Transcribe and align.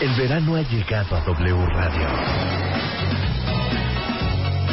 El 0.00 0.14
verano 0.14 0.56
ha 0.56 0.60
llegado 0.60 1.16
a 1.16 1.20
W 1.20 1.66
Radio. 1.68 2.06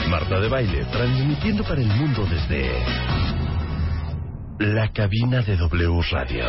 Marta 0.10 0.40
de 0.42 0.50
Baile 0.50 0.84
transmitiendo 0.92 1.64
para 1.64 1.80
el 1.80 1.88
mundo 1.88 2.26
desde 2.30 2.70
la 4.60 4.92
cabina 4.92 5.42
de 5.42 5.56
W 5.56 6.02
Radio. 6.12 6.46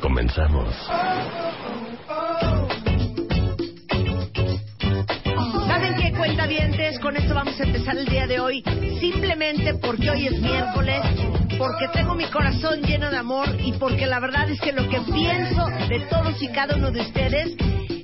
Comenzamos. 0.00 0.72
Con 7.00 7.16
esto 7.16 7.34
vamos 7.34 7.58
a 7.58 7.64
empezar 7.64 7.96
el 7.96 8.06
día 8.06 8.26
de 8.26 8.38
hoy. 8.40 8.62
Simplemente 9.00 9.74
porque 9.74 10.10
hoy 10.10 10.26
es 10.26 10.40
miércoles, 10.40 11.00
porque 11.58 11.88
tengo 11.92 12.14
mi 12.14 12.26
corazón 12.26 12.82
lleno 12.82 13.10
de 13.10 13.16
amor 13.16 13.48
y 13.58 13.72
porque 13.72 14.06
la 14.06 14.20
verdad 14.20 14.48
es 14.50 14.60
que 14.60 14.72
lo 14.72 14.88
que 14.88 15.00
pienso 15.12 15.66
de 15.88 16.00
todos 16.10 16.40
y 16.42 16.48
cada 16.48 16.76
uno 16.76 16.90
de 16.90 17.00
ustedes 17.00 17.56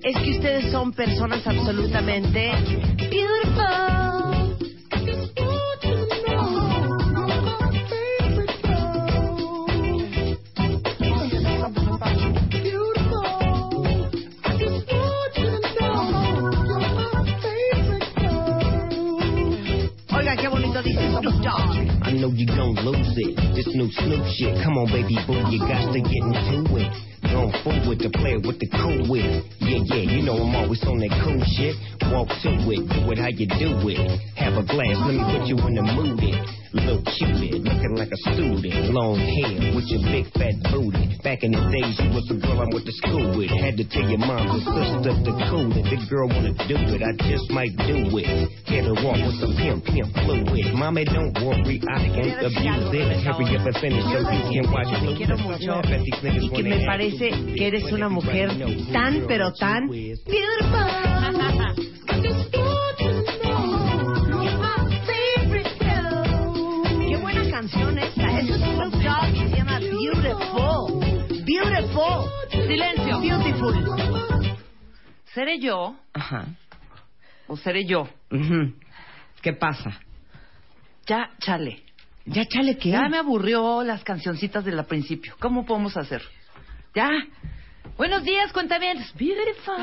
es 0.02 0.16
que 0.16 0.30
ustedes 0.30 0.72
son 0.72 0.92
personas 0.92 1.46
absolutamente 1.46 2.52
beautiful. 2.96 4.05
I 20.86 22.12
know 22.14 22.30
you 22.30 22.46
gon' 22.46 22.78
lose 22.86 23.18
it. 23.18 23.34
This 23.58 23.66
new 23.74 23.90
Snoop 23.90 24.22
shit. 24.38 24.54
Come 24.62 24.78
on, 24.78 24.86
baby 24.86 25.18
boo, 25.26 25.42
you 25.50 25.58
got 25.58 25.90
to 25.90 25.98
get 25.98 26.22
into 26.22 26.78
it. 26.78 26.90
Going 27.26 27.50
with 27.90 27.98
the 27.98 28.10
player 28.14 28.38
with 28.38 28.62
the 28.62 28.70
cool 28.70 29.10
wit. 29.10 29.42
Yeah, 29.58 29.82
yeah, 29.82 30.06
you 30.06 30.22
know 30.22 30.38
I'm 30.38 30.54
always 30.54 30.78
on 30.86 31.02
that 31.02 31.10
cool 31.26 31.42
shit. 31.58 31.74
Walk 32.14 32.30
to 32.30 32.50
it, 32.70 32.86
do 32.86 33.10
it 33.10 33.18
how 33.18 33.34
you 33.34 33.50
do 33.50 33.82
it. 33.90 33.98
Have 34.38 34.54
a 34.54 34.62
glass, 34.62 34.94
let 35.02 35.18
me 35.18 35.22
put 35.26 35.50
you 35.50 35.58
in 35.66 35.74
the 35.74 35.82
mood. 35.82 36.22
It. 36.22 36.38
Little 36.76 37.00
cupid, 37.08 37.64
looking 37.64 37.96
like 37.96 38.12
a 38.12 38.20
student. 38.36 38.92
Long 38.92 39.16
hair 39.16 39.72
with 39.72 39.88
your 39.88 40.04
big 40.12 40.28
fat 40.36 40.60
booty. 40.68 41.16
Back 41.24 41.40
in 41.42 41.56
the 41.56 41.62
days, 41.72 41.96
you 41.96 42.12
was 42.12 42.28
the 42.28 42.36
girl 42.36 42.60
I 42.60 42.68
went 42.68 42.84
to 42.84 42.94
school 43.00 43.32
with. 43.32 43.48
Had 43.48 43.80
to 43.80 43.86
tell 43.88 44.04
your 44.04 44.20
mom 44.20 44.44
and 44.44 44.60
sister 44.60 45.12
to 45.16 45.32
cool 45.48 45.72
it. 45.72 45.88
The 45.88 45.98
girl 46.12 46.28
wanna 46.28 46.52
do 46.68 46.76
it, 46.76 47.00
I 47.00 47.16
just 47.24 47.48
might 47.48 47.72
do 47.88 48.12
it. 48.20 48.28
Hit 48.68 48.84
her 48.84 48.96
walk 49.00 49.16
with 49.24 49.40
some 49.40 49.56
pimp, 49.56 49.88
pimp 49.88 50.12
fluid. 50.20 50.76
Mommy, 50.76 51.08
don't 51.08 51.32
worry, 51.40 51.80
I 51.80 52.12
won't 52.12 52.44
abuse 52.44 52.92
it. 52.92 53.24
Hurry 53.24 53.56
up 53.56 53.64
and 53.66 53.76
finish 53.80 54.04
so 54.04 54.20
you 54.20 54.60
can 54.60 54.72
watch 54.72 54.92
Te 55.00 55.16
quiero 55.16 55.38
mucho 55.38 55.80
y 55.80 56.50
que 56.50 56.62
me 56.62 56.84
parece 56.84 57.30
que 57.30 57.66
eres 57.66 57.90
una 57.92 58.08
mujer 58.08 58.50
tan 58.92 59.26
pero 59.26 59.52
tan 59.52 59.88
Qué 59.90 60.16
Beautiful. 71.96 72.30
Silencio. 72.50 73.20
Beautiful. 73.20 74.56
¿Seré 75.32 75.58
yo 75.58 75.96
Ajá. 76.12 76.44
o 77.46 77.56
seré 77.56 77.86
yo? 77.86 78.06
¿Qué 79.40 79.54
pasa? 79.54 79.98
Ya, 81.06 81.30
chale. 81.40 81.82
Ya 82.26 82.44
chale 82.44 82.76
que 82.76 82.90
Ya 82.90 83.08
me 83.08 83.16
aburrió 83.16 83.82
las 83.82 84.04
cancioncitas 84.04 84.62
del 84.66 84.84
principio. 84.84 85.36
¿Cómo 85.40 85.64
podemos 85.64 85.96
hacer? 85.96 86.20
Ya. 86.94 87.08
Buenos 87.96 88.22
días, 88.24 88.52
cuentavientes. 88.52 89.14
Beautiful. 89.14 89.76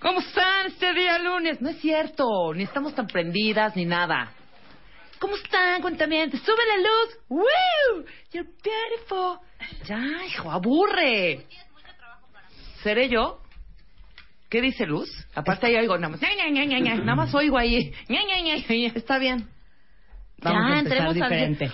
¿Cómo 0.00 0.18
están 0.18 0.66
este 0.66 0.92
día 0.92 1.20
lunes? 1.20 1.60
No 1.60 1.68
es 1.70 1.80
cierto. 1.80 2.52
Ni 2.52 2.64
estamos 2.64 2.96
tan 2.96 3.06
prendidas 3.06 3.76
ni 3.76 3.84
nada. 3.84 4.32
¿Cómo 5.24 5.36
están, 5.36 5.80
cuentavientes? 5.80 6.38
Sube 6.42 6.66
la 6.68 6.76
luz. 6.76 7.18
¡Woo! 7.30 8.04
You're 8.30 8.46
beautiful. 8.62 9.38
Ya, 9.86 10.22
hijo, 10.26 10.50
aburre. 10.50 11.46
¿Seré 12.82 13.08
yo? 13.08 13.40
¿Qué 14.50 14.60
dice 14.60 14.84
Luz? 14.84 15.08
Aparte 15.34 15.68
ahí 15.68 15.76
oigo 15.76 15.96
nada 15.96 16.10
más. 16.10 16.20
ña, 16.20 16.28
ña, 16.36 16.50
ña, 16.50 16.64
ña, 16.66 16.78
ña. 16.78 16.94
Nada 16.96 17.14
más 17.14 17.34
oigo 17.34 17.56
ahí. 17.56 17.90
ña, 18.10 18.20
ña, 18.22 18.42
ña, 18.42 18.56
ña, 18.56 18.68
ña. 18.68 18.92
Está 18.94 19.16
bien. 19.16 19.48
Ya, 20.42 20.50
Vamos 20.50 20.72
a 20.72 20.78
empezar 20.80 21.14
diferente. 21.14 21.72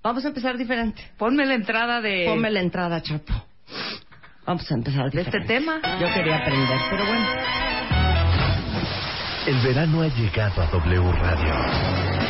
Vamos 0.00 0.24
a 0.24 0.28
empezar 0.28 0.56
diferente. 0.56 1.02
Ponme 1.18 1.44
la 1.44 1.54
entrada 1.54 2.00
de... 2.00 2.26
Ponme 2.28 2.52
la 2.52 2.60
entrada, 2.60 3.02
Chapo. 3.02 3.34
Vamos 4.46 4.70
a 4.70 4.74
empezar 4.74 5.10
De 5.10 5.22
este 5.22 5.40
tema. 5.40 5.80
Yo 6.00 6.06
quería 6.14 6.36
aprender, 6.36 6.78
pero 6.88 7.04
bueno. 7.04 7.26
El 9.48 9.60
verano 9.60 10.02
ha 10.02 10.06
llegado 10.06 10.62
a 10.62 10.66
W 10.66 11.12
Radio. 11.14 12.21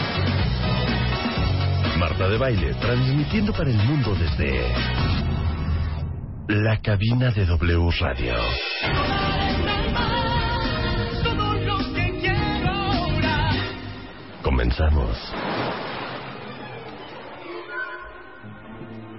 Marta 2.02 2.28
de 2.28 2.36
Baile 2.36 2.74
transmitiendo 2.80 3.52
para 3.52 3.70
el 3.70 3.76
mundo 3.76 4.12
desde 4.16 4.60
la 6.48 6.76
cabina 6.80 7.30
de 7.30 7.46
W 7.46 7.90
Radio. 8.00 8.34
Comenzamos. 14.42 15.16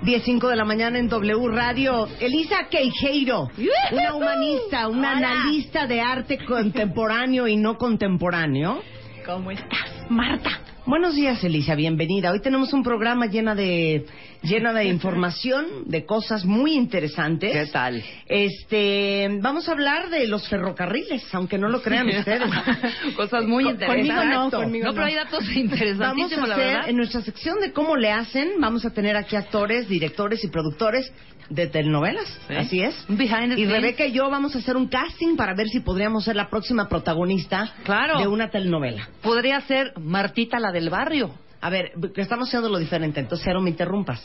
10.05 0.01 0.49
de 0.49 0.55
la 0.57 0.65
mañana 0.65 0.99
en 0.99 1.07
W 1.07 1.47
Radio. 1.53 2.09
Elisa 2.19 2.67
Queijeiro, 2.69 3.47
una 3.93 4.13
humanista, 4.13 4.89
una 4.89 5.15
Hola. 5.15 5.31
analista 5.31 5.87
de 5.87 6.01
arte 6.01 6.37
contemporáneo 6.45 7.47
y 7.47 7.55
no 7.55 7.77
contemporáneo. 7.77 8.83
¿Cómo 9.25 9.51
estás, 9.51 10.05
Marta? 10.09 10.72
Buenos 10.85 11.15
días, 11.15 11.41
Elisa, 11.45 11.75
bienvenida. 11.75 12.29
Hoy 12.29 12.41
tenemos 12.41 12.73
un 12.73 12.83
programa 12.83 13.27
llena 13.27 13.55
de 13.55 14.05
llena 14.43 14.73
de 14.73 14.85
información, 14.85 15.65
de 15.85 16.05
cosas 16.05 16.45
muy 16.45 16.73
interesantes. 16.73 17.51
¿Qué 17.53 17.71
tal? 17.71 18.03
Este, 18.27 19.29
vamos 19.41 19.67
a 19.69 19.71
hablar 19.71 20.09
de 20.09 20.27
los 20.27 20.47
ferrocarriles, 20.49 21.23
aunque 21.33 21.57
no 21.57 21.69
lo 21.69 21.81
crean 21.81 22.07
ustedes. 22.09 22.41
Cosas 23.15 23.45
muy 23.45 23.63
Co- 23.63 23.69
interesantes. 23.71 24.07
conmigo 24.15 24.43
no, 24.43 24.51
conmigo 24.51 24.85
No, 24.85 24.91
no. 24.91 24.95
pero 24.95 25.05
hay 25.07 25.15
datos 25.15 25.39
Vamos 25.39 25.55
interesantísimos, 25.55 26.43
a 26.43 26.47
la 26.47 26.55
hacer, 26.55 26.67
verdad. 26.67 26.89
en 26.89 26.97
nuestra 26.97 27.21
sección 27.21 27.59
de 27.59 27.71
cómo 27.71 27.95
le 27.95 28.11
hacen, 28.11 28.51
vamos 28.59 28.85
a 28.85 28.91
tener 28.93 29.15
aquí 29.15 29.35
actores, 29.35 29.87
directores 29.87 30.43
y 30.43 30.47
productores 30.49 31.11
de 31.49 31.67
telenovelas. 31.67 32.25
Sí. 32.47 32.55
Así 32.55 32.81
es. 32.81 32.95
Behind 33.09 33.55
the 33.55 33.61
Y 33.61 33.65
scenes. 33.65 33.71
Rebeca 33.71 34.05
y 34.05 34.11
yo 34.13 34.29
vamos 34.29 34.55
a 34.55 34.59
hacer 34.59 34.75
un 34.77 34.87
casting 34.87 35.35
para 35.35 35.53
ver 35.53 35.67
si 35.69 35.81
podríamos 35.81 36.23
ser 36.23 36.35
la 36.35 36.49
próxima 36.49 36.87
protagonista 36.87 37.73
Claro. 37.83 38.19
de 38.19 38.27
una 38.27 38.49
telenovela. 38.49 39.09
Podría 39.21 39.59
ser 39.61 39.93
Martita 39.99 40.59
la 40.59 40.71
del 40.71 40.89
barrio. 40.89 41.31
A 41.63 41.69
ver, 41.69 41.93
estamos 42.17 42.49
haciendo 42.49 42.67
lo 42.67 42.77
diferente, 42.77 43.21
entonces 43.21 43.45
Cero, 43.45 43.61
me 43.61 43.69
interrumpas. 43.69 44.21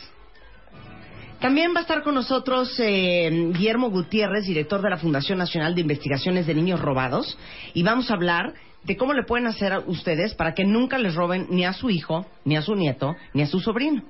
También 1.39 1.73
va 1.73 1.79
a 1.79 1.83
estar 1.83 2.03
con 2.03 2.17
nosotros 2.17 2.75
eh, 2.81 3.31
Guillermo 3.55 3.91
Gutiérrez, 3.91 4.45
director 4.45 4.83
de 4.83 4.91
la 4.91 4.97
Fundación 4.97 5.39
Nacional 5.39 5.73
de 5.73 5.83
Investigaciones 5.83 6.49
de 6.49 6.55
Niños 6.55 6.81
Robados, 6.81 7.39
y 7.75 7.85
vamos 7.85 8.11
a 8.11 8.15
hablar 8.15 8.55
de 8.83 8.97
cómo 8.97 9.13
le 9.13 9.23
pueden 9.23 9.47
hacer 9.47 9.73
a 9.73 9.79
ustedes 9.79 10.35
para 10.35 10.53
que 10.53 10.65
nunca 10.65 10.99
les 10.99 11.15
roben 11.15 11.47
ni 11.49 11.65
a 11.65 11.75
su 11.75 11.91
hijo, 11.91 12.27
ni 12.45 12.57
a 12.57 12.63
su 12.63 12.75
nieto, 12.75 13.15
ni 13.35 13.43
a 13.43 13.47
su 13.47 13.61
sobrino. 13.61 14.03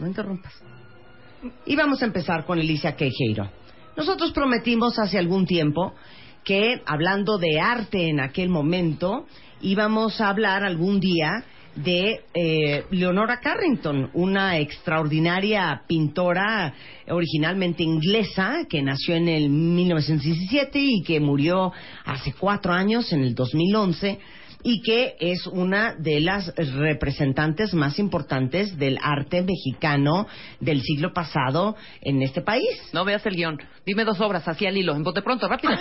No 0.00 0.08
interrumpas. 0.08 0.60
Y 1.66 1.76
vamos 1.76 2.02
a 2.02 2.06
empezar 2.06 2.44
con 2.46 2.58
Alicia 2.58 2.96
Queijeiro. 2.96 3.48
Nosotros 3.96 4.32
prometimos 4.32 4.98
hace 4.98 5.20
algún 5.20 5.46
tiempo 5.46 5.94
que, 6.42 6.82
hablando 6.84 7.38
de 7.38 7.60
arte 7.60 8.08
en 8.08 8.18
aquel 8.18 8.48
momento, 8.48 9.24
íbamos 9.60 10.20
a 10.20 10.30
hablar 10.30 10.64
algún 10.64 10.98
día 10.98 11.44
de 11.76 12.20
eh, 12.32 12.84
Leonora 12.90 13.40
Carrington, 13.40 14.10
una 14.14 14.58
extraordinaria 14.58 15.82
pintora 15.86 16.72
originalmente 17.08 17.82
inglesa 17.82 18.66
que 18.68 18.82
nació 18.82 19.16
en 19.16 19.28
el 19.28 19.48
1917 19.48 20.78
y 20.78 21.02
que 21.02 21.20
murió 21.20 21.72
hace 22.04 22.32
cuatro 22.32 22.72
años, 22.72 23.12
en 23.12 23.22
el 23.22 23.34
2011, 23.34 24.18
y 24.64 24.80
que 24.82 25.14
es 25.20 25.46
una 25.46 25.94
de 25.94 26.20
las 26.20 26.52
representantes 26.56 27.74
más 27.74 27.98
importantes 27.98 28.76
del 28.78 28.98
arte 29.00 29.42
mexicano 29.42 30.26
del 30.58 30.80
siglo 30.82 31.12
pasado 31.12 31.76
en 32.00 32.22
este 32.22 32.40
país. 32.40 32.64
No 32.92 33.04
veas 33.04 33.24
el 33.26 33.36
guion. 33.36 33.60
Dime 33.86 34.04
dos 34.04 34.20
obras, 34.20 34.48
así 34.48 34.66
al 34.66 34.76
hilo. 34.76 34.96
En 34.96 35.02
bote 35.04 35.20
pronto, 35.22 35.46
rápido. 35.46 35.74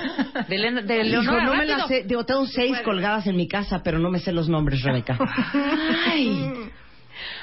De, 0.50 0.56
Elena- 0.56 0.82
de 0.82 1.08
Hijo, 1.08 1.22
no 1.42 1.56
me 1.56 1.66
las 1.66 1.88
sé. 1.88 2.04
Digo, 2.04 2.26
tengo 2.26 2.46
seis 2.46 2.78
colgadas 2.84 3.26
en 3.26 3.38
mi 3.38 3.48
casa, 3.48 3.82
pero 3.84 3.98
no 4.00 4.12
me 4.12 4.20
sé 4.20 4.32
los 4.34 4.50
nombres, 4.50 4.84
Rebeca. 4.84 5.18
Ay. 6.06 6.52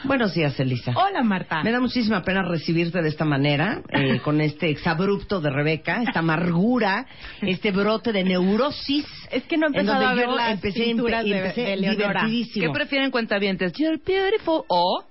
Buenos 0.04 0.34
días, 0.34 0.58
Elisa. 0.60 0.92
Hola, 0.96 1.22
Marta. 1.22 1.62
Me 1.62 1.70
da 1.72 1.80
muchísima 1.80 2.22
pena 2.22 2.42
recibirte 2.42 3.00
de 3.02 3.08
esta 3.08 3.24
manera, 3.24 3.82
eh, 3.90 4.18
con 4.24 4.40
este 4.40 4.70
exabrupto 4.70 5.40
de 5.40 5.50
Rebeca, 5.50 6.02
esta 6.02 6.20
amargura, 6.20 7.06
este 7.42 7.70
brote 7.70 8.12
de 8.12 8.24
neurosis. 8.24 9.06
Es 9.30 9.44
que 9.44 9.56
no 9.56 9.66
he 9.66 9.68
empezado 9.68 10.06
a 10.06 10.14
ver 10.14 10.26
yo 10.26 10.36
las 10.36 10.52
empecé, 10.52 10.84
pinturas 10.84 11.24
de- 11.24 11.36
empecé 11.38 11.60
de 11.62 11.76
Leonora. 11.76 12.08
divertidísimo. 12.24 12.66
¿Qué 12.66 12.72
prefieren 12.78 13.10
cuentavientes? 13.10 13.72
You're 13.74 14.00
beautiful 14.04 14.64
o 14.68 15.04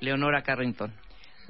Leonora 0.00 0.42
Carrington. 0.42 0.92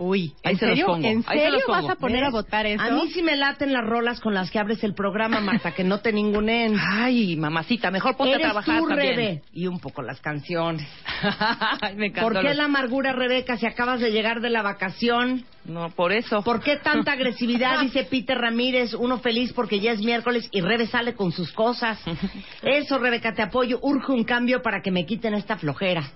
Uy, 0.00 0.32
Ahí 0.44 0.52
¿en 0.52 0.58
se 0.60 0.66
los 0.66 0.74
serio, 0.76 0.86
pongo, 0.86 1.08
¿en 1.08 1.24
ahí 1.26 1.38
se 1.40 1.50
los 1.50 1.54
serio 1.60 1.66
vas 1.66 1.80
pongo. 1.80 1.92
a 1.92 1.96
poner 1.96 2.22
a 2.22 2.26
¿Ves? 2.28 2.32
votar 2.32 2.66
eso? 2.66 2.80
A 2.80 2.90
mí 2.90 3.10
sí 3.12 3.20
me 3.20 3.34
laten 3.34 3.72
las 3.72 3.84
rolas 3.84 4.20
con 4.20 4.32
las 4.32 4.48
que 4.48 4.60
abres 4.60 4.84
el 4.84 4.94
programa, 4.94 5.40
Marta, 5.40 5.72
que 5.72 5.82
no 5.82 5.98
te 5.98 6.12
ningunen. 6.12 6.76
Ay, 6.80 7.34
mamacita, 7.36 7.90
mejor 7.90 8.16
ponte 8.16 8.34
Eres 8.34 8.46
a 8.46 8.50
trabajar 8.50 8.80
tú, 8.80 8.88
también. 8.88 9.16
Rebe. 9.16 9.42
Y 9.52 9.66
un 9.66 9.80
poco 9.80 10.02
las 10.02 10.20
canciones. 10.20 10.86
Ay, 11.80 11.96
me 11.96 12.06
encantó. 12.06 12.30
¿Por 12.32 12.40
qué 12.40 12.48
los- 12.48 12.56
la 12.56 12.64
amargura, 12.66 13.12
Rebeca, 13.12 13.56
si 13.56 13.66
acabas 13.66 13.98
de 14.00 14.12
llegar 14.12 14.40
de 14.40 14.50
la 14.50 14.62
vacación? 14.62 15.44
No, 15.64 15.90
por 15.90 16.12
eso. 16.12 16.42
¿Por 16.42 16.62
qué 16.62 16.76
tanta 16.76 17.12
agresividad? 17.12 17.80
Dice 17.82 18.04
Peter 18.04 18.38
Ramírez, 18.38 18.94
uno 18.94 19.18
feliz 19.18 19.52
porque 19.52 19.80
ya 19.80 19.90
es 19.90 19.98
miércoles 20.00 20.48
y 20.52 20.60
Rebe 20.60 20.86
sale 20.86 21.14
con 21.14 21.32
sus 21.32 21.50
cosas. 21.52 22.00
Eso, 22.62 22.98
Rebeca, 22.98 23.34
te 23.34 23.42
apoyo. 23.42 23.80
Urge 23.82 24.12
un 24.12 24.22
cambio 24.22 24.62
para 24.62 24.80
que 24.80 24.92
me 24.92 25.04
quiten 25.04 25.34
esta 25.34 25.56
flojera. 25.56 26.08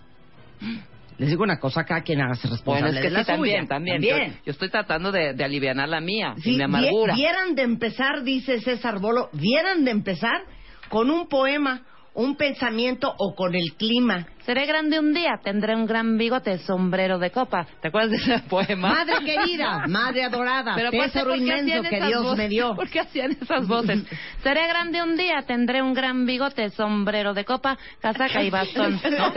Les 1.23 1.29
digo 1.31 1.45
una 1.45 1.61
cosa, 1.61 1.85
cada 1.85 2.01
quien 2.03 2.21
haga 2.21 2.33
Bueno, 2.35 2.51
responsable 2.51 2.89
es 2.91 2.97
que 2.97 3.03
de 3.03 3.11
la 3.11 3.21
sí, 3.21 3.27
también, 3.27 3.57
suya. 3.61 3.69
también. 3.69 4.03
Yo, 4.03 4.17
yo 4.45 4.51
estoy 4.51 4.71
tratando 4.71 5.13
de, 5.13 5.35
de 5.35 5.45
aliviar 5.45 5.77
la 5.77 6.01
mía, 6.01 6.35
Sí, 6.43 6.55
y 6.55 6.57
mi 6.57 6.65
amargura. 6.65 7.15
vie- 7.15 7.17
vieran 7.19 7.55
de 7.55 7.63
empezar, 7.63 8.25
dice 8.25 8.61
César 8.61 8.99
Bolo, 8.99 9.31
vieran 9.33 9.85
de 9.85 9.93
empezar 9.93 10.43
con 10.89 11.11
un 11.11 11.29
poema, 11.29 11.83
un 12.15 12.35
pensamiento 12.37 13.15
o 13.17 13.37
con 13.37 13.55
el 13.55 13.73
clima. 13.79 14.27
Seré 14.45 14.67
grande 14.67 14.99
un 14.99 15.13
día, 15.15 15.39
tendré 15.43 15.75
un 15.77 15.87
gran 15.87 16.19
bigote, 16.19 16.59
sombrero 16.59 17.19
de 17.19 17.31
copa. 17.31 17.65
¿Te 17.81 17.89
acuerdas 17.89 18.11
de 18.11 18.17
ese 18.17 18.39
poema? 18.49 18.89
Madre 18.89 19.15
querida, 19.25 19.87
madre 19.89 20.25
adorada, 20.25 20.75
Pero 20.75 20.91
tesoro 20.91 21.27
¿por 21.31 21.35
qué 21.39 21.41
inmenso 21.45 21.83
que 21.89 22.01
Dios 22.01 22.23
voces? 22.23 22.39
me 22.39 22.49
dio. 22.49 22.75
¿Por 22.77 22.91
qué 22.91 23.01
hacían 23.01 23.33
esas 23.41 23.69
voces? 23.69 24.03
Seré 24.43 24.67
grande 24.67 25.01
un 25.03 25.17
día, 25.17 25.43
tendré 25.47 25.81
un 25.81 25.95
gran 25.95 26.27
bigote, 26.27 26.71
sombrero 26.71 27.35
de 27.35 27.45
copa, 27.45 27.79
casaca 28.01 28.43
y 28.43 28.51
bastón. 28.51 29.01
¿No? 29.17 29.33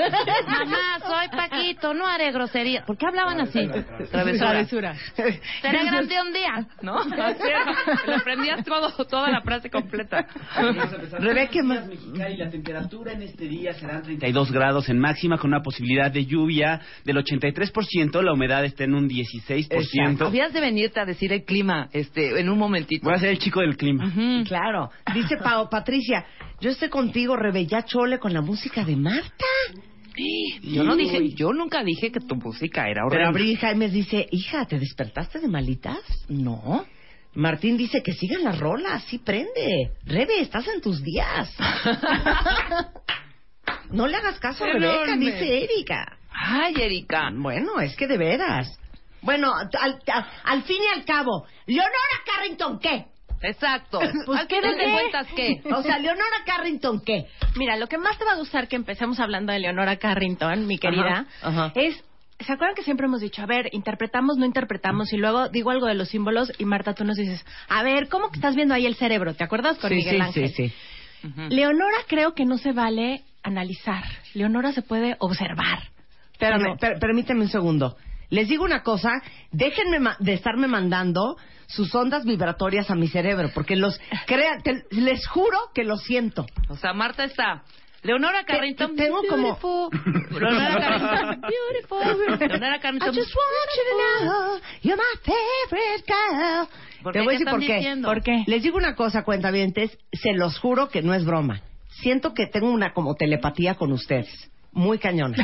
Mamá, 0.48 1.00
soy 1.06 1.28
Paquito, 1.30 1.94
no 1.94 2.08
haré 2.08 2.32
grosería. 2.32 2.84
¿Por 2.86 2.98
qué 2.98 3.06
hablaban 3.06 3.40
así? 3.42 3.60
Travesura. 4.12 4.50
Travesura. 4.50 4.96
Seré 5.16 5.86
grande 5.86 6.16
un 6.20 6.34
día, 6.34 6.68
¿no? 6.82 6.98
Así 7.00 7.44
era. 7.48 7.76
Le 8.08 8.16
aprendías 8.16 8.64
todo, 8.66 8.92
toda 9.06 9.30
la 9.30 9.42
frase 9.42 9.70
completa. 9.70 10.26
Rebeca, 11.20 11.62
ma- 11.64 11.82
Mexicali, 11.82 12.38
la 12.38 12.50
temperatura 12.50 13.12
en 13.14 13.22
este 13.22 13.46
día 13.48 13.74
serán 13.74 14.02
32 14.02 14.52
grados 14.52 14.90
en 14.90 14.95
máxima 15.00 15.38
con 15.38 15.52
una 15.52 15.62
posibilidad 15.62 16.12
de 16.12 16.26
lluvia 16.26 16.82
del 17.04 17.18
83%, 17.18 18.22
la 18.22 18.34
humedad 18.34 18.66
está 18.66 18.84
en 18.84 18.94
un 18.94 19.10
16%. 19.10 20.28
Habías 20.28 20.54
de 20.54 20.62
venirte 20.62 21.00
a 21.00 21.06
decir 21.06 21.32
el 21.34 21.44
clima 21.44 21.90
este, 21.94 22.40
en 22.40 22.50
un 22.50 22.58
momentito. 22.58 23.06
Voy 23.06 23.14
a 23.16 23.20
ser 23.20 23.30
el 23.30 23.40
chico 23.40 23.62
del 23.62 23.78
clima. 23.78 24.12
Claro. 24.46 24.90
Dice 25.14 25.38
Pao, 25.38 25.70
Patricia, 25.70 26.26
yo 26.60 26.70
estoy 26.70 26.90
contigo, 26.90 27.36
Rebe, 27.36 27.66
ya 27.66 27.84
chole 27.84 28.20
con 28.20 28.34
la 28.34 28.42
música 28.42 28.84
de 28.84 28.96
Marta. 28.96 29.46
Yo 30.62 30.84
no 30.84 30.96
dije, 30.96 31.30
yo 31.36 31.52
nunca 31.52 31.84
dije 31.84 32.12
que 32.12 32.22
tu 32.22 32.36
música 32.36 32.88
era 32.90 33.02
Pero 33.10 33.28
horrible. 33.28 33.28
Abril 33.28 33.58
Jaimes 33.58 33.92
dice, 33.92 34.28
hija, 34.32 34.66
¿te 34.66 34.80
despertaste 34.80 35.40
de 35.40 35.48
malitas? 35.48 36.00
No. 36.30 36.86
Martín 37.34 37.76
dice 37.76 38.02
que 38.02 38.14
sigan 38.14 38.44
las 38.44 38.58
rolas, 38.58 39.04
sí 39.06 39.18
prende. 39.20 39.92
Rebe, 40.06 40.40
estás 40.40 40.68
en 40.70 40.82
tus 40.82 41.04
días. 41.04 41.54
No 43.92 44.08
le 44.08 44.18
hagas 44.18 44.40
caso 44.40 44.64
a 44.66 44.68
Rebeca, 44.68 45.16
dice 45.18 45.64
Erika. 45.64 46.18
Ay, 46.32 46.74
Erika. 46.80 47.30
Bueno, 47.34 47.80
es 47.80 47.96
que 47.96 48.08
de 48.08 48.18
veras. 48.18 48.68
Bueno, 49.22 49.54
al, 49.56 49.70
al- 50.12 50.28
al 50.44 50.64
fin 50.64 50.78
y 50.84 51.00
al 51.00 51.06
cabo, 51.06 51.46
Leonora 51.66 51.94
Carrington, 52.26 52.80
¿qué? 52.80 53.06
Exacto. 53.42 54.00
Pues, 54.26 54.40
¿A 54.42 54.48
qué 54.48 54.60
¿qué? 54.62 54.74
te 54.76 54.92
cuentas 54.92 55.28
qué? 55.36 55.62
O 55.74 55.82
sea, 55.84 55.98
Leonora 56.00 56.38
Carrington, 56.46 57.02
¿qué? 57.04 57.26
Mira, 57.56 57.76
lo 57.78 57.88
que 57.88 57.98
más 57.98 58.18
te 58.18 58.26
va 58.26 58.34
a 58.34 58.38
gustar 58.38 58.68
que 58.68 58.76
empecemos 58.76 59.20
hablando 59.20 59.52
de 59.54 59.60
Leonora 59.60 59.98
Carrington, 59.98 60.68
mi 60.68 60.78
querida, 60.78 61.26
Ajá, 61.42 61.66
ajá. 61.68 61.72
es... 61.76 62.04
¿Se 62.38 62.52
acuerdan 62.52 62.76
que 62.76 62.84
siempre 62.84 63.06
hemos 63.06 63.22
dicho, 63.22 63.42
a 63.42 63.46
ver, 63.46 63.70
interpretamos, 63.72 64.36
no 64.38 64.46
interpretamos, 64.46 65.14
y 65.14 65.18
luego 65.18 65.48
digo 65.48 65.70
algo 65.72 65.86
de 65.88 65.94
los 65.96 66.10
símbolos 66.10 66.52
y 66.58 66.66
Marta, 66.66 66.94
tú 66.94 67.06
nos 67.06 67.16
dices, 67.16 67.46
a 67.70 67.82
ver, 67.82 68.10
¿cómo 68.10 68.30
que 68.30 68.36
estás 68.36 68.56
viendo 68.58 68.74
ahí 68.74 68.86
el 68.86 68.96
cerebro? 68.96 69.36
¿Te 69.36 69.46
acuerdas 69.46 69.78
con 69.78 69.90
sí, 69.90 69.96
Miguel 69.96 70.16
sí, 70.18 70.22
Ángel? 70.22 70.50
sí, 70.50 70.68
sí. 70.70 71.28
Ujú. 71.30 71.42
Leonora 71.50 71.96
creo 72.08 72.34
que 72.34 72.44
no 72.44 72.58
se 72.58 72.74
vale 72.74 73.24
analizar. 73.46 74.04
Leonora 74.34 74.72
se 74.74 74.82
puede 74.82 75.16
observar. 75.20 75.80
Espérame, 76.34 76.64
Pero- 76.64 76.78
per- 76.78 77.00
permíteme 77.00 77.42
un 77.42 77.50
segundo. 77.50 77.96
Les 78.30 78.48
digo 78.50 78.64
una 78.66 78.82
cosa, 78.84 79.12
déjenme 79.52 80.00
ma- 80.00 80.18
de 80.20 80.34
estarme 80.34 80.68
mandando 80.68 81.38
sus 81.68 81.94
ondas 81.96 82.26
vibratorias 82.26 82.90
a 82.92 82.96
mi 82.96 83.08
cerebro, 83.08 83.50
porque 83.54 83.76
los 83.76 84.00
crea, 84.26 84.58
te- 84.64 84.84
les 84.92 85.26
juro 85.28 85.58
que 85.74 85.84
lo 85.84 85.96
siento. 85.98 86.46
O 86.70 86.76
sea, 86.76 86.94
Marta 86.94 87.24
está. 87.24 87.64
Leonora 88.02 88.44
Carrington. 88.46 88.96
tengo 88.96 89.22
como- 89.30 89.58
beautiful. 89.60 89.90
Leonora 90.32 90.80
Carrington. 90.80 91.42
Beautiful. 91.42 92.40
Leonora 92.50 92.76
I 92.76 92.80
Carrington. 92.80 93.16
just 93.16 93.36
want 93.36 93.70
you 93.76 93.82
to 93.82 94.26
know 94.26 94.60
you're 94.84 94.98
my 95.02 95.20
favorite 95.24 96.04
girl. 96.06 96.68
¿Por 97.04 97.14
Te 97.14 97.20
qué? 97.20 97.26
voy 97.26 97.36
a 97.36 97.38
¿Qué 97.38 97.44
decir 97.46 97.52
por 97.52 97.62
están 97.62 97.68
qué. 97.68 97.76
diciendo? 97.78 98.08
¿Por 98.08 98.22
qué? 98.24 98.44
Les 98.48 98.62
digo 98.64 98.78
una 98.78 98.96
cosa, 98.96 99.24
cuentavientes, 99.24 99.98
se 100.14 100.34
los 100.34 100.60
juro 100.60 100.90
que 100.90 101.02
no 101.04 101.14
es 101.14 101.26
broma. 101.26 101.62
Siento 102.02 102.34
que 102.34 102.48
tengo 102.48 102.70
una 102.72 102.94
como 102.94 103.16
telepatía 103.16 103.76
con 103.76 103.92
ustedes, 103.92 104.28
muy 104.72 105.00
cañona. 105.00 105.38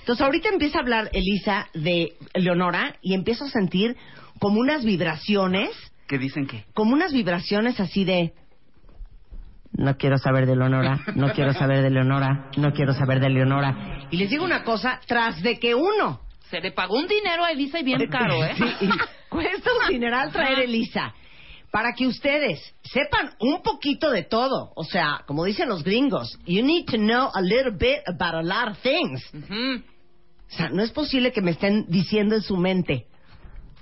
Entonces 0.00 0.24
ahorita 0.24 0.48
empieza 0.48 0.78
a 0.78 0.82
hablar 0.82 1.10
Elisa 1.12 1.68
de 1.74 2.14
Leonora 2.34 2.96
y 3.02 3.14
empiezo 3.14 3.44
a 3.44 3.48
sentir 3.50 3.96
como 4.38 4.60
unas 4.60 4.84
vibraciones, 4.84 5.70
¿Qué 6.08 6.18
dicen 6.18 6.46
que? 6.46 6.64
como 6.74 6.92
unas 6.94 7.12
vibraciones 7.12 7.78
así 7.80 8.04
de 8.04 8.32
no 9.72 9.96
quiero 9.96 10.18
saber 10.18 10.46
de 10.46 10.56
Leonora, 10.56 11.00
no 11.14 11.32
quiero 11.32 11.52
saber 11.52 11.82
de 11.82 11.90
Leonora, 11.90 12.50
no 12.56 12.72
quiero 12.72 12.92
saber 12.92 13.20
de 13.20 13.30
Leonora. 13.30 14.08
Y 14.10 14.16
les 14.16 14.28
digo 14.30 14.44
una 14.44 14.64
cosa, 14.64 15.00
tras 15.06 15.40
de 15.42 15.58
que 15.58 15.74
uno 15.74 16.20
Se 16.50 16.60
le 16.60 16.72
pagó 16.72 16.96
un 16.96 17.06
dinero 17.06 17.44
a 17.44 17.52
Elisa 17.52 17.78
y 17.78 17.84
bien 17.84 18.06
caro, 18.10 18.42
¿eh? 18.44 18.54
Sí, 18.56 18.64
y 18.86 18.88
cuesta 19.28 19.70
un 19.84 19.92
dineral 19.92 20.32
traer 20.32 20.58
Elisa. 20.60 21.14
Para 21.70 21.92
que 21.92 22.06
ustedes 22.06 22.60
sepan 22.82 23.30
un 23.38 23.62
poquito 23.62 24.10
de 24.10 24.24
todo. 24.24 24.72
O 24.74 24.84
sea, 24.84 25.20
como 25.26 25.44
dicen 25.44 25.68
los 25.68 25.84
gringos, 25.84 26.36
you 26.44 26.64
need 26.64 26.86
to 26.86 26.96
know 26.96 27.30
a 27.32 27.40
little 27.40 27.70
bit 27.70 28.00
about 28.06 28.34
a 28.34 28.42
lot 28.42 28.68
of 28.68 28.78
things. 28.82 29.22
O 29.32 30.56
sea, 30.56 30.68
no 30.68 30.82
es 30.82 30.90
posible 30.90 31.32
que 31.32 31.40
me 31.40 31.52
estén 31.52 31.86
diciendo 31.88 32.34
en 32.34 32.42
su 32.42 32.56
mente, 32.56 33.06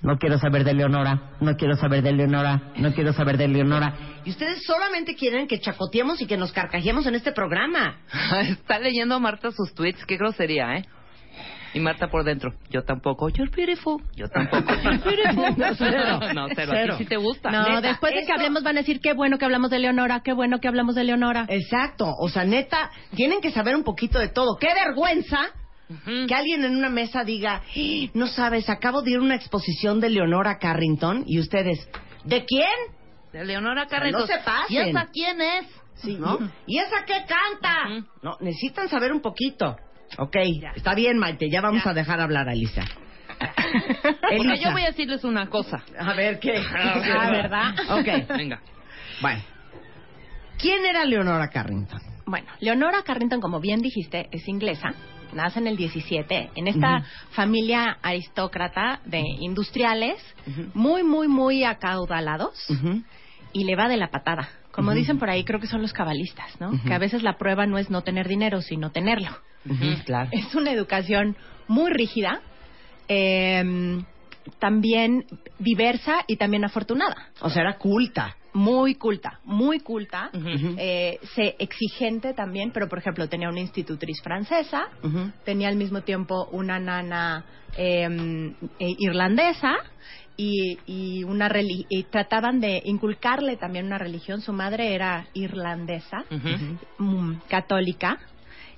no 0.02 0.16
quiero 0.16 0.38
saber 0.38 0.64
de 0.64 0.74
Leonora, 0.74 1.32
no 1.40 1.56
quiero 1.56 1.74
saber 1.76 2.02
de 2.02 2.12
Leonora, 2.12 2.72
no 2.76 2.92
quiero 2.92 3.12
saber 3.12 3.36
de 3.36 3.48
Leonora. 3.48 4.20
Y 4.24 4.30
ustedes 4.30 4.62
solamente 4.64 5.16
quieren 5.16 5.48
que 5.48 5.58
chacoteemos 5.58 6.20
y 6.20 6.26
que 6.26 6.36
nos 6.36 6.52
carcajeemos 6.52 7.06
en 7.06 7.16
este 7.16 7.32
programa. 7.32 7.96
Está 8.42 8.78
leyendo 8.78 9.18
Marta 9.18 9.50
sus 9.50 9.74
tweets. 9.74 10.04
Qué 10.06 10.16
grosería, 10.16 10.76
¿eh? 10.76 10.84
Y 11.74 11.80
Marta 11.80 12.08
por 12.08 12.24
dentro. 12.24 12.52
Yo 12.70 12.82
tampoco. 12.82 13.28
You're 13.28 13.50
beautiful. 13.54 14.02
Yo 14.16 14.28
tampoco. 14.28 14.72
You're 14.82 14.98
beautiful. 15.04 15.54
No, 15.58 15.74
cero. 15.74 16.20
No, 16.34 16.46
cero. 16.54 16.72
Cero. 16.74 16.94
A 16.94 16.96
ti 16.98 17.04
sí 17.04 17.08
te 17.08 17.16
gusta. 17.16 17.50
No, 17.50 17.62
Neta, 17.68 17.80
después 17.88 18.14
de 18.14 18.24
que 18.24 18.32
hablemos 18.32 18.62
van 18.62 18.76
a 18.76 18.80
decir 18.80 19.00
qué 19.00 19.12
bueno 19.12 19.38
que 19.38 19.44
hablamos 19.44 19.70
de 19.70 19.78
Leonora, 19.78 20.20
qué 20.24 20.32
bueno 20.32 20.60
que 20.60 20.68
hablamos 20.68 20.94
de 20.94 21.04
Leonora. 21.04 21.46
Exacto. 21.48 22.14
O 22.18 22.28
sea, 22.28 22.44
neta, 22.44 22.90
tienen 23.14 23.40
que 23.40 23.50
saber 23.50 23.76
un 23.76 23.84
poquito 23.84 24.18
de 24.18 24.28
todo. 24.28 24.56
¡Qué 24.58 24.68
vergüenza! 24.72 25.40
Que 26.04 26.34
alguien 26.34 26.62
en 26.64 26.76
una 26.76 26.90
mesa 26.90 27.24
diga, 27.24 27.62
"Ah, 27.64 28.10
no 28.12 28.26
sabes, 28.26 28.68
acabo 28.68 29.00
de 29.00 29.12
ir 29.12 29.16
a 29.18 29.22
una 29.22 29.36
exposición 29.36 30.00
de 30.00 30.10
Leonora 30.10 30.58
Carrington 30.58 31.24
y 31.26 31.38
ustedes, 31.38 31.88
¿de 32.24 32.44
quién? 32.44 32.68
De 33.32 33.42
Leonora 33.46 33.86
Carrington. 33.86 34.20
no 34.20 34.26
se 34.26 34.38
pasen. 34.44 34.66
¿Y 34.68 34.78
esa 34.90 35.06
quién 35.10 35.40
es? 35.40 35.66
¿No? 36.18 36.38
¿Y 36.66 36.78
esa 36.78 37.04
qué 37.06 37.24
canta? 37.26 38.04
No, 38.22 38.36
necesitan 38.40 38.88
saber 38.90 39.12
un 39.12 39.20
poquito. 39.20 39.76
Ok, 40.16 40.36
está 40.74 40.94
bien, 40.94 41.18
Maite, 41.18 41.50
ya 41.50 41.60
vamos 41.60 41.86
a 41.86 41.92
dejar 41.94 42.20
hablar 42.20 42.48
a 42.48 42.52
Elisa. 42.52 42.82
Porque 44.02 44.36
Elisa. 44.36 44.54
yo 44.56 44.72
voy 44.72 44.82
a 44.82 44.86
decirles 44.86 45.22
una 45.24 45.48
cosa. 45.48 45.82
A 45.98 46.14
ver, 46.14 46.40
¿qué? 46.40 46.60
Ah, 46.74 47.30
¿verdad? 47.30 47.74
Ok, 47.90 48.28
Venga. 48.36 48.60
bueno. 49.20 49.42
¿Quién 50.58 50.84
era 50.86 51.04
Leonora 51.04 51.48
Carrington? 51.48 52.00
Bueno, 52.26 52.48
Leonora 52.60 53.02
Carrington, 53.04 53.40
como 53.40 53.60
bien 53.60 53.80
dijiste, 53.80 54.28
es 54.32 54.48
inglesa. 54.48 54.92
Nace 55.32 55.58
en 55.60 55.66
el 55.66 55.76
17 55.76 56.50
en 56.54 56.68
esta 56.68 57.02
familia 57.32 57.98
aristócrata 58.02 59.00
de 59.04 59.20
industriales, 59.20 60.16
muy, 60.74 61.02
muy, 61.04 61.28
muy 61.28 61.64
acaudalados, 61.64 62.54
y 63.52 63.64
le 63.64 63.76
va 63.76 63.88
de 63.88 63.98
la 63.98 64.08
patada 64.08 64.48
Como 64.78 64.92
dicen 64.94 65.18
por 65.18 65.28
ahí, 65.30 65.44
creo 65.44 65.60
que 65.60 65.66
son 65.66 65.82
los 65.82 65.92
cabalistas, 65.92 66.60
¿no? 66.60 66.70
Que 66.84 66.94
a 66.94 66.98
veces 66.98 67.22
la 67.22 67.36
prueba 67.38 67.66
no 67.66 67.78
es 67.78 67.90
no 67.90 68.02
tener 68.02 68.28
dinero, 68.28 68.60
sino 68.62 68.90
tenerlo. 68.90 69.30
Claro. 70.04 70.30
Es 70.32 70.54
una 70.54 70.72
educación 70.72 71.36
muy 71.66 71.90
rígida, 71.92 72.40
eh, 73.08 74.02
también 74.58 75.24
diversa 75.58 76.24
y 76.26 76.36
también 76.36 76.64
afortunada. 76.64 77.28
O 77.40 77.50
sea, 77.50 77.62
era 77.62 77.76
culta. 77.76 78.36
Muy 78.54 78.94
culta, 78.94 79.40
muy 79.44 79.78
culta, 79.80 80.30
eh, 80.78 81.20
se- 81.34 81.54
exigente 81.58 82.32
también, 82.32 82.72
pero 82.72 82.88
por 82.88 82.98
ejemplo 82.98 83.28
tenía 83.28 83.48
una 83.50 83.60
institutriz 83.60 84.20
francesa, 84.22 84.88
tenía 85.44 85.68
al 85.68 85.76
mismo 85.76 86.00
tiempo 86.00 86.48
una 86.50 86.80
nana 86.80 87.44
eh, 87.76 88.08
irlandesa 88.80 89.74
y, 90.40 90.78
y 90.86 91.24
una 91.24 91.50
y 91.58 92.04
trataban 92.04 92.60
de 92.60 92.80
inculcarle 92.84 93.56
también 93.56 93.86
una 93.86 93.98
religión. 93.98 94.40
Su 94.40 94.52
madre 94.52 94.94
era 94.94 95.26
irlandesa, 95.34 96.24
mm, 96.98 97.32
católica, 97.48 98.18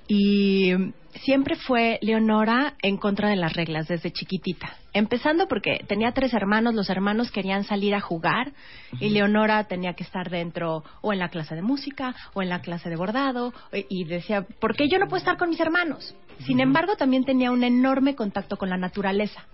y 0.09 0.73
siempre 1.15 1.57
fue 1.57 1.99
Leonora 2.03 2.75
en 2.83 2.97
contra 2.97 3.29
de 3.29 3.37
las 3.37 3.53
reglas 3.53 3.89
desde 3.89 4.11
chiquitita. 4.11 4.77
Empezando 4.93 5.47
porque 5.47 5.85
tenía 5.87 6.13
tres 6.13 6.35
hermanos, 6.35 6.75
los 6.75 6.91
hermanos 6.91 7.31
querían 7.31 7.65
salir 7.65 7.95
a 7.95 8.01
jugar 8.01 8.53
y 8.99 9.11
Leonora 9.11 9.65
tenía 9.65 9.95
que 9.95 10.03
estar 10.03 10.31
dentro 10.31 10.83
o 11.01 11.13
en 11.13 11.21
la 11.21 11.29
clase 11.29 11.55
de 11.55 11.63
música 11.63 12.15
o 12.35 12.43
en 12.43 12.49
la 12.49 12.61
clase 12.61 12.91
de 12.91 12.97
bordado 12.97 13.53
y 13.73 14.05
decía, 14.05 14.43
¿por 14.61 14.75
qué 14.75 14.89
yo 14.89 14.99
no 14.99 15.07
puedo 15.07 15.19
estar 15.19 15.37
con 15.37 15.49
mis 15.49 15.61
hermanos? 15.61 16.15
Sin 16.47 16.59
embargo, 16.59 16.97
también 16.97 17.25
tenía 17.25 17.51
un 17.51 17.63
enorme 17.63 18.15
contacto 18.15 18.57
con 18.57 18.71
la 18.71 18.79
naturaleza. 18.79 19.45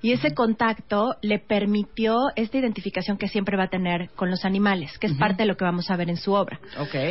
Y 0.00 0.12
ese 0.12 0.34
contacto 0.34 1.16
le 1.20 1.38
permitió 1.38 2.16
esta 2.34 2.56
identificación 2.58 3.18
que 3.18 3.28
siempre 3.28 3.58
va 3.58 3.64
a 3.64 3.68
tener 3.68 4.08
con 4.16 4.30
los 4.30 4.44
animales, 4.44 4.96
que 4.98 5.06
es 5.06 5.12
parte 5.14 5.42
de 5.42 5.46
lo 5.46 5.56
que 5.56 5.64
vamos 5.64 5.90
a 5.90 5.96
ver 5.96 6.08
en 6.08 6.16
su 6.16 6.32
obra. 6.32 6.58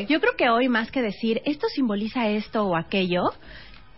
Yo 0.10 0.20
creo 0.20 0.36
que 0.36 0.50
hoy, 0.50 0.68
más 0.68 0.91
que 0.91 1.01
decir 1.01 1.41
esto 1.46 1.68
simboliza 1.68 2.27
esto 2.27 2.65
o 2.65 2.75
aquello, 2.75 3.32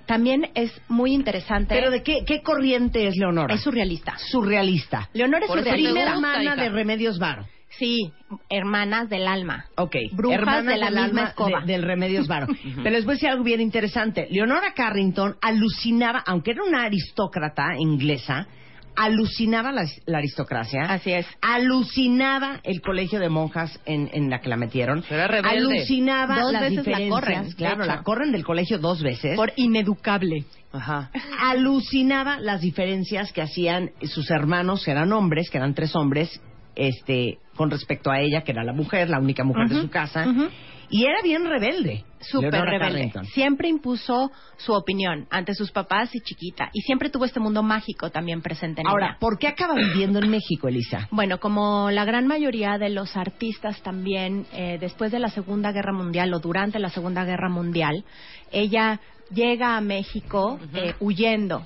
también 0.05 0.49
es 0.55 0.71
muy 0.87 1.13
interesante. 1.13 1.73
Pero 1.75 1.91
de 1.91 2.03
qué, 2.03 2.23
qué 2.25 2.41
corriente 2.41 3.07
es 3.07 3.15
Leonora? 3.17 3.53
Es 3.55 3.61
surrealista. 3.61 4.17
surrealista. 4.17 5.09
Leonora 5.13 5.45
es 5.45 5.51
surrealista. 5.51 6.01
Hermana 6.13 6.55
de 6.55 6.69
Remedios 6.69 7.19
Varo. 7.19 7.45
Sí, 7.77 8.11
hermanas 8.49 9.09
del 9.09 9.27
alma. 9.27 9.65
Ok. 9.77 9.95
Brujas 10.11 10.39
Hermanas 10.39 10.65
de 10.65 10.77
la 10.77 10.85
del 10.87 10.95
misma 10.95 11.05
alma 11.21 11.29
escoba. 11.29 11.61
de- 11.61 11.71
del 11.71 11.83
Remedios 11.83 12.27
Varo. 12.27 12.47
Pero 12.75 12.89
les 12.91 13.05
voy 13.05 13.13
a 13.13 13.15
decir 13.15 13.29
algo 13.29 13.43
bien 13.45 13.61
interesante. 13.61 14.27
Leonora 14.29 14.73
Carrington 14.73 15.37
alucinaba, 15.41 16.21
aunque 16.25 16.51
era 16.51 16.63
una 16.63 16.83
aristócrata 16.83 17.75
inglesa, 17.79 18.47
alucinaba 18.95 19.71
la, 19.71 19.85
la 20.05 20.17
aristocracia. 20.19 20.81
Así 20.83 21.11
es. 21.11 21.25
Alucinaba 21.41 22.59
el 22.63 22.81
colegio 22.81 23.19
de 23.19 23.29
monjas 23.29 23.79
en, 23.85 24.09
en 24.13 24.29
la 24.29 24.39
que 24.41 24.49
la 24.49 24.57
metieron. 24.57 25.03
Pero 25.07 25.23
era 25.23 25.27
rebelde. 25.27 25.57
Alucinaba 25.77 26.39
Dos 26.39 26.53
las 26.53 26.61
veces 26.61 26.75
la 26.77 26.81
diferencias. 26.99 27.09
corren, 27.21 27.49
de 27.49 27.55
claro, 27.55 27.85
la 27.85 28.03
corren 28.03 28.31
del 28.31 28.43
colegio 28.43 28.77
dos 28.79 29.01
veces. 29.01 29.35
Por 29.35 29.53
ineducable. 29.55 30.45
Ajá. 30.73 31.11
alucinaba 31.41 32.39
las 32.39 32.61
diferencias 32.61 33.33
que 33.33 33.41
hacían 33.41 33.91
sus 34.03 34.31
hermanos, 34.31 34.85
que 34.85 34.91
eran 34.91 35.11
hombres, 35.11 35.49
que 35.49 35.57
eran 35.57 35.73
tres 35.73 35.95
hombres, 35.95 36.41
este, 36.75 37.39
con 37.55 37.69
respecto 37.69 38.09
a 38.09 38.19
ella, 38.21 38.43
que 38.43 38.51
era 38.53 38.63
la 38.63 38.71
mujer, 38.73 39.09
la 39.09 39.19
única 39.19 39.43
mujer 39.43 39.67
de 39.67 39.81
su 39.81 39.89
casa, 39.89 40.25
ujú. 40.29 40.47
Y 40.91 41.05
era 41.05 41.21
bien 41.23 41.45
rebelde. 41.45 42.05
Súper 42.19 42.51
Leonora 42.51 42.71
rebelde. 42.71 42.93
Carrington. 42.93 43.25
Siempre 43.25 43.67
impuso 43.67 44.31
su 44.57 44.73
opinión 44.73 45.25
ante 45.31 45.55
sus 45.55 45.71
papás 45.71 46.13
y 46.13 46.19
chiquita. 46.19 46.69
Y 46.73 46.81
siempre 46.81 47.09
tuvo 47.09 47.25
este 47.25 47.39
mundo 47.39 47.63
mágico 47.63 48.11
también 48.11 48.43
presente 48.43 48.81
en 48.81 48.87
Ahora, 48.87 49.07
ella. 49.07 49.17
¿por 49.19 49.39
qué 49.39 49.47
acaba 49.47 49.73
viviendo 49.73 50.19
en 50.19 50.29
México, 50.29 50.67
Elisa? 50.67 51.07
Bueno, 51.09 51.39
como 51.39 51.89
la 51.89 52.05
gran 52.05 52.27
mayoría 52.27 52.77
de 52.77 52.89
los 52.89 53.17
artistas 53.17 53.81
también, 53.81 54.45
eh, 54.53 54.77
después 54.79 55.11
de 55.11 55.19
la 55.19 55.29
Segunda 55.29 55.71
Guerra 55.71 55.93
Mundial 55.93 56.31
o 56.33 56.39
durante 56.39 56.77
la 56.77 56.89
Segunda 56.89 57.25
Guerra 57.25 57.49
Mundial, 57.49 58.03
ella 58.51 58.99
llega 59.33 59.77
a 59.77 59.81
México 59.81 60.59
eh, 60.75 60.93
huyendo 60.99 61.65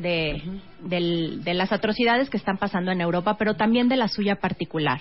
de, 0.00 0.42
del- 0.82 1.42
de 1.44 1.54
las 1.54 1.72
atrocidades 1.72 2.30
que 2.30 2.36
están 2.36 2.58
pasando 2.58 2.90
en 2.92 3.00
Europa, 3.00 3.36
pero 3.38 3.54
también 3.54 3.88
de 3.88 3.96
la 3.96 4.08
suya 4.08 4.36
particular. 4.36 5.00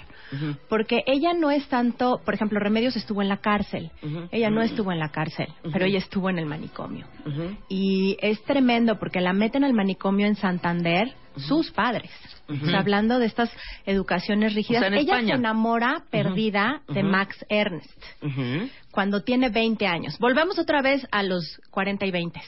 Porque 0.69 1.03
ella 1.05 1.33
no 1.33 1.51
es 1.51 1.67
tanto, 1.67 2.19
por 2.25 2.33
ejemplo, 2.33 2.59
Remedios 2.59 2.95
estuvo 2.95 3.21
en 3.21 3.29
la 3.29 3.37
cárcel, 3.37 3.91
ella 4.31 4.49
no 4.49 4.61
estuvo 4.61 4.91
en 4.91 4.99
la 4.99 5.09
cárcel, 5.09 5.47
pero 5.71 5.85
ella 5.85 5.99
estuvo 5.99 6.29
en 6.29 6.39
el 6.39 6.45
manicomio. 6.45 7.05
Y 7.69 8.17
es 8.21 8.41
tremendo 8.43 8.97
porque 8.99 9.21
la 9.21 9.33
meten 9.33 9.63
al 9.63 9.73
manicomio 9.73 10.27
en 10.27 10.35
Santander 10.35 11.13
sus 11.37 11.71
padres. 11.71 12.09
O 12.47 12.65
sea, 12.67 12.79
hablando 12.79 13.17
de 13.17 13.25
estas 13.25 13.51
educaciones 13.87 14.53
rígidas, 14.53 14.83
O 14.83 14.85
sea, 14.85 14.87
en 14.89 14.93
ella 14.93 15.13
España. 15.15 15.33
se 15.33 15.39
enamora 15.39 16.03
perdida 16.11 16.81
de 16.87 17.01
Max 17.03 17.43
Ernst 17.49 17.89
cuando 18.95 19.23
tiene 19.23 19.49
20 19.49 19.85
años. 19.87 20.17
Volvemos 20.19 20.57
otra 20.57 20.81
vez 20.81 21.05
a 21.11 21.21
los 21.21 21.59
40 21.69 22.05
y 22.05 22.11
20. 22.11 22.41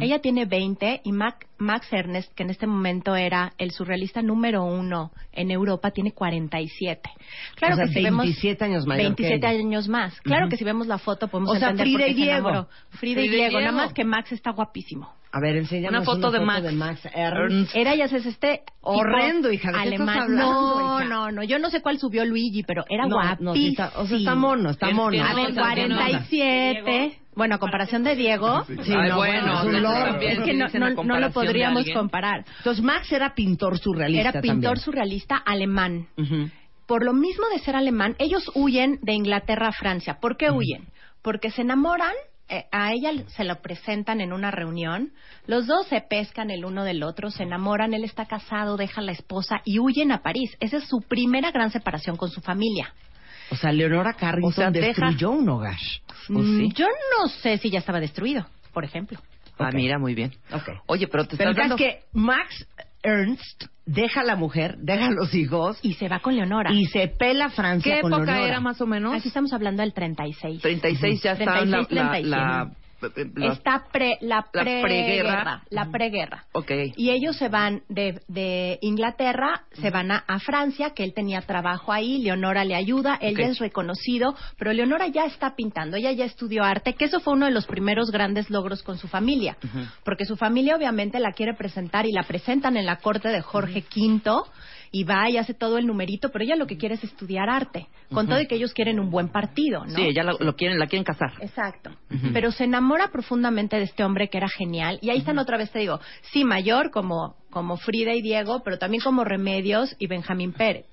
Ella 0.00 0.20
tiene 0.20 0.44
20 0.46 1.00
y 1.04 1.10
Mac- 1.12 1.48
Max 1.58 1.92
Ernst, 1.92 2.32
que 2.34 2.44
en 2.44 2.50
este 2.50 2.68
momento 2.68 3.16
era 3.16 3.52
el 3.58 3.72
surrealista 3.72 4.22
número 4.22 4.64
uno 4.64 5.10
en 5.32 5.50
Europa, 5.50 5.90
tiene 5.90 6.12
47. 6.12 7.10
Claro 7.56 7.74
O 7.74 7.76
sea, 7.76 7.86
que 7.86 7.92
si 7.94 8.02
27 8.04 8.64
años 8.64 8.86
mayor 8.86 9.16
que 9.16 9.22
27 9.24 9.34
ella. 9.48 9.58
años 9.58 9.88
más. 9.88 10.20
Claro 10.20 10.48
que 10.48 10.56
si 10.56 10.62
vemos 10.64 10.86
la 10.86 10.98
foto 10.98 11.26
podemos 11.26 11.56
O 11.56 11.58
sea, 11.58 11.70
entender 11.70 11.86
Frida 11.86 11.98
por 11.98 12.06
qué 12.06 12.10
y 12.12 12.14
se 12.14 12.20
Diego. 12.22 12.48
enamoró. 12.48 12.68
Frida, 12.90 13.20
y 13.20 13.24
Frida 13.24 13.26
y 13.26 13.28
Diego, 13.40 13.58
nada 13.58 13.72
Diego. 13.72 13.76
más 13.84 13.92
que 13.92 14.04
Max 14.04 14.30
está 14.32 14.52
guapísimo. 14.52 15.12
A 15.38 15.40
ver, 15.40 15.56
enséñanos 15.56 16.00
Una 16.00 16.04
foto 16.04 16.30
de 16.30 16.40
Max. 16.40 16.64
Ernst. 16.66 17.06
Ernst. 17.14 17.76
Era 17.76 17.94
ya 17.94 18.04
es 18.06 18.12
este 18.12 18.62
Horrendo, 18.80 19.52
hija, 19.52 19.70
¿de 19.72 19.78
alemán. 19.78 20.18
hablando, 20.18 20.80
no, 20.80 21.00
hija? 21.00 21.08
no, 21.08 21.30
no, 21.32 21.42
yo 21.44 21.58
no 21.58 21.70
sé 21.70 21.80
cuál 21.80 21.98
subió 21.98 22.24
Luigi, 22.24 22.62
pero 22.64 22.84
era 22.88 23.06
No, 23.06 23.16
guapísimo. 23.16 23.50
no, 23.50 23.54
sí 23.54 23.68
está- 23.68 23.92
o 23.96 24.06
sea, 24.06 24.16
está 24.18 24.34
mono, 24.34 24.70
está 24.70 24.90
mono. 24.90 25.24
A 25.24 25.34
ver, 25.34 25.54
nota, 25.54 25.74
tiene 25.74 25.88
nota. 25.90 26.02
47. 26.04 27.18
Bueno, 27.34 27.54
a 27.54 27.58
comparación 27.58 28.02
de 28.02 28.16
Diego, 28.16 28.64
Sí, 28.64 28.74
Ay, 28.92 29.10
no, 29.10 29.16
bueno, 29.16 29.62
es 29.62 30.38
es 30.38 30.44
que 30.44 30.54
no, 30.54 30.90
no- 30.90 31.04
no 31.04 31.20
lo 31.20 31.26
de 31.28 31.32
podríamos 31.32 31.84
comparar. 31.94 32.44
Entonces, 32.58 32.82
Max 32.82 33.12
era 33.12 33.34
pintor 33.34 33.78
surrealista 33.78 34.30
Era 34.30 34.40
pintor 34.40 34.62
también. 34.62 34.76
surrealista 34.84 35.36
alemán. 35.36 36.08
Ujú. 36.16 36.50
Por 36.86 37.04
lo 37.04 37.12
mismo 37.12 37.46
de 37.52 37.60
ser 37.60 37.76
alemán, 37.76 38.16
ellos 38.18 38.50
huyen 38.54 38.98
de 39.02 39.12
Inglaterra 39.12 39.68
a 39.68 39.72
Francia. 39.72 40.18
¿Por 40.20 40.36
qué 40.36 40.50
huyen? 40.50 40.88
Porque 41.22 41.50
se 41.52 41.62
enamoran, 41.62 42.14
a 42.72 42.92
ella 42.92 43.10
se 43.28 43.44
lo 43.44 43.60
presentan 43.60 44.20
en 44.20 44.32
una 44.32 44.50
reunión, 44.50 45.12
los 45.46 45.66
dos 45.66 45.86
se 45.88 46.00
pescan 46.00 46.50
el 46.50 46.64
uno 46.64 46.84
del 46.84 47.02
otro, 47.02 47.30
se 47.30 47.42
enamoran, 47.42 47.92
él 47.94 48.04
está 48.04 48.26
casado, 48.26 48.76
deja 48.76 49.00
a 49.00 49.04
la 49.04 49.12
esposa 49.12 49.60
y 49.64 49.78
huyen 49.78 50.12
a 50.12 50.22
París. 50.22 50.56
Esa 50.60 50.78
es 50.78 50.84
su 50.88 51.00
primera 51.02 51.50
gran 51.50 51.70
separación 51.70 52.16
con 52.16 52.30
su 52.30 52.40
familia. 52.40 52.92
O 53.50 53.56
sea, 53.56 53.72
Leonora 53.72 54.14
Carrington 54.14 54.50
O 54.50 54.52
sea, 54.54 54.70
deja- 54.70 54.86
destruyó 54.86 55.30
un 55.30 55.48
hogar. 55.48 55.76
¿O 56.30 56.38
Mm, 56.38 56.58
sí? 56.58 56.72
Yo 56.74 56.86
no 56.86 57.28
sé 57.28 57.58
si 57.58 57.70
ya 57.70 57.78
estaba 57.78 58.00
destruido, 58.00 58.46
por 58.72 58.84
ejemplo. 58.84 59.18
Ah, 59.58 59.70
mira, 59.72 59.98
muy 59.98 60.14
bien. 60.14 60.32
Oye, 60.86 61.08
pero 61.08 61.26
te 61.26 61.36
Pero 61.36 61.50
estás 61.50 61.68
dando... 61.68 61.74
es 61.74 61.80
que 61.80 62.04
Max 62.12 62.66
Ernst 63.02 63.64
deja 63.86 64.20
a 64.20 64.24
la 64.24 64.36
mujer, 64.36 64.76
deja 64.78 65.06
a 65.06 65.10
los 65.12 65.32
hijos 65.34 65.78
Y 65.82 65.94
se 65.94 66.08
va 66.08 66.20
con 66.20 66.36
Leonora. 66.36 66.72
y 66.72 66.86
se 66.86 67.08
pela 67.08 67.48
Francia 67.50 67.96
¿Qué 67.96 68.00
con 68.02 68.12
época 68.12 68.26
Leonora. 68.32 68.48
era 68.48 68.60
más 68.60 68.80
o 68.80 68.86
menos? 68.86 69.14
Aquí 69.14 69.28
estamos 69.28 69.52
hablando 69.52 69.82
del 69.82 69.92
36. 69.94 70.60
36 70.62 71.22
ya 71.22 71.32
está 71.32 71.60
en 71.60 71.70
la... 71.70 71.84
36, 71.86 71.90
la, 71.90 72.10
37. 72.10 72.28
la- 72.28 72.70
la- 73.34 73.52
Está 73.52 73.84
pre, 73.92 74.18
la 74.20 74.36
la 74.36 74.42
preguerra. 74.82 75.62
La 75.70 75.90
preguerra. 75.90 76.44
Ok. 76.52 76.70
Y 76.96 77.10
ellos 77.10 77.36
se 77.36 77.48
van 77.48 77.82
de, 77.88 78.20
de 78.28 78.78
Inglaterra, 78.82 79.62
se 79.72 79.90
van 79.90 80.10
a, 80.10 80.24
a 80.26 80.38
Francia, 80.40 80.90
que 80.90 81.04
él 81.04 81.14
tenía 81.14 81.40
trabajo 81.42 81.92
ahí, 81.92 82.18
Leonora 82.18 82.64
le 82.64 82.74
ayuda, 82.74 83.16
él 83.20 83.36
ya 83.36 83.46
es 83.52 83.58
reconocido, 83.58 84.34
pero 84.58 84.72
Leonora 84.72 85.06
ya 85.08 85.24
está 85.26 85.54
pintando, 85.54 85.96
ella 85.96 86.12
ya 86.12 86.24
estudió 86.24 86.64
arte, 86.64 86.94
que 86.94 87.04
eso 87.04 87.20
fue 87.20 87.34
uno 87.34 87.46
de 87.46 87.52
los 87.52 87.66
primeros 87.66 88.10
grandes 88.10 88.50
logros 88.50 88.82
con 88.82 88.98
su 88.98 89.08
familia, 89.08 89.56
porque 90.04 90.24
su 90.24 90.36
familia 90.36 90.76
obviamente 90.76 91.20
la 91.20 91.32
quiere 91.32 91.54
presentar 91.54 92.06
y 92.06 92.12
la 92.12 92.24
presentan 92.24 92.76
en 92.76 92.86
la 92.86 92.96
corte 92.96 93.28
de 93.28 93.40
Jorge 93.42 93.84
V 93.94 94.22
y 94.90 95.04
va 95.04 95.28
y 95.30 95.36
hace 95.36 95.54
todo 95.54 95.78
el 95.78 95.86
numerito, 95.86 96.30
pero 96.30 96.44
ella 96.44 96.56
lo 96.56 96.66
que 96.66 96.76
quiere 96.76 96.94
es 96.94 97.04
estudiar 97.04 97.48
arte, 97.48 97.86
con 98.12 98.26
todo 98.26 98.40
y 98.40 98.46
que 98.46 98.54
ellos 98.54 98.72
quieren 98.72 98.98
un 99.00 99.10
buen 99.10 99.28
partido, 99.28 99.84
¿no? 99.84 99.94
Sí, 99.94 100.02
ella 100.02 100.22
lo, 100.22 100.38
lo 100.38 100.56
quieren, 100.56 100.78
la 100.78 100.86
quieren 100.86 101.04
casar. 101.04 101.32
Exacto. 101.40 101.90
Pero 102.32 102.50
se 102.52 102.64
enamora 102.64 103.08
profundamente 103.08 103.76
de 103.76 103.84
este 103.84 104.04
hombre 104.04 104.28
que 104.28 104.38
era 104.38 104.48
genial. 104.48 104.98
Y 105.02 105.10
ahí 105.10 105.18
están 105.18 105.38
otra 105.38 105.56
vez, 105.56 105.70
te 105.70 105.80
digo, 105.80 106.00
sí, 106.32 106.44
mayor 106.44 106.90
como, 106.90 107.36
como 107.50 107.76
Frida 107.76 108.14
y 108.14 108.22
Diego, 108.22 108.62
pero 108.64 108.78
también 108.78 109.02
como 109.02 109.24
Remedios 109.24 109.94
y 109.98 110.06
Benjamín 110.06 110.52
Pérez. 110.52 110.86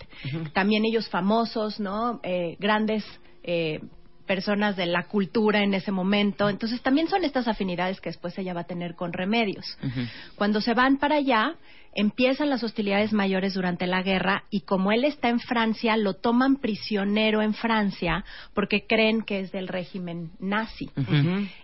También 0.53 0.85
ellos 0.85 1.09
famosos, 1.09 1.79
¿no? 1.79 2.19
Eh, 2.23 2.57
grandes 2.59 3.05
eh, 3.43 3.79
personas 4.25 4.75
de 4.75 4.85
la 4.85 5.03
cultura 5.03 5.63
en 5.63 5.73
ese 5.73 5.91
momento. 5.91 6.49
Entonces 6.49 6.81
también 6.81 7.07
son 7.07 7.23
estas 7.23 7.47
afinidades 7.47 8.01
que 8.01 8.09
después 8.09 8.37
ella 8.37 8.53
va 8.53 8.61
a 8.61 8.65
tener 8.65 8.95
con 8.95 9.13
Remedios. 9.13 9.65
Cuando 10.35 10.61
se 10.61 10.73
van 10.73 10.97
para 10.97 11.15
allá, 11.15 11.55
empiezan 11.95 12.49
las 12.49 12.63
hostilidades 12.63 13.13
mayores 13.13 13.53
durante 13.53 13.87
la 13.87 14.03
guerra 14.03 14.43
y 14.51 14.61
como 14.61 14.91
él 14.91 15.05
está 15.05 15.29
en 15.29 15.39
Francia, 15.39 15.95
lo 15.97 16.13
toman 16.15 16.57
prisionero 16.57 17.41
en 17.41 17.53
Francia 17.53 18.23
porque 18.53 18.85
creen 18.87 19.21
que 19.23 19.39
es 19.39 19.51
del 19.51 19.67
régimen 19.67 20.31
nazi. 20.39 20.89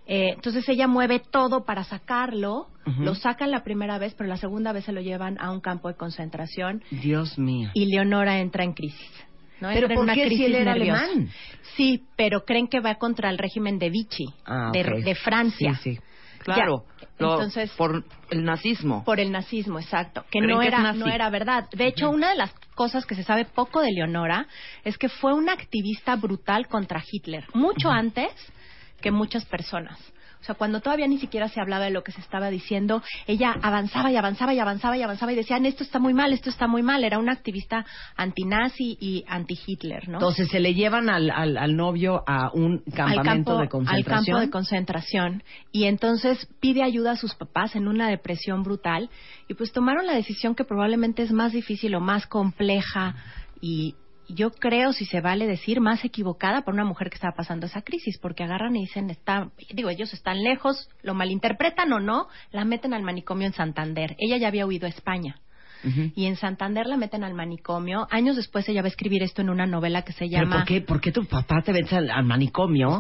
Eh, 0.08 0.32
entonces 0.36 0.68
ella 0.70 0.88
mueve 0.88 1.20
todo 1.32 1.66
para 1.66 1.84
sacarlo, 1.84 2.68
lo 3.00 3.14
sacan 3.14 3.52
la 3.52 3.64
primera 3.64 4.00
vez, 4.00 4.14
pero 4.16 4.28
la 4.30 4.38
segunda 4.38 4.72
vez 4.72 4.86
se 4.86 4.92
lo 4.94 5.02
llevan 5.02 5.38
a 5.40 5.52
un 5.52 5.60
campo 5.62 5.88
de 5.90 5.96
concentración 5.96 6.82
Dios 6.90 7.38
mío. 7.38 7.70
y 7.74 7.86
Leonora 7.86 8.40
entra 8.40 8.64
en 8.64 8.74
crisis. 8.74 9.12
¿no? 9.60 9.68
Pero 9.68 9.82
Entra 9.88 9.94
en 9.94 9.96
¿por 9.96 10.04
una 10.06 10.14
qué 10.16 10.22
si 10.24 10.28
crisis 10.30 10.46
él 10.48 10.56
era 10.56 10.74
nerviosa. 10.74 11.04
alemán? 11.04 11.30
Sí, 11.78 12.04
pero 12.16 12.46
creen 12.46 12.68
que 12.68 12.80
va 12.80 12.96
contra 12.96 13.30
el 13.30 13.38
régimen 13.38 13.78
de 13.78 13.90
Vichy, 13.92 14.26
Ah, 14.46 14.72
de, 14.74 14.84
de 15.04 15.14
Francia. 15.16 15.76
Sí, 15.84 15.94
sí. 15.96 16.00
Claro. 16.44 16.86
Lo- 17.18 17.34
entonces- 17.34 17.72
por 17.78 18.04
el 18.30 18.44
nazismo. 18.44 19.04
Por 19.04 19.20
el 19.20 19.32
nazismo, 19.32 19.80
exacto. 19.80 20.26
Que 20.32 20.42
no 20.42 20.60
que 20.60 20.68
era, 20.68 20.94
no 20.94 21.08
era 21.08 21.30
verdad. 21.30 21.70
De 21.72 21.88
hecho, 21.88 22.10
una 22.10 22.30
de 22.30 22.36
las 22.36 22.52
cosas 22.76 23.06
que 23.06 23.16
se 23.16 23.24
sabe 23.24 23.46
poco 23.46 23.82
de 23.82 23.92
Leonora 23.92 24.48
es 24.84 24.98
que 24.98 25.10
fue 25.10 25.34
una 25.34 25.54
activista 25.54 26.16
brutal 26.16 26.68
contra 26.68 27.04
Hitler, 27.10 27.46
mucho 27.54 27.90
antes 27.92 28.32
que 29.02 29.12
muchas 29.12 29.46
personas. 29.46 30.00
O 30.42 30.44
sea, 30.44 30.56
cuando 30.56 30.82
todavía 30.82 31.08
ni 31.08 31.20
siquiera 31.20 31.48
se 31.50 31.62
hablaba 31.62 31.86
de 31.86 31.92
lo 31.92 32.04
que 32.04 32.12
se 32.12 32.22
estaba 32.22 32.50
diciendo, 32.50 33.04
ella 33.28 33.56
avanzaba 33.62 34.12
y 34.12 34.16
avanzaba 34.16 34.54
y 34.54 34.60
avanzaba 34.60 34.98
y 34.98 35.04
avanzaba 35.04 35.32
y 35.32 35.36
decían, 35.36 35.66
esto 35.66 35.84
está 35.84 36.00
muy 36.00 36.14
mal, 36.14 36.34
esto 36.34 36.50
está 36.50 36.68
muy 36.68 36.82
mal. 36.82 37.04
Era 37.04 37.20
una 37.20 37.32
activista 37.34 37.86
antinazi 38.16 38.98
y 39.00 39.24
anti-Hitler, 39.28 40.10
¿no? 40.10 40.16
Entonces 40.16 40.50
se 40.50 40.60
le 40.60 40.74
llevan 40.74 41.10
al, 41.10 41.30
al, 41.30 41.58
al 41.58 41.76
novio 41.76 42.24
a 42.28 42.52
un 42.54 42.80
campamento 42.94 43.22
al 43.22 43.24
campo, 43.24 43.58
de 43.58 43.64
al 43.64 43.70
concentración. 43.70 44.26
campo 44.26 44.40
de 44.40 44.50
concentración 44.50 45.44
y 45.72 45.86
entonces 45.86 46.48
pide 46.60 46.84
ayuda 46.84 47.12
a 47.12 47.16
sus 47.18 47.36
papás 47.36 47.76
en 47.76 47.88
una 47.88 48.10
depresión 48.10 48.64
brutal 48.64 49.10
y 49.48 49.54
pues 49.54 49.72
tomaron 49.72 50.06
la 50.06 50.14
decisión 50.14 50.56
que 50.56 50.64
probablemente 50.64 51.24
es 51.24 51.32
más 51.32 51.52
difícil 51.54 51.94
o 51.96 52.00
más 52.00 52.26
compleja 52.28 53.16
y 53.62 53.96
yo 54.34 54.52
creo, 54.52 54.94
si 54.94 55.06
se 55.06 55.22
vale 55.22 55.48
decir, 55.48 55.80
más 55.82 56.04
equivocada 56.04 56.62
para 56.62 56.76
una 56.76 56.86
mujer 56.86 57.10
que 57.10 57.16
estaba 57.16 57.36
pasando 57.36 57.66
esa 57.66 57.82
crisis, 57.82 58.18
porque 58.18 58.44
agarran 58.44 58.76
y 58.76 58.82
dicen, 58.82 59.10
está, 59.10 59.52
digo, 59.74 59.90
ellos 59.90 60.14
están 60.14 60.44
lejos, 60.44 60.90
lo 61.04 61.14
malinterpretan 61.14 61.92
o 61.94 62.00
no, 62.00 62.28
la 62.52 62.66
meten 62.66 62.94
al 62.94 63.04
manicomio 63.04 63.48
en 63.48 63.54
Santander. 63.54 64.16
Ella 64.18 64.38
ya 64.38 64.48
había 64.48 64.66
huido 64.66 64.86
a 64.86 64.90
España. 64.90 65.40
Y 66.16 66.26
en 66.26 66.36
Santander 66.36 66.88
la 66.88 66.98
meten 66.98 67.24
al 67.24 67.34
manicomio. 67.34 68.08
Años 68.12 68.36
después 68.36 68.68
ella 68.70 68.82
va 68.82 68.86
a 68.86 68.90
escribir 68.90 69.24
esto 69.24 69.42
en 69.42 69.50
una 69.50 69.66
novela 69.66 70.04
que 70.04 70.14
se 70.14 70.26
¿Pero 70.28 70.44
llama... 70.44 70.58
por 70.58 70.66
qué, 70.66 70.82
por 70.82 71.02
qué 71.02 71.12
tu 71.12 71.26
papá 71.26 71.62
te 71.64 71.72
vence 71.72 71.96
al, 71.96 72.10
al 72.12 72.24
manicomio 72.26 73.00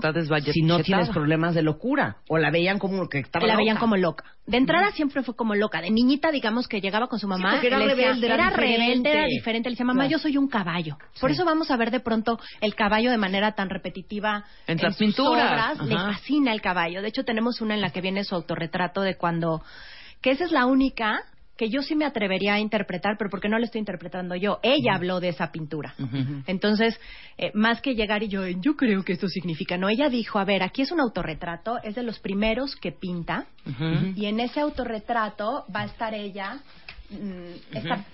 si 0.51 0.61
no 0.61 0.79
tienes 0.79 1.09
problemas 1.09 1.55
de 1.55 1.61
locura? 1.61 2.17
¿O 2.27 2.37
la 2.37 2.49
veían 2.51 2.79
como 2.79 3.07
que 3.07 3.19
estaba 3.19 3.45
la 3.45 3.55
veían 3.55 3.77
como 3.77 3.95
loca. 3.97 4.23
De 4.47 4.57
entrada 4.57 4.91
siempre 4.91 5.21
fue 5.23 5.35
como 5.35 5.53
loca. 5.55 5.81
De 5.81 5.91
niñita, 5.91 6.31
digamos 6.31 6.67
que 6.67 6.81
llegaba 6.81 7.07
con 7.07 7.19
su 7.19 7.27
mamá. 7.27 7.51
porque 7.51 7.67
era 7.67 7.77
le 7.77 7.87
decía- 7.87 8.07
rebelde, 8.07 8.25
era 8.27 8.35
era 8.35 8.49
diferente. 8.49 8.79
rebelde, 8.85 9.11
era 9.11 9.25
diferente. 9.27 9.69
Le 9.69 9.73
decía, 9.73 9.85
mamá, 9.85 10.01
Claro. 10.03 10.11
yo 10.11 10.19
soy 10.19 10.37
un 10.37 10.47
caballo. 10.47 10.97
Por 11.19 11.29
Sí. 11.29 11.35
eso 11.35 11.45
vamos 11.45 11.69
a 11.71 11.77
ver 11.77 11.91
de 11.91 11.99
pronto 11.99 12.39
el 12.59 12.73
caballo 12.75 13.11
de 13.11 13.17
manera 13.17 13.51
tan 13.53 13.69
repetitiva 13.69 14.43
En 14.67 14.79
en, 14.79 14.89
sus 14.89 14.97
pinturas. 14.97 15.77
obras. 15.79 15.87
Le 15.87 15.95
fascina 15.95 16.51
el 16.53 16.61
caballo. 16.61 17.01
De 17.01 17.09
hecho, 17.09 17.23
tenemos 17.23 17.61
una 17.61 17.75
en 17.75 17.81
la 17.81 17.91
que 17.91 18.01
viene 18.01 18.23
su 18.23 18.35
autorretrato 18.35 19.01
de 19.01 19.15
cuando... 19.15 19.61
Que 20.21 20.31
esa 20.31 20.43
es 20.45 20.51
la 20.51 20.65
única 20.65 21.23
que 21.61 21.69
yo 21.69 21.83
sí 21.83 21.95
me 21.95 22.05
atrevería 22.05 22.55
a 22.55 22.59
interpretar, 22.59 23.17
pero 23.19 23.29
porque 23.29 23.47
no 23.47 23.59
la 23.59 23.65
estoy 23.65 23.77
interpretando 23.77 24.35
yo. 24.35 24.59
Ella 24.63 24.95
habló 24.95 25.19
de 25.19 25.29
esa 25.29 25.51
pintura. 25.51 25.93
Entonces, 26.47 26.99
eh, 27.37 27.51
más 27.53 27.81
que 27.81 27.93
llegar 27.93 28.23
y 28.23 28.29
yo, 28.29 28.47
yo 28.47 28.75
creo 28.75 29.03
que 29.03 29.13
esto 29.13 29.27
significa, 29.27 29.77
no, 29.77 29.87
ella 29.87 30.09
dijo, 30.09 30.39
a 30.39 30.43
ver, 30.43 30.63
aquí 30.63 30.81
es 30.81 30.91
un 30.91 30.99
autorretrato, 30.99 31.77
es 31.83 31.93
de 31.93 32.01
los 32.01 32.17
primeros 32.17 32.75
que 32.75 32.91
pinta, 32.91 33.45
y 34.15 34.25
en 34.25 34.39
ese 34.39 34.59
autorretrato 34.59 35.65
va 35.73 35.81
a 35.81 35.85
estar 35.85 36.15
ella, 36.15 36.57
mm, 37.11 37.75
está- 37.77 38.05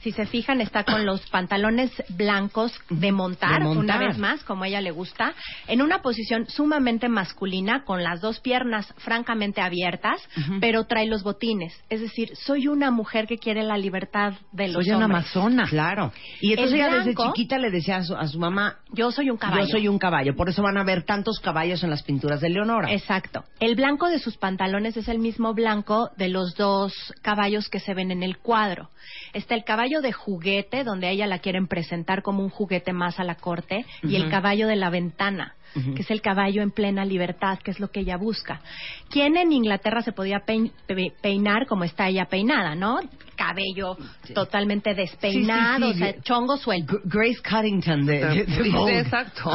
si 0.00 0.12
se 0.12 0.26
fijan, 0.26 0.60
está 0.60 0.84
con 0.84 1.04
los 1.06 1.20
pantalones 1.30 1.90
blancos 2.10 2.72
de 2.88 3.12
montar, 3.12 3.58
De 3.60 3.64
montar. 3.64 3.84
una 3.84 3.98
vez 3.98 4.18
más, 4.18 4.42
como 4.44 4.64
a 4.64 4.68
ella 4.68 4.80
le 4.80 4.90
gusta, 4.90 5.34
en 5.66 5.82
una 5.82 6.02
posición 6.02 6.46
sumamente 6.48 7.08
masculina, 7.08 7.84
con 7.84 8.02
las 8.02 8.20
dos 8.20 8.40
piernas 8.40 8.92
francamente 8.98 9.60
abiertas, 9.60 10.20
pero 10.60 10.84
trae 10.84 11.06
los 11.06 11.22
botines. 11.22 11.74
Es 11.90 12.00
decir, 12.00 12.30
soy 12.34 12.66
una 12.68 12.90
mujer 12.90 13.26
que 13.26 13.38
quiere 13.38 13.62
la 13.62 13.76
libertad 13.78 14.34
de 14.52 14.68
los 14.68 14.84
Soy 14.84 14.94
una 14.94 15.06
hombres. 15.06 15.24
amazona. 15.36 15.66
Claro. 15.68 16.12
Y 16.40 16.52
entonces 16.52 16.74
El 16.74 16.80
ella 16.86 16.98
desde 17.04 17.14
chiquita 17.14 17.58
le 17.58 17.70
decía 17.70 17.96
a 17.96 18.02
su, 18.04 18.14
a 18.16 18.26
su 18.26 18.38
mamá, 18.38 18.78
Yo 18.92 19.10
soy 19.12 19.28
un 19.30 19.36
caballo. 19.36 19.62
yo 19.62 19.66
soy 19.70 19.88
un 19.88 19.98
caballo. 19.98 20.34
Por 20.34 20.48
eso 20.48 20.62
van 20.62 20.78
a 20.78 20.84
ver 20.84 21.04
tantos 21.04 21.40
caballos 21.40 21.82
en 21.84 21.90
las 21.90 22.02
pinturas 22.02 22.40
de 22.40 22.48
Leonora. 22.50 22.92
Exacto. 22.92 23.44
El 23.60 23.74
blanco 23.74 24.08
de 24.08 24.18
sus 24.18 24.36
pantalones 24.36 24.96
es 24.96 25.08
el 25.08 25.18
mismo 25.18 25.52
blanco 25.54 26.10
de 26.16 26.28
los 26.28 26.54
dos 26.54 26.94
caballos 27.22 27.68
que 27.68 27.80
se 27.80 27.92
ven 27.94 28.10
en 28.10 28.22
el 28.22 28.38
cuadro. 28.38 28.88
Está 29.32 29.54
el 29.54 29.64
caballo 29.64 29.89
de 30.00 30.12
juguete, 30.12 30.84
donde 30.84 31.08
a 31.08 31.10
ella 31.10 31.26
la 31.26 31.40
quieren 31.40 31.66
presentar 31.66 32.22
como 32.22 32.44
un 32.44 32.50
juguete 32.50 32.92
más 32.92 33.18
a 33.18 33.24
la 33.24 33.34
corte, 33.34 33.84
y 34.04 34.14
el 34.14 34.30
caballo 34.30 34.68
de 34.68 34.76
la 34.76 34.90
ventana, 34.90 35.54
que 35.74 36.02
es 36.02 36.10
el 36.10 36.20
caballo 36.20 36.62
en 36.62 36.70
plena 36.70 37.04
libertad, 37.04 37.58
que 37.58 37.70
es 37.72 37.80
lo 37.80 37.88
que 37.90 38.00
ella 38.00 38.16
busca. 38.16 38.60
¿Quién 39.08 39.36
en 39.36 39.50
Inglaterra 39.52 40.02
se 40.02 40.12
podía 40.12 40.38
pein- 40.46 40.72
pe- 40.86 41.12
peinar 41.20 41.66
como 41.66 41.82
está 41.84 42.08
ella 42.08 42.26
peinada, 42.26 42.74
no? 42.74 43.00
Cabello 43.36 43.96
totalmente 44.34 44.94
despeinado, 44.94 45.88
Sí, 45.88 45.92
sí, 45.94 45.98
sí. 45.98 46.04
o 46.04 46.12
sea, 46.12 46.22
chongo 46.22 46.56
suelto. 46.56 46.98
Grace 47.04 47.40
Cuddington 47.48 48.06
de, 48.06 48.44
de- 48.44 48.98
exacto. 49.00 49.50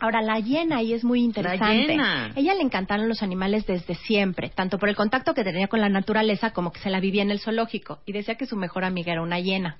Ahora, 0.00 0.22
la 0.22 0.38
hiena 0.38 0.78
ahí 0.78 0.92
es 0.92 1.04
muy 1.04 1.22
interesante. 1.22 1.88
hiena. 1.88 2.32
Ella 2.36 2.54
le 2.54 2.62
encantaron 2.62 3.08
los 3.08 3.22
animales 3.22 3.66
desde 3.66 3.94
siempre, 3.94 4.50
tanto 4.50 4.78
por 4.78 4.88
el 4.88 4.96
contacto 4.96 5.34
que 5.34 5.44
tenía 5.44 5.68
con 5.68 5.80
la 5.80 5.88
naturaleza 5.88 6.52
como 6.52 6.72
que 6.72 6.80
se 6.80 6.90
la 6.90 7.00
vivía 7.00 7.22
en 7.22 7.30
el 7.30 7.40
zoológico. 7.40 8.00
Y 8.06 8.12
decía 8.12 8.36
que 8.36 8.46
su 8.46 8.56
mejor 8.56 8.84
amiga 8.84 9.12
era 9.12 9.22
una 9.22 9.40
hiena. 9.40 9.78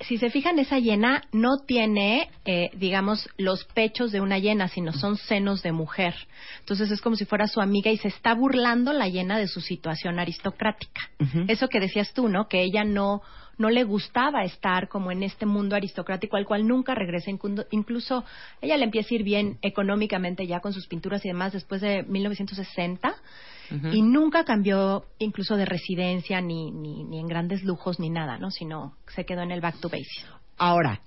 Si 0.00 0.16
se 0.18 0.30
fijan, 0.30 0.58
esa 0.58 0.78
hiena 0.78 1.22
no 1.32 1.58
tiene, 1.66 2.30
eh, 2.44 2.70
digamos, 2.74 3.28
los 3.36 3.64
pechos 3.64 4.12
de 4.12 4.20
una 4.20 4.38
hiena, 4.38 4.68
sino 4.68 4.92
son 4.92 5.16
senos 5.16 5.62
de 5.62 5.72
mujer. 5.72 6.14
Entonces 6.60 6.90
es 6.90 7.00
como 7.00 7.16
si 7.16 7.24
fuera 7.24 7.48
su 7.48 7.60
amiga 7.60 7.90
y 7.90 7.96
se 7.96 8.08
está 8.08 8.34
burlando 8.34 8.92
la 8.92 9.08
hiena 9.08 9.38
de 9.38 9.48
su 9.48 9.60
situación 9.60 10.18
aristocrática. 10.18 11.00
Eso 11.48 11.68
que 11.68 11.80
decías 11.80 12.12
tú, 12.12 12.28
¿no? 12.28 12.48
Que 12.48 12.62
ella 12.62 12.84
no 12.84 13.22
no 13.60 13.68
le 13.68 13.84
gustaba 13.84 14.42
estar 14.42 14.88
como 14.88 15.12
en 15.12 15.22
este 15.22 15.44
mundo 15.44 15.76
aristocrático 15.76 16.38
al 16.38 16.46
cual 16.46 16.66
nunca 16.66 16.94
regresa. 16.94 17.30
Incluso, 17.70 18.24
ella 18.62 18.78
le 18.78 18.84
empieza 18.84 19.10
a 19.10 19.14
ir 19.16 19.22
bien 19.22 19.58
económicamente 19.60 20.46
ya 20.46 20.60
con 20.60 20.72
sus 20.72 20.86
pinturas 20.86 21.22
y 21.26 21.28
demás 21.28 21.52
después 21.52 21.82
de 21.82 22.02
1960 22.04 23.14
y 23.92 24.02
nunca 24.02 24.44
cambió 24.44 25.04
incluso 25.18 25.56
de 25.56 25.66
residencia 25.66 26.40
ni, 26.40 26.70
ni, 26.70 27.04
ni 27.04 27.20
en 27.20 27.28
grandes 27.28 27.62
lujos 27.62 28.00
ni 28.00 28.08
nada, 28.08 28.38
¿no? 28.38 28.50
Sino 28.50 28.96
se 29.14 29.26
quedó 29.26 29.42
en 29.42 29.52
el 29.52 29.60
back 29.60 29.78
to 29.78 29.90
basics. 29.90 30.26
Ahora, 30.56 31.02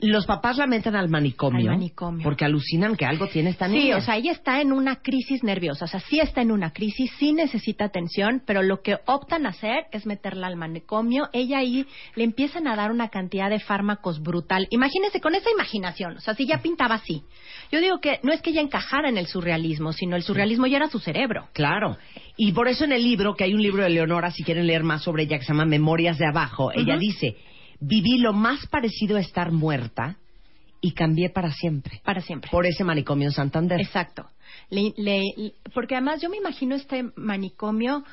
los 0.00 0.26
papás 0.26 0.56
la 0.58 0.66
meten 0.66 0.94
al 0.94 1.08
manicomio. 1.08 1.70
Al 1.70 1.76
manicomio. 1.76 2.22
Porque 2.22 2.44
alucinan 2.44 2.94
que 2.96 3.04
algo 3.04 3.26
tiene 3.26 3.50
esta 3.50 3.66
Sí, 3.66 3.72
niña. 3.72 3.96
o 3.96 4.00
sea, 4.00 4.16
ella 4.16 4.30
está 4.32 4.60
en 4.60 4.72
una 4.72 4.96
crisis 5.02 5.42
nerviosa, 5.42 5.86
o 5.86 5.88
sea, 5.88 6.00
sí 6.00 6.20
está 6.20 6.40
en 6.40 6.52
una 6.52 6.72
crisis, 6.72 7.10
sí 7.18 7.32
necesita 7.32 7.86
atención, 7.86 8.42
pero 8.46 8.62
lo 8.62 8.80
que 8.82 8.96
optan 9.06 9.44
a 9.46 9.50
hacer 9.50 9.86
es 9.90 10.06
meterla 10.06 10.46
al 10.46 10.56
manicomio. 10.56 11.28
Ella 11.32 11.58
ahí 11.58 11.84
le 12.14 12.24
empiezan 12.24 12.68
a 12.68 12.76
dar 12.76 12.92
una 12.92 13.08
cantidad 13.08 13.50
de 13.50 13.58
fármacos 13.58 14.22
brutal. 14.22 14.68
Imagínense 14.70 15.20
con 15.20 15.34
esa 15.34 15.50
imaginación, 15.50 16.16
o 16.16 16.20
sea, 16.20 16.34
si 16.34 16.46
ya 16.46 16.58
pintaba 16.62 16.94
así. 16.96 17.24
Yo 17.72 17.80
digo 17.80 18.00
que 18.00 18.20
no 18.22 18.32
es 18.32 18.40
que 18.40 18.50
ella 18.50 18.60
encajara 18.60 19.08
en 19.08 19.18
el 19.18 19.26
surrealismo, 19.26 19.92
sino 19.92 20.14
el 20.14 20.22
surrealismo 20.22 20.66
ya 20.66 20.76
era 20.76 20.88
su 20.88 21.00
cerebro. 21.00 21.48
Claro. 21.52 21.96
Y 22.36 22.52
por 22.52 22.68
eso 22.68 22.84
en 22.84 22.92
el 22.92 23.02
libro, 23.02 23.34
que 23.34 23.44
hay 23.44 23.52
un 23.52 23.62
libro 23.62 23.82
de 23.82 23.90
Leonora, 23.90 24.30
si 24.30 24.44
quieren 24.44 24.66
leer 24.68 24.84
más 24.84 25.02
sobre 25.02 25.24
ella, 25.24 25.38
que 25.38 25.44
se 25.44 25.52
llama 25.52 25.64
Memorias 25.64 26.18
de 26.18 26.26
Abajo, 26.26 26.70
ella 26.72 26.96
dice, 26.96 27.36
viví 27.80 28.18
lo 28.18 28.32
más 28.32 28.66
parecido 28.66 29.16
a 29.16 29.20
estar 29.20 29.52
muerta 29.52 30.16
y 30.80 30.92
cambié 30.92 31.30
para 31.30 31.50
siempre. 31.52 32.00
Para 32.04 32.20
siempre. 32.20 32.50
Por 32.50 32.66
ese 32.66 32.84
manicomio 32.84 33.28
en 33.28 33.32
Santander. 33.32 33.80
Exacto. 33.80 34.26
Le- 34.70 34.94
le- 34.96 35.32
le- 35.36 35.54
porque 35.74 35.94
además 35.96 36.20
yo 36.20 36.30
me 36.30 36.36
imagino 36.36 36.74
este 36.74 37.04
manicomio, 37.16 38.04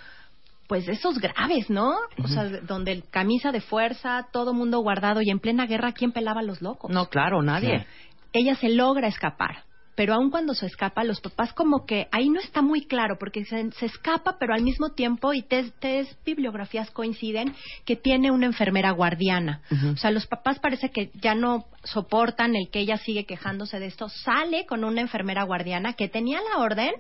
pues 0.68 0.88
esos 0.88 1.20
graves, 1.20 1.70
¿no? 1.70 1.94
O 2.24 2.28
sea, 2.28 2.46
donde 2.62 2.92
el 2.92 3.04
camisa 3.10 3.52
de 3.52 3.62
fuerza, 3.62 4.28
todo 4.32 4.54
mundo 4.54 4.80
guardado 4.80 5.22
y 5.22 5.30
en 5.30 5.40
plena 5.40 5.68
guerra, 5.68 5.92
¿quién 5.92 6.12
pelaba 6.12 6.40
a 6.42 6.44
los 6.44 6.62
locos? 6.62 6.90
No, 6.92 7.08
claro, 7.08 7.42
nadie. 7.44 7.86
Ella 8.34 8.56
se 8.56 8.70
logra 8.70 9.08
escapar. 9.08 9.64
Pero 9.96 10.14
aun 10.14 10.30
cuando 10.30 10.54
se 10.54 10.66
escapa, 10.66 11.04
los 11.04 11.22
papás 11.22 11.54
como 11.54 11.86
que 11.86 12.08
ahí 12.12 12.30
no 12.30 12.40
está 12.40 12.62
muy 12.62 12.86
claro, 12.86 13.18
porque 13.18 13.46
se, 13.46 13.72
se 13.72 13.86
escapa, 13.86 14.38
pero 14.38 14.54
al 14.54 14.62
mismo 14.62 14.92
tiempo, 14.92 15.34
y 15.34 15.42
tres, 15.42 15.74
tres 15.80 16.18
bibliografías 16.26 16.92
coinciden, 16.92 17.56
que 17.86 17.96
tiene 17.96 18.32
una 18.32 18.46
enfermera 18.46 18.92
guardiana. 18.92 19.62
O 19.94 19.98
sea, 19.98 20.12
los 20.12 20.28
papás 20.28 20.60
parece 20.60 20.90
que 20.92 21.12
ya 21.22 21.34
no 21.34 21.66
soportan 21.84 22.56
el 22.56 22.70
que 22.70 22.80
ella 22.80 22.98
sigue 22.98 23.26
quejándose 23.26 23.80
de 23.80 23.88
esto. 23.88 24.10
Sale 24.10 24.66
con 24.66 24.84
una 24.84 25.02
enfermera 25.02 25.44
guardiana 25.44 25.94
que 25.94 26.10
tenía 26.10 26.40
la 26.42 26.62
orden, 26.62 26.92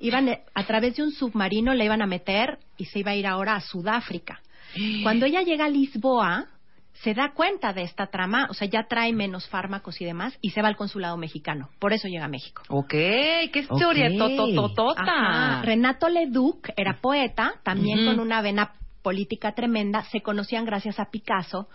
iban 0.00 0.28
a 0.54 0.66
través 0.66 0.96
de 0.96 1.02
un 1.02 1.12
submarino, 1.12 1.74
le 1.74 1.84
iban 1.84 2.02
a 2.02 2.06
meter 2.06 2.58
y 2.76 2.84
se 2.86 3.00
iba 3.00 3.12
a 3.12 3.16
ir 3.16 3.26
ahora 3.26 3.56
a 3.56 3.60
Sudáfrica. 3.60 4.40
Cuando 5.02 5.26
ella 5.26 5.42
llega 5.42 5.64
a 5.64 5.70
Lisboa, 5.70 6.48
se 7.02 7.14
da 7.14 7.32
cuenta 7.32 7.72
de 7.72 7.82
esta 7.82 8.06
trama, 8.06 8.46
o 8.50 8.54
sea, 8.54 8.68
ya 8.68 8.84
trae 8.88 9.12
menos 9.12 9.48
fármacos 9.48 10.00
y 10.00 10.04
demás, 10.04 10.36
y 10.40 10.50
se 10.50 10.62
va 10.62 10.68
al 10.68 10.76
consulado 10.76 11.16
mexicano. 11.16 11.68
Por 11.78 11.92
eso 11.92 12.08
llega 12.08 12.24
a 12.24 12.28
México. 12.28 12.62
Ok, 12.68 12.90
qué 12.90 13.66
historia 13.68 14.10
totototota. 14.16 15.62
Renato 15.62 16.08
Leduc 16.08 16.68
era 16.76 16.98
poeta, 17.00 17.54
también 17.62 18.06
con 18.06 18.20
una 18.20 18.40
vena 18.40 18.72
política 19.06 19.52
tremenda, 19.52 20.02
se 20.10 20.20
conocían 20.20 20.64
gracias 20.64 20.98
a 20.98 21.12
Picasso. 21.12 21.68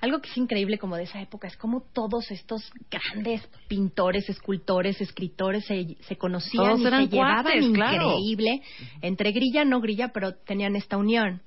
Algo 0.00 0.22
que 0.22 0.30
es 0.30 0.36
increíble 0.38 0.78
como 0.78 0.96
de 0.96 1.02
esa 1.02 1.20
época 1.20 1.46
es 1.46 1.54
como 1.54 1.82
todos 1.92 2.30
estos 2.30 2.72
grandes 2.90 3.46
pintores, 3.68 4.26
escultores, 4.30 4.98
escritores 5.02 5.66
se, 5.66 5.98
se 6.00 6.16
conocían 6.16 6.64
Todos 6.64 6.80
y 6.80 6.86
eran 6.86 7.04
se 7.04 7.14
llevaban 7.14 7.42
cuates, 7.42 7.70
claro. 7.74 8.16
increíble, 8.16 8.62
entre 9.02 9.32
grilla 9.32 9.66
no 9.66 9.82
grilla, 9.82 10.14
pero 10.14 10.34
tenían 10.34 10.76
esta 10.76 10.96
unión. 10.96 11.42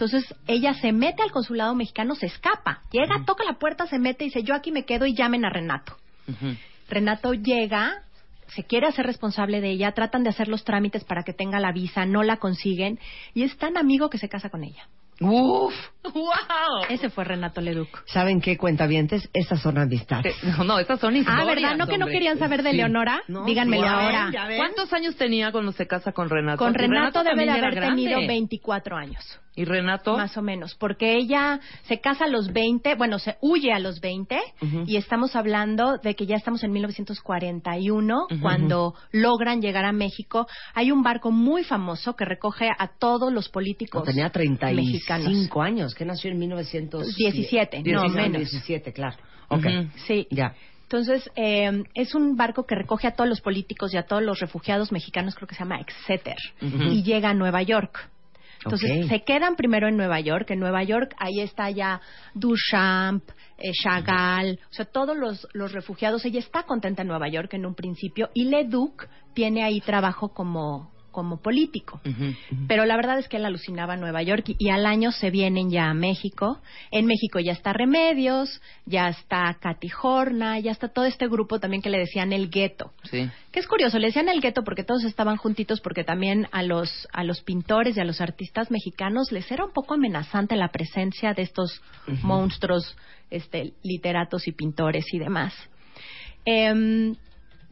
Entonces 0.00 0.34
ella 0.46 0.72
se 0.72 0.92
mete 0.92 1.22
al 1.22 1.30
consulado 1.30 1.74
mexicano, 1.74 2.14
se 2.14 2.24
escapa, 2.24 2.80
llega, 2.90 3.22
toca 3.26 3.44
la 3.44 3.58
puerta, 3.58 3.86
se 3.86 3.98
mete 3.98 4.24
y 4.24 4.28
dice, 4.28 4.42
yo 4.42 4.54
aquí 4.54 4.72
me 4.72 4.86
quedo 4.86 5.04
y 5.04 5.14
llamen 5.14 5.44
a 5.44 5.50
Renato. 5.50 5.94
Renato 6.88 7.34
llega, 7.34 8.02
se 8.46 8.64
quiere 8.64 8.86
hacer 8.86 9.04
responsable 9.04 9.60
de 9.60 9.68
ella, 9.72 9.92
tratan 9.92 10.22
de 10.22 10.30
hacer 10.30 10.48
los 10.48 10.64
trámites 10.64 11.04
para 11.04 11.22
que 11.22 11.34
tenga 11.34 11.60
la 11.60 11.72
visa, 11.72 12.06
no 12.06 12.22
la 12.22 12.38
consiguen 12.38 12.98
y 13.34 13.42
es 13.42 13.54
tan 13.58 13.76
amigo 13.76 14.08
que 14.08 14.16
se 14.16 14.30
casa 14.30 14.48
con 14.48 14.64
ella. 14.64 14.88
Uf, 15.22 15.74
wow. 16.14 16.22
Ese 16.88 17.10
fue 17.10 17.24
Renato 17.24 17.60
Leduc. 17.60 18.04
¿Saben 18.06 18.40
qué, 18.40 18.56
cuentavientes? 18.56 19.28
Estas 19.34 19.60
son 19.60 19.76
amistades. 19.76 20.34
No, 20.42 20.64
no, 20.64 20.78
estas 20.78 20.98
son 20.98 21.14
historias. 21.14 21.42
Ah, 21.42 21.46
¿verdad? 21.46 21.76
¿No 21.76 21.86
que 21.88 21.98
no 21.98 22.06
querían 22.06 22.38
saber 22.38 22.62
de 22.62 22.70
Sí. 22.70 22.76
Leonora? 22.78 23.20
No, 23.28 23.44
Díganmelo 23.44 23.86
ahora. 23.86 24.30
¿Cuántos 24.56 24.90
años 24.94 25.16
tenía 25.16 25.52
cuando 25.52 25.72
se 25.72 25.86
casa 25.86 26.12
con 26.12 26.30
Renato? 26.30 26.56
Con 26.56 26.72
Y 26.72 26.78
Renato, 26.78 27.22
debe 27.22 27.44
de 27.44 27.50
haber 27.50 27.74
grande. 27.74 28.02
tenido 28.02 28.26
24 28.26 28.96
años. 28.96 29.22
¿Y 29.56 29.64
Renato? 29.64 30.16
Más 30.16 30.36
o 30.36 30.42
menos, 30.42 30.74
porque 30.76 31.16
ella 31.16 31.60
se 31.82 32.00
casa 32.00 32.24
a 32.26 32.28
los 32.28 32.52
20, 32.52 32.94
bueno, 32.94 33.18
se 33.18 33.36
huye 33.40 33.72
a 33.72 33.80
los 33.80 34.00
20 34.00 34.38
Ujú. 34.62 34.84
y 34.86 34.96
estamos 34.96 35.34
hablando 35.34 35.98
de 35.98 36.14
que 36.14 36.24
ya 36.24 36.36
estamos 36.36 36.62
en 36.62 36.70
1941 36.72 38.26
Ujú. 38.30 38.40
cuando 38.40 38.94
logran 39.12 39.60
llegar 39.60 39.84
a 39.84 39.92
México. 39.92 40.46
Hay 40.74 40.92
un 40.92 41.02
barco 41.02 41.30
muy 41.30 41.64
famoso 41.64 42.14
que 42.14 42.24
recoge 42.24 42.68
a 42.70 42.88
todos 42.98 43.32
los 43.32 43.48
políticos 43.48 44.00
No, 44.00 44.04
tenía 44.04 44.30
35 44.30 44.76
mexicanos. 44.92 45.56
años, 45.56 45.94
que 45.94 46.04
nació 46.04 46.30
en 46.30 46.38
1917. 46.38 47.82
17, 47.82 47.82
no, 47.92 48.08
menos. 48.08 48.38
17, 48.50 48.92
claro. 48.92 49.16
Ok. 49.48 49.66
Sí. 50.06 50.26
Ya. 50.30 50.54
Entonces, 50.82 51.28
eh, 51.36 51.84
es 51.94 52.14
un 52.14 52.36
barco 52.36 52.66
que 52.66 52.74
recoge 52.74 53.06
a 53.06 53.12
todos 53.14 53.28
los 53.28 53.40
políticos 53.40 53.94
y 53.94 53.96
a 53.96 54.04
todos 54.04 54.22
los 54.22 54.40
refugiados 54.40 54.90
mexicanos, 54.92 55.34
creo 55.34 55.46
que 55.46 55.54
se 55.54 55.60
llama 55.60 55.78
Exeter, 55.80 56.36
y 56.60 57.02
llega 57.02 57.30
a 57.30 57.34
Nueva 57.34 57.62
York. 57.62 58.10
Entonces, 58.64 59.08
se 59.08 59.22
quedan 59.22 59.56
primero 59.56 59.88
en 59.88 59.96
Nueva 59.96 60.20
York. 60.20 60.50
En 60.50 60.60
Nueva 60.60 60.82
York, 60.82 61.14
ahí 61.18 61.40
está 61.40 61.70
ya 61.70 62.00
Duchamp, 62.34 63.24
eh, 63.56 63.72
Chagall, 63.82 64.58
o 64.70 64.72
sea, 64.72 64.84
todos 64.84 65.16
los, 65.16 65.46
los 65.52 65.72
refugiados. 65.72 66.24
Ella 66.24 66.40
está 66.40 66.64
contenta 66.64 67.02
en 67.02 67.08
Nueva 67.08 67.28
York 67.28 67.54
en 67.54 67.66
un 67.66 67.74
principio, 67.74 68.30
y 68.34 68.44
Leduc 68.44 69.08
tiene 69.34 69.64
ahí 69.64 69.80
trabajo 69.80 70.34
como, 70.34 70.90
como 71.10 71.40
político. 71.40 72.00
Pero 72.68 72.84
la 72.84 72.96
verdad 72.96 73.18
es 73.18 73.28
que 73.28 73.36
él 73.36 73.44
alucinaba 73.44 73.94
a 73.94 73.96
Nueva 73.96 74.22
York 74.22 74.48
y, 74.48 74.56
y 74.58 74.70
al 74.70 74.86
año 74.86 75.12
se 75.12 75.30
vienen 75.30 75.70
ya 75.70 75.90
a 75.90 75.94
México. 75.94 76.60
En 76.90 77.06
México 77.06 77.38
ya 77.40 77.52
está 77.52 77.72
Remedios, 77.72 78.60
ya 78.86 79.08
está 79.08 79.56
Katy 79.60 79.90
Horna, 80.02 80.58
ya 80.58 80.72
está 80.72 80.88
todo 80.88 81.04
este 81.04 81.28
grupo 81.28 81.60
también 81.60 81.82
que 81.82 81.90
le 81.90 81.98
decían 81.98 82.32
el 82.32 82.50
gueto. 82.50 82.92
Sí. 83.04 83.28
Que 83.52 83.60
es 83.60 83.66
curioso, 83.66 83.98
le 83.98 84.08
decían 84.08 84.28
el 84.28 84.40
gueto 84.40 84.62
porque 84.62 84.84
todos 84.84 85.04
estaban 85.04 85.36
juntitos 85.36 85.80
porque 85.80 86.04
también 86.04 86.46
a 86.52 86.62
los, 86.62 87.08
a 87.12 87.24
los 87.24 87.42
pintores 87.42 87.96
y 87.96 88.00
a 88.00 88.04
los 88.04 88.20
artistas 88.20 88.70
mexicanos 88.70 89.32
les 89.32 89.50
era 89.50 89.64
un 89.64 89.72
poco 89.72 89.94
amenazante 89.94 90.56
la 90.56 90.68
presencia 90.68 91.34
de 91.34 91.42
estos 91.42 91.82
monstruos 92.22 92.96
este, 93.30 93.72
literatos 93.82 94.46
y 94.48 94.52
pintores 94.52 95.04
y 95.12 95.18
demás. 95.18 95.54
Em, 96.44 97.16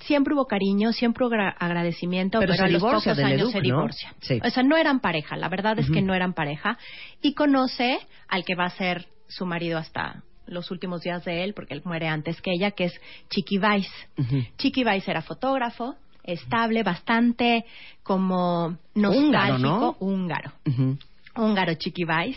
siempre 0.01 0.35
hubo 0.35 0.47
cariño, 0.47 0.93
siempre 0.93 1.25
hubo 1.27 1.35
agra- 1.35 1.57
agradecimiento, 1.59 2.39
Pero 2.41 2.53
pero, 2.53 2.65
a 2.65 2.69
los 2.69 2.83
pocos 2.83 3.07
años 3.07 3.29
Leduc, 3.39 3.53
se 3.53 3.59
¿no? 3.59 3.63
divorcia. 3.65 4.15
Sí. 4.21 4.41
O 4.45 4.51
sea, 4.51 4.63
no 4.63 4.77
eran 4.77 5.01
pareja, 5.01 5.37
la 5.37 5.49
verdad 5.49 5.79
es 5.79 5.91
que 5.91 6.03
no 6.03 6.15
eran 6.15 6.33
pareja. 6.35 6.79
Y 7.23 7.35
conoce 7.35 7.99
al 8.29 8.45
que 8.45 8.55
va 8.55 8.65
a 8.67 8.71
ser 8.71 9.07
su 9.29 9.45
marido 9.47 9.79
hasta 9.79 10.23
los 10.47 10.71
últimos 10.71 11.03
días 11.03 11.25
de 11.25 11.45
él, 11.45 11.53
porque 11.53 11.75
él 11.75 11.83
muere 11.85 12.09
antes 12.09 12.41
que 12.41 12.51
ella, 12.53 12.71
que 12.71 12.85
es 12.85 13.01
Chiqui 13.29 13.59
Weiss. 13.59 13.91
Ujú. 14.17 14.43
Chiqui 14.57 14.83
Weiss 14.85 15.07
era 15.07 15.21
fotógrafo, 15.21 15.97
estable, 16.25 16.83
bastante 16.83 17.65
como 18.03 18.79
Húngaro, 18.95 19.59
¿no? 19.59 19.69
nostálgico, 19.69 19.97
húngaro 20.01 20.53
Ujú. 20.67 20.99
húngaro 21.37 21.75
Chiqui 21.75 22.05
Weiss, 22.05 22.37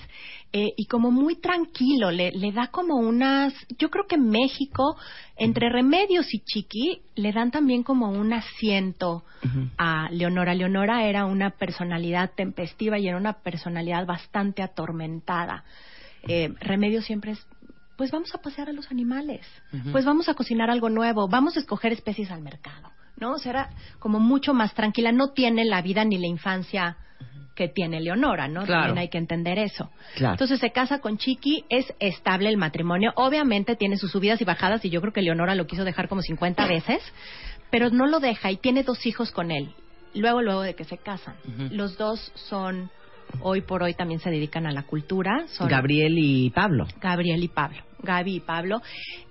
eh, 0.53 0.73
y 0.75 0.85
como 0.85 1.11
muy 1.11 1.35
tranquilo, 1.35 2.11
le, 2.11 2.31
le 2.31 2.51
da 2.51 2.67
como 2.67 2.95
unas, 2.95 3.53
yo 3.77 3.89
creo 3.89 4.05
que 4.05 4.17
México, 4.17 4.97
entre 5.37 5.69
Remedios 5.69 6.33
y 6.33 6.39
Chiqui, 6.39 7.01
le 7.15 7.31
dan 7.31 7.51
también 7.51 7.83
como 7.83 8.09
un 8.09 8.33
asiento 8.33 9.23
a 9.77 10.09
Leonora. 10.11 10.53
Leonora 10.53 11.05
era 11.05 11.25
una 11.25 11.51
personalidad 11.51 12.31
tempestiva 12.35 12.99
y 12.99 13.07
era 13.07 13.17
una 13.17 13.33
personalidad 13.41 14.05
bastante 14.05 14.61
atormentada. 14.61 15.63
Eh, 16.27 16.53
Remedios 16.59 17.05
siempre 17.05 17.31
es, 17.31 17.47
pues 17.95 18.11
vamos 18.11 18.35
a 18.35 18.39
pasear 18.39 18.67
a 18.67 18.73
los 18.73 18.91
animales, 18.91 19.47
pues 19.91 20.03
vamos 20.03 20.27
a 20.27 20.33
cocinar 20.33 20.69
algo 20.69 20.89
nuevo, 20.89 21.29
vamos 21.29 21.55
a 21.55 21.61
escoger 21.61 21.93
especies 21.93 22.29
al 22.29 22.41
mercado, 22.41 22.91
¿no? 23.15 23.33
O 23.33 23.37
sea, 23.37 23.51
era 23.51 23.69
como 23.99 24.19
mucho 24.19 24.53
más 24.53 24.73
tranquila, 24.73 25.13
no 25.13 25.31
tiene 25.31 25.63
la 25.63 25.81
vida 25.81 26.03
ni 26.03 26.17
la 26.17 26.27
infancia 26.27 26.97
que 27.55 27.67
tiene 27.67 27.99
Leonora, 27.99 28.47
¿no? 28.47 28.63
Claro. 28.63 28.83
También 28.83 28.99
hay 28.99 29.09
que 29.09 29.17
entender 29.17 29.59
eso. 29.59 29.89
Claro. 30.15 30.33
Entonces 30.33 30.59
se 30.59 30.71
casa 30.71 30.99
con 30.99 31.17
Chiqui, 31.17 31.65
es 31.69 31.93
estable 31.99 32.49
el 32.49 32.57
matrimonio, 32.57 33.11
obviamente 33.15 33.75
tiene 33.75 33.97
sus 33.97 34.11
subidas 34.11 34.41
y 34.41 34.45
bajadas 34.45 34.83
y 34.85 34.89
yo 34.89 35.01
creo 35.01 35.13
que 35.13 35.21
Leonora 35.21 35.55
lo 35.55 35.67
quiso 35.67 35.83
dejar 35.83 36.07
como 36.07 36.21
50 36.21 36.65
veces, 36.67 37.01
pero 37.69 37.89
no 37.89 38.07
lo 38.07 38.19
deja 38.19 38.51
y 38.51 38.57
tiene 38.57 38.83
dos 38.83 39.05
hijos 39.05 39.31
con 39.31 39.51
él. 39.51 39.73
Luego, 40.13 40.41
luego 40.41 40.61
de 40.61 40.75
que 40.75 40.83
se 40.83 40.97
casan. 40.97 41.35
Los 41.71 41.97
dos 41.97 42.31
son, 42.35 42.89
hoy 43.39 43.61
por 43.61 43.81
hoy 43.83 43.93
también 43.93 44.19
se 44.19 44.29
dedican 44.29 44.65
a 44.65 44.71
la 44.71 44.83
cultura. 44.83 45.45
Son 45.47 45.69
Gabriel 45.69 46.17
y 46.17 46.49
Pablo. 46.49 46.87
Gabriel 46.99 47.41
y 47.43 47.47
Pablo. 47.47 47.81
Gaby 48.01 48.35
y 48.35 48.39
Pablo. 48.39 48.81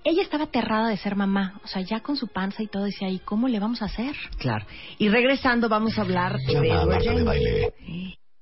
Ella 0.05 0.23
estaba 0.23 0.45
aterrada 0.45 0.89
de 0.89 0.97
ser 0.97 1.17
mamá, 1.17 1.61
o 1.65 1.67
sea, 1.69 1.83
ya 1.83 2.01
con 2.01 2.17
su 2.17 2.29
panza 2.29 2.63
y 2.63 2.67
todo, 2.69 2.85
decía, 2.85 3.09
¿y 3.09 3.19
cómo 3.19 3.49
le 3.49 3.59
vamos 3.61 3.83
a 3.83 3.87
hacer? 3.87 4.15
Claro. 4.39 4.65
Y 4.99 5.09
regresando 5.09 5.69
vamos 5.69 5.99
a 5.99 6.03
hablar 6.03 6.37
de 6.39 6.55
Llama 6.55 6.61
a 6.61 6.83
Edward 6.83 6.89
Marta 6.89 7.15
de. 7.15 7.25
Baile. 7.25 7.75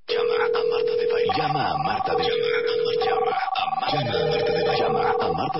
Llama 0.07 0.33
a 0.33 0.47
Marta 0.47 0.95
de 0.95 1.07
Baile. 1.11 1.33
Llama 1.37 1.69
a 1.69 1.77
Marta 1.77 2.11
de 2.15 2.23
Baile. 2.23 2.35
Llama 3.05 3.31
a 3.31 3.71
Marta 3.79 4.03
de 4.03 4.13
Baile. 4.13 4.77
Llama 4.79 5.01
a 5.01 5.31
Marta 5.33 5.59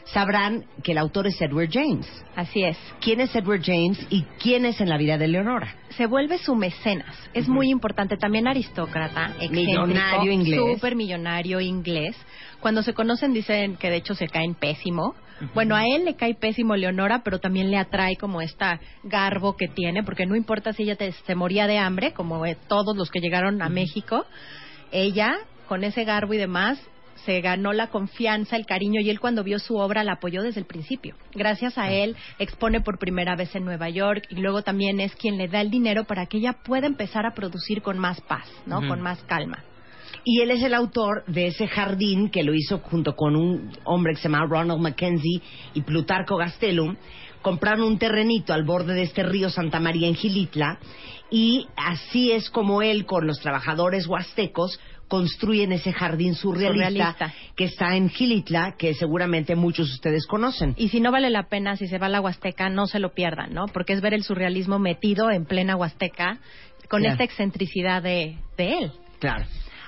sabrán 0.07 0.67
que 0.83 0.93
el 0.93 0.99
autor 0.99 1.29
es 1.29 1.41
Edward 1.41 1.71
James. 1.73 2.07
Así 2.35 2.65
es. 2.65 2.77
¿Quién 3.01 3.21
es 3.21 3.35
Edward 3.35 3.63
James 3.65 4.07
y 4.11 4.23
quién 4.41 4.67
es 4.67 4.81
en 4.81 4.89
la 4.89 4.99
vida 4.99 5.19
de 5.19 5.29
Leonora? 5.29 5.75
se 5.97 6.07
vuelve 6.07 6.39
su 6.39 6.55
mecenas. 6.55 7.17
Es 7.33 7.49
muy 7.49 7.71
importante. 7.71 8.17
También 8.17 8.49
aristócrata, 8.49 9.33
Millonario 9.51 10.33
inglés. 10.33 10.61
Súper 10.75 10.97
millonario 10.97 11.61
inglés. 11.61 12.17
Cuando 12.61 12.83
se 12.83 12.95
conocen 12.95 13.33
dicen 13.33 13.77
que 13.77 13.91
de 13.91 13.97
hecho 13.97 14.15
se 14.15 14.27
caen 14.27 14.55
pésimo. 14.55 15.15
Bueno, 15.55 15.75
a 15.77 15.85
él 15.85 16.05
le 16.05 16.15
cae 16.17 16.35
pésimo 16.35 16.77
Leonora, 16.77 17.23
pero 17.25 17.39
también 17.39 17.71
le 17.71 17.77
atrae 17.77 18.17
como 18.17 18.41
esta 18.41 18.81
garbo 19.03 19.57
que 19.57 19.69
tiene, 19.69 20.03
porque 20.03 20.27
no 20.27 20.37
importa 20.37 20.73
si 20.73 20.85
ella 20.85 20.97
te- 20.97 21.13
se 21.13 21.35
moría 21.35 21.67
de 21.67 21.79
hambre, 21.79 22.13
como 22.13 22.45
eh, 22.47 22.57
todos 22.69 22.97
los 22.97 23.11
que 23.11 23.21
llegaron 23.21 23.61
a 23.63 23.69
México, 23.69 24.27
ella, 24.93 25.35
con 25.69 25.85
ese 25.85 26.05
garbo 26.05 26.35
y 26.35 26.39
demás, 26.39 26.81
se 27.25 27.41
ganó 27.41 27.73
la 27.73 27.87
confianza, 27.89 28.57
el 28.57 28.67
cariño 28.67 29.01
y 29.01 29.09
él 29.09 29.19
cuando 29.19 29.43
vio 29.45 29.59
su 29.59 29.77
obra 29.77 30.05
la 30.05 30.15
apoyó 30.15 30.43
desde 30.43 30.61
el 30.61 30.67
principio. 30.67 31.17
Gracias 31.35 31.79
a 31.79 31.91
él 31.91 32.17
expone 32.39 32.81
por 32.81 32.99
primera 32.99 33.35
vez 33.35 33.55
en 33.55 33.65
Nueva 33.65 33.89
York 33.89 34.25
y 34.29 34.37
luego 34.37 34.63
también 34.63 35.01
es 35.01 35.15
quien 35.17 35.39
le 35.39 35.49
da 35.49 35.61
el 35.61 35.71
dinero 35.71 36.05
para 36.05 36.27
que 36.27 36.39
ella 36.39 36.53
pueda 36.65 36.87
empezar 36.87 37.25
a 37.25 37.33
producir 37.35 37.83
con 37.83 37.99
más 37.99 38.21
paz, 38.21 38.47
¿no? 38.67 38.87
Con 38.89 39.01
más 39.01 39.23
calma. 39.25 39.65
Y 40.25 40.41
él 40.41 40.51
es 40.51 40.63
el 40.63 40.75
autor 40.75 41.25
de 41.27 41.49
ese 41.49 41.67
jardín 41.69 42.31
que 42.31 42.43
lo 42.45 42.55
hizo 42.55 42.79
junto 42.79 43.15
con 43.15 43.37
un 43.37 43.71
hombre 43.85 44.15
que 44.15 44.21
se 44.21 44.29
llama 44.29 44.47
Ronald 44.49 44.81
Mackenzie 44.81 45.43
y 45.75 45.83
Plutarco 45.83 46.37
Gastelum, 46.37 46.97
compraron 47.43 47.83
un 47.85 47.99
terrenito 47.99 48.55
al 48.55 48.65
borde 48.65 48.95
de 48.95 49.03
este 49.03 49.23
río 49.23 49.51
Santa 49.51 49.81
María 49.81 50.09
en 50.09 50.15
Gilitla 50.15 50.79
y 51.31 51.67
así 51.77 52.33
es 52.33 52.49
como 52.49 52.81
él 52.81 53.05
con 53.05 53.27
los 53.27 53.39
trabajadores 53.41 54.07
huastecos 54.07 54.81
construyen 55.09 55.73
ese 55.73 55.93
jardín 55.93 56.35
surrealista, 56.35 57.13
Surrealista. 57.13 57.35
que 57.55 57.65
está 57.65 57.95
en 57.97 58.09
Gilitla, 58.09 58.75
que 58.79 58.95
seguramente 58.95 59.55
muchos 59.55 59.89
de 59.89 59.93
ustedes 59.95 60.27
conocen. 60.27 60.75
Y 60.79 60.89
si 60.89 61.01
no 61.01 61.13
vale 61.13 61.29
la 61.29 61.49
pena, 61.49 61.77
si 61.77 61.87
se 61.87 61.99
va 61.99 62.07
a 62.07 62.09
la 62.09 62.23
Huasteca, 62.23 62.71
no 62.71 62.87
se 62.87 62.99
lo 62.99 63.13
pierdan, 63.13 63.53
¿no? 63.53 63.67
Porque 63.67 63.93
es 63.93 64.01
ver 64.01 64.15
el 64.15 64.25
surrealismo 64.25 64.79
metido 64.79 65.31
en 65.31 65.45
plena 65.45 65.77
Huasteca 65.77 66.39
con 66.89 67.01
Claro. 67.01 67.13
esta 67.13 67.25
excentricidad 67.25 68.03
de, 68.03 68.39
de 68.57 68.79
él. 68.79 68.93
Claro. 69.21 69.45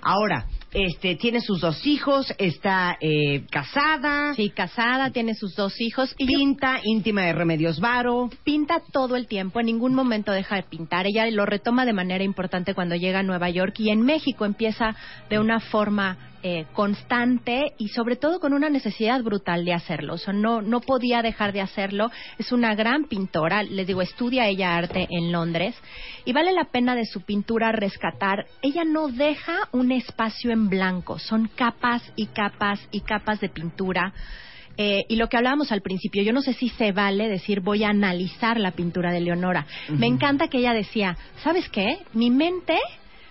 Ahora, 0.09 0.47
este, 0.73 1.17
tiene 1.17 1.41
sus 1.41 1.61
dos 1.61 1.85
hijos, 1.87 2.33
está 2.39 2.97
eh, 3.01 3.45
casada, 3.51 4.35
Sí, 4.35 4.51
casada, 4.51 5.11
tiene 5.11 5.35
sus 5.35 5.57
dos 5.57 5.81
hijos 5.81 6.15
y 6.17 6.27
yo- 6.33 6.39
pinta, 6.39 6.81
íntima 6.85 7.23
de 7.23 7.33
Remedios 7.33 7.81
Varo. 7.81 8.31
pinta 8.45 8.81
todo 8.93 9.17
el 9.17 9.27
tiempo, 9.27 9.59
en 9.59 9.67
ningún 9.67 9.95
momento 9.95 10.31
deja 10.33 10.57
de 10.57 10.63
pintar. 10.63 11.07
Ella 11.07 11.29
lo 11.31 11.45
retoma 11.45 11.85
de 11.87 11.93
manera 11.93 12.23
importante 12.23 12.75
cuando 12.75 12.95
llega 12.95 13.21
a 13.21 13.23
Nueva 13.25 13.51
York 13.51 13.75
y 13.81 13.91
en 13.91 14.03
México 14.03 14.45
empieza 14.45 14.95
de 15.29 15.39
una 15.41 15.59
forma 15.61 16.19
eh, 16.43 16.67
constante 16.73 17.73
y 17.79 17.89
sobre 17.89 18.17
todo 18.17 18.41
con 18.41 18.53
una 18.53 18.69
necesidad 18.69 19.23
brutal 19.23 19.65
de 19.65 19.73
hacerlo. 19.73 20.15
O 20.15 20.19
sea, 20.19 20.33
no, 20.33 20.63
no 20.63 20.81
podía 20.81 21.23
dejar 21.23 21.53
de 21.53 21.61
hacerlo. 21.61 22.11
Es 22.39 22.53
una 22.53 22.75
gran 22.75 23.05
pintora. 23.05 23.63
Les 23.63 23.87
digo, 23.87 24.03
estudia 24.03 24.47
ella 24.49 24.77
arte 24.77 25.07
en 25.11 25.33
Londres 25.33 25.75
y 26.25 26.33
vale 26.33 26.53
la 26.53 26.65
pena 26.65 26.95
de 26.95 27.07
su 27.07 27.23
pintura 27.23 27.73
rescatar. 27.73 28.47
Ella 28.63 28.85
no 28.85 29.09
deja 29.09 29.69
un 29.73 29.93
espacio 29.93 30.51
en 30.51 30.69
blanco. 30.69 31.19
Son 31.19 31.49
capas 31.49 32.03
y 32.17 32.27
capas 32.27 32.81
y 32.91 33.01
capas 33.01 33.41
de 33.41 33.49
pintura. 33.49 34.13
Eh, 34.79 35.05
y 35.09 35.17
lo 35.17 35.29
que 35.29 35.39
hablábamos 35.39 35.73
al 35.73 35.81
principio, 35.81 36.23
yo 36.23 36.33
no 36.33 36.43
sé 36.43 36.53
si 36.53 36.69
se 36.69 36.93
vale 36.93 37.29
decir 37.29 37.61
voy 37.61 37.85
a 37.85 37.89
analizar 37.89 38.61
la 38.61 38.73
pintura 38.73 39.11
de 39.11 39.21
Leonora. 39.21 39.67
Me 39.89 40.07
encanta 40.07 40.49
que 40.49 40.59
ella 40.59 40.75
decía, 40.75 41.17
¿sabes 41.43 41.69
qué? 41.71 41.99
Mi 42.13 42.31
mente 42.31 42.79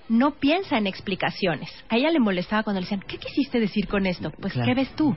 no 0.10 0.36
piensa 0.40 0.78
en 0.78 0.88
explicaciones. 0.88 1.70
A 1.90 1.98
ella 1.98 2.12
le 2.12 2.20
molestaba 2.20 2.64
cuando 2.64 2.80
le 2.80 2.86
decían, 2.86 3.04
¿qué 3.08 3.18
quisiste 3.18 3.60
decir 3.60 3.88
con 3.88 4.06
esto? 4.06 4.32
Pues, 4.40 4.54
Claro. 4.54 4.68
¿qué 4.68 4.76
ves 4.76 4.96
tú? 4.96 5.16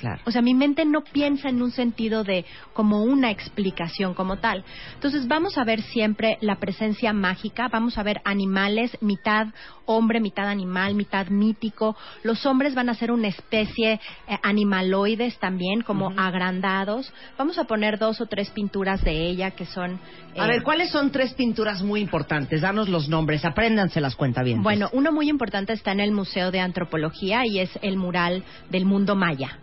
Claro. 0.00 0.22
O 0.24 0.30
sea, 0.30 0.42
mi 0.42 0.54
mente 0.54 0.84
no 0.84 1.02
piensa 1.02 1.48
en 1.48 1.60
un 1.60 1.70
sentido 1.70 2.24
de 2.24 2.44
como 2.72 3.02
una 3.02 3.30
explicación 3.30 4.14
como 4.14 4.38
tal. 4.38 4.64
Entonces 4.94 5.28
vamos 5.28 5.58
a 5.58 5.64
ver 5.64 5.82
siempre 5.82 6.38
la 6.40 6.56
presencia 6.56 7.12
mágica, 7.12 7.68
vamos 7.68 7.98
a 7.98 8.02
ver 8.02 8.20
animales, 8.24 8.96
mitad 9.00 9.48
hombre, 9.90 10.20
mitad 10.20 10.48
animal, 10.48 10.94
mitad 10.94 11.26
mítico. 11.28 11.96
Los 12.22 12.46
hombres 12.46 12.74
van 12.74 12.88
a 12.88 12.94
ser 12.94 13.10
una 13.10 13.28
especie 13.28 13.94
eh, 14.28 14.38
animaloides 14.42 15.38
también, 15.38 15.82
como 15.82 16.12
agrandados. 16.16 17.12
Vamos 17.36 17.58
a 17.58 17.64
poner 17.64 17.98
dos 17.98 18.20
o 18.20 18.26
tres 18.26 18.50
pinturas 18.50 19.02
de 19.02 19.28
ella 19.28 19.50
que 19.50 19.66
son... 19.66 19.98
A 20.38 20.46
eh, 20.46 20.48
ver, 20.48 20.62
¿cuáles 20.62 20.90
son 20.90 21.10
tres 21.10 21.34
pinturas 21.34 21.82
muy 21.82 22.00
importantes? 22.00 22.60
Danos 22.60 22.88
los 22.88 23.08
nombres, 23.08 23.44
apréndanse 23.44 24.00
las 24.00 24.14
cuenta 24.14 24.42
bien. 24.42 24.62
Bueno, 24.62 24.88
uno 24.92 25.10
muy 25.12 25.28
importante 25.28 25.72
está 25.72 25.92
en 25.92 26.00
el 26.00 26.12
Museo 26.12 26.50
de 26.52 26.60
Antropología 26.60 27.44
y 27.44 27.58
es 27.58 27.70
el 27.82 27.96
mural 27.96 28.44
del 28.70 28.84
mundo 28.84 29.16
maya. 29.16 29.58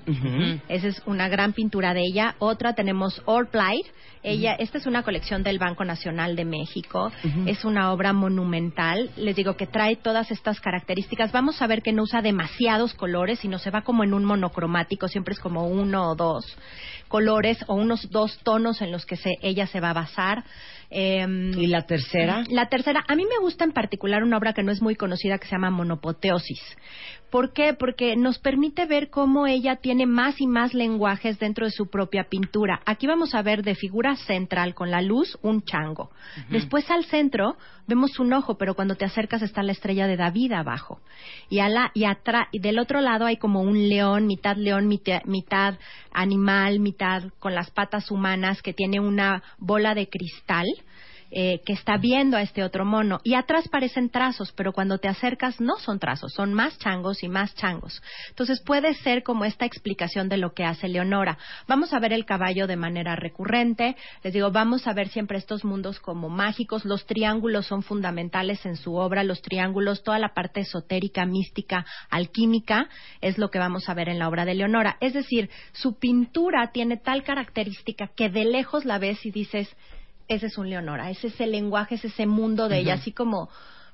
Esa 0.68 0.88
es 0.88 1.02
una 1.06 1.30
gran 1.30 1.54
pintura 1.54 1.94
de 1.94 2.02
ella. 2.02 2.36
Otra 2.40 2.74
tenemos 2.74 3.22
All 3.26 3.48
Plight. 3.48 3.86
Ella, 4.24 4.56
esta 4.56 4.78
es 4.78 4.86
una 4.86 5.04
colección 5.04 5.44
del 5.44 5.58
Banco 5.58 5.86
Nacional 5.86 6.36
de 6.36 6.44
México. 6.44 7.12
Es 7.46 7.63
una 7.63 7.92
obra 7.94 8.13
monumental. 8.13 9.10
Les 9.16 9.36
digo 9.36 9.56
que 9.56 9.68
trae 9.68 9.96
todas 9.96 10.32
estas 10.32 10.60
características. 10.60 11.32
Vamos 11.32 11.62
a 11.62 11.68
ver 11.68 11.82
que 11.82 11.94
no 11.94 12.04
usa 12.04 12.22
demasiados 12.22 12.94
colores, 12.94 13.40
sino 13.40 13.58
se 13.58 13.72
va 13.72 13.84
como 13.84 14.04
en 14.04 14.13
un 14.13 14.26
monocromático. 14.26 15.08
Siempre 15.08 15.34
es 15.34 15.40
como 15.40 15.68
uno 15.68 16.12
o 16.12 16.16
dos 16.16 16.58
colores 17.08 17.58
o 17.68 17.76
unos 17.76 18.10
dos 18.10 18.40
tonos 18.44 18.82
en 18.82 18.92
los 18.92 19.06
que 19.06 19.16
se, 19.16 19.32
ella 19.42 19.68
se 19.68 19.80
va 19.80 19.92
a 19.92 19.94
basar. 19.94 20.44
Em, 20.90 21.58
¿Y 21.58 21.68
la 21.68 21.82
tercera? 21.82 22.44
la 22.50 22.70
tercera, 22.70 23.04
a 23.08 23.16
mí 23.16 23.26
me 23.26 23.40
gusta 23.42 23.66
en 23.66 23.74
particular 23.74 24.24
una 24.24 24.38
obra 24.38 24.54
que 24.54 24.63
no 24.63 24.72
es 24.72 24.82
muy 24.82 24.96
conocida 24.96 25.38
que 25.38 25.46
se 25.46 25.52
llama 25.52 25.70
Monopoteosis. 25.70 26.62
¿Por 27.30 27.52
qué? 27.52 27.74
Porque 27.74 28.16
nos 28.16 28.40
permite 28.40 28.86
ver 28.86 29.10
cómo 29.10 29.48
ella 29.48 29.76
tiene 29.76 30.06
más 30.06 30.40
y 30.40 30.48
más 30.48 30.74
lenguajes 30.74 31.38
dentro 31.40 31.66
de 31.66 31.72
su 31.72 31.88
propia 31.90 32.26
pintura. 32.30 32.80
Aquí 32.86 33.06
vamos 33.06 33.36
a 33.36 33.42
ver 33.42 33.63
de 33.63 33.76
figura 33.76 34.16
central 34.16 34.74
con 34.74 34.92
la 34.92 35.02
luz 35.02 35.38
un 35.42 35.62
chango. 35.62 36.10
Después 36.50 36.90
al 36.90 37.04
centro 37.06 37.58
vemos 37.86 38.18
un 38.20 38.32
ojo, 38.32 38.58
pero 38.58 38.76
cuando 38.76 38.96
te 38.96 39.04
acercas 39.04 39.42
está 39.42 39.62
la 39.62 39.74
estrella 39.74 40.08
de 40.08 40.16
David 40.16 40.54
abajo. 40.54 41.02
Y, 41.50 41.60
a 41.60 41.68
la, 41.68 41.92
y, 41.94 42.04
atra- 42.04 42.48
y 42.52 42.60
del 42.60 42.80
otro 42.80 43.02
lado 43.02 43.26
hay 43.26 43.36
como 43.38 43.62
un 43.62 43.90
león, 43.90 44.26
mitad 44.26 44.56
león, 44.56 44.88
mitad, 44.88 45.22
mitad 45.26 45.76
animal, 46.13 46.80
mitad 46.80 47.24
con 47.40 47.54
las 47.54 47.72
patas 47.72 48.10
humanas, 48.10 48.62
que 48.62 48.74
tiene 48.74 49.00
una 49.02 49.44
bola 49.58 49.96
de 49.96 50.08
cristal 50.08 50.66
eh, 51.30 51.62
que 51.66 51.74
está 51.74 51.98
viendo 51.98 52.38
a 52.38 52.42
este 52.42 52.63
otro 52.63 52.86
mono. 52.86 53.20
Y 53.24 53.34
atrás 53.34 53.68
parecen 53.68 54.10
trazos, 54.10 54.54
pero 54.54 54.72
cuando 54.72 54.98
te 54.98 55.08
acercas 55.08 55.60
no 55.60 55.78
son 55.78 56.00
trazos, 56.00 56.34
son 56.34 56.54
más 56.54 56.78
changos 56.80 57.24
y 57.24 57.28
más 57.28 57.54
changos. 57.56 58.02
Entonces 58.30 58.62
puede 58.62 58.94
ser 58.94 59.24
como 59.24 59.46
esta 59.46 59.66
explicación 59.66 60.30
de 60.30 60.38
lo 60.38 60.54
que 60.54 60.63
hace 60.63 60.88
Leonora. 60.88 61.38
Vamos 61.68 61.94
a 61.94 62.00
ver 62.00 62.13
el 62.13 62.26
caballo 62.26 62.66
de 62.68 62.78
manera 62.78 63.16
recurrente. 63.16 63.96
Les 64.24 64.34
digo, 64.34 64.52
vamos 64.52 64.88
a 64.88 64.94
ver 64.94 65.10
siempre 65.10 65.38
estos 65.38 65.66
mundos 65.66 66.00
como 66.00 66.30
mágicos. 66.30 66.86
Los 66.86 67.06
triángulos 67.06 67.68
son 67.68 67.84
fundamentales 67.84 68.66
en 68.66 68.78
su 68.78 68.96
obra. 68.96 69.24
Los 69.24 69.42
triángulos, 69.42 70.04
toda 70.04 70.20
la 70.20 70.34
parte 70.34 70.62
esotérica, 70.62 71.26
mística, 71.26 71.86
alquímica, 72.10 72.90
es 73.22 73.38
lo 73.38 73.50
que 73.50 73.60
vamos 73.60 73.90
a 73.90 73.94
ver 73.94 74.10
en 74.10 74.20
la 74.20 74.30
obra 74.30 74.46
de 74.46 74.56
Leonora. 74.56 74.98
Es 75.02 75.13
decir, 75.13 75.50
su 75.74 76.00
pintura 76.00 76.72
tiene 76.72 76.98
tal 76.98 77.24
característica 77.24 78.08
que 78.16 78.30
de 78.30 78.46
lejos 78.46 78.86
la 78.86 78.98
ves 78.98 79.26
y 79.26 79.32
dices, 79.32 79.70
ese 80.28 80.48
es 80.48 80.58
un 80.58 80.70
Leonora, 80.70 81.10
ese 81.10 81.28
es 81.28 81.40
el 81.40 81.52
lenguaje, 81.52 81.96
es 81.96 82.06
ese 82.06 82.26
mundo 82.26 82.68
de 82.68 82.80
ella, 82.80 82.96
así 82.96 83.12
como 83.12 83.50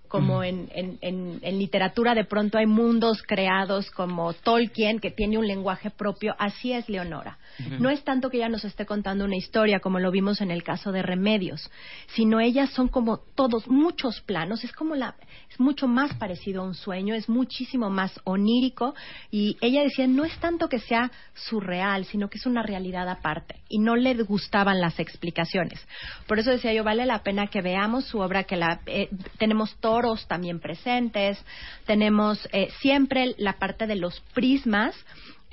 como 0.07 0.43
en, 0.43 0.69
en, 0.75 0.99
en, 1.01 1.39
en 1.41 1.57
literatura 1.57 2.13
de 2.13 2.23
pronto 2.23 2.57
hay 2.59 2.67
mundos 2.67 3.23
creados 3.23 3.89
como 3.89 4.33
Tolkien, 4.33 4.99
que 4.99 5.09
tiene 5.09 5.37
un 5.39 5.47
lenguaje 5.47 5.89
propio, 5.89 6.35
así 6.37 6.71
es 6.71 6.87
Leonora. 6.87 7.39
No 7.79 7.91
es 7.91 8.03
tanto 8.03 8.29
que 8.29 8.37
ella 8.37 8.49
nos 8.49 8.65
esté 8.65 8.85
contando 8.85 9.25
una 9.25 9.35
historia, 9.35 9.79
como 9.79 9.99
lo 9.99 10.09
vimos 10.09 10.41
en 10.41 10.49
el 10.49 10.63
caso 10.63 10.91
de 10.91 11.03
Remedios, 11.03 11.69
sino 12.15 12.39
ellas 12.39 12.71
son 12.71 12.87
como 12.87 13.17
todos, 13.35 13.67
muchos 13.67 14.21
planos, 14.21 14.63
es 14.63 14.71
como 14.71 14.95
la, 14.95 15.15
es 15.51 15.59
mucho 15.59 15.87
más 15.87 16.13
parecido 16.15 16.61
a 16.61 16.65
un 16.65 16.73
sueño, 16.73 17.13
es 17.13 17.29
muchísimo 17.29 17.91
más 17.91 18.19
onírico, 18.23 18.95
y 19.29 19.57
ella 19.61 19.83
decía, 19.83 20.07
no 20.07 20.25
es 20.25 20.35
tanto 20.39 20.67
que 20.67 20.79
sea 20.79 21.11
surreal, 21.35 22.05
sino 22.05 22.27
que 22.27 22.39
es 22.39 22.45
una 22.47 22.63
realidad 22.63 23.07
aparte, 23.07 23.61
y 23.69 23.79
no 23.79 23.95
le 23.95 24.15
gustaban 24.23 24.81
las 24.81 24.99
explicaciones. 24.99 25.79
Por 26.27 26.39
eso 26.39 26.49
decía 26.49 26.73
yo, 26.73 26.83
vale 26.83 27.05
la 27.05 27.21
pena 27.21 27.47
que 27.47 27.61
veamos 27.61 28.05
su 28.05 28.19
obra, 28.19 28.45
que 28.45 28.57
la, 28.57 28.81
eh, 28.87 29.09
tenemos 29.37 29.75
toros 29.93 30.25
también 30.27 30.59
presentes, 30.59 31.37
tenemos 31.85 32.49
eh, 32.51 32.69
siempre 32.81 33.35
la 33.37 33.53
parte 33.59 33.85
de 33.85 33.95
los 33.95 34.21
prismas, 34.33 34.95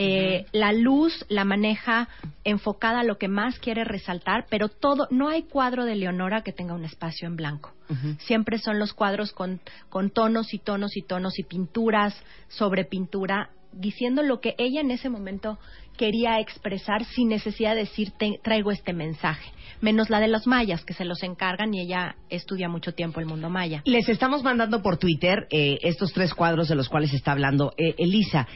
eh, 0.03 0.47
La 0.53 0.73
luz 0.73 1.27
la 1.29 1.45
maneja 1.45 2.09
enfocada 2.45 3.01
a 3.01 3.05
lo 3.05 3.19
que 3.19 3.29
más 3.29 3.59
quiere 3.59 3.85
resaltar, 3.85 4.47
pero 4.49 4.71
todo, 4.71 5.07
no 5.11 5.29
hay 5.29 5.43
cuadro 5.43 5.85
de 5.85 5.95
Leonora 5.95 6.41
que 6.43 6.55
tenga 6.55 6.73
un 6.73 6.87
espacio 6.87 7.29
en 7.29 7.37
blanco. 7.37 7.75
Siempre 8.21 8.57
son 8.57 8.79
los 8.79 8.95
cuadros 8.95 9.33
con, 9.33 9.61
con 9.91 10.09
tonos 10.09 10.55
y 10.55 10.59
tonos 10.59 10.97
y 10.97 11.03
tonos 11.03 11.39
y 11.39 11.43
pinturas 11.43 12.15
sobre 12.49 12.87
pintura, 12.87 13.51
diciendo 13.73 14.23
lo 14.23 14.41
que 14.41 14.55
ella 14.57 14.81
en 14.81 14.91
ese 14.91 15.11
momento 15.11 15.59
quería 16.01 16.41
expresar 16.41 17.05
sin 17.05 17.29
necesidad 17.29 17.75
de 17.75 17.81
decir 17.83 18.11
"Te- 18.13 18.41
traigo 18.43 18.71
este 18.71 18.95
mensaje. 18.95 19.51
Menos 19.83 20.09
la 20.09 20.19
de 20.19 20.29
los 20.29 20.47
mayas, 20.47 20.83
que 20.85 20.95
se 20.95 21.05
los 21.05 21.23
encargan 21.23 21.75
y 21.75 21.81
ella 21.83 22.17
estudia 22.31 22.69
mucho 22.71 22.93
tiempo 22.93 23.21
el 23.21 23.27
mundo 23.27 23.51
maya. 23.51 23.83
Les 23.85 24.09
estamos 24.09 24.43
mandando 24.43 24.81
por 24.83 24.97
Twitter 24.97 25.47
eh, 25.51 25.79
estos 25.83 26.13
tres 26.15 26.33
cuadros 26.33 26.69
de 26.69 26.75
los 26.75 26.89
cuales 26.89 27.13
está 27.13 27.33
hablando 27.33 27.73
eh, 27.77 27.95
Elisa. 27.99 28.49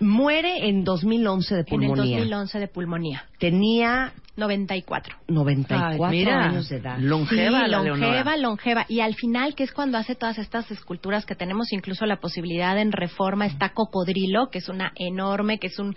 Muere 0.00 0.68
en 0.68 0.84
2011 0.84 1.54
de 1.54 1.60
En 1.60 1.82
el 1.82 1.88
pulmonía. 1.88 2.18
2011 2.18 2.58
de 2.58 2.68
pulmonía. 2.68 3.24
Tenía 3.38 4.12
94. 4.36 5.16
94 5.28 6.04
Ay, 6.06 6.10
mira, 6.10 6.44
años 6.44 6.68
de 6.70 6.76
edad. 6.76 6.96
Longeva 6.98 7.64
sí, 7.64 7.70
la 7.70 7.82
longeva, 7.82 8.06
Leonora. 8.08 8.36
longeva. 8.36 8.86
Y 8.88 9.00
al 9.00 9.14
final, 9.14 9.54
que 9.54 9.64
es 9.64 9.72
cuando 9.72 9.98
hace 9.98 10.14
todas 10.14 10.38
estas 10.38 10.70
esculturas 10.70 11.26
que 11.26 11.34
tenemos 11.34 11.72
incluso 11.72 12.06
la 12.06 12.16
posibilidad 12.16 12.78
en 12.78 12.92
reforma, 12.92 13.44
está 13.46 13.74
Cocodrilo, 13.74 14.48
que 14.50 14.58
es 14.58 14.68
una 14.68 14.92
enorme, 14.96 15.58
que 15.58 15.66
es 15.66 15.78
un... 15.78 15.94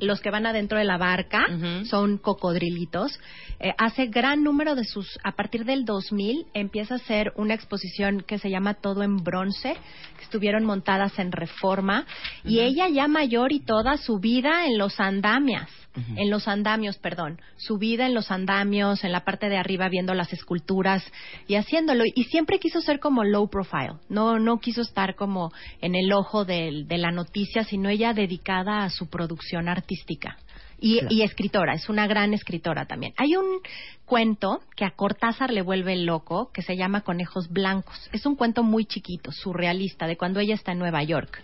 Los 0.00 0.20
que 0.20 0.30
van 0.30 0.44
adentro 0.44 0.78
de 0.78 0.84
la 0.84 0.98
barca 0.98 1.46
son 1.84 2.18
cocodrilitos. 2.18 3.18
Eh, 3.60 3.72
hace 3.78 4.06
gran 4.06 4.44
número 4.44 4.74
de 4.74 4.84
sus... 4.84 5.18
A 5.24 5.32
partir 5.32 5.64
del 5.64 5.84
2000 5.86 6.46
empieza 6.52 6.94
a 6.94 6.96
hacer 6.98 7.32
una 7.36 7.54
exposición 7.54 8.22
que 8.26 8.38
se 8.38 8.50
llama 8.50 8.74
Todo 8.74 9.02
en 9.02 9.16
Bronce, 9.16 9.74
que 10.18 10.24
estuvieron 10.24 10.64
montadas 10.64 11.18
en 11.18 11.32
reforma. 11.32 12.04
Y 12.44 12.60
ella 12.60 12.88
ya 12.88 13.08
mayor 13.08 13.37
y 13.52 13.60
toda 13.60 13.96
su 13.96 14.18
vida 14.18 14.66
en 14.66 14.78
los 14.78 14.98
andamias 15.00 15.68
en 16.16 16.30
los 16.30 16.48
andamios, 16.48 16.98
perdón, 16.98 17.40
su 17.56 17.78
vida 17.78 18.06
en 18.06 18.14
los 18.14 18.30
andamios, 18.30 19.04
en 19.04 19.12
la 19.12 19.24
parte 19.24 19.48
de 19.48 19.56
arriba 19.56 19.88
viendo 19.88 20.14
las 20.14 20.32
esculturas 20.32 21.04
y 21.46 21.56
haciéndolo. 21.56 22.04
Y 22.14 22.24
siempre 22.24 22.58
quiso 22.58 22.80
ser 22.80 23.00
como 23.00 23.24
low 23.24 23.48
profile, 23.48 23.94
no, 24.08 24.38
no 24.38 24.58
quiso 24.58 24.82
estar 24.82 25.14
como 25.14 25.52
en 25.80 25.94
el 25.94 26.12
ojo 26.12 26.44
de, 26.44 26.86
la 26.88 27.10
noticia, 27.10 27.64
sino 27.64 27.88
ella 27.88 28.12
dedicada 28.12 28.84
a 28.84 28.90
su 28.90 29.08
producción 29.08 29.68
artística. 29.68 30.36
Y, 30.80 31.00
Claro. 31.00 31.08
y 31.12 31.22
escritora, 31.22 31.74
es 31.74 31.88
una 31.88 32.06
gran 32.06 32.34
escritora 32.34 32.86
también. 32.86 33.12
Hay 33.16 33.34
un 33.34 33.60
cuento 34.04 34.60
que 34.76 34.84
a 34.84 34.92
Cortázar 34.92 35.50
le 35.50 35.62
vuelve 35.62 35.96
loco, 35.96 36.52
que 36.52 36.62
se 36.62 36.76
llama 36.76 37.00
Conejos 37.00 37.48
Blancos. 37.48 38.08
Es 38.12 38.26
un 38.26 38.36
cuento 38.36 38.62
muy 38.62 38.84
chiquito, 38.84 39.32
surrealista, 39.32 40.06
de 40.06 40.16
cuando 40.16 40.38
ella 40.38 40.54
está 40.54 40.70
en 40.70 40.78
Nueva 40.78 41.02
York. 41.02 41.42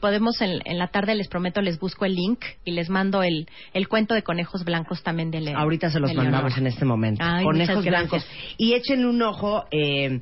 Podemos, 0.00 0.40
en, 0.40 0.60
en 0.64 0.78
la 0.78 0.88
tarde 0.88 1.14
les 1.14 1.28
prometo, 1.28 1.60
les 1.60 1.78
busco 1.78 2.04
el 2.04 2.14
link 2.14 2.40
y 2.64 2.72
les 2.72 2.88
mando 2.88 3.22
el, 3.22 3.48
el 3.72 3.88
cuento 3.88 4.14
de 4.14 4.22
Conejos 4.22 4.64
Blancos 4.64 5.02
también 5.02 5.30
de 5.30 5.40
León. 5.40 5.56
Ahorita 5.56 5.90
se 5.90 6.00
los 6.00 6.12
mandamos 6.14 6.56
en 6.56 6.66
este 6.66 6.84
momento. 6.84 7.22
Ay, 7.24 7.44
Conejos 7.44 7.84
blancos. 7.84 8.26
Y 8.56 8.72
échenle 8.74 9.06
un 9.06 9.22
ojo 9.22 9.64
eh, 9.70 10.20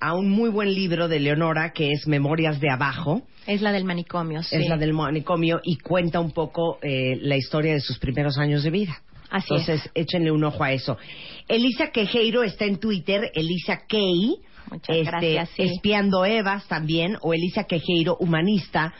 a 0.00 0.14
un 0.14 0.30
muy 0.30 0.50
buen 0.50 0.74
libro 0.74 1.08
de 1.08 1.20
Leonora 1.20 1.72
que 1.72 1.90
es 1.92 2.06
Memorias 2.06 2.60
de 2.60 2.70
Abajo. 2.70 3.22
Es 3.46 3.62
la 3.62 3.72
del 3.72 3.84
manicomio, 3.84 4.42
sí. 4.42 4.56
Es 4.56 4.68
la 4.68 4.76
del 4.76 4.92
manicomio 4.92 5.60
y 5.62 5.76
cuenta 5.78 6.20
un 6.20 6.32
poco 6.32 6.78
eh, 6.82 7.16
la 7.20 7.36
historia 7.36 7.72
de 7.72 7.80
sus 7.80 7.98
primeros 7.98 8.38
años 8.38 8.62
de 8.62 8.70
vida. 8.70 9.02
Así 9.30 9.46
Entonces, 9.50 9.88
échenle 9.94 10.32
un 10.32 10.42
ojo 10.42 10.64
a 10.64 10.72
eso. 10.72 10.98
Elisa 11.46 11.90
Quejeiro 11.92 12.42
está 12.42 12.64
en 12.64 12.78
Twitter, 12.78 13.30
Elisa 13.34 13.82
Key. 13.86 14.38
Muchas 14.70 14.96
este, 14.96 15.04
gracias, 15.10 15.50
sí. 15.50 15.62
Espiando 15.62 16.24
Evas 16.24 16.66
también, 16.68 17.16
o 17.22 17.34
Elisa 17.34 17.64
Quejeiro, 17.64 18.16
humanista, 18.18 18.94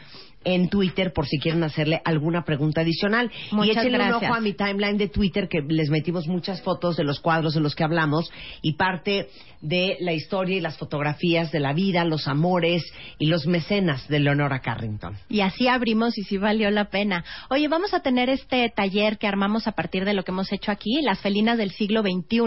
en 0.44 0.68
Twitter, 0.68 1.12
por 1.12 1.26
si 1.26 1.38
quieren 1.38 1.62
hacerle 1.64 2.00
alguna 2.04 2.44
pregunta 2.44 2.80
adicional. 2.80 3.30
Muchas 3.50 3.66
y 3.66 3.78
échenle 3.78 4.04
un 4.04 4.12
ojo 4.12 4.34
a 4.34 4.40
mi 4.40 4.54
timeline 4.54 4.96
de 4.96 5.08
Twitter, 5.08 5.48
que 5.48 5.60
les 5.60 5.90
metimos 5.90 6.26
muchas 6.26 6.62
fotos 6.62 6.96
de 6.96 7.04
los 7.04 7.20
cuadros 7.20 7.54
de 7.54 7.60
los 7.60 7.74
que 7.74 7.84
hablamos, 7.84 8.30
y 8.62 8.74
parte 8.74 9.28
de 9.60 9.98
la 10.00 10.12
historia 10.12 10.56
y 10.56 10.60
las 10.60 10.78
fotografías 10.78 11.52
de 11.52 11.60
la 11.60 11.74
vida, 11.74 12.04
los 12.04 12.26
amores 12.26 12.82
y 13.18 13.26
los 13.26 13.46
mecenas 13.46 14.08
de 14.08 14.20
Leonora 14.20 14.60
Carrington. 14.60 15.16
Y 15.28 15.40
así 15.40 15.68
abrimos 15.68 16.16
y 16.16 16.22
sí 16.22 16.38
valió 16.38 16.70
la 16.70 16.86
pena. 16.86 17.24
Oye, 17.50 17.68
vamos 17.68 17.92
a 17.92 18.00
tener 18.00 18.30
este 18.30 18.70
taller 18.74 19.18
que 19.18 19.26
armamos 19.26 19.66
a 19.66 19.72
partir 19.72 20.06
de 20.06 20.14
lo 20.14 20.24
que 20.24 20.32
hemos 20.32 20.50
hecho 20.52 20.72
aquí, 20.72 21.02
las 21.02 21.20
felinas 21.20 21.58
del 21.58 21.72
siglo 21.72 22.00
XXI. 22.00 22.40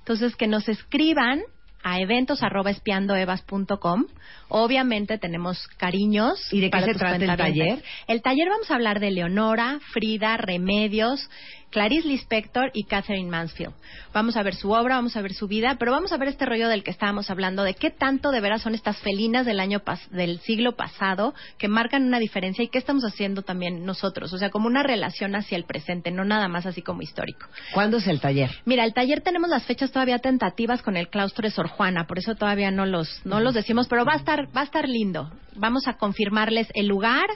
Entonces, 0.00 0.36
que 0.36 0.46
nos 0.46 0.68
escriban 0.68 1.40
a 1.82 2.00
eventos@espiandoevas.com. 2.00 4.04
Obviamente 4.48 5.18
tenemos 5.18 5.66
cariños. 5.76 6.40
¿Y 6.52 6.60
de 6.60 6.66
qué 6.66 6.70
para 6.70 6.86
se 6.86 6.92
tus 6.92 7.00
trata 7.00 7.24
el 7.24 7.36
taller? 7.36 7.82
El 8.06 8.22
taller 8.22 8.48
vamos 8.48 8.70
a 8.70 8.74
hablar 8.74 9.00
de 9.00 9.10
Leonora, 9.10 9.80
Frida, 9.92 10.36
Remedios, 10.36 11.28
Clarice 11.72 12.06
Lispector 12.06 12.70
y 12.74 12.84
Catherine 12.84 13.28
Mansfield. 13.30 13.72
Vamos 14.12 14.36
a 14.36 14.42
ver 14.42 14.54
su 14.54 14.70
obra, 14.70 14.96
vamos 14.96 15.16
a 15.16 15.22
ver 15.22 15.32
su 15.32 15.48
vida, 15.48 15.76
pero 15.78 15.90
vamos 15.90 16.12
a 16.12 16.18
ver 16.18 16.28
este 16.28 16.44
rollo 16.46 16.68
del 16.68 16.84
que 16.84 16.90
estábamos 16.90 17.30
hablando, 17.30 17.64
de 17.64 17.74
qué 17.74 17.90
tanto 17.90 18.30
de 18.30 18.40
veras 18.40 18.60
son 18.62 18.74
estas 18.74 18.98
felinas 18.98 19.46
del 19.46 19.58
año 19.58 19.80
pas- 19.80 20.06
del 20.10 20.38
siglo 20.40 20.76
pasado 20.76 21.34
que 21.58 21.68
marcan 21.68 22.04
una 22.04 22.18
diferencia 22.18 22.62
y 22.62 22.68
qué 22.68 22.78
estamos 22.78 23.04
haciendo 23.04 23.42
también 23.42 23.84
nosotros, 23.86 24.32
o 24.34 24.38
sea, 24.38 24.50
como 24.50 24.66
una 24.66 24.82
relación 24.82 25.34
hacia 25.34 25.56
el 25.56 25.64
presente, 25.64 26.10
no 26.10 26.24
nada 26.24 26.46
más 26.46 26.66
así 26.66 26.82
como 26.82 27.00
histórico. 27.02 27.46
¿Cuándo 27.72 27.96
es 27.96 28.06
el 28.06 28.20
taller? 28.20 28.50
Mira, 28.66 28.84
el 28.84 28.92
taller 28.92 29.22
tenemos 29.22 29.48
las 29.48 29.64
fechas 29.64 29.90
todavía 29.90 30.18
tentativas 30.18 30.82
con 30.82 30.96
el 30.98 31.08
claustro 31.08 31.48
de 31.48 31.50
Sor 31.54 31.68
Juana, 31.68 32.06
por 32.06 32.18
eso 32.18 32.34
todavía 32.34 32.70
no 32.70 32.84
los 32.84 33.08
no 33.24 33.40
los 33.40 33.54
decimos, 33.54 33.88
pero 33.88 34.04
va 34.04 34.12
a 34.12 34.16
estar 34.16 34.46
va 34.54 34.60
a 34.60 34.64
estar 34.64 34.86
lindo. 34.88 35.30
Vamos 35.56 35.86
a 35.88 35.94
confirmarles 35.94 36.68
el 36.74 36.86
lugar 36.86 37.26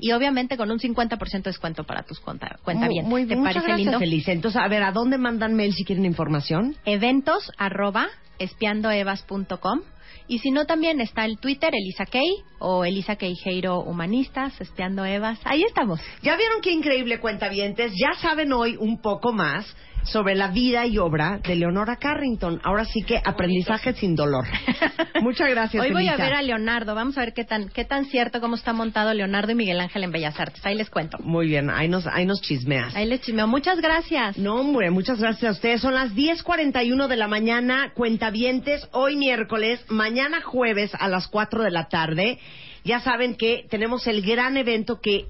y 0.00 0.12
obviamente 0.12 0.56
con 0.56 0.70
un 0.70 0.78
50% 0.78 1.30
de 1.30 1.40
descuento 1.42 1.84
para 1.84 2.02
tus 2.02 2.20
cuenta, 2.20 2.58
cuentavientes. 2.62 3.08
Muy, 3.08 3.24
muy, 3.24 3.28
¿Te 3.28 3.36
parece 3.36 3.66
gracias, 3.66 3.78
lindo? 3.78 3.98
Elisa. 3.98 4.32
Entonces, 4.32 4.60
a 4.60 4.68
ver, 4.68 4.82
¿a 4.82 4.92
dónde 4.92 5.18
mandan 5.18 5.54
mail 5.54 5.72
si 5.74 5.84
quieren 5.84 6.04
información? 6.04 6.76
Eventos 6.84 7.50
arroba 7.58 8.08
espiandoevas.com 8.38 9.80
y 10.28 10.40
si 10.40 10.50
no 10.50 10.66
también 10.66 11.00
está 11.00 11.24
el 11.24 11.38
Twitter 11.38 11.72
Elisa 11.72 12.04
Kay 12.04 12.42
o 12.58 12.84
Elisa 12.84 13.16
Queijeiro 13.16 13.80
Humanistas, 13.80 14.60
Espiando 14.60 15.04
Evas. 15.04 15.38
Ahí 15.44 15.62
estamos. 15.62 16.00
¿Ya 16.22 16.36
vieron 16.36 16.60
qué 16.62 16.72
increíble 16.72 17.20
cuentavientes? 17.20 17.92
Ya 17.94 18.18
saben 18.20 18.52
hoy 18.52 18.76
un 18.76 19.00
poco 19.00 19.32
más 19.32 19.66
sobre 20.06 20.34
la 20.34 20.48
vida 20.48 20.86
y 20.86 20.98
obra 20.98 21.38
de 21.46 21.54
Leonora 21.56 21.96
Carrington. 21.96 22.60
Ahora 22.64 22.84
sí 22.84 23.02
que 23.02 23.20
aprendizaje 23.24 23.94
sin 23.94 24.14
dolor. 24.14 24.44
Muchas 25.20 25.48
gracias, 25.50 25.84
Hoy 25.84 25.92
voy 25.92 26.08
a 26.08 26.16
ver 26.16 26.34
a 26.34 26.42
Leonardo. 26.42 26.94
Vamos 26.94 27.16
a 27.18 27.20
ver 27.20 27.32
qué 27.32 27.44
tan, 27.44 27.68
qué 27.68 27.84
tan 27.84 28.06
cierto, 28.06 28.40
cómo 28.40 28.56
está 28.56 28.72
montado 28.72 29.12
Leonardo 29.14 29.52
y 29.52 29.54
Miguel 29.54 29.80
Ángel 29.80 30.04
en 30.04 30.12
Bellas 30.12 30.38
Artes. 30.38 30.64
Ahí 30.64 30.74
les 30.74 30.90
cuento. 30.90 31.18
Muy 31.20 31.48
bien, 31.48 31.70
ahí 31.70 31.88
nos, 31.88 32.06
ahí 32.06 32.26
nos 32.26 32.40
chismeas. 32.40 32.94
Ahí 32.94 33.06
les 33.06 33.20
chismeo. 33.20 33.46
Muchas 33.46 33.80
gracias. 33.80 34.38
No, 34.38 34.56
hombre, 34.56 34.90
muchas 34.90 35.20
gracias 35.20 35.48
a 35.48 35.52
ustedes. 35.52 35.80
Son 35.80 35.94
las 35.94 36.14
10.41 36.14 37.08
de 37.08 37.16
la 37.16 37.28
mañana, 37.28 37.92
cuentavientes, 37.94 38.88
hoy 38.92 39.16
miércoles, 39.16 39.84
mañana 39.88 40.40
jueves 40.42 40.92
a 40.98 41.08
las 41.08 41.28
4 41.28 41.62
de 41.62 41.70
la 41.70 41.88
tarde. 41.88 42.38
Ya 42.84 43.00
saben 43.00 43.34
que 43.34 43.66
tenemos 43.68 44.06
el 44.06 44.22
gran 44.22 44.56
evento 44.56 45.00
que 45.00 45.26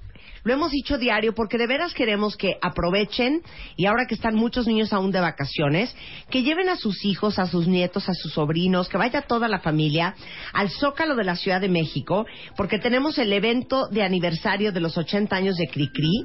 lo 0.47 0.53
hemos 0.53 0.71
dicho 0.71 0.97
diario 0.97 1.35
porque 1.35 1.59
de 1.59 1.67
veras 1.67 1.93
queremos 1.93 2.37
que 2.37 2.57
aprovechen 2.63 3.43
y 3.77 3.87
ahora 3.87 4.07
que 4.07 4.15
están 4.15 4.37
muchos 4.37 4.69
niños 4.69 4.93
aún 4.93 5.11
de 5.11 5.19
vacaciones, 5.19 5.93
que 6.31 6.45
lleven 6.45 6.69
a 6.69 6.77
sus 6.77 7.05
hijos, 7.05 7.41
a 7.41 7.49
sus 7.49 7.67
nietos, 7.67 8.09
a 8.09 8.15
sus 8.15 8.35
sobrinos, 8.35 8.89
que 8.89 8.97
vaya 8.97 9.23
toda 9.23 9.49
la 9.49 9.59
familia 9.59 10.15
al 10.53 10.71
Zócalo 10.71 11.17
de 11.17 11.25
la 11.25 11.35
Ciudad 11.35 11.61
de 11.61 11.69
México 11.69 12.27
porque 12.57 12.79
tenemos 12.79 13.19
el 13.19 13.33
evento 13.33 13.89
de 13.89 14.05
aniversario 14.05 14.71
de 14.71 14.79
los 14.79 14.97
80 14.97 15.35
años 15.35 15.57
de 15.57 15.67
Cricri 15.67 16.25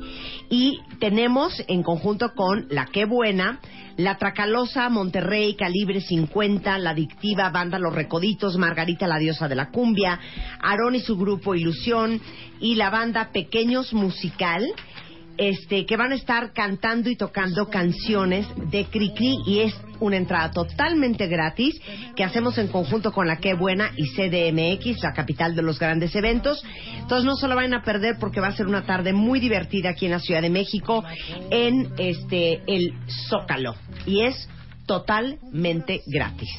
y 0.51 0.77
tenemos 0.99 1.59
en 1.67 1.81
conjunto 1.81 2.33
con 2.35 2.67
La 2.69 2.85
Qué 2.85 3.05
Buena, 3.05 3.59
La 3.97 4.19
Tracalosa, 4.19 4.87
Monterrey, 4.89 5.55
Calibre 5.55 5.99
50, 5.99 6.77
La 6.77 6.91
Adictiva, 6.91 7.49
Banda 7.49 7.79
Los 7.79 7.95
Recoditos, 7.95 8.55
Margarita 8.59 9.07
la 9.07 9.17
Diosa 9.17 9.47
de 9.47 9.55
la 9.55 9.71
Cumbia, 9.71 10.19
Aarón 10.61 10.93
y 10.93 10.99
su 10.99 11.17
grupo 11.17 11.55
Ilusión 11.55 12.21
y 12.61 12.75
la 12.75 12.91
banda 12.91 13.31
Pequeños 13.33 13.91
Musical, 14.11 14.65
este, 15.37 15.85
que 15.85 15.95
van 15.95 16.11
a 16.11 16.15
estar 16.15 16.51
cantando 16.51 17.09
y 17.09 17.15
tocando 17.15 17.69
canciones 17.69 18.45
de 18.69 18.83
Cricri 18.83 19.37
y 19.47 19.59
es 19.59 19.73
una 20.01 20.17
entrada 20.17 20.51
totalmente 20.51 21.27
gratis 21.27 21.79
que 22.13 22.25
hacemos 22.25 22.57
en 22.57 22.67
conjunto 22.67 23.13
con 23.13 23.25
la 23.25 23.37
Qué 23.37 23.53
Buena 23.53 23.91
y 23.95 24.09
CDMX, 24.09 25.01
la 25.01 25.13
capital 25.13 25.55
de 25.55 25.61
los 25.61 25.79
grandes 25.79 26.13
eventos. 26.13 26.61
Entonces 26.99 27.25
no 27.25 27.37
se 27.37 27.47
lo 27.47 27.55
van 27.55 27.73
a 27.73 27.83
perder 27.83 28.17
porque 28.19 28.41
va 28.41 28.47
a 28.47 28.51
ser 28.55 28.67
una 28.67 28.85
tarde 28.85 29.13
muy 29.13 29.39
divertida 29.39 29.91
aquí 29.91 30.07
en 30.07 30.11
la 30.11 30.19
Ciudad 30.19 30.41
de 30.41 30.49
México 30.49 31.05
en 31.49 31.89
este 31.97 32.61
el 32.67 32.93
Zócalo 33.29 33.75
y 34.05 34.23
es 34.23 34.49
totalmente 34.85 36.01
gratis. 36.05 36.49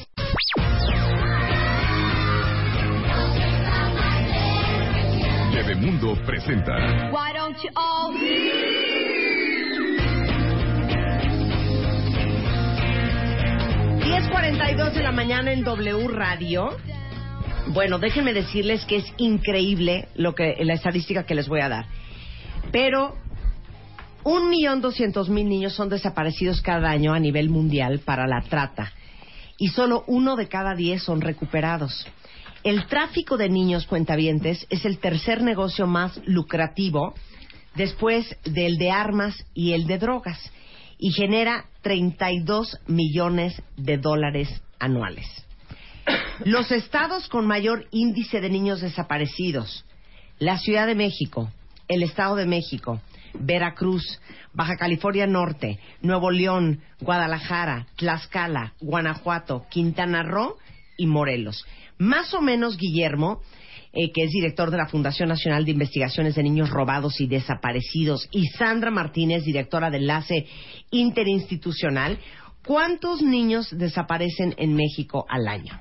Mundo 5.71 6.13
presenta 6.25 6.73
Why 7.09 7.33
don't 7.33 7.57
you 7.63 7.69
all 7.75 8.13
10.42 14.01 14.93
de 14.93 15.01
la 15.01 15.11
mañana 15.13 15.53
en 15.53 15.63
W 15.63 16.07
Radio. 16.09 16.77
Bueno, 17.67 17.97
déjenme 17.97 18.33
decirles 18.33 18.85
que 18.85 18.97
es 18.97 19.05
increíble 19.17 20.09
lo 20.15 20.35
que 20.35 20.57
la 20.59 20.73
estadística 20.73 21.25
que 21.25 21.33
les 21.33 21.47
voy 21.47 21.61
a 21.61 21.69
dar. 21.69 21.85
Pero 22.71 23.15
un 24.25 24.49
millón 24.49 24.81
doscientos 24.81 25.29
mil 25.29 25.47
niños 25.47 25.73
son 25.73 25.87
desaparecidos 25.89 26.61
cada 26.61 26.89
año 26.89 27.13
a 27.13 27.19
nivel 27.19 27.49
mundial 27.49 27.99
para 27.99 28.27
la 28.27 28.41
trata 28.41 28.91
y 29.57 29.69
solo 29.69 30.03
uno 30.07 30.35
de 30.35 30.49
cada 30.49 30.75
diez 30.75 31.03
son 31.03 31.21
recuperados. 31.21 32.05
El 32.63 32.85
tráfico 32.87 33.35
de 33.35 33.49
niños 33.49 33.85
cuentavientes 33.85 34.65
es 34.69 34.85
el 34.85 34.99
tercer 34.99 35.41
negocio 35.41 35.85
más 35.85 36.17
lucrativo 36.25 37.13
después 37.75 38.37
del 38.45 38.77
de 38.77 38.89
armas 38.89 39.35
y 39.53 39.73
el 39.73 39.85
de 39.85 39.97
drogas 39.97 40.39
y 40.97 41.11
genera 41.11 41.65
32 41.81 42.79
millones 42.87 43.61
de 43.75 43.97
dólares 43.97 44.61
anuales. 44.79 45.27
Los 46.45 46.71
estados 46.71 47.27
con 47.27 47.45
mayor 47.45 47.87
índice 47.91 48.39
de 48.39 48.49
niños 48.49 48.79
desaparecidos, 48.79 49.83
la 50.39 50.57
Ciudad 50.57 50.87
de 50.87 50.95
México, 50.95 51.51
el 51.89 52.01
Estado 52.01 52.37
de 52.37 52.45
México, 52.45 53.01
Veracruz, 53.33 54.21
Baja 54.53 54.77
California 54.77 55.27
Norte, 55.27 55.79
Nuevo 56.01 56.31
León, 56.31 56.81
Guadalajara, 57.01 57.87
Tlaxcala, 57.97 58.73
Guanajuato, 58.79 59.65
Quintana 59.69 60.23
Roo 60.23 60.57
y 60.97 61.07
Morelos. 61.07 61.65
Más 62.03 62.33
o 62.33 62.41
menos 62.41 62.75
Guillermo, 62.75 63.39
eh, 63.93 64.11
que 64.11 64.25
es 64.25 64.31
director 64.31 64.69
de 64.69 64.75
la 64.75 64.87
Fundación 64.89 65.29
Nacional 65.29 65.63
de 65.63 65.71
Investigaciones 65.71 66.35
de 66.35 66.43
Niños 66.43 66.69
Robados 66.69 67.21
y 67.21 67.27
Desaparecidos, 67.27 68.27
y 68.29 68.47
Sandra 68.47 68.91
Martínez, 68.91 69.45
directora 69.45 69.89
de 69.89 69.99
Enlace 69.99 70.45
Interinstitucional, 70.91 72.19
¿cuántos 72.65 73.21
niños 73.21 73.69
desaparecen 73.71 74.53
en 74.57 74.75
México 74.75 75.25
al 75.29 75.47
año? 75.47 75.79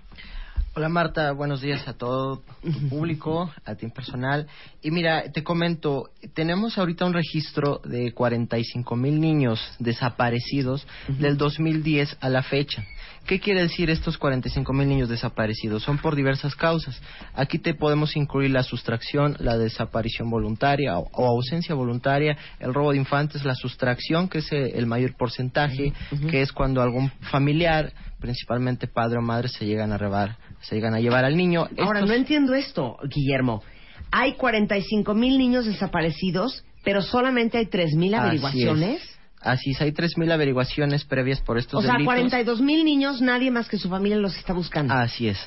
Hola 0.74 0.88
Marta, 0.88 1.32
buenos 1.32 1.60
días 1.60 1.88
a 1.88 1.94
todo 1.94 2.44
tu 2.62 2.88
público, 2.88 3.52
a 3.64 3.74
ti 3.74 3.86
en 3.86 3.90
personal. 3.90 4.46
Y 4.80 4.92
mira, 4.92 5.32
te 5.32 5.42
comento, 5.42 6.10
tenemos 6.34 6.78
ahorita 6.78 7.04
un 7.04 7.14
registro 7.14 7.80
de 7.84 8.12
45 8.12 8.94
mil 8.94 9.20
niños 9.20 9.60
desaparecidos 9.80 10.86
del 11.08 11.36
2010 11.36 12.16
a 12.20 12.28
la 12.28 12.44
fecha. 12.44 12.84
¿Qué 13.26 13.38
quiere 13.38 13.62
decir 13.62 13.88
estos 13.88 14.18
45 14.18 14.72
mil 14.72 14.88
niños 14.88 15.08
desaparecidos? 15.08 15.82
Son 15.84 15.98
por 15.98 16.16
diversas 16.16 16.56
causas. 16.56 17.00
Aquí 17.34 17.58
te 17.58 17.72
podemos 17.74 18.16
incluir 18.16 18.50
la 18.50 18.62
sustracción, 18.64 19.36
la 19.38 19.56
desaparición 19.56 20.28
voluntaria 20.28 20.98
o, 20.98 21.08
o 21.12 21.26
ausencia 21.26 21.74
voluntaria, 21.74 22.36
el 22.58 22.74
robo 22.74 22.90
de 22.90 22.98
infantes, 22.98 23.44
la 23.44 23.54
sustracción, 23.54 24.28
que 24.28 24.38
es 24.38 24.52
eh, 24.52 24.72
el 24.74 24.86
mayor 24.86 25.16
porcentaje, 25.16 25.92
que 26.30 26.42
es 26.42 26.52
cuando 26.52 26.82
algún 26.82 27.10
familiar, 27.30 27.92
principalmente 28.18 28.88
padre 28.88 29.18
o 29.18 29.22
madre, 29.22 29.48
se 29.48 29.66
llegan 29.66 29.92
a 29.92 29.98
robar, 29.98 30.36
se 30.60 30.74
llegan 30.74 30.94
a 30.94 31.00
llevar 31.00 31.24
al 31.24 31.36
niño. 31.36 31.68
Ahora, 31.78 32.00
Estos- 32.00 32.08
no 32.08 32.14
entiendo 32.14 32.54
esto, 32.54 32.96
Guillermo. 33.08 33.62
Hay 34.10 34.34
45 34.34 35.14
mil 35.14 35.38
niños 35.38 35.64
desaparecidos, 35.66 36.64
pero 36.84 37.00
solamente 37.02 37.56
hay 37.58 37.66
3 37.66 37.94
mil 37.94 38.14
averiguaciones. 38.14 39.00
Así 39.42 39.70
es, 39.72 39.80
hay 39.80 39.92
3.000 39.92 40.30
averiguaciones 40.32 41.04
previas 41.04 41.40
por 41.40 41.58
estos 41.58 41.80
O 41.80 41.82
sea, 41.82 41.92
delitos. 41.94 42.06
42 42.14 42.60
mil 42.60 42.84
niños, 42.84 43.20
nadie 43.20 43.50
más 43.50 43.68
que 43.68 43.76
su 43.78 43.88
familia 43.88 44.16
los 44.18 44.36
está 44.36 44.52
buscando. 44.52 44.94
Así 44.94 45.28
es. 45.28 45.38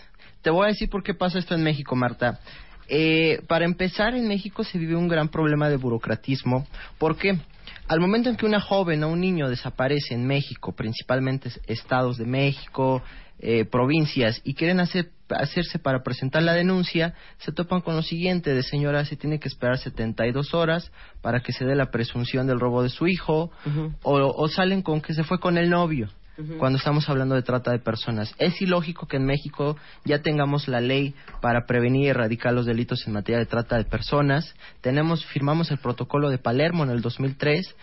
Te 0.41 0.50
voy 0.50 0.66
a 0.66 0.68
decir 0.70 0.89
por 0.89 1.02
qué 1.04 1.14
pasa 1.14 1.39
esto 1.39 1.56
en 1.56 1.64
México, 1.64 1.96
Marta. 1.96 2.39
Eh, 2.88 3.41
para 3.48 3.66
empezar, 3.66 4.14
en 4.14 4.28
México 4.28 4.64
se 4.64 4.78
vive 4.78 4.96
un 4.96 5.08
gran 5.08 5.30
problema 5.30 5.70
de 5.70 5.78
burocratismo. 5.78 6.68
¿Por 7.00 7.18
qué? 7.18 7.38
Al 7.88 8.00
momento 8.00 8.30
en 8.30 8.36
que 8.36 8.46
una 8.46 8.60
joven 8.62 9.04
o 9.04 9.08
un 9.10 9.20
niño 9.22 9.50
desaparece 9.50 10.14
en 10.14 10.28
México, 10.28 10.74
principalmente 10.76 11.48
es- 11.50 11.60
estados 11.68 12.18
de 12.18 12.26
México, 12.26 13.02
eh, 13.39 13.65
provincias, 13.65 14.41
y 14.43 14.53
quieren 14.53 14.79
hacer, 14.79 15.11
hacerse 15.29 15.79
para 15.79 16.03
presentar 16.03 16.43
la 16.43 16.53
denuncia, 16.53 17.13
se 17.38 17.51
topan 17.51 17.81
con 17.81 17.95
lo 17.95 18.01
siguiente, 18.01 18.53
de 18.53 18.63
señora, 18.63 19.05
se 19.05 19.15
tiene 19.15 19.39
que 19.39 19.47
esperar 19.47 19.77
72 19.77 20.53
horas 20.53 20.91
para 21.21 21.41
que 21.41 21.51
se 21.51 21.65
dé 21.65 21.75
la 21.75 21.91
presunción 21.91 22.47
del 22.47 22.59
robo 22.59 22.83
de 22.83 22.89
su 22.89 23.07
hijo, 23.07 23.51
o, 24.03 24.13
o 24.13 24.47
salen 24.47 24.81
con 24.81 25.01
que 25.01 25.13
se 25.13 25.23
fue 25.23 25.39
con 25.39 25.57
el 25.57 25.69
novio 25.69 26.09
cuando 26.57 26.77
estamos 26.77 27.09
hablando 27.09 27.36
de 27.36 27.43
trata 27.43 27.71
de 27.71 27.79
personas. 27.79 28.33
Es 28.38 28.61
ilógico 28.61 29.07
que 29.07 29.17
en 29.17 29.25
México 29.25 29.77
ya 30.03 30.21
tengamos 30.21 30.67
la 30.67 30.81
ley 30.81 31.15
para 31.41 31.65
prevenir 31.65 32.03
y 32.03 32.07
erradicar 32.09 32.53
los 32.53 32.65
delitos 32.65 33.07
en 33.07 33.13
materia 33.13 33.39
de 33.39 33.45
trata 33.45 33.77
de 33.77 33.86
personas. 33.86 34.53
Tenemos, 34.81 35.25
firmamos 35.25 35.71
el 35.71 35.77
protocolo 35.77 36.29
de 36.29 36.38
Palermo 36.38 36.83
en 36.83 36.89
el 36.89 37.01
2003 37.01 37.75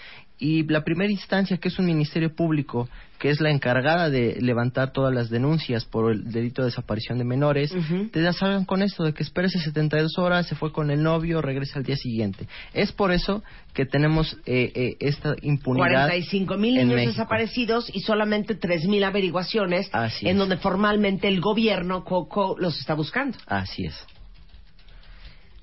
y 0.45 0.65
la 0.65 0.83
primera 0.83 1.09
instancia, 1.11 1.57
que 1.59 1.69
es 1.69 1.79
un 1.79 1.87
ministerio 1.87 2.35
público, 2.35 2.89
que 3.21 3.31
es 3.31 3.41
la 3.41 3.51
encargada 3.51 4.11
de 4.11 4.39
levantar 4.41 4.93
todas 4.93 5.15
las 5.15 5.31
denuncias 5.31 5.85
por 5.85 6.11
el 6.11 6.33
delito 6.33 6.63
de 6.63 6.67
desaparición 6.67 7.19
de 7.19 7.25
menores, 7.25 7.73
te 8.11 8.21
da- 8.21 8.33
salgan 8.33 8.65
con 8.65 8.83
esto 8.83 9.05
de 9.05 9.15
que 9.15 9.23
espérese 9.23 9.61
72 9.61 10.19
horas, 10.19 10.49
se 10.49 10.57
fue 10.57 10.73
con 10.73 10.91
el 10.91 11.01
novio, 11.01 11.41
regresa 11.41 11.79
al 11.79 11.85
día 11.85 11.97
siguiente. 11.97 12.49
Es 12.75 12.91
por 12.91 13.13
eso 13.13 13.45
que 13.73 13.87
tenemos 13.87 14.37
eh, 14.45 14.73
eh, 14.75 14.97
esta 14.99 15.37
impunidad. 15.43 15.87
45 16.09 16.57
mil 16.57 16.75
niños 16.75 16.89
México. 16.97 17.13
desaparecidos 17.13 17.89
y 17.95 18.01
solamente 18.01 18.57
3 18.57 18.87
mil 18.87 19.05
averiguaciones 19.05 19.89
Así 19.93 20.27
en 20.27 20.33
es. 20.33 20.39
donde 20.39 20.57
formalmente 20.57 21.29
el 21.29 21.41
gobierno 21.41 22.03
Coco 22.03 22.57
los 22.59 22.77
está 22.81 22.95
buscando. 22.95 23.39
Así 23.47 23.85
es. 23.85 23.95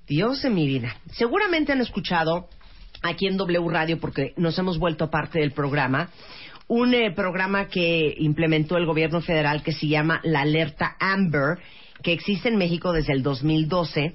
Dios 0.07 0.41
de 0.41 0.49
mi 0.49 0.65
vida. 0.67 0.95
Seguramente 1.11 1.71
han 1.71 1.81
escuchado 1.81 2.47
aquí 3.01 3.27
en 3.27 3.37
W 3.37 3.69
Radio, 3.69 3.99
porque 3.99 4.33
nos 4.37 4.57
hemos 4.59 4.77
vuelto 4.77 5.09
parte 5.09 5.39
del 5.39 5.51
programa, 5.51 6.09
un 6.67 6.93
eh, 6.93 7.11
programa 7.11 7.67
que 7.67 8.13
implementó 8.19 8.77
el 8.77 8.85
gobierno 8.85 9.21
federal 9.21 9.63
que 9.63 9.71
se 9.71 9.87
llama 9.87 10.21
la 10.23 10.41
Alerta 10.41 10.95
Amber, 10.99 11.57
que 12.03 12.13
existe 12.13 12.49
en 12.49 12.57
México 12.57 12.91
desde 12.93 13.13
el 13.13 13.23
2012, 13.23 14.13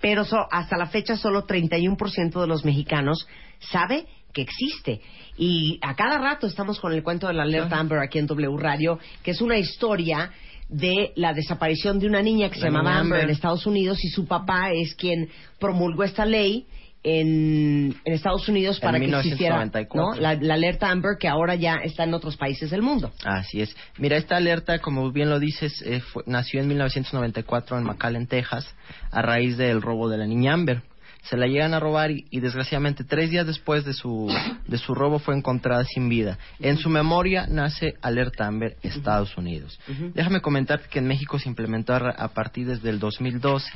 pero 0.00 0.24
so- 0.24 0.46
hasta 0.50 0.76
la 0.76 0.86
fecha 0.86 1.16
solo 1.16 1.46
31% 1.46 2.40
de 2.40 2.46
los 2.46 2.64
mexicanos 2.64 3.26
sabe 3.58 4.06
que 4.32 4.42
existe. 4.42 5.00
Y 5.36 5.78
a 5.82 5.94
cada 5.96 6.18
rato 6.18 6.46
estamos 6.46 6.78
con 6.80 6.92
el 6.92 7.02
cuento 7.02 7.26
de 7.26 7.34
la 7.34 7.42
Alerta 7.42 7.78
Amber 7.78 7.98
aquí 7.98 8.18
en 8.18 8.26
W 8.26 8.56
Radio, 8.58 8.98
que 9.22 9.32
es 9.32 9.40
una 9.40 9.58
historia 9.58 10.30
de 10.68 11.12
la 11.16 11.32
desaparición 11.32 11.98
de 11.98 12.06
una 12.06 12.22
niña 12.22 12.48
que 12.50 12.56
se 12.56 12.60
La 12.62 12.66
llamaba 12.70 12.98
Amber 12.98 13.24
en. 13.24 13.30
Estados 13.30 13.66
Unidos 13.66 14.04
y 14.04 14.08
su 14.08 14.26
papá 14.26 14.70
es 14.72 14.94
quien 14.94 15.28
promulgó 15.58 16.04
esta 16.04 16.24
ley 16.26 16.66
en, 17.02 17.94
en 18.04 18.12
Estados 18.12 18.48
Unidos 18.48 18.76
En 18.76 18.82
para 18.82 18.98
que 18.98 19.06
existiera 19.06 19.56
1994. 19.56 20.00
¿no? 20.16 20.20
la, 20.20 20.34
la 20.34 20.54
alerta 20.54 20.90
Amber 20.90 21.16
que 21.18 21.28
ahora 21.28 21.54
ya 21.54 21.76
está 21.82 22.04
en 22.04 22.14
otros 22.14 22.36
países 22.36 22.70
del 22.70 22.82
mundo. 22.82 23.12
Así 23.24 23.60
es. 23.60 23.74
Mira, 23.98 24.16
esta 24.16 24.36
alerta, 24.36 24.78
como 24.80 25.10
bien 25.12 25.30
lo 25.30 25.38
dices, 25.38 25.82
eh, 25.82 26.00
fue- 26.00 26.22
nació 26.26 26.60
en 26.60 26.68
1994 26.68 27.78
en 27.78 27.84
McAllen, 27.84 28.26
Texas, 28.26 28.74
a 29.10 29.22
raíz 29.22 29.56
del 29.56 29.80
robo 29.82 30.08
de 30.08 30.18
la 30.18 30.26
niña 30.26 30.54
Amber. 30.54 30.82
Se 31.22 31.36
la 31.36 31.46
llegan 31.46 31.74
a 31.74 31.80
robar 31.80 32.10
y, 32.10 32.26
y, 32.30 32.40
desgraciadamente 32.40 33.04
tres 33.04 33.30
días 33.30 33.46
después 33.46 33.84
de 33.84 33.92
su, 33.92 34.34
de 34.66 34.78
su 34.78 34.94
robo 34.94 35.18
fue 35.18 35.36
encontrada 35.36 35.84
sin 35.84 36.08
vida. 36.08 36.38
En 36.60 36.78
su 36.78 36.88
memoria 36.88 37.46
nace 37.48 37.94
Alerta 38.00 38.46
Amber 38.46 38.76
Estados 38.82 39.36
Unidos. 39.36 39.78
Déjame 40.14 40.40
comentar 40.40 40.88
que 40.88 41.00
en 41.00 41.06
México 41.06 41.38
se 41.38 41.48
implementó 41.48 41.94
a 41.94 42.28
partir 42.28 42.66
desde 42.66 42.90
el 42.90 42.98
2012. 42.98 43.70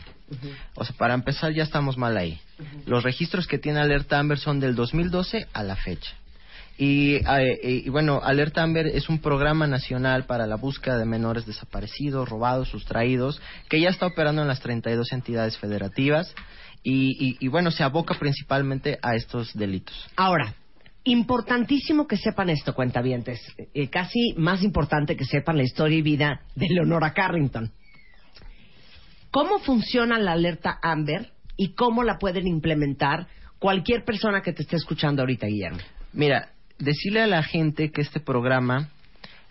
O 0.74 0.84
sea, 0.84 0.96
para 0.96 1.14
empezar 1.14 1.52
ya 1.52 1.62
estamos 1.62 1.98
mal 1.98 2.16
ahí. 2.16 2.40
Los 2.86 3.02
registros 3.02 3.46
que 3.46 3.58
tiene 3.58 3.80
Alerta 3.80 4.18
Amber 4.18 4.38
son 4.38 4.60
del 4.60 4.74
2012 4.74 5.48
a 5.52 5.62
la 5.62 5.76
fecha. 5.76 6.14
Y, 6.78 7.16
eh, 7.16 7.82
y, 7.84 7.88
bueno, 7.90 8.20
Alerta 8.22 8.62
Amber 8.62 8.86
es 8.86 9.08
un 9.08 9.18
programa 9.18 9.66
nacional 9.66 10.24
para 10.24 10.46
la 10.46 10.56
búsqueda 10.56 10.98
de 10.98 11.04
menores 11.04 11.46
desaparecidos, 11.46 12.28
robados, 12.28 12.68
sustraídos, 12.70 13.40
que 13.68 13.80
ya 13.80 13.90
está 13.90 14.06
operando 14.06 14.42
en 14.42 14.48
las 14.48 14.60
32 14.60 15.12
entidades 15.12 15.58
federativas 15.58 16.34
y, 16.82 17.28
y- 17.28 17.36
y, 17.40 17.48
bueno, 17.48 17.70
se 17.70 17.82
aboca 17.84 18.14
principalmente 18.18 18.98
a 19.02 19.14
estos 19.14 19.52
delitos. 19.54 19.94
Ahora, 20.16 20.54
importantísimo 21.04 22.06
que 22.06 22.16
sepan 22.16 22.50
esto, 22.50 22.74
cuentavientes. 22.74 23.40
Eh, 23.74 23.88
casi 23.88 24.34
más 24.36 24.62
importante 24.62 25.16
que 25.16 25.24
sepan 25.24 25.56
la 25.56 25.62
historia 25.64 25.98
y 25.98 26.02
vida 26.02 26.40
de 26.54 26.68
Leonora 26.68 27.12
Carrington. 27.12 27.70
¿Cómo 29.30 29.58
funciona 29.60 30.18
la 30.18 30.32
alerta 30.32 30.78
Amber 30.82 31.30
y 31.56 31.74
cómo 31.74 32.02
la 32.02 32.18
pueden 32.18 32.46
implementar 32.46 33.26
cualquier 33.58 34.04
persona 34.04 34.42
que 34.42 34.52
te 34.52 34.62
esté 34.62 34.76
escuchando 34.76 35.22
ahorita, 35.22 35.46
Guillermo? 35.46 35.78
Mira, 36.12 36.50
decirle 36.78 37.22
a 37.22 37.26
la 37.26 37.42
gente 37.42 37.90
que 37.90 38.02
este 38.02 38.20
programa 38.20 38.90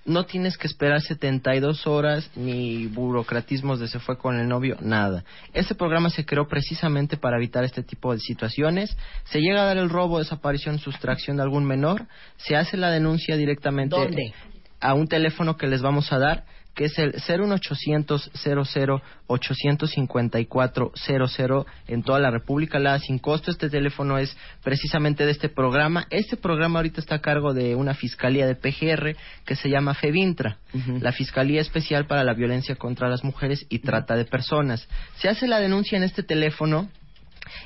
no 0.05 0.25
tienes 0.25 0.57
que 0.57 0.67
esperar 0.67 1.01
72 1.01 1.85
horas 1.85 2.29
ni 2.35 2.87
burocratismos 2.87 3.79
de 3.79 3.87
se 3.87 3.99
fue 3.99 4.17
con 4.17 4.39
el 4.39 4.47
novio, 4.47 4.77
nada. 4.81 5.23
Este 5.53 5.75
programa 5.75 6.09
se 6.09 6.25
creó 6.25 6.47
precisamente 6.47 7.17
para 7.17 7.37
evitar 7.37 7.63
este 7.63 7.83
tipo 7.83 8.13
de 8.13 8.19
situaciones. 8.19 8.95
Se 9.25 9.39
llega 9.39 9.61
a 9.61 9.65
dar 9.65 9.77
el 9.77 9.89
robo, 9.89 10.19
desaparición, 10.19 10.79
sustracción 10.79 11.37
de 11.37 11.43
algún 11.43 11.65
menor, 11.65 12.07
se 12.37 12.55
hace 12.55 12.77
la 12.77 12.89
denuncia 12.89 13.37
directamente 13.37 13.95
¿Dónde? 13.95 14.33
a 14.79 14.93
un 14.95 15.07
teléfono 15.07 15.57
que 15.57 15.67
les 15.67 15.81
vamos 15.81 16.11
a 16.11 16.17
dar, 16.17 16.45
que 16.73 16.85
es 16.85 16.97
el 16.97 17.13
01800 17.13 18.31
00 18.33 19.01
854 19.27 20.91
00 20.95 21.65
en 21.87 22.03
toda 22.03 22.19
la 22.19 22.31
República, 22.31 22.79
la 22.79 22.99
sin 22.99 23.19
costo. 23.19 23.51
Este 23.51 23.69
teléfono 23.69 24.17
es 24.17 24.35
precisamente 24.63 25.25
de 25.25 25.31
este 25.31 25.49
programa. 25.49 26.07
Este 26.09 26.37
programa 26.37 26.79
ahorita 26.79 27.01
está 27.01 27.15
a 27.15 27.21
cargo 27.21 27.53
de 27.53 27.75
una 27.75 27.93
fiscalía 27.93 28.47
de 28.47 28.55
PGR 28.55 29.15
que 29.45 29.55
se 29.55 29.69
llama 29.69 29.93
FEVINTRA, 29.93 30.57
la 30.99 31.11
Fiscalía 31.11 31.61
Especial 31.61 32.07
para 32.07 32.23
la 32.23 32.33
Violencia 32.33 32.75
contra 32.75 33.09
las 33.09 33.23
Mujeres 33.23 33.65
y 33.69 33.79
Trata 33.79 34.15
de 34.15 34.25
Personas. 34.25 34.87
Se 35.17 35.29
hace 35.29 35.47
la 35.47 35.59
denuncia 35.59 35.97
en 35.97 36.03
este 36.03 36.23
teléfono 36.23 36.89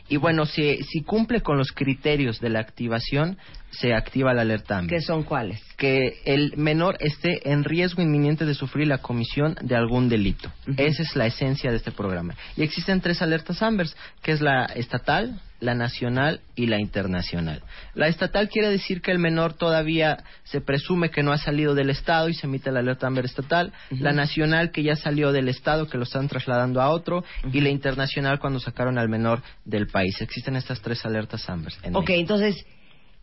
y 0.09 0.17
bueno, 0.17 0.45
si, 0.45 0.77
si 0.83 1.01
cumple 1.01 1.41
con 1.41 1.57
los 1.57 1.71
criterios 1.71 2.39
de 2.39 2.49
la 2.49 2.59
activación, 2.59 3.37
se 3.71 3.93
activa 3.93 4.33
la 4.33 4.41
alerta 4.41 4.77
AMBER 4.77 4.97
¿Qué 4.97 5.01
son 5.05 5.23
cuáles? 5.23 5.61
que 5.77 6.21
el 6.25 6.55
menor 6.55 6.95
esté 6.99 7.51
en 7.51 7.63
riesgo 7.63 8.01
inminente 8.01 8.45
de 8.45 8.53
sufrir 8.53 8.87
la 8.87 8.99
comisión 8.99 9.55
de 9.61 9.75
algún 9.75 10.07
delito. 10.07 10.51
Esa 10.77 11.03
es 11.03 11.15
la 11.15 11.25
esencia 11.25 11.71
de 11.71 11.77
este 11.77 11.91
programa. 11.91 12.35
Y 12.55 12.63
existen 12.63 13.01
tres 13.01 13.21
alertas 13.21 13.61
AMBERS, 13.61 13.95
que 14.21 14.31
es 14.31 14.41
la 14.41 14.65
estatal, 14.65 15.41
la 15.65 15.75
nacional 15.75 16.39
y 16.55 16.67
la 16.67 16.79
internacional. 16.79 17.61
La 17.93 18.07
estatal 18.07 18.47
quiere 18.47 18.69
decir 18.69 19.01
que 19.01 19.11
el 19.11 19.19
menor 19.19 19.53
todavía 19.53 20.23
se 20.43 20.61
presume 20.61 21.09
que 21.09 21.23
no 21.23 21.33
ha 21.33 21.37
salido 21.37 21.75
del 21.75 21.89
Estado 21.89 22.29
y 22.29 22.33
se 22.33 22.47
emite 22.47 22.71
la 22.71 22.79
alerta 22.79 23.07
AMBER 23.07 23.25
estatal. 23.25 23.73
La 23.89 24.13
nacional 24.13 24.71
que 24.71 24.83
ya 24.83 24.95
salió 24.95 25.31
del 25.31 25.49
Estado, 25.49 25.87
que 25.87 25.97
lo 25.97 26.03
están 26.03 26.27
trasladando 26.29 26.81
a 26.81 26.89
otro. 26.89 27.23
Y 27.51 27.59
la 27.61 27.69
internacional 27.69 28.39
cuando 28.39 28.59
sacaron 28.59 28.97
al 28.97 29.09
menor 29.09 29.41
del 29.65 29.87
país. 29.87 30.21
Existen 30.21 30.55
estas 30.55 30.79
tres 30.81 31.05
alertas 31.05 31.49
AMBERS. 31.49 31.79
en 31.83 31.95
Ok, 31.95 32.09
México. 32.09 32.21
entonces, 32.21 32.65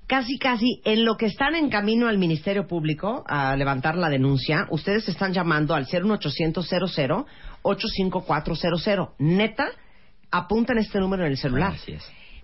casi, 0.07 0.39
casi, 0.39 0.81
en 0.85 1.05
lo 1.05 1.17
que 1.17 1.27
están 1.27 1.55
en 1.55 1.71
camino 1.71 2.09
al 2.09 2.19
Ministerio 2.19 2.67
Público 2.67 3.25
a 3.27 3.57
levantar 3.57 3.97
la 3.97 4.11
denuncia, 4.11 4.67
ustedes 4.71 5.09
están 5.09 5.33
llamando 5.33 5.75
al 5.75 5.87
01800 5.87 6.69
00 6.69 7.27
85400. 7.63 9.09
Neta, 9.19 9.69
apuntan 10.31 10.79
este 10.79 10.99
número 10.99 11.25
en 11.25 11.31
el 11.33 11.39
celular. 11.39 11.75
Así 11.75 11.93
es. 11.93 12.03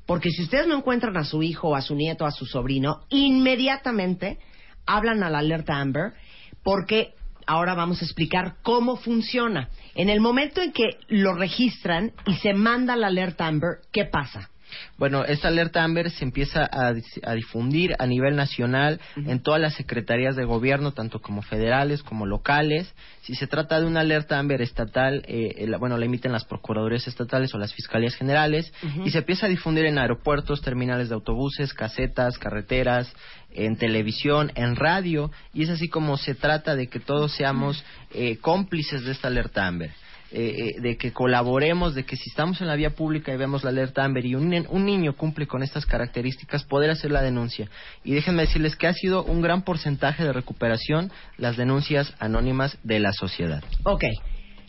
Porque 0.08 0.30
si 0.30 0.42
ustedes 0.42 0.66
no 0.66 0.74
encuentran 0.74 1.18
a 1.18 1.24
su 1.24 1.42
hijo, 1.42 1.76
a 1.76 1.82
su 1.82 1.94
nieto, 1.94 2.24
a 2.24 2.30
su 2.30 2.46
sobrino, 2.46 3.02
inmediatamente 3.10 4.38
hablan 4.86 5.22
a 5.22 5.28
la 5.28 5.40
alerta 5.40 5.78
Amber, 5.78 6.14
porque 6.62 7.12
ahora 7.46 7.74
vamos 7.74 8.00
a 8.00 8.06
explicar 8.06 8.54
cómo 8.62 8.96
funciona. 8.96 9.68
En 9.94 10.08
el 10.08 10.20
momento 10.20 10.62
en 10.62 10.72
que 10.72 10.96
lo 11.08 11.34
registran 11.34 12.12
y 12.24 12.36
se 12.36 12.54
manda 12.54 12.96
la 12.96 13.08
alerta 13.08 13.46
Amber, 13.46 13.80
¿qué 13.92 14.06
pasa? 14.06 14.48
Bueno, 14.96 15.24
esta 15.24 15.48
alerta 15.48 15.82
Amber 15.82 16.10
se 16.10 16.24
empieza 16.24 16.68
a, 16.70 16.92
difundir 17.34 17.94
a 17.98 18.06
nivel 18.06 18.36
nacional 18.36 19.00
en 19.16 19.40
todas 19.42 19.60
las 19.60 19.74
secretarías 19.74 20.36
de 20.36 20.44
gobierno, 20.44 20.92
tanto 20.92 21.20
como 21.20 21.42
federales 21.42 22.02
como 22.02 22.26
locales. 22.26 22.92
Si 23.22 23.34
se 23.34 23.46
trata 23.46 23.80
de 23.80 23.86
una 23.86 24.00
alerta 24.00 24.38
Amber 24.38 24.62
estatal, 24.62 25.22
eh, 25.26 25.54
eh, 25.56 25.76
bueno, 25.78 25.96
la 25.98 26.04
emiten 26.04 26.32
las 26.32 26.44
procuradurías 26.44 27.06
estatales 27.06 27.54
o 27.54 27.58
las 27.58 27.74
fiscalías 27.74 28.14
generales 28.14 28.72
y 29.04 29.10
se 29.10 29.18
empieza 29.18 29.46
a 29.46 29.48
difundir 29.48 29.84
en 29.86 29.98
aeropuertos, 29.98 30.62
terminales 30.62 31.08
de 31.08 31.14
autobuses, 31.14 31.74
casetas, 31.74 32.38
carreteras, 32.38 33.12
en 33.50 33.76
televisión, 33.76 34.52
en 34.54 34.76
radio 34.76 35.30
y 35.54 35.62
es 35.62 35.70
así 35.70 35.88
como 35.88 36.16
se 36.16 36.34
trata 36.34 36.76
de 36.76 36.88
que 36.88 37.00
todos 37.00 37.32
seamos 37.32 37.84
eh, 38.12 38.36
cómplices 38.38 39.04
de 39.04 39.12
esta 39.12 39.28
alerta 39.28 39.66
Amber 39.66 39.90
eh, 40.30 40.74
eh, 40.76 40.80
de 40.80 40.98
que 40.98 41.12
colaboremos, 41.12 41.94
de 41.94 42.04
que 42.04 42.16
si 42.16 42.28
estamos 42.28 42.60
en 42.60 42.66
la 42.66 42.76
vía 42.76 42.90
pública 42.90 43.32
y 43.32 43.38
vemos 43.38 43.64
la 43.64 43.70
alerta 43.70 44.04
Amber 44.04 44.26
y 44.26 44.34
un, 44.34 44.66
un 44.68 44.84
niño 44.84 45.16
cumple 45.16 45.46
con 45.46 45.62
estas 45.62 45.86
características, 45.86 46.64
poder 46.64 46.90
hacer 46.90 47.10
la 47.10 47.22
denuncia. 47.22 47.70
Y 48.04 48.12
déjenme 48.12 48.42
decirles 48.42 48.76
que 48.76 48.86
ha 48.86 48.92
sido 48.92 49.24
un 49.24 49.40
gran 49.40 49.62
porcentaje 49.62 50.24
de 50.24 50.34
recuperación 50.34 51.10
las 51.38 51.56
denuncias 51.56 52.14
anónimas 52.18 52.76
de 52.82 52.98
la 52.98 53.12
sociedad. 53.12 53.64
Ok, 53.84 54.04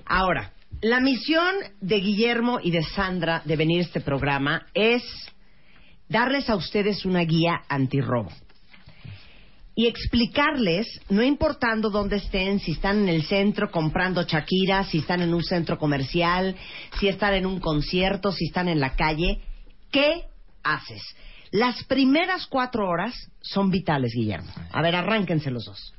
ahora, 0.05 0.53
la 0.81 1.01
misión 1.01 1.55
de 1.81 1.99
Guillermo 1.99 2.59
y 2.63 2.71
de 2.71 2.83
Sandra 2.83 3.41
de 3.43 3.57
venir 3.57 3.79
a 3.79 3.83
este 3.83 3.99
programa 3.99 4.67
es 4.73 5.03
darles 6.07 6.49
a 6.49 6.55
ustedes 6.55 7.03
una 7.03 7.21
guía 7.21 7.63
antirrobo. 7.67 8.31
Y 9.79 9.87
explicarles, 9.87 10.87
no 11.07 11.23
importando 11.23 11.89
dónde 11.89 12.17
estén, 12.17 12.59
si 12.59 12.73
están 12.73 13.03
en 13.03 13.07
el 13.07 13.23
centro 13.23 13.71
comprando 13.71 14.23
Shakira, 14.23 14.83
si 14.83 14.97
están 14.97 15.21
en 15.21 15.33
un 15.33 15.41
centro 15.41 15.77
comercial, 15.77 16.53
si 16.99 17.07
están 17.07 17.33
en 17.35 17.45
un 17.45 17.61
concierto, 17.61 18.33
si 18.33 18.47
están 18.47 18.67
en 18.67 18.81
la 18.81 18.97
calle, 18.97 19.39
¿qué 19.89 20.25
haces? 20.63 21.01
Las 21.51 21.81
primeras 21.85 22.45
cuatro 22.47 22.89
horas 22.89 23.31
son 23.39 23.71
vitales, 23.71 24.11
Guillermo. 24.13 24.51
A 24.69 24.81
ver, 24.81 24.97
arránquense 24.97 25.49
los 25.49 25.63
dos. 25.63 25.93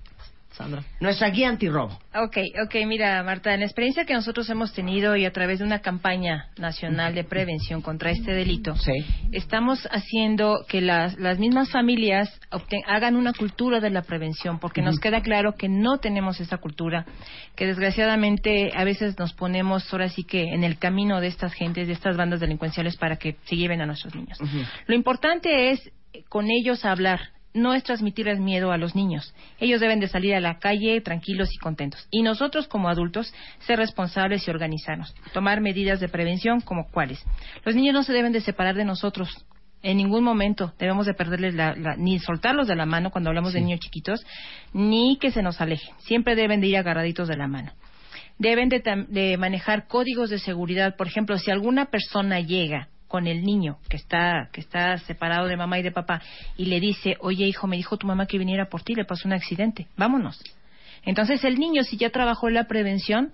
Sandra. 0.53 0.83
Nuestra 1.01 1.31
guía 1.31 1.49
antirrobo. 1.49 1.99
Ok, 2.15 2.37
ok, 2.67 2.75
mira, 2.87 3.23
Marta, 3.23 3.55
en 3.55 3.61
la 3.61 3.67
experiencia 3.67 4.05
que 4.05 4.15
nosotros 4.15 4.51
hemos 4.51 4.73
tenido 4.75 5.17
y 5.17 5.25
a 5.25 5.33
través 5.33 5.61
de 5.61 5.65
una 5.65 5.79
campaña 5.79 6.49
nacional 6.59 7.15
de 7.15 7.25
prevención 7.25 7.81
contra 7.83 8.11
este 8.11 8.33
delito, 8.33 8.75
Sí. 8.77 8.93
estamos 9.33 9.89
haciendo 9.91 10.65
que 10.69 10.81
las, 10.81 11.19
las 11.19 11.39
mismas 11.39 11.71
familias 11.71 12.29
obten- 12.51 12.83
hagan 12.87 13.17
una 13.17 13.33
cultura 13.33 13.81
de 13.81 13.91
la 13.91 14.03
prevención, 14.03 14.59
porque 14.59 14.83
nos 14.83 14.99
queda 14.99 15.23
claro 15.23 15.55
que 15.57 15.69
no 15.69 15.99
tenemos 15.99 16.41
esa 16.41 16.59
cultura, 16.59 17.07
que 17.57 17.67
desgraciadamente 17.67 18.73
a 18.75 18.85
veces 18.85 19.19
nos 19.19 19.33
ponemos 19.33 19.91
ahora 19.93 20.09
sí 20.09 20.25
que 20.25 20.43
en 20.53 20.65
el 20.65 20.79
camino 20.79 21.21
de 21.21 21.29
estas 21.29 21.53
gentes, 21.55 21.87
de 21.87 21.93
estas 21.93 22.17
bandas 22.17 22.41
delincuenciales 22.41 22.97
para 22.97 23.17
que 23.17 23.37
se 23.45 23.57
lleven 23.57 23.81
a 23.81 23.87
nuestros 23.87 24.15
niños. 24.15 24.39
Lo 24.87 24.95
importante 24.95 25.71
es 25.71 25.81
eh, 26.13 26.25
con 26.29 26.51
ellos 26.51 26.85
hablar, 26.85 27.21
no 27.53 27.75
es 27.75 27.83
transmitirles 27.83 28.39
miedo 28.39 28.71
a 28.73 28.77
los 28.79 28.95
niños. 28.95 29.35
Ellos 29.59 29.81
deben 29.81 29.99
de 30.01 30.09
salir 30.09 30.35
a 30.35 30.41
la 30.41 30.59
calle 30.59 31.01
tranquilos 31.01 31.53
y 31.53 31.59
contentos. 31.59 32.07
Y 32.11 32.23
nosotros 32.23 32.69
como 32.69 32.89
adultos 32.89 33.33
ser 33.67 33.79
responsables 33.79 34.47
y 34.47 34.51
organizarnos. 34.51 35.15
Tomar 35.33 35.61
medidas 35.61 36.01
de 36.01 36.09
prevención 36.09 36.61
como 36.61 36.87
cuáles. 36.89 37.25
Los 37.65 37.75
niños 37.75 37.95
no 37.95 38.03
se 38.03 38.13
deben 38.13 38.33
de 38.33 38.41
separar 38.41 38.75
de 38.77 38.85
nosotros. 38.85 39.45
En 39.83 39.97
ningún 39.97 40.23
momento 40.23 40.73
debemos 40.79 41.07
de 41.07 41.15
perderles 41.15 41.55
la, 41.55 41.75
la- 41.75 41.97
ni 41.97 42.19
soltarlos 42.19 42.69
de 42.69 42.77
la 42.77 42.87
mano 42.87 43.11
cuando 43.11 43.31
hablamos 43.31 43.53
de 43.55 43.61
niños 43.63 43.81
chiquitos, 43.81 44.25
ni 44.73 45.17
que 45.19 45.31
se 45.31 45.43
nos 45.43 45.61
alejen. 45.61 45.95
Siempre 46.01 46.37
deben 46.37 46.61
de 46.61 46.67
ir 46.69 46.77
agarraditos 46.77 47.29
de 47.29 47.37
la 47.37 47.47
mano 47.49 47.73
deben 48.39 48.71
de, 48.71 48.81
de 49.09 49.37
manejar 49.37 49.87
códigos 49.87 50.31
de 50.31 50.39
seguridad. 50.39 50.97
Por 50.97 51.07
ejemplo, 51.07 51.37
si 51.39 51.51
alguna 51.51 51.91
persona 51.91 52.41
llega 52.41 52.89
con 53.11 53.27
el 53.27 53.43
niño 53.43 53.79
que 53.89 53.97
está 53.97 54.49
que 54.53 54.61
está 54.61 54.97
separado 54.99 55.49
de 55.49 55.57
mamá 55.57 55.81
y 55.81 55.83
de 55.83 55.91
papá 55.91 56.23
y 56.57 56.67
le 56.67 56.79
dice, 56.79 57.17
oye 57.21 57.45
hijo, 57.47 57.67
me 57.67 57.77
dijo 57.77 57.97
tu 57.97 58.07
mamá 58.07 58.27
que 58.27 58.39
viniera 58.39 58.67
por 58.69 58.83
ti, 58.85 58.95
le 58.95 59.05
pasó 59.05 59.27
un 59.27 59.35
accidente, 59.35 59.89
vámonos. 59.97 60.41
Entonces 61.05 61.43
el 61.45 61.59
niño, 61.59 61.83
si 61.83 61.97
ya 61.97 62.11
trabajó 62.11 62.47
en 62.49 62.55
la 62.55 62.65
prevención, 62.65 63.33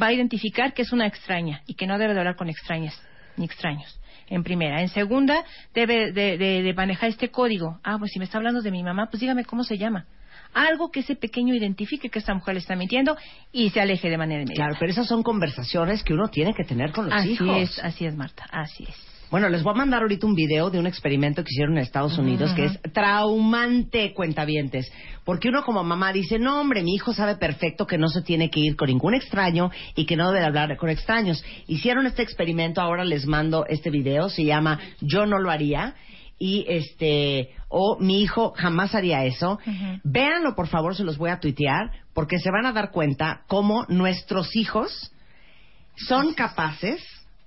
va 0.00 0.06
a 0.06 0.12
identificar 0.12 0.72
que 0.72 0.82
es 0.82 0.92
una 0.92 1.06
extraña 1.06 1.60
y 1.66 1.74
que 1.74 1.86
no 1.86 1.98
debe 1.98 2.14
de 2.14 2.20
hablar 2.20 2.36
con 2.36 2.48
extrañas 2.48 2.98
ni 3.36 3.44
extraños. 3.44 4.00
En 4.28 4.42
primera. 4.42 4.80
En 4.80 4.88
segunda, 4.88 5.44
debe 5.74 6.12
de, 6.12 6.38
de- 6.38 6.62
de 6.62 6.72
manejar 6.74 7.08
este 7.10 7.30
código. 7.30 7.78
Ah, 7.82 7.96
pues 7.98 8.12
si 8.12 8.18
me 8.20 8.24
está 8.24 8.38
hablando 8.38 8.62
de 8.62 8.70
mi 8.70 8.82
mamá, 8.82 9.08
pues 9.10 9.20
dígame 9.20 9.44
cómo 9.44 9.64
se 9.64 9.76
llama. 9.76 10.06
Algo 10.54 10.90
que 10.90 11.00
ese 11.00 11.14
pequeño 11.16 11.52
identifique 11.54 12.08
que 12.10 12.20
esta 12.20 12.32
mujer 12.34 12.54
le 12.54 12.60
está 12.60 12.74
mintiendo 12.76 13.16
y 13.52 13.70
se 13.70 13.80
aleje 13.80 14.08
de 14.08 14.16
manera 14.16 14.42
inmediata. 14.42 14.66
Claro, 14.66 14.76
pero 14.78 14.92
esas 14.92 15.06
son 15.08 15.22
conversaciones 15.24 16.02
que 16.04 16.14
uno 16.14 16.28
tiene 16.28 16.54
que 16.54 16.62
tener 16.64 16.92
con 16.92 17.06
los 17.06 17.14
así 17.14 17.32
hijos. 17.32 17.56
es, 17.58 17.78
así 17.80 18.06
es, 18.06 18.14
Marta, 18.16 18.46
así 18.52 18.84
es. 18.88 19.09
Bueno, 19.30 19.48
les 19.48 19.62
voy 19.62 19.74
a 19.74 19.76
mandar 19.76 20.02
ahorita 20.02 20.26
un 20.26 20.34
video 20.34 20.70
de 20.70 20.80
un 20.80 20.88
experimento 20.88 21.44
que 21.44 21.50
hicieron 21.52 21.76
en 21.76 21.84
Estados 21.84 22.18
Unidos 22.18 22.52
que 22.54 22.64
es 22.64 22.80
traumante, 22.92 24.12
cuentavientes. 24.12 24.90
Porque 25.24 25.48
uno 25.48 25.62
como 25.62 25.84
mamá 25.84 26.12
dice, 26.12 26.40
no 26.40 26.60
hombre, 26.60 26.82
mi 26.82 26.96
hijo 26.96 27.12
sabe 27.12 27.36
perfecto 27.36 27.86
que 27.86 27.96
no 27.96 28.08
se 28.08 28.22
tiene 28.22 28.50
que 28.50 28.58
ir 28.58 28.74
con 28.74 28.88
ningún 28.88 29.14
extraño 29.14 29.70
y 29.94 30.04
que 30.04 30.16
no 30.16 30.32
debe 30.32 30.44
hablar 30.44 30.76
con 30.76 30.90
extraños. 30.90 31.44
Hicieron 31.68 32.06
este 32.06 32.22
experimento, 32.22 32.80
ahora 32.80 33.04
les 33.04 33.24
mando 33.24 33.66
este 33.68 33.90
video, 33.90 34.28
se 34.28 34.44
llama 34.44 34.80
Yo 35.00 35.26
no 35.26 35.38
lo 35.38 35.52
haría. 35.52 35.94
Y 36.36 36.64
este, 36.68 37.50
o 37.68 37.98
mi 38.00 38.22
hijo 38.22 38.52
jamás 38.56 38.96
haría 38.96 39.24
eso. 39.26 39.60
Véanlo, 40.02 40.56
por 40.56 40.66
favor, 40.66 40.96
se 40.96 41.04
los 41.04 41.18
voy 41.18 41.30
a 41.30 41.38
tuitear, 41.38 41.92
porque 42.14 42.40
se 42.40 42.50
van 42.50 42.66
a 42.66 42.72
dar 42.72 42.90
cuenta 42.90 43.42
cómo 43.46 43.84
nuestros 43.88 44.56
hijos 44.56 45.12
son 45.94 46.34
capaces, 46.34 47.00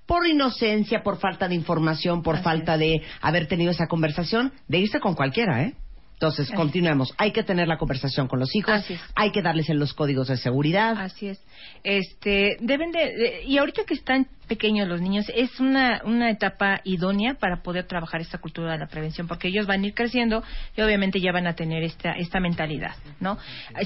por 0.06 0.28
inocencia, 0.28 1.04
por 1.04 1.18
falta 1.18 1.48
de 1.48 1.56
información, 1.56 2.22
por 2.24 2.42
falta 2.42 2.78
de 2.78 3.02
haber 3.22 3.48
tenido 3.48 3.72
esa 3.72 3.88
conversación, 3.88 4.54
de 4.68 4.80
irse 4.80 5.00
con 5.00 5.16
cualquiera, 5.16 5.64
¿eh? 5.64 5.76
Entonces, 6.24 6.48
Así. 6.48 6.56
continuemos. 6.56 7.14
Hay 7.18 7.34
que 7.34 7.44
tener 7.44 7.68
la 7.68 7.78
conversación 7.78 8.30
con 8.30 8.40
los 8.40 8.56
hijos, 8.56 8.74
Así 8.74 8.94
es. 8.94 9.02
hay 9.14 9.32
que 9.32 9.42
darles 9.42 9.68
en 9.70 9.78
los 9.78 9.94
códigos 9.94 10.30
de 10.30 10.38
seguridad. 10.38 10.96
Así 10.98 11.28
es. 11.28 11.44
Este, 11.84 12.56
deben 12.62 12.92
de, 12.94 13.00
de- 13.14 13.44
y 13.46 13.58
ahorita 13.58 13.82
que 13.86 13.94
están 13.94 14.28
pequeños 14.48 14.88
los 14.88 15.02
niños, 15.02 15.26
es 15.36 15.60
una, 15.60 16.02
una 16.06 16.30
etapa 16.30 16.80
idónea 16.86 17.34
para 17.34 17.62
poder 17.62 17.88
trabajar 17.88 18.22
esta 18.22 18.38
cultura 18.38 18.72
de 18.72 18.78
la 18.78 18.88
prevención, 18.88 19.28
porque 19.28 19.50
ellos 19.50 19.68
van 19.68 19.84
a 19.84 19.88
ir 19.88 19.94
creciendo 19.94 20.44
y 20.78 20.82
obviamente 20.82 21.20
ya 21.20 21.34
van 21.34 21.46
a 21.48 21.56
tener 21.56 21.84
esta, 21.84 22.14
esta 22.14 22.40
mentalidad, 22.40 22.96
¿no? 23.20 23.38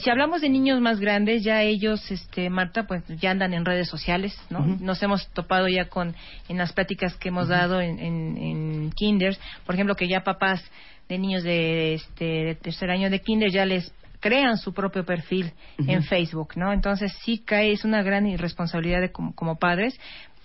Si 0.03 0.09
hablamos 0.09 0.41
de 0.41 0.49
niños 0.49 0.79
más 0.79 0.99
grandes, 0.99 1.43
ya 1.43 1.63
ellos, 1.63 2.11
este, 2.11 2.49
Marta, 2.51 2.85
pues 2.85 3.03
ya 3.19 3.31
andan 3.31 3.53
en 3.55 3.65
redes 3.65 3.87
sociales, 3.89 4.39
¿no? 4.51 4.59
Nos 4.59 5.01
hemos 5.01 5.27
topado 5.33 5.67
ya 5.67 5.85
con, 5.89 6.15
en 6.49 6.57
las 6.57 6.71
pláticas 6.73 7.15
que 7.15 7.29
hemos 7.29 7.47
dado 7.47 7.81
en, 7.81 7.97
en, 7.99 8.37
en 8.37 8.91
kinders, 8.91 9.39
por 9.65 9.73
ejemplo, 9.73 9.95
que 9.95 10.07
ya 10.07 10.21
papás 10.21 10.63
de 11.07 11.17
niños 11.17 11.43
de, 11.43 11.95
este, 11.95 12.25
de 12.25 12.55
tercer 12.55 12.89
año 12.89 13.09
de 13.09 13.19
kinder 13.19 13.51
ya 13.51 13.65
les 13.65 13.93
crean 14.19 14.57
su 14.57 14.73
propio 14.73 15.05
perfil 15.05 15.51
en 15.77 16.03
Facebook, 16.03 16.53
¿no? 16.55 16.73
Entonces 16.73 17.13
sí 17.23 17.39
cae, 17.39 17.71
es 17.71 17.85
una 17.85 18.01
gran 18.01 18.25
irresponsabilidad 18.25 18.99
de 18.99 19.11
como, 19.11 19.33
como 19.35 19.57
padres 19.57 19.97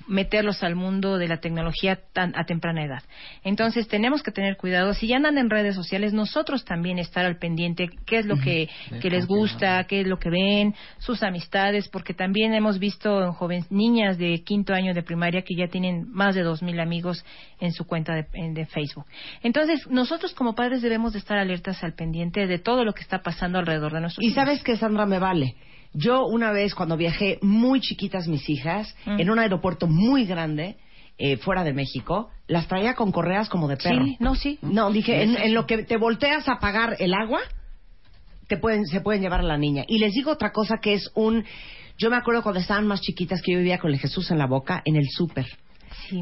meterlos 0.08 0.62
al 0.62 0.74
mundo 0.76 1.18
de 1.18 1.28
la 1.28 1.38
tecnología 1.38 1.98
tan 2.12 2.32
a 2.36 2.44
temprana 2.44 2.84
edad. 2.84 3.02
Entonces 3.44 3.88
tenemos 3.88 4.22
que 4.22 4.30
tener 4.30 4.56
cuidado. 4.56 4.94
Si 4.94 5.06
ya 5.08 5.16
andan 5.16 5.38
en 5.38 5.50
redes 5.50 5.74
sociales, 5.74 6.12
nosotros 6.12 6.64
también 6.64 6.98
estar 6.98 7.24
al 7.24 7.36
pendiente 7.38 7.88
qué 8.06 8.18
es 8.18 8.26
lo 8.26 8.36
que, 8.38 8.68
que 9.00 9.10
les 9.10 9.26
gusta, 9.26 9.84
qué 9.84 10.00
es 10.02 10.06
lo 10.06 10.18
que 10.18 10.30
ven, 10.30 10.74
sus 10.98 11.22
amistades, 11.22 11.88
porque 11.88 12.14
también 12.14 12.54
hemos 12.54 12.78
visto 12.78 13.22
en 13.24 13.32
jóvenes, 13.32 13.70
niñas 13.70 14.18
de 14.18 14.42
quinto 14.44 14.74
año 14.74 14.94
de 14.94 15.02
primaria 15.02 15.42
que 15.42 15.54
ya 15.56 15.68
tienen 15.68 16.10
más 16.10 16.34
de 16.34 16.42
dos 16.42 16.62
mil 16.62 16.78
amigos 16.80 17.24
en 17.60 17.72
su 17.72 17.84
cuenta 17.86 18.14
de, 18.14 18.26
en- 18.34 18.54
de 18.54 18.66
Facebook. 18.66 19.06
Entonces 19.42 19.86
nosotros 19.88 20.34
como 20.34 20.54
padres 20.54 20.82
debemos 20.82 21.12
de 21.12 21.18
estar 21.20 21.38
alertas 21.38 21.82
al 21.84 21.94
pendiente 21.94 22.46
de 22.46 22.58
todo 22.58 22.84
lo 22.84 22.92
que 22.92 23.02
está 23.02 23.22
pasando 23.22 23.58
alrededor 23.58 23.92
de 23.92 24.00
nuestros 24.00 24.22
Y 24.24 24.28
hijos. 24.28 24.34
sabes 24.36 24.62
que 24.62 24.76
Sandra 24.76 25.06
me 25.06 25.18
vale. 25.18 25.54
Yo 25.94 26.26
una 26.26 26.52
vez 26.52 26.74
cuando 26.74 26.96
viajé 26.96 27.38
muy 27.42 27.80
chiquitas 27.80 28.28
mis 28.28 28.48
hijas 28.48 28.94
Mm. 29.04 29.20
en 29.20 29.30
un 29.30 29.38
aeropuerto 29.38 29.86
muy 29.86 30.24
grande 30.24 30.76
eh, 31.18 31.36
fuera 31.36 31.62
de 31.62 31.72
México, 31.74 32.30
las 32.48 32.66
traía 32.68 32.94
con 32.94 33.12
correas 33.12 33.48
como 33.48 33.68
de 33.68 33.76
perro. 33.76 34.04
Sí, 34.04 34.16
no, 34.18 34.34
sí. 34.34 34.58
No, 34.62 34.90
dije, 34.90 35.22
en, 35.22 35.36
en 35.36 35.54
lo 35.54 35.66
que 35.66 35.84
te 35.84 35.96
volteas 35.98 36.48
a 36.48 36.58
pagar 36.58 36.96
el 36.98 37.12
agua, 37.14 37.40
te 38.48 38.56
pueden, 38.56 38.86
se 38.86 39.00
pueden 39.00 39.22
llevar 39.22 39.40
a 39.40 39.44
la 39.44 39.58
niña. 39.58 39.84
Y 39.86 39.98
les 39.98 40.12
digo 40.12 40.30
otra 40.32 40.50
cosa 40.52 40.78
que 40.82 40.94
es 40.94 41.10
un... 41.14 41.44
Yo 41.98 42.10
me 42.10 42.16
acuerdo 42.16 42.42
cuando 42.42 42.60
estaban 42.60 42.86
más 42.86 43.00
chiquitas 43.02 43.40
que 43.42 43.52
yo 43.52 43.58
vivía 43.58 43.78
con 43.78 43.90
el 43.92 43.98
Jesús 44.00 44.30
en 44.30 44.38
la 44.38 44.46
boca 44.46 44.82
en 44.84 44.96
el 44.96 45.06
súper. 45.10 45.46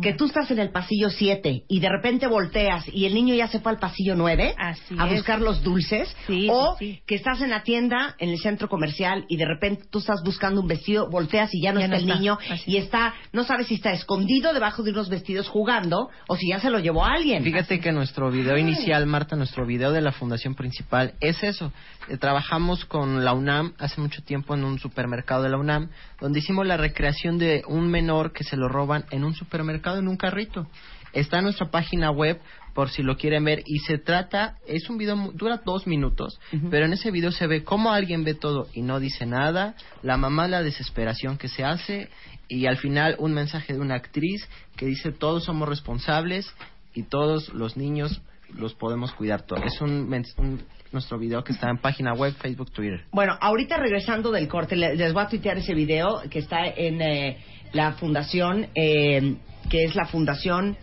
Que 0.03 0.13
tú 0.15 0.27
estás 0.27 0.51
en 0.51 0.59
el 0.59 0.71
pasillo 0.71 1.11
7 1.11 1.65
y 1.69 1.81
de 1.81 1.89
repente 1.89 2.27
volteas 2.27 2.85
y 2.93 3.07
el 3.07 3.15
niño 3.15 3.35
ya 3.35 3.49
se 3.49 3.61
fue 3.61 3.73
al 3.73 3.79
pasillo 3.79 4.15
9 4.15 4.55
Así 4.59 4.95
a 4.99 5.07
es. 5.09 5.15
buscar 5.15 5.41
los 5.41 5.63
dulces, 5.63 6.15
Sí, 6.27 6.47
o 6.51 6.77
sí, 6.79 7.01
que 7.07 7.15
estás 7.17 7.41
en 7.41 7.51
la 7.51 7.63
tienda, 7.63 8.15
en 8.19 8.29
el 8.31 8.39
centro 8.39 8.69
comercial 8.69 9.25
y 9.29 9.37
de 9.37 9.47
repente 9.47 9.85
tú 9.91 9.99
estás 9.99 10.21
buscando 10.25 10.61
un 10.61 10.67
vestido, 10.69 11.09
volteas 11.11 11.51
y 11.55 11.63
ya 11.63 11.73
no 11.73 11.81
Ya 11.81 11.87
está 11.87 11.97
no 11.97 12.03
el 12.03 12.09
está. 12.09 12.19
niño 12.21 12.39
Así 12.51 12.71
y 12.71 12.77
es. 12.77 12.85
está, 12.85 13.15
no 13.33 13.45
sabes 13.45 13.67
si 13.67 13.75
está 13.75 13.93
escondido 13.93 14.53
debajo 14.53 14.83
de 14.83 14.91
unos 14.93 15.09
vestidos 15.09 15.49
jugando 15.49 16.11
o 16.29 16.37
si 16.37 16.49
ya 16.51 16.61
se 16.61 16.71
lo 16.71 16.79
llevó 16.79 17.05
alguien. 17.05 17.43
Fíjate 17.43 17.81
que 17.81 17.93
nuestro 17.93 18.31
video 18.31 18.57
inicial, 18.57 19.07
Marta, 19.07 19.37
nuestro 19.37 19.67
video 19.67 19.93
de 19.93 20.01
la 20.01 20.13
fundación 20.13 20.55
principal 20.55 21.15
es 21.21 21.43
eso. 21.43 21.73
Eh, 22.09 22.17
trabajamos 22.17 22.85
con 22.85 23.25
la 23.25 23.33
UNAM 23.33 23.75
hace 23.79 24.01
mucho 24.01 24.23
tiempo 24.23 24.55
en 24.55 24.65
un 24.65 24.79
supermercado 24.79 25.43
de 25.43 25.49
la 25.51 25.57
UNAM, 25.59 25.91
donde 26.21 26.39
hicimos 26.41 26.67
la 26.67 26.77
recreación 26.77 27.39
de 27.39 27.63
un 27.67 27.89
menor 27.91 28.33
que 28.33 28.45
se 28.45 28.57
lo 28.57 28.69
roban 28.69 29.05
en 29.11 29.25
un 29.25 29.35
supermercado, 29.35 29.99
en 29.99 30.09
un 30.09 30.17
carrito. 30.17 30.67
Está 31.13 31.39
en 31.39 31.45
nuestra 31.45 31.71
página 31.71 32.11
web 32.11 32.41
por 32.75 32.89
si 32.91 33.03
lo 33.03 33.17
quieren 33.17 33.45
ver 33.45 33.63
y 33.67 33.81
se 33.81 33.99
trata, 33.99 34.57
es 34.67 34.89
un 34.89 34.97
video, 34.97 35.17
dura 35.35 35.61
dos 35.65 35.87
minutos, 35.89 36.39
pero 36.71 36.87
en 36.87 36.93
ese 36.93 37.11
video 37.11 37.33
se 37.33 37.49
ve 37.49 37.65
cómo 37.65 37.91
alguien 37.91 38.23
ve 38.23 38.35
todo 38.35 38.69
y 38.75 38.83
no 38.83 39.01
dice 39.01 39.27
nada, 39.27 39.75
la 40.03 40.17
mamá 40.17 40.47
la 40.47 40.63
desesperación 40.63 41.37
que 41.37 41.49
se 41.49 41.65
hace 41.65 42.09
y 42.47 42.67
al 42.67 42.77
final 42.77 43.17
un 43.19 43.33
mensaje 43.35 43.73
de 43.73 43.81
una 43.81 43.97
actriz 43.97 44.49
que 44.77 44.87
dice 44.87 45.11
todos 45.11 45.45
somos 45.45 45.69
responsables 45.69 46.53
y 46.95 47.03
todos 47.05 47.49
los 47.55 47.77
niños 47.77 48.23
los 48.55 48.75
podemos 48.75 49.13
cuidar 49.13 49.43
todos. 49.43 49.65
Es 49.65 49.81
un, 49.81 50.13
un- 50.39 50.63
nuestro 50.93 51.19
video 51.19 51.43
que 51.45 51.53
está 51.53 51.71
en 51.71 51.79
página 51.79 52.13
web, 52.15 52.35
Facebook, 52.35 52.71
Twitter. 52.73 53.05
Bueno, 53.13 53.37
ahorita 53.41 53.77
regresando 53.77 54.31
del 54.31 54.49
corte, 54.49 54.77
le- 54.77 54.97
les 54.97 55.13
voy 55.13 55.23
a 55.23 55.29
tuitear 55.29 55.59
ese 55.59 55.75
video 55.75 56.23
que 56.31 56.39
está 56.41 56.67
en 56.67 57.01
eh, 57.01 57.39
la 57.73 57.93
fundación, 57.93 58.69
eh, 58.75 59.37
que 59.69 59.85
es 59.85 59.95
la 59.95 60.07
Fundación 60.07 60.77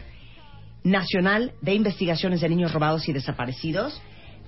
Nacional 0.84 1.52
de 1.62 1.74
Investigaciones 1.74 2.42
de 2.42 2.50
Niños 2.50 2.72
Robados 2.74 3.08
y 3.10 3.14
Desaparecidos, 3.14 4.02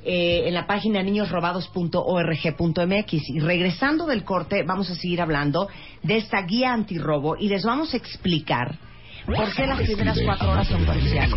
eh, 0.05 0.43
en 0.47 0.53
la 0.53 0.65
página 0.65 1.03
niñosrobados.org.mx. 1.03 3.29
Y 3.29 3.39
regresando 3.39 4.05
del 4.05 4.23
corte, 4.23 4.63
vamos 4.63 4.89
a 4.89 4.95
seguir 4.95 5.21
hablando 5.21 5.67
de 6.03 6.17
esta 6.17 6.41
guía 6.43 6.71
antirrobo 6.73 7.35
y 7.37 7.49
les 7.49 7.63
vamos 7.65 7.93
a 7.93 7.97
explicar 7.97 8.77
por 9.25 9.53
qué 9.55 9.65
las 9.67 9.79
primeras 9.79 10.17
cuatro 10.25 10.51
horas 10.51 10.67
son 10.67 10.85
cruciales. 10.85 11.33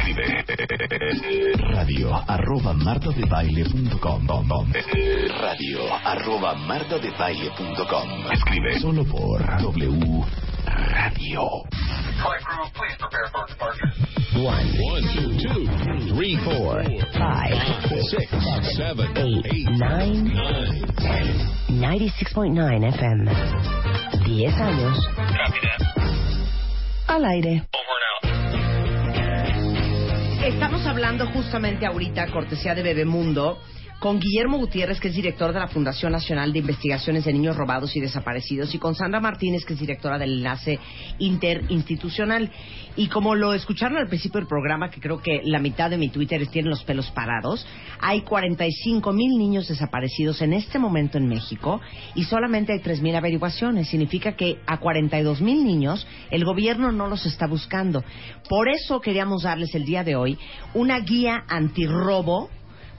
Radio 1.72 2.14
arroba 2.28 2.72
martadebaile.com 2.72 4.26
Radio 5.40 5.94
arroba 6.04 6.54
martadebaile.com 6.54 8.32
Escribe 8.32 8.80
solo 8.80 9.04
por 9.04 9.40
W 9.62 10.24
Radio. 10.64 11.42
One, 14.34 14.72
two, 15.42 15.66
three, 16.14 16.36
four, 16.44 16.82
five, 17.18 17.54
six, 18.08 18.30
seven, 18.76 19.16
eight, 19.16 19.66
nine, 19.76 20.24
nine. 20.32 21.52
96.9 21.68 22.84
FM. 22.94 23.30
10 24.24 24.60
años. 24.60 24.98
Al 27.06 27.24
aire. 27.24 27.64
Estamos 30.44 30.86
hablando 30.86 31.26
justamente 31.28 31.86
ahorita, 31.86 32.26
cortesía 32.32 32.74
de 32.74 32.82
Bebemundo, 32.82 33.58
con 34.02 34.18
Guillermo 34.18 34.58
Gutiérrez, 34.58 34.98
que 34.98 35.06
es 35.06 35.14
director 35.14 35.52
de 35.52 35.60
la 35.60 35.68
Fundación 35.68 36.10
Nacional 36.10 36.52
de 36.52 36.58
Investigaciones 36.58 37.24
de 37.24 37.32
Niños 37.32 37.56
Robados 37.56 37.94
y 37.94 38.00
Desaparecidos, 38.00 38.74
y 38.74 38.80
con 38.80 38.96
Sandra 38.96 39.20
Martínez, 39.20 39.64
que 39.64 39.74
es 39.74 39.78
directora 39.78 40.18
del 40.18 40.38
Enlace 40.38 40.80
Interinstitucional. 41.20 42.50
Y 42.96 43.06
como 43.06 43.36
lo 43.36 43.54
escucharon 43.54 43.98
al 43.98 44.08
principio 44.08 44.40
del 44.40 44.48
programa, 44.48 44.90
que 44.90 45.00
creo 45.00 45.22
que 45.22 45.42
la 45.44 45.60
mitad 45.60 45.88
de 45.88 45.98
mi 45.98 46.08
Twitter 46.08 46.44
tiene 46.48 46.68
los 46.68 46.82
pelos 46.82 47.12
parados, 47.12 47.64
hay 48.00 48.22
45 48.22 49.12
mil 49.12 49.38
niños 49.38 49.68
desaparecidos 49.68 50.42
en 50.42 50.52
este 50.52 50.80
momento 50.80 51.16
en 51.16 51.28
México 51.28 51.80
y 52.16 52.24
solamente 52.24 52.72
hay 52.72 52.80
3 52.80 53.02
mil 53.02 53.14
averiguaciones. 53.14 53.88
Significa 53.88 54.32
que 54.32 54.58
a 54.66 54.78
42 54.78 55.40
mil 55.40 55.64
niños 55.64 56.08
el 56.32 56.44
gobierno 56.44 56.90
no 56.90 57.06
los 57.06 57.24
está 57.24 57.46
buscando. 57.46 58.02
Por 58.48 58.68
eso 58.68 59.00
queríamos 59.00 59.44
darles 59.44 59.72
el 59.76 59.84
día 59.84 60.02
de 60.02 60.16
hoy 60.16 60.36
una 60.74 60.98
guía 60.98 61.44
antirrobo 61.46 62.50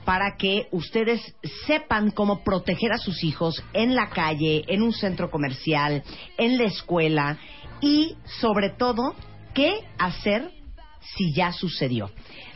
para 0.05 0.35
que 0.37 0.67
ustedes 0.71 1.35
sepan 1.65 2.11
cómo 2.11 2.43
proteger 2.43 2.91
a 2.91 2.97
sus 2.97 3.23
hijos 3.23 3.63
en 3.73 3.95
la 3.95 4.09
calle, 4.09 4.63
en 4.67 4.81
un 4.81 4.93
centro 4.93 5.29
comercial, 5.29 6.03
en 6.37 6.57
la 6.57 6.65
escuela 6.65 7.37
y 7.81 8.15
sobre 8.39 8.69
todo 8.69 9.15
qué 9.53 9.73
hacer 9.97 10.51
si 11.15 11.33
ya 11.33 11.51
sucedió. 11.51 12.09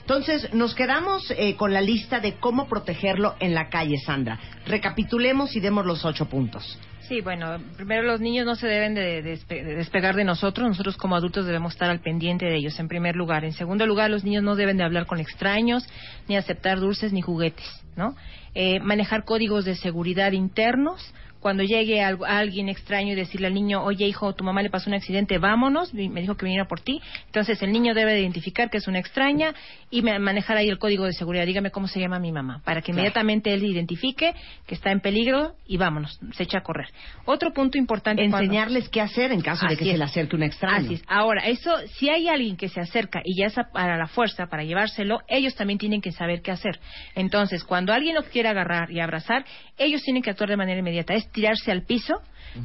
Entonces, 0.10 0.54
nos 0.54 0.74
quedamos 0.74 1.30
eh, 1.32 1.58
con 1.58 1.74
la 1.74 1.82
lista 1.82 2.22
de 2.22 2.36
cómo 2.36 2.70
protegerlo 2.70 3.36
en 3.42 3.54
la 3.54 3.68
calle, 3.68 3.98
Sandra. 3.98 4.40
Recapitulemos 4.66 5.54
y 5.58 5.60
demos 5.60 5.86
los 5.86 6.06
ocho 6.06 6.30
puntos. 6.30 6.80
Sí, 7.10 7.20
bueno, 7.20 7.58
primero 7.76 8.04
los 8.04 8.22
niños 8.22 8.46
no 8.46 8.56
se 8.56 8.68
deben 8.68 8.94
de, 8.96 9.22
despe- 9.22 9.66
de 9.66 9.76
despegar 9.76 10.16
de 10.16 10.24
nosotros, 10.24 10.66
nosotros 10.66 10.96
como 10.96 11.18
adultos 11.18 11.46
debemos 11.46 11.74
estar 11.74 11.90
al 11.90 12.00
pendiente 12.00 12.46
de 12.46 12.56
ellos, 12.56 12.80
en 12.80 12.88
primer 12.88 13.18
lugar. 13.18 13.44
En 13.44 13.52
segundo 13.52 13.86
lugar, 13.86 14.10
los 14.10 14.24
niños 14.24 14.44
no 14.44 14.56
deben 14.56 14.78
de 14.78 14.86
hablar 14.86 15.08
con 15.08 15.20
extraños, 15.20 15.86
ni 16.30 16.38
aceptar 16.38 16.80
dulces 16.80 17.12
ni 17.12 17.20
juguetes, 17.22 17.66
¿no? 17.98 18.16
Eh, 18.56 18.80
manejar 18.80 19.26
códigos 19.26 19.66
de 19.66 19.76
seguridad 19.76 20.32
internos, 20.32 21.14
cuando 21.48 21.64
llegue 21.64 22.02
a 22.02 22.10
alguien 22.28 22.68
extraño 22.68 23.14
y 23.14 23.16
decirle 23.16 23.48
al 23.48 23.54
niño, 23.54 23.82
oye 23.82 24.06
hijo, 24.06 24.36
tu 24.36 24.44
mamá 24.44 24.62
le 24.62 24.70
pasó 24.70 24.90
un 24.90 24.96
accidente, 24.96 25.38
vámonos, 25.38 25.94
me 25.94 26.20
dijo 26.20 26.36
que 26.36 26.44
viniera 26.44 26.68
por 26.68 26.82
ti. 26.82 27.02
Entonces 27.28 27.62
el 27.64 27.72
niño 27.72 27.94
debe 27.94 28.12
de 28.12 28.20
identificar 28.20 28.70
que 28.70 28.80
es 28.80 28.88
una 28.90 29.00
extraña 29.00 29.54
y 29.90 30.02
ma- 30.02 30.20
manejar 30.20 30.58
ahí 30.58 30.68
el 30.68 30.78
código 30.78 31.06
de 31.06 31.14
seguridad. 31.14 31.46
Dígame 31.46 31.72
cómo 31.72 31.88
se 31.88 32.02
llama 32.02 32.20
mi 32.20 32.34
mamá, 32.34 32.62
para 32.66 32.82
que 32.82 32.88
Claro. 32.88 33.00
inmediatamente 33.00 33.54
él 33.54 33.64
identifique 33.64 34.34
que 34.66 34.76
está 34.76 34.92
en 34.92 35.00
peligro 35.00 35.54
y 35.66 35.78
vámonos, 35.78 36.20
se 36.34 36.44
echa 36.44 36.58
a 36.58 36.64
correr. 36.64 36.88
Otro 37.24 37.54
punto 37.54 37.78
importante. 37.78 38.22
cuando- 38.30 38.40
Enseñarles 38.44 38.90
qué 38.90 39.00
hacer 39.00 39.32
en 39.32 39.40
caso 39.40 39.66
de 39.68 39.78
que 39.78 39.86
se 39.86 39.98
le 39.98 40.04
acerque 40.04 40.36
un 40.36 40.44
extraño. 40.44 40.86
Así 40.88 40.96
es. 40.96 41.04
Ahora, 41.08 41.46
eso, 41.48 41.72
si 41.96 42.10
hay 42.10 42.28
alguien 42.28 42.58
que 42.58 42.68
se 42.68 42.82
acerca 42.82 43.22
y 43.24 43.40
ya 43.40 43.46
es 43.46 43.56
para 43.72 43.96
la 43.98 44.08
fuerza, 44.08 44.48
para 44.48 44.66
llevárselo, 44.66 45.22
ellos 45.30 45.56
también 45.56 45.80
tienen 45.80 46.02
que 46.02 46.12
saber 46.12 46.42
qué 46.42 46.52
hacer. 46.52 46.78
Entonces, 47.16 47.64
cuando 47.64 47.94
alguien 47.94 48.16
lo 48.16 48.24
quiere 48.24 48.50
agarrar 48.50 48.92
y 48.92 49.00
abrazar, 49.00 49.46
ellos 49.78 50.04
tienen 50.04 50.22
que 50.24 50.32
actuar 50.32 50.50
de 50.50 50.58
manera 50.58 50.80
inmediata. 50.80 51.14
Es 51.14 51.30
tirarse 51.38 51.72
al 51.72 51.84
piso, 51.84 52.16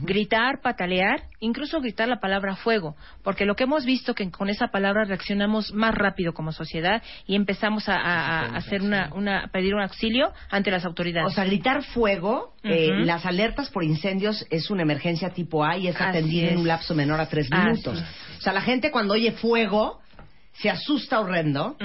gritar, 0.04 0.60
patalear, 0.62 1.24
incluso 1.40 1.78
gritar 1.82 2.08
la 2.08 2.18
palabra 2.18 2.56
fuego, 2.56 2.96
porque 3.22 3.44
lo 3.44 3.54
que 3.54 3.64
hemos 3.64 3.84
visto 3.84 4.14
que 4.14 4.30
con 4.30 4.48
esa 4.48 4.68
palabra 4.68 5.04
reaccionamos 5.04 5.74
más 5.74 5.94
rápido 5.94 6.32
como 6.32 6.50
sociedad 6.52 7.02
y 7.26 7.34
empezamos 7.36 7.90
a, 7.90 7.96
a- 7.96 8.40
a 8.46 8.56
hacer 8.56 8.80
una, 8.80 9.10
una, 9.14 9.48
pedir 9.52 9.74
un 9.74 9.82
auxilio 9.82 10.32
ante 10.50 10.70
las 10.70 10.86
autoridades. 10.86 11.30
O 11.30 11.34
sea, 11.34 11.44
gritar 11.44 11.82
fuego, 11.82 12.54
eh, 12.64 12.88
las 13.04 13.26
alertas 13.26 13.68
por 13.68 13.84
incendios 13.84 14.46
es 14.48 14.70
una 14.70 14.80
emergencia 14.82 15.28
tipo 15.30 15.62
A 15.62 15.76
y 15.76 15.88
es 15.88 15.94
atendida 16.08 16.48
en 16.48 16.58
un 16.60 16.68
lapso 16.68 16.94
menor 16.94 17.20
a 17.20 17.28
tres 17.28 17.50
minutos. 17.50 18.02
O 18.38 18.40
sea, 18.40 18.54
la 18.54 18.62
gente 18.62 18.90
cuando 18.90 19.12
oye 19.12 19.32
fuego 19.32 20.00
se 20.54 20.68
asusta 20.70 21.18
horrendo 21.20 21.76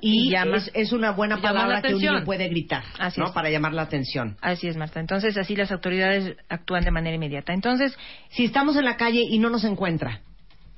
y, 0.00 0.30
llama- 0.30 0.56
es, 0.56 0.70
es 0.74 0.92
una 0.92 1.12
buena 1.12 1.40
palabra 1.40 1.76
la 1.76 1.82
que 1.82 1.94
un 1.94 2.00
niño 2.00 2.24
puede 2.24 2.48
gritar, 2.48 2.82
Así 2.98 3.20
¿no? 3.20 3.26
es. 3.28 3.32
Para 3.32 3.48
llamar 3.50 3.72
la 3.74 3.82
atención. 3.82 4.36
Así 4.40 4.66
es, 4.68 4.76
Marta. 4.76 4.98
Entonces, 5.00 5.36
así 5.36 5.54
las 5.54 5.70
autoridades 5.70 6.36
actúan 6.48 6.84
de 6.84 6.90
manera 6.90 7.14
inmediata. 7.14 7.52
Entonces, 7.52 7.96
Si 8.30 8.44
estamos 8.44 8.76
en 8.76 8.84
la 8.84 8.96
calle 8.96 9.20
y 9.22 9.38
no 9.38 9.50
nos 9.50 9.64
encuentra, 9.64 10.20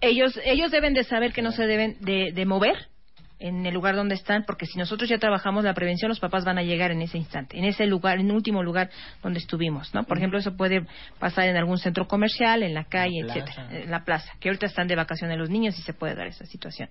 ellos 0.02 0.38
ellos 0.44 0.70
deben 0.70 0.94
de 0.94 1.04
saber 1.04 1.32
que 1.32 1.42
no 1.42 1.52
se 1.52 1.66
deben 1.66 1.96
de, 2.00 2.32
de 2.32 2.46
mover 2.46 2.88
en 3.40 3.64
el 3.64 3.74
lugar 3.74 3.96
donde 3.96 4.14
están, 4.14 4.44
porque 4.44 4.66
si 4.66 4.78
nosotros 4.78 5.08
ya 5.08 5.18
trabajamos 5.18 5.64
la 5.64 5.74
prevención, 5.74 6.10
los 6.10 6.20
papás 6.20 6.44
van 6.44 6.58
a 6.58 6.62
llegar 6.62 6.90
en 6.90 7.02
ese 7.02 7.18
instante, 7.18 7.58
en 7.58 7.64
ese 7.64 7.86
lugar, 7.86 8.20
en 8.20 8.26
el 8.26 8.36
último 8.36 8.62
lugar 8.62 8.90
donde 9.22 9.40
estuvimos, 9.40 9.92
¿no? 9.94 10.04
Por 10.04 10.18
ejemplo, 10.18 10.38
eso 10.38 10.56
puede 10.56 10.86
pasar 11.18 11.48
en 11.48 11.56
algún 11.56 11.78
centro 11.78 12.06
comercial, 12.06 12.62
en 12.62 12.74
la 12.74 12.84
calle, 12.84 13.22
plaza. 13.24 13.38
etcétera, 13.40 13.82
en 13.82 13.90
la 13.90 14.04
plaza, 14.04 14.30
que 14.38 14.50
ahorita 14.50 14.66
están 14.66 14.86
de 14.86 14.94
vacaciones 14.94 15.38
los 15.38 15.48
niños 15.48 15.78
y 15.78 15.82
se 15.82 15.94
puede 15.94 16.14
dar 16.14 16.26
esa 16.26 16.44
situación. 16.44 16.90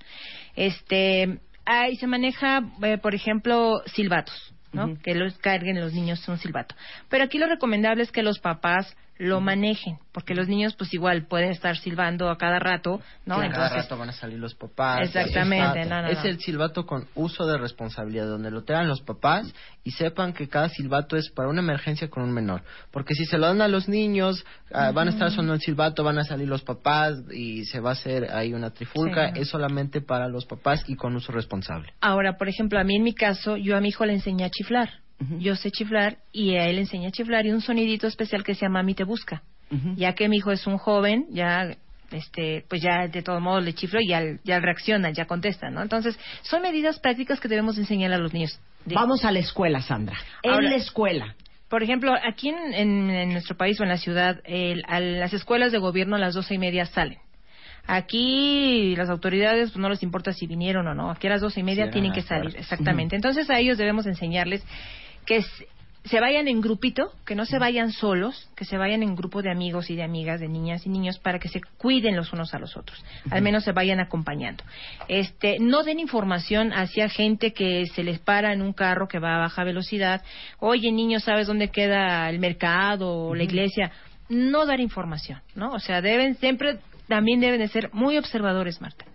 Este, 0.55 1.39
ahí 1.65 1.95
se 1.97 2.07
maneja, 2.07 2.63
eh, 2.81 2.97
por 2.97 3.13
ejemplo, 3.15 3.81
silbatos. 3.85 4.53
¿no? 4.71 4.99
Que 5.01 5.15
los 5.15 5.35
carguen 5.39 5.81
los 5.81 5.93
niños 5.93 6.27
un 6.27 6.37
silbato. 6.37 6.75
Pero 7.09 7.23
aquí 7.23 7.39
lo 7.39 7.47
recomendable 7.47 8.03
es 8.03 8.11
que 8.11 8.21
los 8.21 8.37
papás 8.37 8.95
lo 9.19 9.41
manejen, 9.41 9.99
porque 10.13 10.33
los 10.33 10.47
niños 10.47 10.75
pues 10.75 10.93
igual 10.93 11.27
pueden 11.27 11.51
estar 11.51 11.75
silbando 11.77 12.29
a 12.29 12.37
cada 12.37 12.57
rato, 12.57 13.01
¿no? 13.25 13.41
Que 13.41 13.47
a 13.47 13.49
cada 13.49 13.65
Entonces, 13.65 13.83
rato 13.83 13.97
van 13.97 14.09
a 14.09 14.13
salir 14.13 14.39
los 14.39 14.55
papás. 14.55 15.01
Exactamente, 15.01 15.83
no, 15.85 16.01
no, 16.01 16.07
es 16.07 16.23
no. 16.23 16.29
el 16.29 16.39
silbato 16.39 16.85
con 16.85 17.05
uso 17.15 17.45
de 17.45 17.57
responsabilidad, 17.57 18.27
donde 18.27 18.49
lo 18.49 18.63
tengan 18.63 18.87
los 18.87 19.01
papás 19.01 19.53
y 19.83 19.91
sepan 19.91 20.31
que 20.31 20.47
cada 20.47 20.69
silbato 20.69 21.17
es 21.17 21.29
para 21.29 21.49
una 21.49 21.59
emergencia 21.59 22.09
con 22.09 22.23
un 22.23 22.31
menor. 22.31 22.63
Porque 22.91 23.13
si 23.13 23.25
se 23.25 23.37
lo 23.37 23.47
dan 23.47 23.61
a 23.61 23.67
los 23.67 23.89
niños, 23.89 24.45
ah, 24.71 24.91
van 24.91 25.09
a 25.09 25.11
estar 25.11 25.31
sonando 25.31 25.55
el 25.55 25.59
silbato, 25.59 26.01
van 26.05 26.17
a 26.17 26.23
salir 26.23 26.47
los 26.47 26.61
papás 26.61 27.21
y 27.29 27.65
se 27.65 27.81
va 27.81 27.89
a 27.89 27.93
hacer 27.93 28.31
ahí 28.31 28.53
una 28.53 28.71
trifulca. 28.71 29.33
Sí. 29.33 29.41
Es 29.41 29.49
solamente 29.49 29.99
para 29.99 30.29
los 30.29 30.45
papás 30.45 30.85
y 30.87 30.95
con 30.95 31.13
uso 31.17 31.33
responsable. 31.33 31.91
Ahora, 31.99 32.37
por 32.37 32.47
ejemplo, 32.47 32.79
a 32.79 32.85
mí 32.85 32.95
en 32.95 33.03
mi 33.03 33.13
caso, 33.13 33.57
yo 33.57 33.75
a 33.75 33.81
mi 33.81 33.89
hijo 33.89 34.05
le 34.05 34.13
enseñé 34.13 34.45
a 34.45 34.49
chiflar. 34.49 34.89
Yo 35.39 35.55
sé 35.55 35.69
chiflar 35.71 36.17
y 36.31 36.55
a 36.55 36.67
él 36.69 36.75
le 36.77 36.81
enseñé 36.83 37.07
a 37.07 37.11
chiflar 37.11 37.45
y 37.45 37.51
un 37.51 37.59
sonidito 37.61 38.07
especial 38.07 38.43
que 38.43 38.55
se 38.55 38.61
llama 38.61 38.79
Mami 38.79 38.93
te 38.95 39.03
busca. 39.03 39.43
Ya 39.97 40.13
que 40.13 40.27
mi 40.29 40.37
hijo 40.37 40.51
es 40.51 40.65
un 40.65 40.77
joven, 40.77 41.25
ya 41.31 41.75
este, 42.11 42.65
pues 42.67 42.81
ya 42.81 43.07
de 43.07 43.21
todo 43.21 43.39
modo 43.39 43.59
le 43.59 43.73
chiflo 43.73 43.99
y 44.01 44.07
ya, 44.07 44.21
ya 44.43 44.59
reacciona, 44.59 45.11
ya 45.11 45.25
contesta, 45.25 45.69
¿no? 45.69 45.81
Entonces, 45.83 46.17
son 46.41 46.61
medidas 46.63 46.99
prácticas 46.99 47.39
que 47.39 47.47
debemos 47.47 47.77
enseñar 47.77 48.11
a 48.13 48.17
los 48.17 48.33
niños. 48.33 48.59
Vamos 48.85 49.25
a 49.25 49.31
la 49.31 49.39
escuela, 49.39 49.81
Sandra. 49.81 50.17
En 50.41 50.63
la 50.63 50.75
escuela. 50.75 51.35
Por 51.67 51.83
ejemplo, 51.83 52.13
aquí 52.27 52.49
en, 52.49 52.73
en- 52.73 53.09
en 53.11 53.29
nuestro 53.33 53.55
país 53.57 53.79
o 53.79 53.83
en 53.83 53.89
la 53.89 53.97
ciudad, 53.97 54.39
el- 54.45 54.83
a 54.87 54.99
las 54.99 55.33
escuelas 55.33 55.71
de 55.71 55.77
gobierno 55.77 56.15
a 56.15 56.19
las 56.19 56.33
doce 56.33 56.55
y 56.55 56.57
media 56.57 56.85
salen. 56.87 57.19
Aquí 57.85 58.95
las 58.95 59.09
autoridades 59.09 59.71
pues, 59.71 59.81
no 59.81 59.89
les 59.89 60.03
importa 60.03 60.31
si 60.33 60.47
vinieron 60.47 60.87
o 60.87 60.93
no. 60.95 61.09
Aquí 61.11 61.27
a 61.27 61.31
las 61.31 61.41
doce 61.41 61.59
y 61.59 61.63
media 61.63 61.85
Sí, 61.85 61.91
tienen 61.91 62.11
que 62.13 62.21
salir, 62.21 62.55
exactamente. 62.57 63.15
Entonces 63.15 63.49
a 63.49 63.59
ellos 63.59 63.77
debemos 63.77 64.05
enseñarles 64.05 64.63
que 65.25 65.43
se 66.05 66.19
vayan 66.19 66.47
en 66.47 66.61
grupito, 66.61 67.11
que 67.25 67.35
no 67.35 67.45
se 67.45 67.59
vayan 67.59 67.91
solos, 67.91 68.49
que 68.55 68.65
se 68.65 68.77
vayan 68.77 69.03
en 69.03 69.15
grupo 69.15 69.41
de 69.41 69.51
amigos 69.51 69.89
y 69.89 69.95
de 69.95 70.03
amigas, 70.03 70.39
de 70.39 70.47
niñas 70.47 70.85
y 70.85 70.89
niños, 70.89 71.19
para 71.19 71.39
que 71.39 71.49
se 71.49 71.61
cuiden 71.77 72.15
los 72.15 72.31
unos 72.31 72.53
a 72.53 72.59
los 72.59 72.77
otros. 72.77 73.03
Al 73.29 73.41
menos 73.41 73.63
se 73.63 73.73
vayan 73.73 73.99
acompañando. 73.99 74.63
Este, 75.07 75.59
no 75.59 75.83
den 75.83 75.99
información 75.99 76.71
hacia 76.71 77.09
gente 77.09 77.53
que 77.53 77.85
se 77.93 78.03
les 78.03 78.19
para 78.19 78.53
en 78.53 78.61
un 78.61 78.73
carro 78.73 79.07
que 79.07 79.19
va 79.19 79.35
a 79.35 79.39
baja 79.39 79.63
velocidad. 79.63 80.23
Oye, 80.59 80.91
niño, 80.91 81.19
¿sabes 81.19 81.47
dónde 81.47 81.69
queda 81.69 82.29
el 82.29 82.39
mercado 82.39 83.27
o 83.27 83.35
la 83.35 83.43
iglesia? 83.43 83.91
No 84.29 84.65
dar 84.65 84.79
información, 84.79 85.41
¿no? 85.53 85.71
O 85.73 85.79
sea, 85.79 86.01
deben 86.01 86.35
siempre, 86.35 86.79
también 87.07 87.39
deben 87.41 87.59
de 87.59 87.67
ser 87.67 87.89
muy 87.93 88.17
observadores, 88.17 88.79
Marta. 88.79 89.05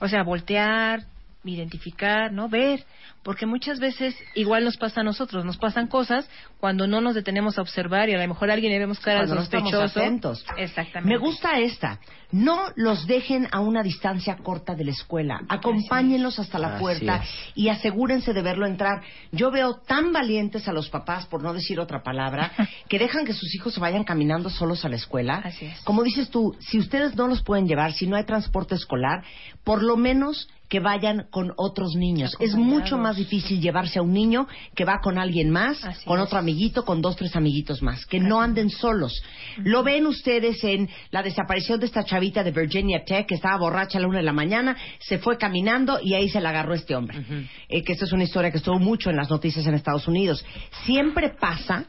O 0.00 0.08
sea, 0.08 0.22
voltear, 0.22 1.04
identificar, 1.52 2.32
¿no? 2.32 2.48
Ver, 2.48 2.84
porque 3.22 3.46
muchas 3.46 3.80
veces 3.80 4.14
igual 4.34 4.64
nos 4.64 4.76
pasa 4.76 5.00
a 5.00 5.04
nosotros, 5.04 5.44
nos 5.44 5.56
pasan 5.56 5.88
cosas 5.88 6.28
cuando 6.60 6.86
no 6.86 7.00
nos 7.00 7.14
detenemos 7.14 7.58
a 7.58 7.62
observar 7.62 8.08
y 8.08 8.14
a 8.14 8.18
lo 8.18 8.28
mejor 8.28 8.50
a 8.50 8.54
alguien 8.54 8.72
le 8.72 8.78
vemos 8.78 9.00
cara 9.00 9.20
Cuando 9.20 9.34
no 9.36 9.42
estamos 9.42 9.70
sospechoso. 9.70 10.00
atentos. 10.00 10.44
Exactamente. 10.56 11.12
Me 11.12 11.18
gusta 11.18 11.58
esta. 11.58 11.98
No 12.32 12.72
los 12.74 13.06
dejen 13.06 13.48
a 13.52 13.60
una 13.60 13.82
distancia 13.82 14.36
corta 14.36 14.74
de 14.74 14.84
la 14.84 14.90
escuela. 14.90 15.40
Acompáñenlos 15.48 16.38
hasta 16.38 16.58
la 16.58 16.78
puerta 16.78 17.22
y 17.54 17.68
asegúrense 17.68 18.32
de 18.32 18.42
verlo 18.42 18.66
entrar. 18.66 19.02
Yo 19.32 19.50
veo 19.50 19.74
tan 19.86 20.12
valientes 20.12 20.66
a 20.68 20.72
los 20.72 20.88
papás, 20.88 21.26
por 21.26 21.42
no 21.42 21.52
decir 21.52 21.78
otra 21.78 22.02
palabra, 22.02 22.52
que 22.88 22.98
dejan 22.98 23.24
que 23.24 23.32
sus 23.32 23.54
hijos 23.54 23.74
se 23.74 23.80
vayan 23.80 24.04
caminando 24.04 24.50
solos 24.50 24.84
a 24.84 24.88
la 24.88 24.96
escuela. 24.96 25.36
Así 25.44 25.66
es. 25.66 25.80
Como 25.82 26.02
dices 26.02 26.30
tú, 26.30 26.56
si 26.60 26.78
ustedes 26.78 27.14
no 27.14 27.28
los 27.28 27.42
pueden 27.42 27.66
llevar, 27.66 27.92
si 27.92 28.06
no 28.06 28.16
hay 28.16 28.24
transporte 28.24 28.74
escolar, 28.74 29.22
por 29.62 29.82
lo 29.82 29.96
menos 29.96 30.48
que 30.68 30.80
vayan 30.80 31.26
con 31.30 31.52
otros 31.56 31.94
niños. 31.94 32.36
Es 32.40 32.54
mucho 32.54 32.98
más 32.98 33.16
difícil 33.16 33.60
llevarse 33.60 33.98
a 33.98 34.02
un 34.02 34.12
niño 34.12 34.48
que 34.74 34.84
va 34.84 35.00
con 35.02 35.18
alguien 35.18 35.50
más, 35.50 35.84
Así 35.84 36.04
con 36.04 36.18
es. 36.18 36.26
otro 36.26 36.38
amiguito, 36.38 36.84
con 36.84 37.00
dos, 37.00 37.16
tres 37.16 37.36
amiguitos 37.36 37.82
más. 37.82 38.04
Que 38.06 38.18
no 38.18 38.40
anden 38.40 38.70
solos. 38.70 39.22
Lo 39.58 39.82
ven 39.82 40.06
ustedes 40.06 40.62
en 40.64 40.88
la 41.10 41.22
desaparición 41.22 41.78
de 41.78 41.86
esta 41.86 42.04
chavita 42.04 42.42
de 42.42 42.50
Virginia 42.50 43.04
Tech 43.04 43.26
que 43.26 43.36
estaba 43.36 43.58
borracha 43.58 43.98
a 43.98 44.00
la 44.00 44.08
una 44.08 44.18
de 44.18 44.24
la 44.24 44.32
mañana, 44.32 44.76
se 44.98 45.18
fue 45.18 45.38
caminando 45.38 45.98
y 46.02 46.14
ahí 46.14 46.28
se 46.28 46.40
la 46.40 46.50
agarró 46.50 46.74
este 46.74 46.96
hombre. 46.96 47.22
Eh, 47.68 47.82
que 47.82 47.92
esta 47.92 48.04
es 48.04 48.12
una 48.12 48.24
historia 48.24 48.50
que 48.50 48.58
estuvo 48.58 48.78
mucho 48.78 49.10
en 49.10 49.16
las 49.16 49.30
noticias 49.30 49.66
en 49.66 49.74
Estados 49.74 50.08
Unidos. 50.08 50.44
Siempre 50.84 51.30
pasa 51.30 51.84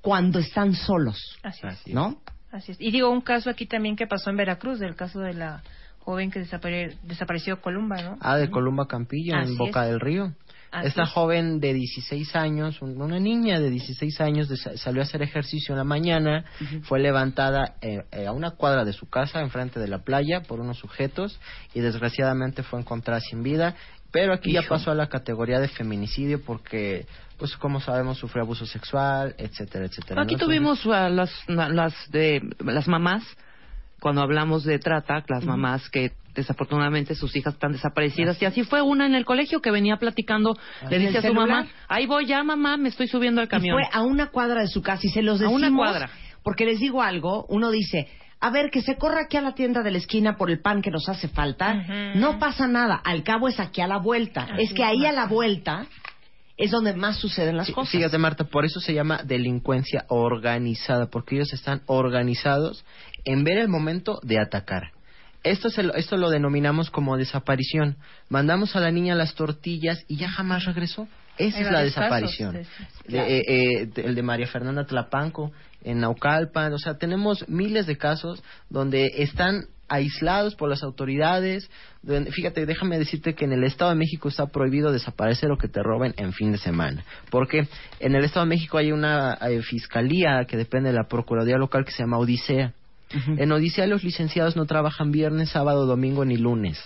cuando 0.00 0.38
están 0.38 0.74
solos, 0.74 1.18
Así 1.42 1.60
es. 1.66 1.72
Así 1.72 1.90
es. 1.90 1.94
¿no? 1.94 2.20
Así 2.52 2.72
es. 2.72 2.80
Y 2.80 2.90
digo, 2.90 3.10
un 3.10 3.20
caso 3.20 3.50
aquí 3.50 3.66
también 3.66 3.96
que 3.96 4.06
pasó 4.06 4.30
en 4.30 4.36
Veracruz, 4.36 4.78
del 4.78 4.94
caso 4.96 5.20
de 5.20 5.34
la 5.34 5.62
joven 6.04 6.30
que 6.30 6.40
desapare- 6.40 6.96
desapareció 7.02 7.60
Columba, 7.60 7.96
¿no? 8.02 8.16
Ah, 8.20 8.36
de 8.36 8.50
Columba 8.50 8.86
Campillo, 8.86 9.36
Así 9.36 9.52
en 9.52 9.58
Boca 9.58 9.84
es. 9.84 9.90
del 9.90 10.00
Río. 10.00 10.32
Así 10.70 10.88
Esta 10.88 11.04
es. 11.04 11.10
joven 11.10 11.60
de 11.60 11.72
16 11.72 12.34
años, 12.34 12.82
un- 12.82 13.00
una 13.00 13.20
niña 13.20 13.60
de 13.60 13.70
16 13.70 14.20
años, 14.20 14.48
salió 14.76 15.02
a 15.02 15.04
hacer 15.04 15.22
ejercicio 15.22 15.72
en 15.72 15.78
la 15.78 15.84
mañana, 15.84 16.44
fue 16.82 16.98
levantada 16.98 17.76
eh, 17.80 18.02
eh, 18.10 18.26
a 18.26 18.32
una 18.32 18.50
cuadra 18.52 18.84
de 18.84 18.92
su 18.92 19.08
casa, 19.08 19.40
enfrente 19.40 19.78
de 19.78 19.86
la 19.86 19.98
playa, 20.02 20.42
por 20.42 20.58
unos 20.60 20.78
sujetos, 20.78 21.38
y 21.74 21.80
desgraciadamente 21.80 22.62
fue 22.64 22.80
encontrada 22.80 23.20
sin 23.20 23.42
vida. 23.44 23.74
Pero 24.10 24.32
aquí 24.32 24.52
ya 24.52 24.62
pasó 24.62 24.90
a 24.92 24.94
la 24.94 25.08
categoría 25.08 25.58
de 25.60 25.66
feminicidio 25.68 26.40
porque, 26.44 27.06
pues 27.38 27.56
como 27.56 27.80
sabemos, 27.80 28.18
sufrió 28.18 28.42
abuso 28.44 28.64
sexual, 28.66 29.34
etcétera, 29.38 29.86
etcétera. 29.86 30.22
Aquí 30.22 30.36
tuvimos 30.36 30.84
a 30.86 31.08
las, 31.08 31.30
las, 31.48 31.94
de, 32.10 32.40
las 32.64 32.86
mamás, 32.86 33.24
cuando 34.04 34.20
hablamos 34.20 34.64
de 34.64 34.78
trata, 34.78 35.24
las 35.28 35.46
mamás 35.46 35.88
que 35.88 36.12
desafortunadamente 36.34 37.14
sus 37.14 37.34
hijas 37.36 37.54
están 37.54 37.72
desaparecidas. 37.72 38.40
Y 38.42 38.44
así 38.44 38.62
fue 38.62 38.82
una 38.82 39.06
en 39.06 39.14
el 39.14 39.24
colegio 39.24 39.62
que 39.62 39.70
venía 39.70 39.96
platicando, 39.96 40.58
le 40.90 40.96
¿En 40.96 41.06
dice 41.06 41.18
a 41.18 41.22
su 41.22 41.32
mamá, 41.32 41.66
ahí 41.88 42.04
voy 42.04 42.26
ya 42.26 42.44
mamá, 42.44 42.76
me 42.76 42.90
estoy 42.90 43.08
subiendo 43.08 43.40
al 43.40 43.46
Y 43.46 43.50
camión. 43.50 43.78
fue 43.78 43.88
a 43.90 44.02
una 44.02 44.26
cuadra 44.26 44.60
de 44.60 44.68
su 44.68 44.82
casa 44.82 45.00
y 45.06 45.08
se 45.08 45.22
los 45.22 45.40
A 45.40 45.44
decimos. 45.44 45.56
una 45.70 45.74
cuadra. 45.74 46.10
Porque 46.42 46.66
les 46.66 46.80
digo 46.80 47.00
algo, 47.00 47.46
uno 47.48 47.70
dice, 47.70 48.08
a 48.40 48.50
ver, 48.50 48.70
que 48.70 48.82
se 48.82 48.96
corra 48.98 49.22
aquí 49.22 49.38
a 49.38 49.40
la 49.40 49.54
tienda 49.54 49.82
de 49.82 49.90
la 49.90 49.96
esquina 49.96 50.36
por 50.36 50.50
el 50.50 50.60
pan 50.60 50.82
que 50.82 50.90
nos 50.90 51.08
hace 51.08 51.28
falta. 51.28 51.72
No 52.14 52.38
pasa 52.38 52.66
nada, 52.66 52.96
al 53.02 53.22
cabo 53.22 53.48
es 53.48 53.58
aquí 53.58 53.80
a 53.80 53.86
la 53.86 53.96
vuelta. 53.96 54.42
Así 54.52 54.64
es 54.64 54.74
que 54.74 54.84
ahí 54.84 55.06
a 55.06 55.12
la 55.12 55.24
vuelta 55.26 55.86
es 56.58 56.70
donde 56.70 56.94
más 56.94 57.16
suceden 57.18 57.56
las 57.56 57.68
Sí, 57.68 57.72
cosas. 57.72 57.92
Fíjate, 57.92 58.18
Marta, 58.18 58.44
por 58.44 58.64
eso 58.66 58.78
se 58.80 58.92
llama 58.92 59.22
delincuencia 59.24 60.04
organizada, 60.08 61.06
porque 61.10 61.36
ellos 61.36 61.52
están 61.54 61.80
organizados 61.86 62.84
en 63.24 63.44
ver 63.44 63.58
el 63.58 63.68
momento 63.68 64.20
de 64.22 64.38
atacar. 64.38 64.92
Esto, 65.42 65.68
se 65.68 65.82
lo, 65.82 65.94
esto 65.94 66.16
lo 66.16 66.30
denominamos 66.30 66.90
como 66.90 67.16
desaparición. 67.16 67.96
Mandamos 68.30 68.76
a 68.76 68.80
la 68.80 68.90
niña 68.90 69.14
las 69.14 69.34
tortillas 69.34 70.04
y 70.08 70.16
ya 70.16 70.28
jamás 70.30 70.64
regresó. 70.64 71.06
Esa 71.36 71.60
es 71.60 71.70
la 71.70 71.82
desaparición. 71.82 72.54
casos, 72.54 72.68
eh, 73.08 73.42
eh, 73.46 73.90
el 73.96 74.14
de 74.14 74.22
María 74.22 74.46
Fernanda 74.46 74.86
Tlapanco, 74.86 75.52
en 75.82 76.00
Naucalpan. 76.00 76.72
O 76.72 76.78
sea, 76.78 76.96
tenemos 76.96 77.46
miles 77.48 77.86
de 77.86 77.98
casos 77.98 78.42
donde 78.70 79.10
están 79.18 79.66
aislados 79.88 80.54
por 80.54 80.68
las 80.68 80.82
autoridades. 80.82 81.70
fíjate, 82.30 82.66
déjame 82.66 82.98
decirte 82.98 83.34
que 83.34 83.44
en 83.44 83.52
el 83.52 83.64
Estado 83.64 83.90
de 83.90 83.96
México 83.96 84.28
está 84.28 84.46
prohibido 84.46 84.92
desaparecer 84.92 85.50
o 85.50 85.58
que 85.58 85.68
te 85.68 85.82
roben 85.82 86.14
en 86.16 86.32
fin 86.32 86.52
de 86.52 86.58
semana. 86.58 87.04
Porque 87.30 87.68
en 88.00 88.14
el 88.14 88.24
Estado 88.24 88.46
de 88.46 88.50
México 88.50 88.78
hay 88.78 88.92
una 88.92 89.34
eh, 89.34 89.62
fiscalía 89.62 90.44
que 90.48 90.56
depende 90.56 90.90
de 90.90 90.96
la 90.96 91.08
Procuraduría 91.08 91.58
Local 91.58 91.84
que 91.84 91.92
se 91.92 92.02
llama 92.02 92.18
Odisea. 92.18 92.72
En 93.36 93.52
Odisea 93.52 93.86
los 93.86 94.04
licenciados 94.04 94.56
no 94.56 94.66
trabajan 94.66 95.12
viernes, 95.12 95.50
sábado, 95.50 95.86
domingo 95.86 96.24
ni 96.24 96.36
lunes. 96.36 96.82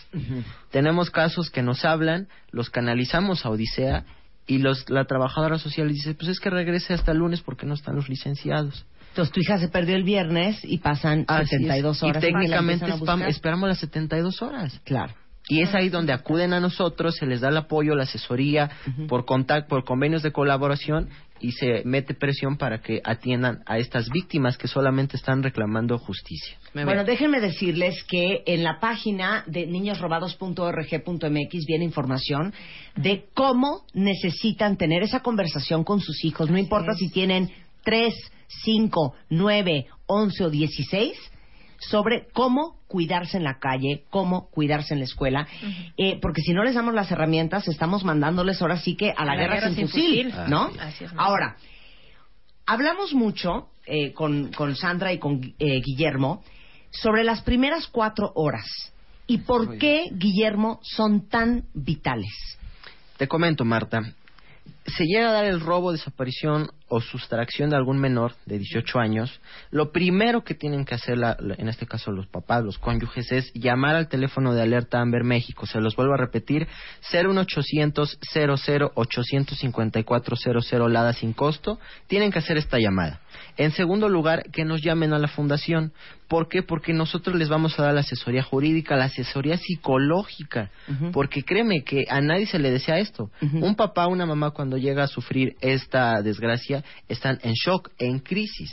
Tenemos 0.70 1.11
casos 1.11 1.51
que 1.51 1.62
nos 1.62 1.85
hablan, 1.85 2.29
los 2.51 2.70
canalizamos 2.70 3.45
a 3.45 3.51
Odisea 3.51 4.05
y 4.47 4.59
los, 4.59 4.89
la 4.89 5.05
trabajadora 5.05 5.59
social 5.59 5.89
dice, 5.89 6.14
pues 6.14 6.29
es 6.29 6.41
que 6.41 6.51
regrese 6.51 6.95
hasta 6.95 7.12
el 7.12 7.18
lunes 7.18 7.43
porque 7.43 7.66
no 7.66 7.74
están 7.74 7.97
los 7.97 8.09
licenciados. 8.09 8.87
Entonces 9.11 9.33
tu 9.33 9.41
hija 9.41 9.59
se 9.59 9.68
perdió 9.68 9.97
el 9.97 10.05
viernes 10.05 10.61
y 10.64 10.79
pasan 10.79 11.26
es. 11.29 11.49
72 11.49 12.03
horas. 12.03 12.11
Y 12.11 12.14
la 12.14 12.20
técnicamente 12.20 12.87
esperamos 13.29 13.68
las 13.68 13.79
72 13.79 14.43
horas. 14.43 14.81
Claro. 14.85 15.14
Y 15.49 15.62
es 15.62 15.74
ahí 15.74 15.89
donde 15.89 16.12
acuden 16.12 16.53
a 16.53 16.61
nosotros, 16.61 17.16
se 17.16 17.26
les 17.26 17.41
da 17.41 17.49
el 17.49 17.57
apoyo, 17.57 17.95
la 17.95 18.03
asesoría 18.03 18.70
por 19.09 19.24
contacto, 19.24 19.68
por 19.68 19.85
convenios 19.85 20.22
de 20.22 20.31
colaboración 20.31 21.09
y 21.41 21.53
se 21.53 21.82
mete 21.84 22.14
presión 22.14 22.57
para 22.57 22.80
que 22.80 23.01
atiendan 23.05 23.62
a 23.66 23.78
estas 23.78 24.09
víctimas 24.11 24.57
que 24.57 24.68
solamente 24.68 25.16
están 25.16 25.43
reclamando 25.43 25.99
justicia. 25.99 26.57
Bueno, 26.74 27.05
déjenme 27.05 27.41
decirles 27.41 28.03
que 28.05 28.43
en 28.47 28.64
la 28.64 28.80
página 28.80 29.45
de 29.47 29.66
niñosrobados.org.mx 29.66 31.66
viene 31.66 31.84
información 31.84 32.53
de 32.97 33.26
cómo 33.34 33.84
necesitan 33.95 34.76
tener 34.76 35.03
esa 35.03 35.20
conversación 35.20 35.84
con 35.84 36.01
sus 36.01 36.24
hijos. 36.24 36.51
No 36.51 36.59
importa 36.59 36.95
si 36.95 37.11
tienen 37.11 37.51
3, 37.84 38.14
5, 38.49 39.14
9, 39.30 39.86
11 40.07 40.45
o 40.45 40.51
16 40.51 41.18
sobre 41.79 42.29
cómo 42.33 42.76
cuidarse 42.89 43.37
en 43.37 43.45
la 43.45 43.59
calle, 43.59 44.05
cómo 44.11 44.51
cuidarse 44.51 44.95
en 44.95 45.01
la 45.01 45.05
escuela, 45.05 45.47
eh, 45.97 46.18
porque 46.20 46.43
si 46.43 46.53
no 46.53 46.64
les 46.64 46.74
damos 46.74 46.95
las 46.95 47.11
herramientas, 47.11 47.68
estamos 47.68 48.05
mandándoles 48.05 48.61
ahora 48.61 48.79
sí 48.79 48.97
que 48.97 49.12
a 49.16 49.24
la, 49.24 49.37
guerra, 49.37 49.70
sin, 49.70 49.89
fusil, 49.89 50.35
¿no? 50.49 50.70
Así 50.81 51.05
es, 51.05 51.12
Marta. 51.12 51.22
Ahora, 51.22 51.57
hablamos 52.66 53.14
mucho 53.14 53.68
eh, 53.87 54.12
con, 54.12 54.53
con 54.53 54.74
Sandra 54.76 55.12
y 55.12 55.18
con 55.18 55.55
eh, 55.59 55.81
Guillermo 55.81 56.43
sobre 56.91 57.24
las 57.24 57.43
primeras 57.43 57.87
cuatro 57.87 58.33
horas 58.35 58.93
y 59.26 59.39
por 59.39 59.79
qué, 59.79 60.07
Guillermo, 60.11 60.81
son 60.83 61.29
tan 61.29 61.66
vitales. 61.74 62.33
Te 63.18 63.29
comento, 63.29 63.64
Marta. 63.64 64.14
Se 64.97 65.05
llega 65.05 65.28
a 65.28 65.32
dar 65.32 65.45
el 65.45 65.61
robo, 65.61 65.93
desaparición 65.93 66.70
o 66.89 67.01
sustracción 67.01 67.68
de 67.70 67.76
algún 67.76 67.99
menor 67.99 68.32
de 68.47 68.59
18 68.59 68.99
años, 68.99 69.41
lo 69.70 69.93
primero 69.93 70.43
que 70.45 70.55
tienen 70.55 70.84
que 70.86 70.95
hacer, 70.95 71.18
la- 71.18 71.36
en 71.59 71.68
este 71.68 71.86
caso 71.86 72.11
los 72.11 72.26
papás, 72.26 72.64
los 72.64 72.78
cónyuges, 72.78 73.30
es 73.30 73.53
llamar 73.53 73.97
al 73.97 74.09
teléfono 74.09 74.55
de 74.55 74.62
Alerta 74.62 75.01
Amber 75.01 75.24
México. 75.24 75.66
Se 75.66 75.80
los 75.80 75.95
vuelvo 75.95 76.14
a 76.14 76.16
repetir, 76.16 76.66
01800 77.12 78.18
00 78.32 78.93
854 78.95 80.36
00 80.36 80.89
Lada 80.89 81.12
sin 81.12 81.32
costo. 81.34 81.78
Tienen 82.07 82.32
que 82.32 82.39
hacer 82.39 82.57
esta 82.57 82.78
llamada. 82.78 83.20
En 83.59 83.72
segundo 83.72 84.09
lugar, 84.09 84.44
que 84.52 84.64
nos 84.64 84.82
llamen 84.82 85.12
a 85.12 85.18
la 85.18 85.26
fundación. 85.26 85.92
¿Por 86.28 86.48
qué? 86.48 86.62
Porque 86.62 86.92
nosotros 86.92 87.34
les 87.34 87.48
vamos 87.48 87.76
a 87.78 87.82
dar 87.82 87.94
la 87.94 88.00
asesoría 88.00 88.44
jurídica, 88.44 88.96
la 88.96 89.06
asesoría 89.06 89.56
psicológica. 89.56 90.70
Porque 91.12 91.42
créeme 91.42 91.82
que 91.82 92.06
a 92.09 92.20
nadie 92.20 92.46
se 92.46 92.61
le 92.61 92.70
desea 92.70 93.00
esto. 93.00 93.30
Un 93.42 93.74
papá, 93.74 94.06
una 94.06 94.26
mamá 94.26 94.52
cuando 94.52 94.76
llega 94.78 95.02
a 95.02 95.09
sufrir 95.09 95.56
esta 95.61 96.22
desgracia 96.22 96.84
están 97.09 97.40
en 97.42 97.54
shock, 97.54 97.90
en 97.98 98.20
crisis. 98.20 98.72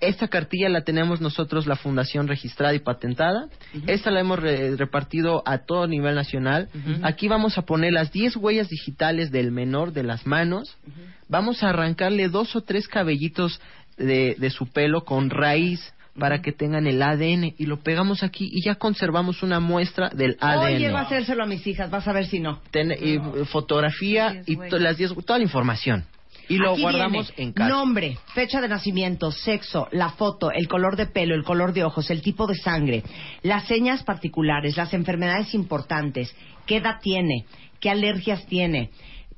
esta 0.00 0.26
cartilla 0.26 0.68
la 0.68 0.82
tenemos 0.82 1.20
nosotros 1.20 1.68
la 1.68 1.76
fundación 1.76 2.26
registrada 2.26 2.74
y 2.74 2.80
patentada. 2.80 3.46
Esta 3.86 4.10
la 4.10 4.18
hemos 4.18 4.40
re- 4.40 4.74
repartido 4.76 5.44
a 5.46 5.58
todo 5.58 5.86
nivel 5.86 6.16
nacional. 6.16 6.68
Aquí 7.04 7.28
vamos 7.28 7.56
a 7.56 7.62
poner 7.62 7.92
las 7.92 8.10
10 8.10 8.34
huellas 8.36 8.68
digitales 8.68 9.30
del 9.30 9.52
menor 9.52 9.92
de 9.92 10.02
las 10.02 10.26
manos. 10.26 10.76
Vamos 11.28 11.62
a 11.62 11.68
arrancarle 11.70 12.28
dos 12.28 12.56
o 12.56 12.62
tres 12.62 12.88
cabellitos 12.88 13.60
de, 13.96 14.36
de 14.38 14.50
su 14.50 14.66
pelo 14.66 15.04
con 15.04 15.30
raíz 15.30 15.92
para 16.18 16.40
que 16.42 16.52
tengan 16.52 16.86
el 16.86 17.02
ADN 17.02 17.54
y 17.58 17.66
lo 17.66 17.82
pegamos 17.82 18.22
aquí 18.22 18.48
y 18.52 18.62
ya 18.64 18.76
conservamos 18.76 19.42
una 19.42 19.58
muestra 19.58 20.10
del 20.10 20.36
ADN. 20.40 20.58
Hoy 20.64 20.78
llego 20.78 20.96
a 20.96 21.00
hacérselo 21.02 21.42
a 21.42 21.46
mis 21.46 21.66
hijas, 21.66 21.90
vas 21.90 22.06
a 22.06 22.12
ver 22.12 22.26
si 22.26 22.38
no. 22.38 22.60
Ten- 22.70 22.92
y, 22.92 23.18
fotografía 23.46 24.42
y 24.46 24.56
to- 24.56 24.78
las 24.78 24.96
10 24.96 25.12
toda 25.24 25.38
la 25.38 25.44
información 25.44 26.04
y 26.48 26.58
lo 26.58 26.72
Aquí 26.72 26.82
guardamos 26.82 27.28
viene 27.34 27.48
en 27.48 27.52
casa. 27.52 27.68
Nombre, 27.70 28.18
fecha 28.34 28.60
de 28.60 28.68
nacimiento, 28.68 29.32
sexo, 29.32 29.88
la 29.92 30.10
foto, 30.10 30.52
el 30.52 30.68
color 30.68 30.96
de 30.96 31.06
pelo, 31.06 31.34
el 31.34 31.42
color 31.42 31.72
de 31.72 31.84
ojos, 31.84 32.10
el 32.10 32.22
tipo 32.22 32.46
de 32.46 32.54
sangre, 32.54 33.02
las 33.42 33.66
señas 33.66 34.04
particulares, 34.04 34.76
las 34.76 34.92
enfermedades 34.94 35.54
importantes, 35.54 36.34
qué 36.66 36.76
edad 36.76 37.00
tiene, 37.02 37.46
qué 37.80 37.90
alergias 37.90 38.46
tiene. 38.46 38.90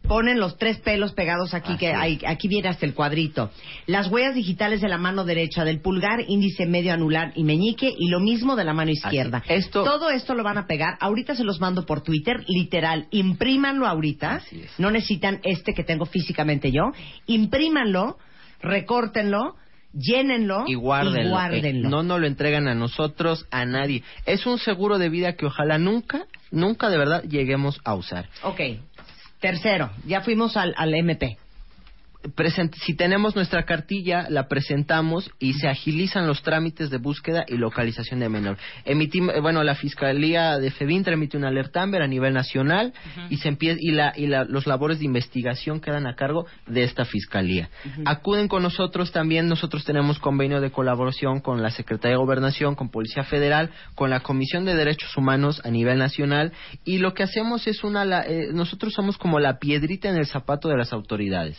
Ponen 0.09 0.39
los 0.39 0.57
tres 0.57 0.79
pelos 0.79 1.13
pegados 1.15 1.53
aquí, 1.53 1.77
que 1.77 1.93
hay- 1.93 2.21
aquí 2.27 2.47
viene 2.47 2.69
hasta 2.69 2.87
el 2.87 2.95
cuadrito. 2.95 3.51
Las 3.87 4.07
huellas 4.09 4.37
digitales 4.37 4.81
de 4.81 4.89
la 4.89 4.99
mano 4.99 5.25
derecha, 5.25 5.65
del 5.65 5.81
pulgar, 5.81 6.21
índice 6.29 6.65
medio 6.65 6.93
anular 6.93 7.33
y 7.35 7.43
meñique, 7.43 7.93
y 7.97 8.09
lo 8.09 8.21
mismo 8.21 8.55
de 8.55 8.63
la 8.65 8.73
mano 8.73 8.93
izquierda. 8.93 9.43
Todo 9.85 10.11
esto 10.11 10.35
lo 10.35 10.45
van 10.45 10.59
a 10.59 10.67
pegar. 10.69 10.97
Ahorita 11.01 11.35
se 11.35 11.43
los 11.43 11.61
mando 11.61 11.85
por 11.87 12.03
Twitter, 12.03 12.45
literal. 12.47 13.09
Imprímanlo 13.11 13.87
ahorita. 13.89 14.43
No 14.79 14.93
necesitan 14.93 15.41
este 15.43 15.75
que 15.75 15.83
tengo 15.83 16.07
físicamente 16.07 16.71
yo. 16.71 16.93
Imprímanlo, 17.27 18.17
recórtenlo, 18.63 19.57
llénenlo 19.93 20.65
y 20.69 20.75
guárdenlo. 20.75 21.21
y 21.21 21.29
guárdenlo. 21.31 21.89
Eh, 21.89 21.91
no 21.91 22.03
nos 22.05 22.21
lo 22.21 22.27
entregan 22.29 22.69
a 22.69 22.75
nosotros, 22.77 23.47
a 23.51 23.65
nadie. 23.65 24.05
Es 24.25 24.47
un 24.47 24.59
seguro 24.59 24.99
de 24.99 25.09
vida 25.09 25.35
que 25.35 25.47
ojalá 25.47 25.79
nunca, 25.79 26.27
nunca 26.53 26.91
de 26.91 26.99
verdad 26.99 27.23
lleguemos 27.25 27.81
a 27.85 27.95
usar. 27.95 28.29
Ok. 28.45 28.61
Tercero, 29.41 29.91
ya 30.07 30.23
fuimos 30.23 30.57
al, 30.57 30.75
al 30.77 30.95
MP. 30.95 31.39
Present- 32.35 32.75
si 32.75 32.95
tenemos 32.95 33.37
nuestra 33.37 33.65
cartilla, 33.65 34.27
la 34.31 34.49
presentamos 34.49 35.31
y 35.39 35.53
se 35.55 35.69
agilizan 35.69 36.27
los 36.27 36.43
trámites 36.43 36.91
de 36.91 36.99
búsqueda 36.99 37.45
y 37.47 37.57
localización 37.57 38.21
de 38.21 38.29
menor. 38.29 38.57
Emitim- 38.85 39.31
eh, 39.35 39.41
bueno, 39.41 39.63
la 39.63 39.75
Fiscalía 39.75 40.59
de 40.59 40.71
FEBINTRA 40.71 41.15
emite 41.15 41.37
una 41.37 41.49
alerta 41.49 41.83
Amber 41.83 42.03
a 42.03 42.07
nivel 42.07 42.33
nacional 42.35 42.93
y 43.31 43.37
se 43.39 43.51
empie- 43.51 43.77
y, 43.79 43.93
la, 43.93 44.13
y 44.17 44.27
la- 44.27 44.45
los 44.45 44.67
labores 44.67 44.99
de 44.99 45.05
investigación 45.05 45.81
quedan 45.81 46.07
a 46.07 46.15
cargo 46.17 46.47
de 46.67 46.83
esta 46.85 47.05
Fiscalía. 47.05 47.69
Acuden 48.07 48.49
con 48.49 48.63
nosotros 48.63 49.13
también, 49.13 49.49
nosotros 49.49 49.85
tenemos 49.85 50.19
convenio 50.19 50.61
de 50.61 50.71
colaboración 50.71 51.41
con 51.41 51.63
la 51.63 51.71
Secretaría 51.71 52.17
de 52.17 52.23
Gobernación, 52.23 52.75
con 52.75 52.91
Policía 52.91 53.25
Federal, 53.25 53.71
con 53.95 54.11
la 54.11 54.21
Comisión 54.21 54.65
de 54.65 54.75
Derechos 54.75 55.17
Humanos 55.17 55.61
a 55.65 55.71
nivel 55.71 55.99
nacional 55.99 56.53
y 56.85 56.99
lo 56.99 57.15
que 57.15 57.23
hacemos 57.23 57.67
es 57.67 57.85
una, 57.85 58.05
la- 58.05 58.23
eh, 58.23 58.49
nosotros 58.53 58.93
somos 58.93 59.19
como 59.19 59.39
la 59.41 59.59
piedrita 59.59 60.09
en 60.09 60.17
el 60.17 60.27
zapato 60.27 60.69
de 60.69 60.77
las 60.77 60.93
autoridades. 60.93 61.59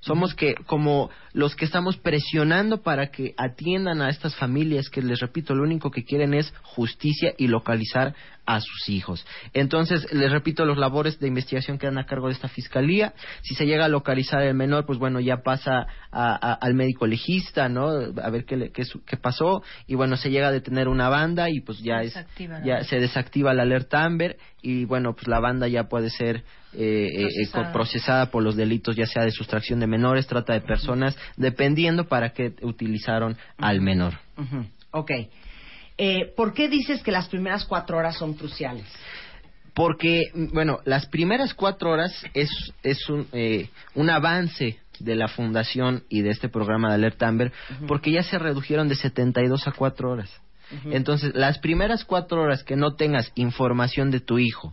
Somos 0.00 0.34
que 0.34 0.54
como 0.66 1.10
los 1.32 1.54
que 1.54 1.64
estamos 1.64 1.96
presionando 1.96 2.82
para 2.82 3.10
que 3.10 3.34
atiendan 3.36 4.00
a 4.00 4.08
estas 4.08 4.34
familias 4.36 4.88
que 4.88 5.02
les 5.02 5.20
repito, 5.20 5.54
lo 5.54 5.62
único 5.62 5.90
que 5.90 6.04
quieren 6.04 6.34
es 6.34 6.52
justicia 6.62 7.34
y 7.36 7.48
localizar 7.48 8.14
a 8.56 8.60
sus 8.60 8.88
hijos. 8.88 9.24
Entonces, 9.52 10.06
les 10.12 10.30
repito, 10.32 10.64
los 10.64 10.78
labores 10.78 11.18
de 11.20 11.28
investigación 11.28 11.78
quedan 11.78 11.98
a 11.98 12.06
cargo 12.06 12.26
de 12.28 12.32
esta 12.34 12.48
fiscalía. 12.48 13.12
Si 13.42 13.54
se 13.54 13.66
llega 13.66 13.84
a 13.84 13.88
localizar 13.88 14.42
el 14.42 14.54
menor, 14.54 14.86
pues 14.86 14.98
bueno, 14.98 15.20
ya 15.20 15.38
pasa 15.42 15.86
a- 16.10 16.34
a- 16.50 16.54
al 16.54 16.74
médico 16.74 17.06
legista, 17.06 17.68
¿no? 17.68 17.88
A 18.22 18.30
ver 18.30 18.44
qué, 18.44 18.56
le- 18.56 18.70
qué, 18.72 18.84
su- 18.84 19.04
qué 19.04 19.16
pasó. 19.16 19.62
Y 19.86 19.94
bueno, 19.94 20.16
se 20.16 20.30
llega 20.30 20.48
a 20.48 20.52
detener 20.52 20.88
una 20.88 21.08
banda 21.08 21.48
y 21.50 21.60
pues 21.60 21.78
ya 21.80 22.02
es 22.02 22.14
Desactiva 22.14 22.58
la 22.58 22.64
ya 22.66 22.72
alerta. 22.74 22.88
se 22.90 23.00
desactiva 23.00 23.54
la 23.54 23.62
alerta 23.62 24.04
Amber 24.04 24.36
y 24.62 24.84
bueno, 24.84 25.14
pues 25.14 25.28
la 25.28 25.40
banda 25.40 25.68
ya 25.68 25.84
puede 25.84 26.10
ser 26.10 26.42
eh, 26.72 26.78
eh, 26.82 27.22
eh, 27.22 27.24
Procesada. 27.50 27.72
procesada 27.72 28.26
por 28.30 28.42
los 28.44 28.54
delitos 28.56 28.94
ya 28.94 29.04
sea 29.06 29.24
de 29.24 29.32
sustracción 29.32 29.80
de 29.80 29.86
menores, 29.88 30.26
trata 30.28 30.52
de 30.52 30.60
personas, 30.60 31.16
dependiendo 31.36 32.04
para 32.06 32.30
qué 32.32 32.54
utilizaron 32.62 33.36
al 33.58 33.80
menor. 33.80 34.14
Ujú. 34.38 34.66
Ok. 34.92 35.10
Eh, 36.02 36.32
¿Por 36.34 36.54
qué 36.54 36.70
dices 36.70 37.02
que 37.02 37.12
las 37.12 37.28
primeras 37.28 37.66
cuatro 37.66 37.98
horas 37.98 38.16
son 38.16 38.32
cruciales? 38.32 38.86
Porque, 39.74 40.22
bueno, 40.34 40.78
las 40.86 41.04
primeras 41.04 41.52
cuatro 41.52 41.90
horas 41.90 42.24
es, 42.32 42.48
es 42.82 43.06
un, 43.10 43.26
eh, 43.32 43.68
un 43.94 44.08
avance 44.08 44.78
de 44.98 45.14
la 45.14 45.28
fundación 45.28 46.04
y 46.08 46.22
de 46.22 46.30
este 46.30 46.48
programa 46.48 46.88
de 46.88 46.94
Alerta 46.94 47.28
Amber, 47.28 47.52
porque 47.86 48.12
ya 48.12 48.22
se 48.22 48.38
redujeron 48.38 48.88
de 48.88 48.94
72 48.94 49.68
a 49.68 49.72
cuatro 49.72 50.10
horas. 50.10 50.30
Entonces, 50.86 51.34
las 51.34 51.58
primeras 51.58 52.06
cuatro 52.06 52.40
horas 52.40 52.64
que 52.64 52.76
no 52.76 52.94
tengas 52.94 53.30
información 53.34 54.10
de 54.10 54.20
tu 54.20 54.38
hijo, 54.38 54.72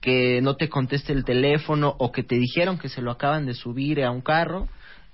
que 0.00 0.40
no 0.40 0.56
te 0.56 0.70
conteste 0.70 1.12
el 1.12 1.24
teléfono 1.24 1.94
o 1.98 2.12
que 2.12 2.22
te 2.22 2.36
dijeron 2.36 2.78
que 2.78 2.88
se 2.88 3.02
lo 3.02 3.10
acaban 3.10 3.44
de 3.44 3.52
subir 3.52 4.02
a 4.02 4.10
un 4.10 4.22
carro, 4.22 4.68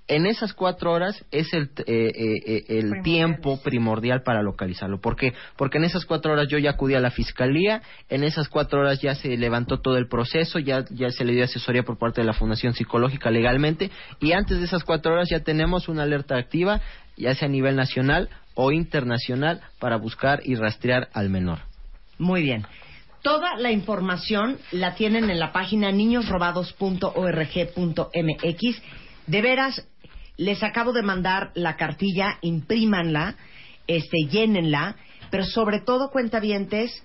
en 0.07 0.27
esas 0.27 0.53
cuatro 0.53 0.93
horas 0.93 1.25
es 1.31 1.53
el, 1.55 1.71
eh, 1.87 1.87
eh, 1.87 2.43
eh, 2.47 2.65
el 2.69 3.03
tiempo 3.03 3.61
primordial 3.63 4.23
para 4.23 4.43
localizarlo. 4.43 5.01
¿Por 5.01 5.17
qué? 5.17 5.33
Porque 5.57 5.79
en 5.79 5.85
esas 5.85 6.05
cuatro 6.05 6.33
horas 6.33 6.49
yo 6.49 6.59
ya 6.59 6.71
acudí 6.71 6.95
a 6.95 7.01
la 7.01 7.11
fiscalía, 7.11 7.81
en 8.11 8.23
esas 8.23 8.49
cuatro 8.49 8.81
horas 8.81 9.01
ya 9.01 9.15
se 9.15 9.35
levantó 9.37 9.81
todo 9.81 9.97
el 9.97 10.09
proceso, 10.09 10.59
ya, 10.59 10.85
ya 10.91 11.11
se 11.11 11.25
le 11.25 11.33
dio 11.33 11.45
asesoría 11.45 11.85
por 11.85 11.99
parte 11.99 12.21
de 12.21 12.27
la 12.27 12.35
Fundación 12.35 12.75
Psicológica 12.75 13.31
legalmente, 13.31 13.91
y 14.21 14.33
antes 14.33 14.59
de 14.59 14.67
esas 14.67 14.85
cuatro 14.85 15.15
horas 15.15 15.31
ya 15.31 15.41
tenemos 15.41 15.89
una 15.89 16.03
alerta 16.03 16.37
activa, 16.37 16.83
ya 17.17 17.35
sea 17.35 17.49
a 17.49 17.51
nivel 17.51 17.77
nacional 17.77 18.29
o 18.55 18.73
internacional, 18.73 19.63
para 19.79 19.97
buscar 19.97 20.41
y 20.45 20.55
rastrear 20.55 21.09
al 21.15 21.31
menor. 21.31 21.61
Muy 22.19 22.43
bien. 22.43 22.67
Toda 23.23 23.57
la 23.57 23.73
información 23.73 24.59
la 24.71 24.97
tienen 24.97 25.31
en 25.31 25.39
la 25.39 25.51
página 25.51 25.91
niñosrobados.org.mx. 25.91 28.83
De 29.27 29.41
veras, 29.41 29.89
les 30.37 30.63
acabo 30.63 30.93
de 30.93 31.03
mandar 31.03 31.51
la 31.55 31.77
cartilla, 31.77 32.39
imprímanla, 32.43 33.37
este, 33.87 34.27
llénenla, 34.31 34.97
pero 35.31 35.45
sobre 35.45 35.81
todo, 35.81 36.11
cuentavientes, 36.11 37.03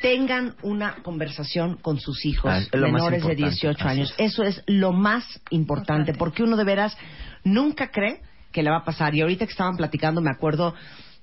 tengan 0.00 0.54
una 0.62 0.96
conversación 1.02 1.76
con 1.76 1.98
sus 1.98 2.24
hijos 2.26 2.52
Ah, 2.52 2.76
menores 2.76 3.24
de 3.24 3.32
importante, 3.32 3.36
18 3.36 3.78
así 3.78 3.88
años. 3.88 4.14
Eso 4.18 4.42
es 4.42 4.62
lo 4.66 4.92
más 4.92 5.24
importante, 5.50 6.14
porque 6.14 6.42
uno 6.42 6.56
de 6.56 6.64
veras 6.64 6.96
nunca 7.44 7.90
cree 7.90 8.20
que 8.52 8.62
le 8.62 8.70
va 8.70 8.78
a 8.78 8.84
pasar. 8.84 9.14
Y 9.14 9.22
ahorita 9.22 9.46
que 9.46 9.52
estaban 9.52 9.76
platicando, 9.76 10.20
me 10.20 10.30
acuerdo 10.30 10.74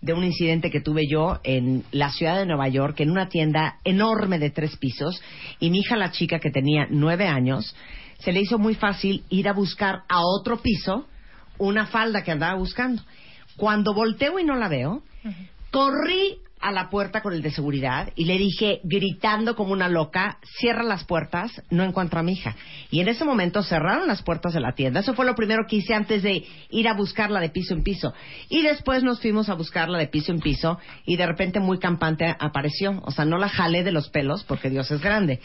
de 0.02 0.14
un 0.14 0.24
incidente 0.24 0.72
que 0.72 0.82
tuve 0.82 1.04
yo 1.08 1.40
en 1.44 1.84
la 1.92 2.10
ciudad 2.12 2.38
de 2.38 2.48
Nueva 2.48 2.68
York, 2.70 3.00
en 3.02 3.12
una 3.12 3.30
tienda 3.30 3.76
enorme 3.84 4.40
de 4.40 4.50
tres 4.50 4.76
pisos, 4.78 5.22
y 5.60 5.70
mi 5.70 5.80
hija, 5.80 5.96
la 5.96 6.12
chica 6.12 6.40
que 6.40 6.50
tenía 6.50 6.88
nueve 6.90 7.28
años, 7.28 7.76
se 8.20 8.32
le 8.32 8.42
hizo 8.42 8.58
muy 8.58 8.74
fácil 8.74 9.24
ir 9.30 9.48
a 9.48 9.54
buscar 9.54 10.04
a 10.10 10.22
otro 10.22 10.62
piso 10.62 11.08
una 11.68 11.86
falda 11.88 12.24
que 12.24 12.32
andaba 12.32 12.56
buscando. 12.56 13.04
Cuando 13.56 13.94
volteo 13.94 14.40
y 14.40 14.44
no 14.44 14.56
la 14.56 14.68
veo, 14.68 15.04
corrí 15.70 16.40
a 16.60 16.72
la 16.72 16.90
puerta 16.90 17.22
con 17.22 17.34
el 17.34 17.42
de 17.42 17.52
seguridad 17.52 18.12
y 18.16 18.26
le 18.26 18.38
dije, 18.38 18.82
gritando 18.84 19.56
como 19.56 19.74
una 19.74 19.90
loca, 19.90 20.38
cierra 20.60 20.84
las 20.84 21.04
puertas, 21.04 21.62
no 21.70 21.84
encuentro 21.84 22.20
a 22.20 22.24
mi 22.24 22.34
hija. 22.34 22.56
Y 22.92 23.00
en 23.00 23.08
ese 23.08 23.26
momento 23.26 23.64
cerraron 23.64 24.08
las 24.08 24.22
puertas 24.22 24.54
de 24.54 24.60
la 24.60 24.74
tienda. 24.74 25.00
Eso 25.00 25.14
fue 25.14 25.26
lo 25.26 25.36
primero 25.36 25.66
que 25.68 25.78
hice 25.78 25.94
antes 25.94 26.24
de 26.24 26.46
ir 26.70 26.88
a 26.88 26.94
buscarla 26.94 27.40
de 27.40 27.50
piso 27.50 27.74
en 27.74 27.84
piso. 27.84 28.14
Y 28.50 28.62
después 28.62 29.04
nos 29.04 29.22
fuimos 29.22 29.50
a 29.50 29.56
buscarla 29.56 29.98
de 29.98 30.08
piso 30.08 30.32
en 30.32 30.40
piso 30.40 30.80
y 31.06 31.18
de 31.18 31.26
repente 31.26 31.60
muy 31.60 31.80
campante 31.80 32.36
apareció. 32.40 33.02
O 33.04 33.12
sea, 33.12 33.26
no 33.26 33.38
la 33.38 33.50
jalé 33.50 33.84
de 33.84 33.92
los 33.92 34.10
pelos 34.10 34.44
porque 34.44 34.70
Dios 34.70 34.90
es 34.92 35.02
grande. 35.02 35.40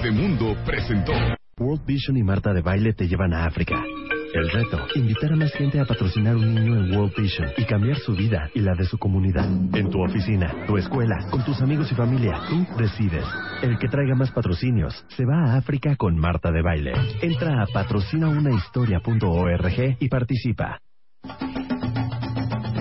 Mundo 0.05 0.55
presentó. 0.63 1.11
World 1.59 1.83
Vision 1.85 2.15
y 2.17 2.23
Marta 2.23 2.53
de 2.53 2.61
Baile 2.61 2.93
te 2.93 3.07
llevan 3.07 3.33
a 3.33 3.45
África. 3.45 3.83
El 4.31 4.47
reto, 4.51 4.77
invitar 4.95 5.33
a 5.33 5.35
más 5.35 5.51
gente 5.53 5.79
a 5.79 5.85
patrocinar 5.85 6.35
un 6.35 6.53
niño 6.53 6.77
en 6.77 6.95
World 6.95 7.15
Vision 7.17 7.49
y 7.57 7.65
cambiar 7.65 7.97
su 7.97 8.13
vida 8.13 8.51
y 8.53 8.59
la 8.59 8.75
de 8.75 8.85
su 8.85 8.99
comunidad. 8.99 9.49
En 9.75 9.89
tu 9.89 9.99
oficina, 9.99 10.53
tu 10.67 10.77
escuela, 10.77 11.17
con 11.31 11.43
tus 11.43 11.59
amigos 11.61 11.91
y 11.91 11.95
familia, 11.95 12.39
tú 12.47 12.63
decides. 12.77 13.25
El 13.63 13.79
que 13.79 13.87
traiga 13.87 14.13
más 14.15 14.29
patrocinios 14.31 15.03
se 15.09 15.25
va 15.25 15.53
a 15.53 15.57
África 15.57 15.95
con 15.95 16.15
Marta 16.15 16.51
de 16.51 16.61
Baile. 16.61 16.93
Entra 17.21 17.63
a 17.63 17.65
patrocinaunahistoria.org 17.65 19.97
y 19.99 20.09
participa. 20.09 20.79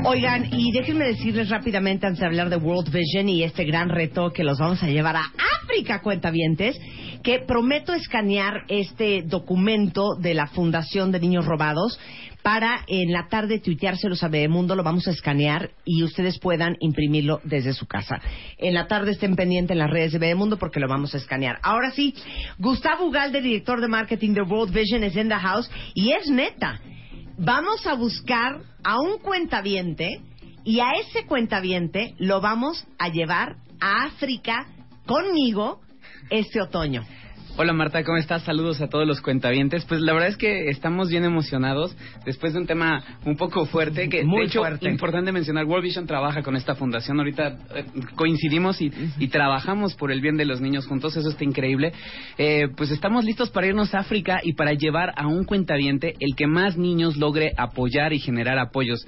Oigan, 0.08 0.46
y 0.52 0.70
déjenme 0.70 1.04
decirles 1.04 1.48
rápidamente 1.48 2.06
antes 2.06 2.20
de 2.20 2.26
hablar 2.26 2.48
de 2.48 2.54
World 2.54 2.92
Vision 2.92 3.28
y 3.28 3.42
este 3.42 3.64
gran 3.64 3.88
reto 3.88 4.32
que 4.32 4.44
los 4.44 4.56
vamos 4.56 4.80
a 4.84 4.86
llevar 4.86 5.16
a 5.16 5.32
África, 5.64 6.00
cuentavientes, 6.00 6.78
que 7.24 7.40
prometo 7.40 7.92
escanear 7.92 8.62
este 8.68 9.22
documento 9.22 10.14
de 10.14 10.34
la 10.34 10.46
Fundación 10.46 11.10
de 11.10 11.18
Niños 11.18 11.44
Robados 11.44 11.98
para 12.44 12.84
en 12.86 13.10
la 13.10 13.26
tarde 13.26 13.58
tuiteárselos 13.58 14.22
a 14.22 14.28
Bebemundo, 14.28 14.76
lo 14.76 14.84
vamos 14.84 15.08
a 15.08 15.10
escanear 15.10 15.70
y 15.84 16.04
ustedes 16.04 16.38
puedan 16.38 16.76
imprimirlo 16.78 17.40
desde 17.42 17.72
su 17.72 17.86
casa. 17.86 18.20
En 18.58 18.74
la 18.74 18.86
tarde 18.86 19.10
estén 19.10 19.34
pendientes 19.34 19.72
en 19.72 19.80
las 19.80 19.90
redes 19.90 20.12
de 20.12 20.20
Bebemundo 20.20 20.56
porque 20.56 20.78
lo 20.78 20.86
vamos 20.86 21.14
a 21.14 21.18
escanear. 21.18 21.58
Ahora 21.64 21.90
sí, 21.90 22.14
Gustavo 22.58 23.06
Ugalde, 23.06 23.40
director 23.40 23.80
de 23.80 23.88
marketing 23.88 24.34
de 24.34 24.42
World 24.42 24.72
Vision, 24.72 25.02
es 25.02 25.16
en 25.16 25.30
the 25.30 25.34
house 25.34 25.68
y 25.94 26.12
es 26.12 26.30
neta 26.30 26.80
vamos 27.38 27.86
a 27.86 27.94
buscar 27.94 28.62
a 28.86 29.00
un 29.00 29.18
cuentaviente 29.18 30.20
y 30.62 30.78
a 30.78 30.92
ese 30.92 31.26
cuentaviente 31.26 32.14
lo 32.18 32.40
vamos 32.40 32.86
a 32.98 33.08
llevar 33.08 33.56
a 33.80 34.04
África 34.04 34.68
conmigo 35.06 35.80
este 36.30 36.60
otoño. 36.60 37.02
Hola 37.58 37.72
Marta, 37.72 38.04
¿cómo 38.04 38.18
estás? 38.18 38.42
Saludos 38.42 38.82
a 38.82 38.88
todos 38.88 39.06
los 39.06 39.22
cuentavientes. 39.22 39.86
Pues 39.86 40.02
la 40.02 40.12
verdad 40.12 40.28
es 40.28 40.36
que 40.36 40.68
estamos 40.68 41.08
bien 41.08 41.24
emocionados 41.24 41.96
después 42.26 42.52
de 42.52 42.58
un 42.60 42.66
tema 42.66 43.02
un 43.24 43.38
poco 43.38 43.64
fuerte 43.64 44.10
que 44.10 44.24
Muy 44.24 44.40
de 44.42 44.46
hecho 44.48 44.60
fuerte. 44.60 44.90
importante 44.90 45.32
mencionar. 45.32 45.64
World 45.64 45.84
Vision 45.84 46.06
trabaja 46.06 46.42
con 46.42 46.54
esta 46.54 46.74
fundación. 46.74 47.18
Ahorita 47.18 47.56
eh, 47.74 47.84
coincidimos 48.14 48.82
y, 48.82 48.92
y 49.18 49.28
trabajamos 49.28 49.94
por 49.94 50.12
el 50.12 50.20
bien 50.20 50.36
de 50.36 50.44
los 50.44 50.60
niños 50.60 50.86
juntos. 50.86 51.16
Eso 51.16 51.30
está 51.30 51.44
increíble. 51.44 51.94
Eh, 52.36 52.68
pues 52.76 52.90
estamos 52.90 53.24
listos 53.24 53.48
para 53.48 53.68
irnos 53.68 53.94
a 53.94 54.00
África 54.00 54.40
y 54.42 54.52
para 54.52 54.74
llevar 54.74 55.14
a 55.16 55.26
un 55.26 55.44
cuentaviente 55.44 56.12
el 56.20 56.36
que 56.36 56.46
más 56.46 56.76
niños 56.76 57.16
logre 57.16 57.52
apoyar 57.56 58.12
y 58.12 58.18
generar 58.18 58.58
apoyos. 58.58 59.06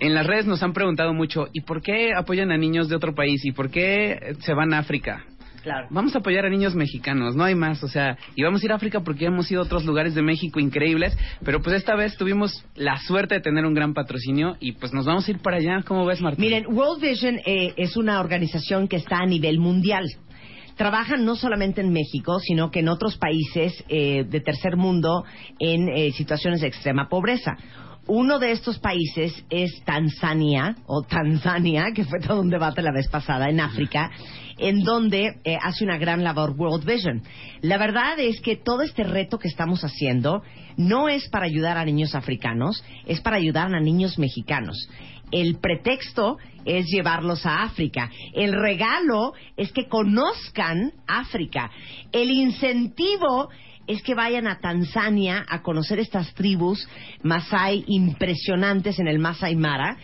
En 0.00 0.14
las 0.14 0.26
redes 0.26 0.46
nos 0.46 0.64
han 0.64 0.72
preguntado 0.72 1.14
mucho, 1.14 1.46
¿y 1.52 1.60
por 1.60 1.80
qué 1.80 2.10
apoyan 2.12 2.50
a 2.50 2.56
niños 2.56 2.88
de 2.88 2.96
otro 2.96 3.14
país? 3.14 3.44
¿Y 3.44 3.52
por 3.52 3.70
qué 3.70 4.34
se 4.40 4.52
van 4.52 4.74
a 4.74 4.78
África? 4.78 5.26
Claro. 5.62 5.86
Vamos 5.90 6.14
a 6.14 6.18
apoyar 6.18 6.44
a 6.44 6.50
niños 6.50 6.74
mexicanos, 6.74 7.36
no 7.36 7.44
hay 7.44 7.54
más, 7.54 7.82
o 7.84 7.88
sea, 7.88 8.18
y 8.34 8.42
vamos 8.42 8.62
a 8.62 8.66
ir 8.66 8.72
a 8.72 8.76
África 8.76 9.00
porque 9.00 9.26
hemos 9.26 9.50
ido 9.50 9.60
a 9.60 9.64
otros 9.64 9.84
lugares 9.84 10.14
de 10.14 10.22
México 10.22 10.58
increíbles, 10.58 11.16
pero 11.44 11.62
pues 11.62 11.76
esta 11.76 11.94
vez 11.94 12.16
tuvimos 12.16 12.64
la 12.74 12.98
suerte 12.98 13.36
de 13.36 13.40
tener 13.40 13.64
un 13.64 13.74
gran 13.74 13.94
patrocinio 13.94 14.56
y 14.58 14.72
pues 14.72 14.92
nos 14.92 15.06
vamos 15.06 15.26
a 15.26 15.30
ir 15.30 15.38
para 15.38 15.58
allá, 15.58 15.82
¿cómo 15.86 16.04
ves, 16.04 16.20
Martín? 16.20 16.44
Miren, 16.44 16.66
World 16.66 17.00
Vision 17.00 17.36
eh, 17.46 17.74
es 17.76 17.96
una 17.96 18.20
organización 18.20 18.88
que 18.88 18.96
está 18.96 19.18
a 19.18 19.26
nivel 19.26 19.58
mundial. 19.58 20.04
Trabajan 20.76 21.24
no 21.24 21.36
solamente 21.36 21.80
en 21.80 21.92
México, 21.92 22.40
sino 22.40 22.70
que 22.70 22.80
en 22.80 22.88
otros 22.88 23.16
países 23.18 23.84
eh, 23.88 24.24
de 24.28 24.40
tercer 24.40 24.76
mundo 24.76 25.24
en 25.58 25.88
eh, 25.88 26.10
situaciones 26.12 26.60
de 26.60 26.68
extrema 26.68 27.08
pobreza. 27.08 27.56
Uno 28.08 28.40
de 28.40 28.50
estos 28.50 28.80
países 28.80 29.44
es 29.48 29.70
Tanzania, 29.84 30.74
o 30.86 31.02
Tanzania, 31.02 31.92
que 31.94 32.04
fue 32.04 32.18
todo 32.18 32.40
un 32.40 32.50
debate 32.50 32.82
la 32.82 32.92
vez 32.92 33.08
pasada 33.08 33.48
en 33.48 33.60
África, 33.60 34.10
en 34.62 34.84
donde 34.84 35.40
eh, 35.44 35.58
hace 35.60 35.84
una 35.84 35.98
gran 35.98 36.22
labor 36.22 36.54
World 36.56 36.84
Vision. 36.86 37.22
La 37.62 37.78
verdad 37.78 38.18
es 38.20 38.40
que 38.40 38.56
todo 38.56 38.82
este 38.82 39.02
reto 39.02 39.38
que 39.38 39.48
estamos 39.48 39.82
haciendo 39.82 40.42
no 40.76 41.08
es 41.08 41.28
para 41.28 41.46
ayudar 41.46 41.76
a 41.76 41.84
niños 41.84 42.14
africanos, 42.14 42.84
es 43.06 43.20
para 43.20 43.36
ayudar 43.36 43.74
a 43.74 43.80
niños 43.80 44.18
mexicanos. 44.20 44.88
El 45.32 45.56
pretexto 45.58 46.38
es 46.64 46.86
llevarlos 46.86 47.44
a 47.44 47.64
África. 47.64 48.10
El 48.34 48.52
regalo 48.52 49.32
es 49.56 49.72
que 49.72 49.88
conozcan 49.88 50.92
África. 51.08 51.70
El 52.12 52.30
incentivo 52.30 53.48
es 53.88 54.00
que 54.02 54.14
vayan 54.14 54.46
a 54.46 54.60
Tanzania 54.60 55.44
a 55.48 55.62
conocer 55.62 55.98
estas 55.98 56.32
tribus 56.34 56.88
Masai 57.24 57.84
impresionantes 57.88 59.00
en 59.00 59.08
el 59.08 59.18
Masai 59.18 59.56
Mara 59.56 59.96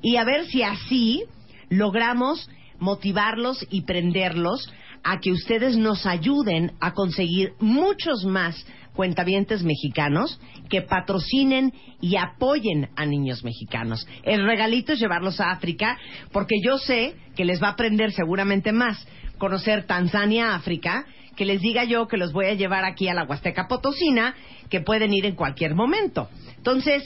y 0.00 0.16
a 0.16 0.24
ver 0.24 0.46
si 0.46 0.62
así 0.62 1.24
logramos 1.68 2.48
motivarlos 2.78 3.66
y 3.70 3.82
prenderlos 3.82 4.72
a 5.02 5.18
que 5.20 5.32
ustedes 5.32 5.76
nos 5.76 6.06
ayuden 6.06 6.72
a 6.80 6.92
conseguir 6.92 7.52
muchos 7.60 8.24
más 8.24 8.66
cuentavientes 8.94 9.62
mexicanos 9.62 10.40
que 10.68 10.82
patrocinen 10.82 11.72
y 12.00 12.16
apoyen 12.16 12.88
a 12.96 13.06
niños 13.06 13.44
mexicanos. 13.44 14.08
El 14.24 14.44
regalito 14.44 14.94
es 14.94 14.98
llevarlos 14.98 15.38
a 15.38 15.50
África 15.50 15.98
porque 16.32 16.56
yo 16.64 16.78
sé 16.78 17.14
que 17.36 17.44
les 17.44 17.62
va 17.62 17.68
a 17.68 17.72
aprender 17.72 18.12
seguramente 18.12 18.72
más 18.72 19.06
conocer 19.38 19.84
Tanzania, 19.84 20.54
África, 20.54 21.04
que 21.36 21.44
les 21.44 21.60
diga 21.60 21.84
yo 21.84 22.08
que 22.08 22.16
los 22.16 22.32
voy 22.32 22.46
a 22.46 22.54
llevar 22.54 22.84
aquí 22.84 23.08
a 23.08 23.14
la 23.14 23.24
Huasteca 23.24 23.68
Potosina, 23.68 24.34
que 24.70 24.80
pueden 24.80 25.12
ir 25.12 25.26
en 25.26 25.34
cualquier 25.34 25.74
momento. 25.74 26.28
Entonces, 26.56 27.04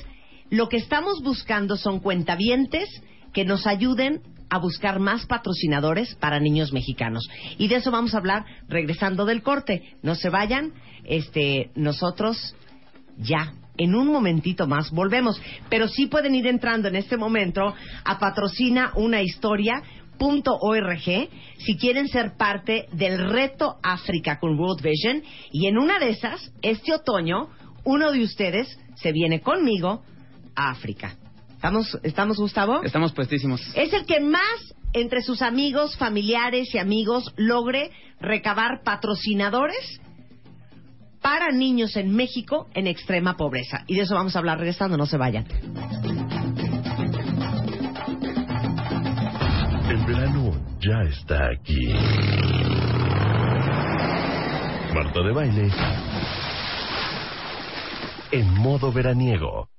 lo 0.49 0.69
que 0.69 0.77
estamos 0.77 1.23
buscando 1.23 1.77
son 1.77 2.01
cuentavientes 2.01 2.89
que 3.33 3.45
nos 3.45 3.67
ayuden 3.67 4.23
a 4.51 4.59
buscar 4.59 4.99
más 4.99 5.27
patrocinadores 5.27 6.15
para 6.17 6.41
niños 6.41 6.73
mexicanos. 6.73 7.29
Y 7.57 7.69
de 7.69 7.77
eso 7.77 7.91
vamos 7.91 8.15
a 8.15 8.19
hablar 8.19 8.45
regresando 8.69 9.25
del 9.25 9.43
corte. 9.43 9.97
No 10.03 10.15
se 10.15 10.29
vayan, 10.29 10.73
este, 11.05 11.71
nosotros 11.75 12.55
ya 13.17 13.55
en 13.79 13.95
un 13.95 14.09
momentito 14.09 14.67
más 14.67 14.91
volvemos, 14.91 15.41
pero 15.71 15.89
sí 15.89 16.07
pueden 16.07 16.35
ir 16.35 16.47
entrando 16.47 16.89
en 16.89 16.97
este 16.97 17.17
momento 17.17 17.75
a 18.05 18.19
patrocina 18.19 18.93
una 18.95 19.23
historia 19.23 19.83
si 21.57 21.79
quieren 21.79 22.07
ser 22.09 22.37
parte 22.37 22.87
del 22.93 23.31
reto 23.31 23.77
África 23.83 24.39
con 24.39 24.59
World 24.59 24.83
Vision 24.83 25.23
y 25.51 25.67
en 25.67 25.79
una 25.79 25.99
de 25.99 26.11
esas, 26.11 26.53
este 26.61 26.93
otoño, 26.93 27.49
uno 27.85 28.13
de 28.13 28.23
ustedes 28.23 28.79
se 28.97 29.13
viene 29.13 29.41
conmigo 29.41 30.03
a 30.55 30.73
África. 30.73 31.17
¿Estamos, 31.61 31.99
¿Estamos, 32.03 32.39
Gustavo? 32.39 32.83
Estamos 32.85 33.13
puestísimos. 33.13 33.61
Es 33.75 33.93
el 33.93 34.07
que 34.07 34.19
más 34.19 34.75
entre 34.95 35.21
sus 35.21 35.43
amigos, 35.43 35.95
familiares 35.99 36.75
y 36.75 36.79
amigos 36.79 37.35
logre 37.37 37.91
recabar 38.19 38.81
patrocinadores 38.83 40.01
para 41.21 41.51
niños 41.53 41.97
en 41.97 42.17
México 42.17 42.67
en 42.73 42.87
extrema 42.87 43.37
pobreza. 43.37 43.85
Y 43.89 43.97
de 43.97 44.05
eso 44.05 44.15
vamos 44.15 44.35
a 44.37 44.39
hablar 44.39 44.57
regresando, 44.57 44.97
no 44.97 45.05
se 45.05 45.19
vayan. 45.19 45.45
El 49.91 50.07
verano 50.07 50.53
ya 50.81 51.03
está 51.11 51.51
aquí. 51.51 51.89
Marta 54.95 55.21
de 55.21 55.33
baile. 55.35 55.71
En 58.33 58.55
modo 58.55 58.91
veraniego. 58.91 59.70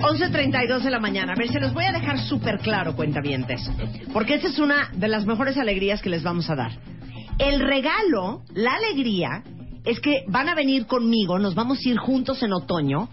11.32 0.00 0.82
de 0.82 0.90
la 0.90 0.98
mañana. 0.98 1.32
A 1.32 1.36
ver, 1.36 1.48
se 1.48 1.60
los 1.60 1.74
voy 1.74 1.84
a 1.84 1.92
dejar 1.92 2.18
súper 2.18 2.58
claro, 2.58 2.96
cuentavientes. 2.96 3.70
Porque 4.12 4.34
esta 4.34 4.48
es 4.48 4.58
una 4.58 4.90
de 4.94 5.08
las 5.08 5.26
mejores 5.26 5.56
alegrías 5.58 6.00
que 6.00 6.08
les 6.08 6.22
vamos 6.22 6.48
a 6.50 6.56
dar. 6.56 6.72
El 7.38 7.60
regalo, 7.60 8.42
la 8.54 8.74
alegría, 8.74 9.42
es 9.84 10.00
que 10.00 10.24
van 10.28 10.48
a 10.48 10.54
venir 10.54 10.86
conmigo, 10.86 11.38
nos 11.38 11.54
vamos 11.54 11.78
a 11.84 11.88
ir 11.88 11.98
juntos 11.98 12.42
en 12.42 12.52
otoño, 12.52 13.08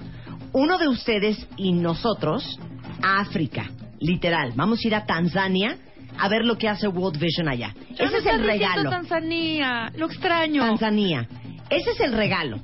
uno 0.53 0.77
de 0.77 0.87
ustedes 0.87 1.47
y 1.57 1.73
nosotros, 1.73 2.59
a 3.01 3.19
África. 3.19 3.69
Literal. 3.99 4.53
Vamos 4.55 4.79
a 4.83 4.87
ir 4.87 4.95
a 4.95 5.05
Tanzania 5.05 5.77
a 6.19 6.29
ver 6.29 6.45
lo 6.45 6.57
que 6.57 6.67
hace 6.67 6.87
World 6.87 7.19
Vision 7.19 7.47
allá. 7.47 7.73
Ese 7.97 8.17
es 8.17 8.25
el 8.25 8.43
regalo. 8.43 8.89
Tanzania, 8.89 9.91
lo 9.95 10.07
extraño. 10.07 10.61
Tanzania. 10.61 11.27
Ese 11.69 11.91
es 11.91 11.99
el 11.99 12.13
regalo. 12.13 12.59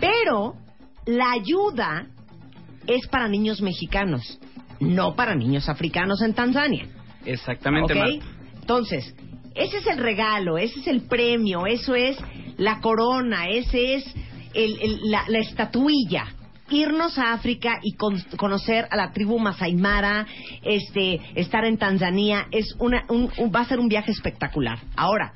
Pero 0.00 0.54
la 1.06 1.32
ayuda 1.32 2.06
es 2.88 3.06
para 3.08 3.28
niños 3.28 3.60
mexicanos, 3.62 4.38
no 4.80 5.14
para 5.14 5.34
niños 5.36 5.68
africanos 5.68 6.20
en 6.22 6.34
Tanzania. 6.34 6.86
Exactamente, 7.24 7.92
¿Ok? 7.92 7.98
Marta. 7.98 8.26
Entonces, 8.60 9.14
ese 9.54 9.78
es 9.78 9.86
el 9.86 9.98
regalo, 9.98 10.58
ese 10.58 10.80
es 10.80 10.86
el 10.88 11.02
premio, 11.02 11.66
eso 11.66 11.94
es 11.94 12.16
la 12.56 12.80
corona, 12.80 13.48
ese 13.48 13.94
es 13.94 14.04
el- 14.54 14.80
el- 14.80 15.10
la, 15.10 15.24
la 15.28 15.38
estatuilla. 15.38 16.26
Irnos 16.70 17.16
a 17.18 17.32
África 17.32 17.78
y 17.82 17.94
con- 17.96 18.20
conocer 18.36 18.86
a 18.90 18.96
la 18.96 19.12
tribu 19.12 19.38
Masai 19.38 19.74
Mara, 19.74 20.26
este, 20.62 21.18
estar 21.34 21.64
en 21.64 21.78
Tanzania, 21.78 22.46
es 22.50 22.74
una, 22.78 23.04
un- 23.08 23.30
un- 23.38 23.50
va 23.54 23.60
a 23.60 23.64
ser 23.64 23.78
un 23.80 23.88
viaje 23.88 24.10
espectacular. 24.12 24.78
Ahora, 24.96 25.32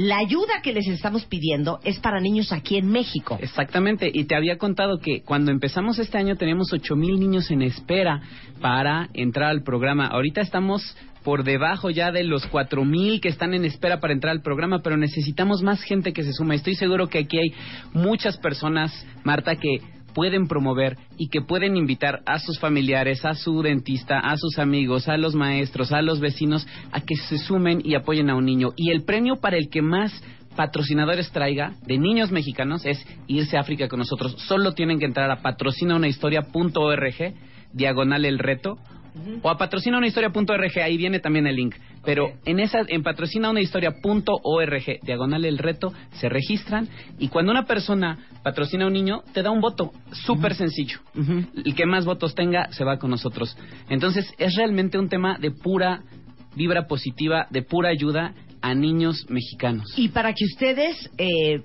la 0.00 0.16
ayuda 0.16 0.62
que 0.62 0.72
les 0.72 0.88
estamos 0.88 1.26
pidiendo 1.26 1.78
es 1.84 1.98
para 1.98 2.20
niños 2.20 2.52
aquí 2.52 2.78
en 2.78 2.90
México. 2.90 3.36
Exactamente, 3.38 4.10
y 4.10 4.24
te 4.24 4.34
había 4.34 4.56
contado 4.56 4.98
que 4.98 5.20
cuando 5.20 5.50
empezamos 5.50 5.98
este 5.98 6.16
año 6.16 6.36
teníamos 6.36 6.72
ocho 6.72 6.96
mil 6.96 7.20
niños 7.20 7.50
en 7.50 7.60
espera 7.60 8.22
para 8.62 9.10
entrar 9.12 9.50
al 9.50 9.62
programa. 9.62 10.06
Ahorita 10.06 10.40
estamos 10.40 10.96
por 11.22 11.44
debajo 11.44 11.90
ya 11.90 12.12
de 12.12 12.24
los 12.24 12.46
cuatro 12.46 12.82
mil 12.82 13.20
que 13.20 13.28
están 13.28 13.52
en 13.52 13.66
espera 13.66 14.00
para 14.00 14.14
entrar 14.14 14.30
al 14.30 14.40
programa, 14.40 14.80
pero 14.82 14.96
necesitamos 14.96 15.62
más 15.62 15.82
gente 15.82 16.14
que 16.14 16.24
se 16.24 16.32
suma. 16.32 16.54
Estoy 16.54 16.76
seguro 16.76 17.08
que 17.08 17.18
aquí 17.18 17.38
hay 17.38 17.52
muchas 17.92 18.38
personas, 18.38 19.06
Marta, 19.22 19.56
que 19.56 19.80
pueden 20.14 20.48
promover 20.48 20.96
y 21.16 21.28
que 21.28 21.40
pueden 21.40 21.76
invitar 21.76 22.20
a 22.26 22.38
sus 22.38 22.58
familiares, 22.58 23.24
a 23.24 23.34
su 23.34 23.62
dentista, 23.62 24.18
a 24.18 24.36
sus 24.36 24.58
amigos, 24.58 25.08
a 25.08 25.16
los 25.16 25.34
maestros, 25.34 25.92
a 25.92 26.02
los 26.02 26.20
vecinos, 26.20 26.66
a 26.92 27.00
que 27.00 27.16
se 27.16 27.38
sumen 27.38 27.80
y 27.84 27.94
apoyen 27.94 28.30
a 28.30 28.36
un 28.36 28.44
niño. 28.44 28.70
Y 28.76 28.90
el 28.90 29.04
premio 29.04 29.36
para 29.36 29.56
el 29.56 29.68
que 29.68 29.82
más 29.82 30.12
patrocinadores 30.56 31.30
traiga 31.30 31.74
de 31.86 31.98
niños 31.98 32.30
mexicanos 32.30 32.84
es 32.84 33.04
irse 33.26 33.56
a 33.56 33.60
África 33.60 33.88
con 33.88 33.98
nosotros. 34.00 34.34
Solo 34.46 34.72
tienen 34.72 34.98
que 34.98 35.06
entrar 35.06 35.30
a 35.30 35.42
patrocinaunahistoria.org, 35.42 37.34
diagonal 37.72 38.24
el 38.24 38.38
reto, 38.38 38.78
o 39.42 39.50
a 39.50 39.58
patrocinaunahistoria.org, 39.58 40.78
ahí 40.82 40.96
viene 40.96 41.20
también 41.20 41.46
el 41.46 41.56
link. 41.56 41.74
Pero 42.04 42.32
en 42.44 42.60
esa, 42.60 42.80
en 42.86 43.02
patrocinaunahistoria.org, 43.02 45.00
diagonal 45.02 45.44
el 45.44 45.58
reto, 45.58 45.92
se 46.12 46.28
registran 46.28 46.88
y 47.18 47.28
cuando 47.28 47.52
una 47.52 47.66
persona 47.66 48.18
patrocina 48.42 48.84
a 48.84 48.86
un 48.88 48.94
niño, 48.94 49.22
te 49.32 49.42
da 49.42 49.50
un 49.50 49.60
voto. 49.60 49.92
Súper 50.12 50.54
sencillo. 50.54 51.00
El 51.64 51.74
que 51.74 51.86
más 51.86 52.04
votos 52.04 52.34
tenga, 52.34 52.72
se 52.72 52.84
va 52.84 52.98
con 52.98 53.10
nosotros. 53.10 53.56
Entonces, 53.88 54.32
es 54.38 54.56
realmente 54.56 54.98
un 54.98 55.08
tema 55.08 55.38
de 55.38 55.50
pura 55.50 56.02
vibra 56.56 56.86
positiva, 56.86 57.46
de 57.50 57.62
pura 57.62 57.90
ayuda 57.90 58.34
a 58.62 58.74
niños 58.74 59.26
mexicanos. 59.28 59.86
Y 59.96 60.08
para 60.08 60.32
que 60.32 60.44
ustedes 60.44 61.10
eh, 61.16 61.62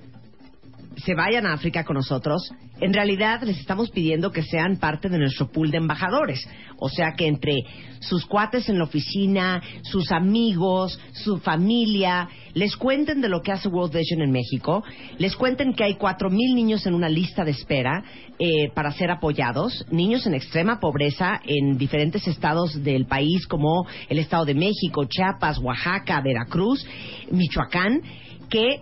se 0.98 1.16
vayan 1.16 1.46
a 1.46 1.54
África 1.54 1.84
con 1.84 1.96
nosotros, 1.96 2.52
en 2.80 2.94
realidad 2.94 3.42
les 3.44 3.58
estamos 3.60 3.90
pidiendo 3.92 4.32
que 4.32 4.44
sean 4.44 4.78
parte 4.78 5.10
de 5.10 5.18
nuestro 5.18 5.52
pool 5.52 5.72
de 5.72 5.78
embajadores. 5.78 6.48
O 6.78 6.90
sea 6.90 7.14
que 7.18 7.28
entre 7.28 7.56
sus 8.00 8.26
cuates 8.26 8.68
en 8.70 8.78
la 8.78 8.84
oficina, 8.84 9.62
sus 9.84 10.12
amigos, 10.12 11.00
su 11.14 11.38
familia, 11.38 12.28
les 12.54 12.76
cuenten 12.76 13.22
de 13.22 13.30
lo 13.30 13.42
que 13.42 13.52
hace 13.52 13.70
World 13.70 13.96
Vision 13.96 14.22
en 14.22 14.32
México, 14.32 14.84
les 15.18 15.36
cuenten 15.36 15.74
que 15.74 15.86
hay 15.86 15.96
cuatro 15.96 16.30
mil 16.30 16.56
niños 16.56 16.86
en 16.86 16.94
una 16.94 17.10
lista 17.10 17.44
de 17.44 17.52
espera 17.52 18.04
eh, 18.38 18.70
para 18.74 18.92
ser 18.92 19.12
apoyados, 19.12 19.86
niños 19.92 20.26
en 20.28 20.34
extrema 20.34 20.80
pobreza 20.80 21.40
en 21.46 21.78
diferentes 21.78 22.28
estados 22.28 22.84
del 22.84 23.06
país 23.06 23.48
como 23.48 23.86
el 24.10 24.20
Estado 24.20 24.46
de 24.46 24.56
México, 24.56 25.06
Chiapas, 25.06 25.60
Oaxaca, 25.60 26.22
Veracruz, 26.22 26.86
Michoacán, 27.32 28.02
que 28.50 28.82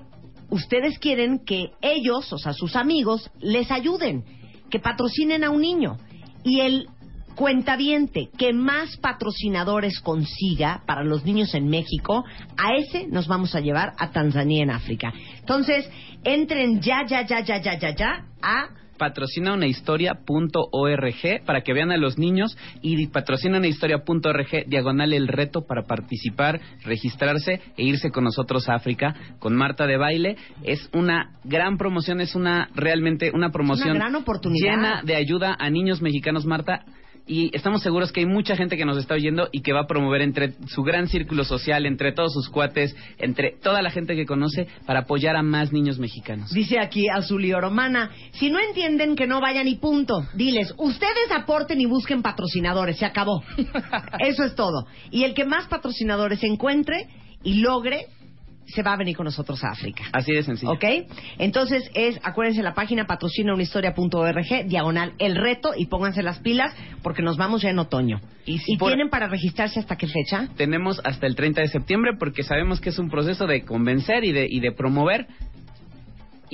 ustedes 0.53 0.99
quieren 0.99 1.39
que 1.43 1.71
ellos, 1.81 2.31
o 2.31 2.37
sea, 2.37 2.53
sus 2.53 2.75
amigos, 2.75 3.29
les 3.39 3.71
ayuden, 3.71 4.23
que 4.69 4.79
patrocinen 4.79 5.43
a 5.43 5.49
un 5.49 5.61
niño. 5.61 5.97
Y 6.43 6.59
el 6.59 6.87
cuentaviente 7.35 8.29
que 8.37 8.53
más 8.53 8.95
patrocinadores 8.97 9.99
consiga 9.99 10.83
para 10.85 11.03
los 11.03 11.25
niños 11.25 11.55
en 11.55 11.67
México, 11.67 12.23
a 12.55 12.75
ese 12.75 13.07
nos 13.07 13.27
vamos 13.27 13.55
a 13.55 13.61
llevar 13.61 13.93
a 13.97 14.11
Tanzania 14.11 14.61
en 14.61 14.69
África. 14.69 15.11
Entonces, 15.39 15.89
entren 16.23 16.81
ya, 16.81 17.03
ya, 17.07 17.25
ya, 17.25 17.43
ya, 17.43 17.59
ya, 17.59 17.79
ya, 17.79 17.95
ya 17.95 18.25
a 18.41 18.69
patrocinaunahistoria.org 19.03 21.43
para 21.45 21.61
que 21.61 21.73
vean 21.73 21.91
a 21.91 21.97
los 21.97 22.17
niños 22.17 22.57
y 22.81 23.07
patrocinaunahistoria.org 23.07 24.65
diagonal 24.67 25.11
el 25.11 25.27
reto 25.27 25.65
para 25.67 25.83
participar, 25.83 26.61
registrarse 26.85 27.59
e 27.75 27.83
irse 27.83 28.11
con 28.11 28.23
nosotros 28.23 28.69
a 28.69 28.75
África 28.75 29.13
con 29.39 29.55
Marta 29.55 29.85
de 29.87 29.97
baile. 29.97 30.37
Es 30.63 30.89
una 30.93 31.33
gran 31.43 31.77
promoción, 31.77 32.21
es 32.21 32.33
una 32.33 32.69
realmente 32.75 33.31
una 33.33 33.49
promoción 33.49 33.97
Una 33.97 34.05
gran 34.05 34.15
oportunidad. 34.15 34.75
llena 34.75 35.01
de 35.03 35.17
ayuda 35.17 35.57
a 35.59 35.69
niños 35.69 36.01
mexicanos, 36.01 36.45
Marta. 36.45 36.85
Y 37.25 37.55
estamos 37.55 37.81
seguros 37.81 38.11
que 38.11 38.19
hay 38.19 38.25
mucha 38.25 38.55
gente 38.57 38.75
que 38.75 38.83
nos 38.83 38.97
está 38.97 39.13
oyendo 39.13 39.47
y 39.51 39.61
que 39.61 39.71
va 39.71 39.81
a 39.81 39.87
promover 39.87 40.21
entre 40.21 40.55
su 40.67 40.83
gran 40.83 41.07
círculo 41.07 41.45
social, 41.45 41.85
entre 41.85 42.11
todos 42.11 42.33
sus 42.33 42.49
cuates, 42.49 42.95
entre 43.17 43.51
toda 43.51 43.81
la 43.81 43.91
gente 43.91 44.15
que 44.15 44.25
conoce, 44.25 44.67
para 44.85 45.01
apoyar 45.01 45.37
a 45.37 45.41
más 45.41 45.71
niños 45.71 45.99
mexicanos. 45.99 46.51
Dice 46.51 46.79
aquí 46.79 47.07
Azuli 47.07 47.53
Oromana, 47.53 48.11
si 48.33 48.49
no 48.49 48.59
entienden 48.59 49.15
que 49.15 49.25
no 49.25 49.39
vayan 49.39 49.69
y 49.69 49.75
punto, 49.75 50.25
diles, 50.33 50.73
ustedes 50.77 51.31
aporten 51.33 51.79
y 51.79 51.85
busquen 51.85 52.21
patrocinadores, 52.21 52.97
se 52.97 53.05
acabó. 53.05 53.41
Eso 54.19 54.43
es 54.43 54.55
todo. 54.55 54.85
Y 55.09 55.23
el 55.23 55.33
que 55.33 55.45
más 55.45 55.67
patrocinadores 55.67 56.43
encuentre 56.43 57.07
y 57.41 57.55
logre, 57.55 58.07
se 58.65 58.81
va 58.83 58.93
a 58.93 58.97
venir 58.97 59.15
con 59.15 59.25
nosotros 59.25 59.63
a 59.63 59.69
África. 59.71 60.03
Así 60.11 60.31
de 60.33 60.43
sencillo. 60.43 60.71
¿Ok? 60.71 60.83
Entonces 61.37 61.83
es, 61.93 62.19
acuérdense 62.23 62.63
la 62.63 62.73
página 62.73 63.05
patrocinaunahistoria.org, 63.05 64.65
diagonal 64.67 65.13
el 65.19 65.35
reto 65.35 65.71
y 65.77 65.87
pónganse 65.87 66.23
las 66.23 66.39
pilas 66.39 66.73
porque 67.01 67.21
nos 67.21 67.37
vamos 67.37 67.61
ya 67.61 67.69
en 67.69 67.79
otoño. 67.79 68.19
¿Y, 68.45 68.77
por- 68.77 68.89
tienen 68.89 69.09
para 69.09 69.27
registrarse 69.27 69.79
hasta 69.79 69.95
qué 69.97 70.07
fecha? 70.07 70.47
tenemos 70.57 70.99
hasta 71.03 71.27
el 71.27 71.35
30 71.35 71.61
de 71.61 71.67
septiembre 71.67 72.11
porque 72.19 72.43
sabemos 72.43 72.81
que 72.81 72.89
es 72.89 72.99
un 72.99 73.09
proceso 73.09 73.47
de 73.47 73.63
convencer 73.63 74.23
y 74.23 74.31
de, 74.31 74.47
y 74.49 74.59
de 74.59 74.71
promover. 74.71 75.27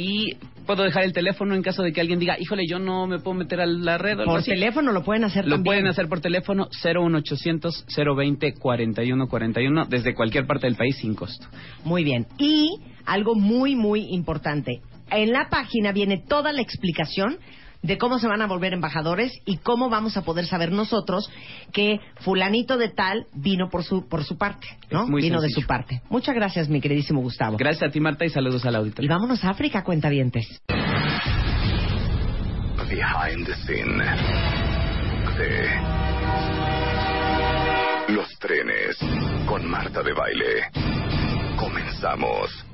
Y 0.02 0.38
puedo 0.66 0.84
dejar 0.84 1.04
el 1.04 1.12
teléfono 1.12 1.56
en 1.56 1.62
caso 1.62 1.84
de 1.84 1.92
que 1.92 2.00
alguien 2.00 2.20
diga, 2.20 2.38
híjole, 2.40 2.66
yo 2.66 2.80
no 2.80 3.06
me 3.06 3.20
puedo 3.20 3.34
meter 3.38 3.60
a 3.60 3.66
la 3.66 3.98
red. 3.98 4.18
o 4.22 4.24
Por 4.24 4.40
así". 4.40 4.52
teléfono 4.52 4.94
lo 4.94 5.04
pueden 5.04 5.26
hacer 5.26 5.44
Lo 5.44 5.56
también. 5.56 5.64
pueden 5.66 5.88
hacer 5.88 6.08
por 6.08 6.22
teléfono 6.22 6.70
01800 6.82 7.86
020 8.16 8.54
4141 8.54 9.86
desde 9.90 10.14
cualquier 10.16 10.48
parte 10.48 10.68
del 10.68 10.78
país 10.78 10.96
sin 10.98 11.16
costo. 11.16 11.46
Muy 11.84 12.06
bien. 12.06 12.28
Y 12.38 12.80
algo 13.06 13.36
muy, 13.36 13.76
muy 13.76 14.06
importante. 14.12 14.80
En 15.12 15.34
la 15.34 15.50
página 15.50 15.92
viene 15.92 16.24
toda 16.26 16.54
la 16.54 16.62
explicación 16.62 17.38
de 17.82 17.98
cómo 17.98 18.20
se 18.20 18.28
van 18.28 18.42
a 18.42 18.48
volver 18.48 18.74
embajadores 18.74 19.32
y 19.46 19.58
cómo 19.58 19.90
vamos 19.90 20.18
a 20.18 20.24
poder 20.24 20.46
saber 20.46 20.72
nosotros 20.72 21.30
que 21.72 22.00
fulanito 22.22 22.78
de 22.78 22.90
tal 22.90 23.26
vino 23.34 23.70
por 23.70 23.84
su 23.84 24.08
por 24.08 24.24
su 24.24 24.38
parte, 24.38 24.68
¿no? 24.92 25.08
Muy 25.08 25.22
vino 25.22 25.40
de 25.42 25.50
su 25.50 25.66
parte. 25.66 26.02
Muchas 26.10 26.36
gracias, 26.36 26.68
mi 26.70 26.82
queridísimo 26.82 27.22
Gustavo. 27.22 27.58
Gracias 27.58 27.90
a 27.90 27.92
ti, 27.92 28.00
Marta, 28.00 28.26
y 28.26 28.30
saludos 28.30 28.66
al 28.66 28.74
Y 28.74 28.78
auditorio. 28.78 29.10
vámonos 29.10 29.44
a 29.44 29.50
África, 29.52 29.84
cuentavientes. 29.84 30.62
Behind 32.90 33.46
the 33.46 33.54
scene 33.68 34.04
de 35.38 35.70
Los 38.14 38.28
trenes 38.40 38.98
con 39.48 39.64
Marta 39.70 40.02
de 40.02 40.14
baile. 40.14 40.72
Comenzamos. 41.56 42.66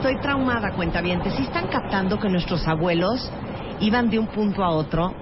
Estoy 0.00 0.16
traumada, 0.22 0.70
cuentavientes. 0.70 1.34
¿Sí 1.34 1.42
están 1.42 1.66
captando 1.68 2.18
que 2.18 2.30
nuestros 2.30 2.66
abuelos 2.66 3.30
iban 3.80 4.08
de 4.08 4.18
un 4.18 4.28
punto 4.28 4.64
a 4.64 4.70
otro 4.70 5.12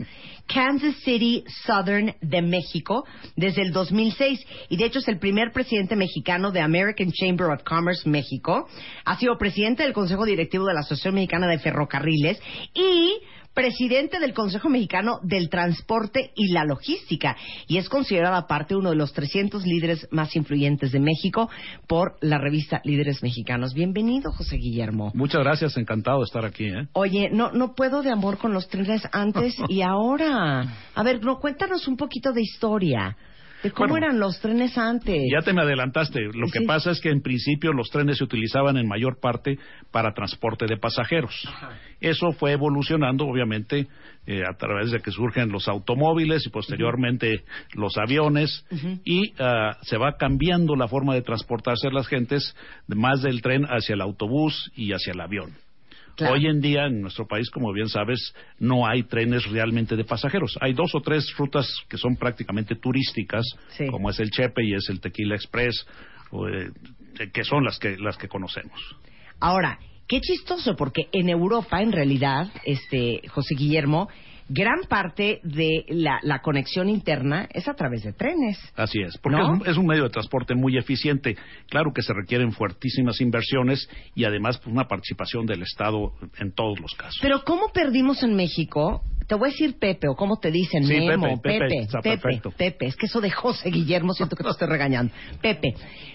Kansas 0.47 0.97
City 1.05 1.45
Southern 1.67 2.15
de 2.21 2.43
México 2.43 3.05
desde 3.37 3.63
el 3.63 3.73
2006 3.73 4.45
y 4.71 4.77
de 4.77 4.85
hecho 4.87 4.99
es 4.99 5.09
el 5.09 5.19
primer 5.19 5.53
presidente 5.53 5.95
mexicano 5.97 6.51
de 6.51 6.61
American 6.61 7.13
Chamber 7.13 7.49
of 7.49 7.63
Commerce 7.63 8.09
México. 8.09 8.69
Ha 9.05 9.17
sido 9.19 9.37
presidente 9.39 9.83
del 9.83 9.93
Consejo 9.93 10.25
Directivo 10.25 10.67
de 10.67 10.75
la 10.75 10.81
Asociación 10.81 11.15
Mexicana 11.15 11.47
de 11.47 11.59
Ferrocarriles. 11.59 12.41
Y 12.75 13.19
presidente 13.57 14.21
del 14.21 14.35
Consejo 14.35 14.69
Mexicano 14.69 15.19
del 15.23 15.49
Transporte 15.49 16.31
y 16.37 16.53
la 16.53 16.67
Logística 16.67 17.37
y 17.67 17.79
es 17.79 17.89
considerado 17.89 18.37
aparte 18.37 18.77
uno 18.77 18.91
de 18.91 18.97
los 18.97 19.15
300 19.15 19.65
líderes 19.65 20.07
más 20.11 20.37
influyentes 20.37 20.93
de 20.93 21.01
México 21.01 21.49
por 21.87 22.19
la 22.21 22.37
revista 22.37 22.83
Líderes 22.85 23.23
Mexicanos. 23.23 23.73
Bienvenido, 23.73 24.31
José 24.31 24.57
Guillermo. 24.57 25.11
Muchas 25.15 25.41
gracias, 25.41 25.79
encantado 25.79 26.19
de 26.19 26.25
estar 26.25 26.45
aquí, 26.45 26.67
¿eh? 26.67 26.87
Oye, 26.93 27.31
no, 27.33 27.51
no 27.51 27.75
puedo 27.75 28.03
de 28.03 28.11
amor 28.11 28.37
con 28.37 28.53
los 28.53 28.69
trenes 28.69 29.03
antes 29.11 29.57
y 29.71 29.81
ahora. 29.81 30.77
A 30.95 31.03
ver, 31.03 31.25
no, 31.25 31.39
cuéntanos 31.41 31.89
un 31.89 31.97
poquito 31.97 32.33
de 32.33 32.43
historia. 32.43 33.17
De 33.63 33.71
cómo 33.71 33.89
Bueno, 33.89 34.07
eran 34.07 34.21
los 34.21 34.41
trenes 34.41 34.77
antes. 34.77 35.23
Ya 35.33 35.43
te 35.43 35.53
me 35.53 35.63
adelantaste. 35.63 36.21
Lo 36.35 36.49
que 36.49 36.63
pasa 36.67 36.91
es 36.91 37.01
que 37.01 37.11
en 37.11 37.23
principio 37.23 37.73
los 37.73 37.91
trenes 37.91 38.19
se 38.19 38.25
utilizaban 38.25 38.77
en 38.77 38.87
mayor 38.87 39.19
parte 39.21 39.59
para 39.91 40.13
transporte 40.13 40.67
de 40.67 40.77
pasajeros. 40.77 41.49
Eso 42.01 42.33
fue 42.33 42.53
evolucionando, 42.53 43.27
obviamente, 43.27 43.87
eh, 44.27 44.43
a 44.43 44.57
través 44.57 44.91
de 44.91 45.01
que 45.01 45.11
surgen 45.11 45.51
los 45.51 45.69
automóviles 45.69 46.47
y 46.47 46.51
posteriormente 46.51 47.45
los 47.75 47.97
aviones 47.97 48.65
y 49.05 49.33
ah, 49.39 49.77
se 49.83 49.97
va 49.97 50.17
cambiando 50.17 50.77
la 50.77 50.89
forma 50.89 51.15
de 51.15 51.23
transportarse 51.23 51.91
las 51.91 52.09
gentes 52.09 52.55
más 52.89 53.23
del 53.23 53.41
tren 53.41 53.65
hacia 53.65 53.95
el 53.95 54.01
autobús 54.01 54.71
y 54.75 54.93
hacia 54.93 55.13
el 55.13 55.21
avión. 55.21 55.66
Claro. 56.17 56.35
Hoy 56.35 56.47
en 56.47 56.61
día 56.61 56.87
en 56.87 57.03
nuestro 57.03 57.27
país, 57.27 57.51
como 57.51 57.73
bien 57.73 57.89
sabes, 57.89 58.35
no 58.59 58.87
hay 58.87 59.03
trenes 59.03 59.45
realmente 59.51 59.97
de 59.97 60.05
pasajeros. 60.05 60.57
Hay 60.61 60.73
dos 60.73 60.95
o 60.95 61.01
tres 61.01 61.31
rutas 61.37 61.69
que 61.89 61.99
son 61.99 62.17
prácticamente 62.17 62.75
turísticas, 62.75 63.45
Sí. 63.69 63.87
como 63.87 64.09
es 64.11 64.19
el 64.19 64.31
Chepe 64.31 64.65
y 64.65 64.75
es 64.75 64.89
el 64.89 65.01
Tequila 65.01 65.35
Express, 65.35 65.87
eh, 66.33 66.71
que 67.33 67.45
son 67.45 67.65
las 67.65 67.79
que 67.79 67.97
las 67.99 68.17
que 68.17 68.29
conocemos. 68.29 68.81
Ahora, 69.41 69.79
qué 70.09 70.21
chistoso, 70.21 70.75
porque 70.77 71.09
en 71.13 71.29
Europa, 71.29 71.83
en 71.83 71.93
realidad, 71.93 72.51
este, 72.65 73.21
José 73.29 73.55
Guillermo, 73.55 74.09
gran 74.49 74.83
parte 74.89 75.41
de 75.43 75.85
la, 75.89 76.19
la 76.23 76.41
conexión 76.41 76.89
interna 76.89 77.49
es 77.53 77.69
a 77.69 77.75
través 77.75 78.03
de 78.05 78.13
trenes. 78.13 78.59
Así 78.77 79.01
es, 79.01 79.19
porque 79.19 79.39
¿No? 79.39 79.43
es, 79.43 79.61
un, 79.61 79.67
es 79.69 79.77
un 79.77 79.87
medio 79.87 80.05
de 80.05 80.11
transporte 80.11 80.55
muy 80.55 80.77
eficiente. 80.77 81.37
Claro 81.69 81.93
que 81.93 82.03
se 82.03 82.13
requieren 82.13 82.53
fuertísimas 82.53 83.21
inversiones 83.21 83.89
y 84.15 84.25
además 84.25 84.59
pues, 84.59 84.69
una 84.69 84.87
participación 84.87 85.47
del 85.47 85.63
Estado 85.63 86.13
en 86.39 86.53
todos 86.53 86.79
los 86.81 86.95
casos. 86.95 87.19
Pero 87.21 87.43
¿cómo 87.45 87.69
perdimos 87.73 88.23
en 88.23 88.37
México? 88.37 89.03
Te 89.27 89.35
voy 89.35 89.49
a 89.49 89.53
decir 89.53 89.79
Pepe, 89.79 90.09
o 90.09 90.15
cómo 90.15 90.37
te 90.37 90.51
dicen, 90.51 90.85
Sí, 90.85 91.01
Memo, 91.01 91.41
Pepe, 91.41 91.59
Pepe, 91.59 91.59
Pepe, 91.69 91.79
está 91.83 92.01
Pepe, 92.01 92.19
perfecto. 92.23 92.51
Pepe. 92.53 92.87
Es 92.87 92.97
que 92.97 93.07
eso 93.07 93.21
de 93.21 93.31
José 93.31 93.71
Guillermo 93.71 94.13
siento 94.13 94.37
que 94.37 94.45
te 94.45 94.51
estoy 94.51 94.69
regañando. 94.69 95.13
Pepe. 95.43 95.75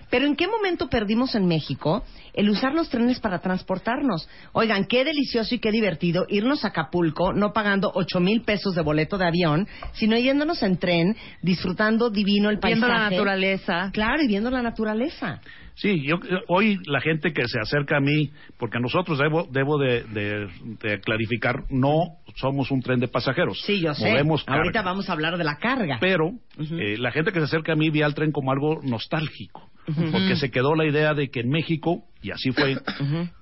Pero 0.10 0.26
¿en 0.26 0.36
qué 0.36 0.48
momento 0.48 0.90
perdimos 0.90 1.36
en 1.36 1.46
México 1.46 2.04
el 2.34 2.50
usar 2.50 2.74
los 2.74 2.90
trenes 2.90 3.20
para 3.20 3.40
transportarnos? 3.40 4.28
Oigan, 4.54 4.86
qué 4.86 5.04
delicioso 5.06 5.56
y 5.56 5.60
qué 5.60 5.72
divertido 5.72 6.26
irnos 6.30 6.64
a 6.66 6.70
Acapulco 6.70 7.34
no 7.34 7.52
pagando 7.54 7.92
ocho 7.94 8.20
mil 8.20 8.42
pesos 8.44 8.76
de 8.76 8.82
boleto 8.82 9.18
de 9.18 9.26
avión, 9.28 9.68
sino 9.94 10.18
yéndonos 10.18 10.64
en 10.64 10.78
tren, 10.78 11.16
disfrutando 11.42 12.10
divino 12.10 12.50
el 12.50 12.60
paisaje. 12.60 12.80
Viendo 12.82 12.88
la 12.88 13.10
naturaleza. 13.10 13.90
Claro, 13.94 14.22
y 14.24 14.28
viendo 14.28 14.50
la 14.52 14.62
naturaleza. 14.62 15.42
Sí, 15.76 16.04
yo, 16.06 16.20
yo- 16.30 16.40
hoy 16.50 16.78
la 16.86 17.00
gente 17.00 17.32
que 17.32 17.44
se 17.48 17.60
acerca 17.60 17.98
a 17.98 18.02
mí, 18.02 18.30
porque 18.60 18.80
nosotros 18.80 19.18
debo, 19.18 19.48
debo 19.52 19.78
de, 19.78 20.04
de- 20.04 20.48
de 20.82 21.00
clarificar, 21.00 21.64
no 21.70 22.18
somos 22.36 22.72
un 22.72 22.82
tren 22.82 23.00
de 23.00 23.08
pasajeros. 23.08 23.62
Sí, 23.66 23.80
yo 23.82 23.94
sé. 23.94 24.10
Movemos. 24.10 24.44
Ahorita 24.48 24.82
vamos 24.82 25.10
a 25.10 25.14
hablar 25.14 25.38
de 25.38 25.44
la 25.44 25.58
carga. 25.58 25.98
Pero 26.00 26.32
eh, 26.60 26.98
la 26.98 27.12
gente 27.12 27.32
que 27.32 27.40
se 27.40 27.46
acerca 27.46 27.74
a 27.74 27.76
mí 27.76 27.90
ve 27.90 28.04
al 28.04 28.14
tren 28.14 28.32
como 28.32 28.52
algo 28.52 28.80
nostálgico, 28.84 29.70
porque 30.12 30.36
se 30.36 30.52
quedó 30.52 30.76
la 30.76 30.86
idea 30.86 31.14
de 31.14 31.30
que 31.30 31.42
en 31.42 31.50
México, 31.50 32.04
y 32.22 32.32
así 32.32 32.52
fue, 32.52 32.78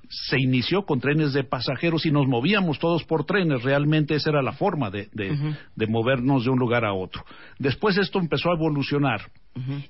se 0.09 0.39
inició 0.39 0.83
con 0.83 0.99
trenes 0.99 1.33
de 1.33 1.43
pasajeros 1.43 2.05
y 2.05 2.11
nos 2.11 2.27
movíamos 2.27 2.79
todos 2.79 3.03
por 3.03 3.25
trenes. 3.25 3.61
Realmente 3.63 4.15
esa 4.15 4.31
era 4.31 4.41
la 4.41 4.53
forma 4.53 4.89
de, 4.89 5.09
de- 5.13 5.55
de 5.75 5.87
movernos 5.87 6.43
de 6.45 6.49
un 6.49 6.57
lugar 6.59 6.85
a 6.85 6.93
otro. 6.93 7.23
Después 7.59 7.97
esto 7.97 8.19
empezó 8.19 8.49
a 8.51 8.55
evolucionar 8.55 9.21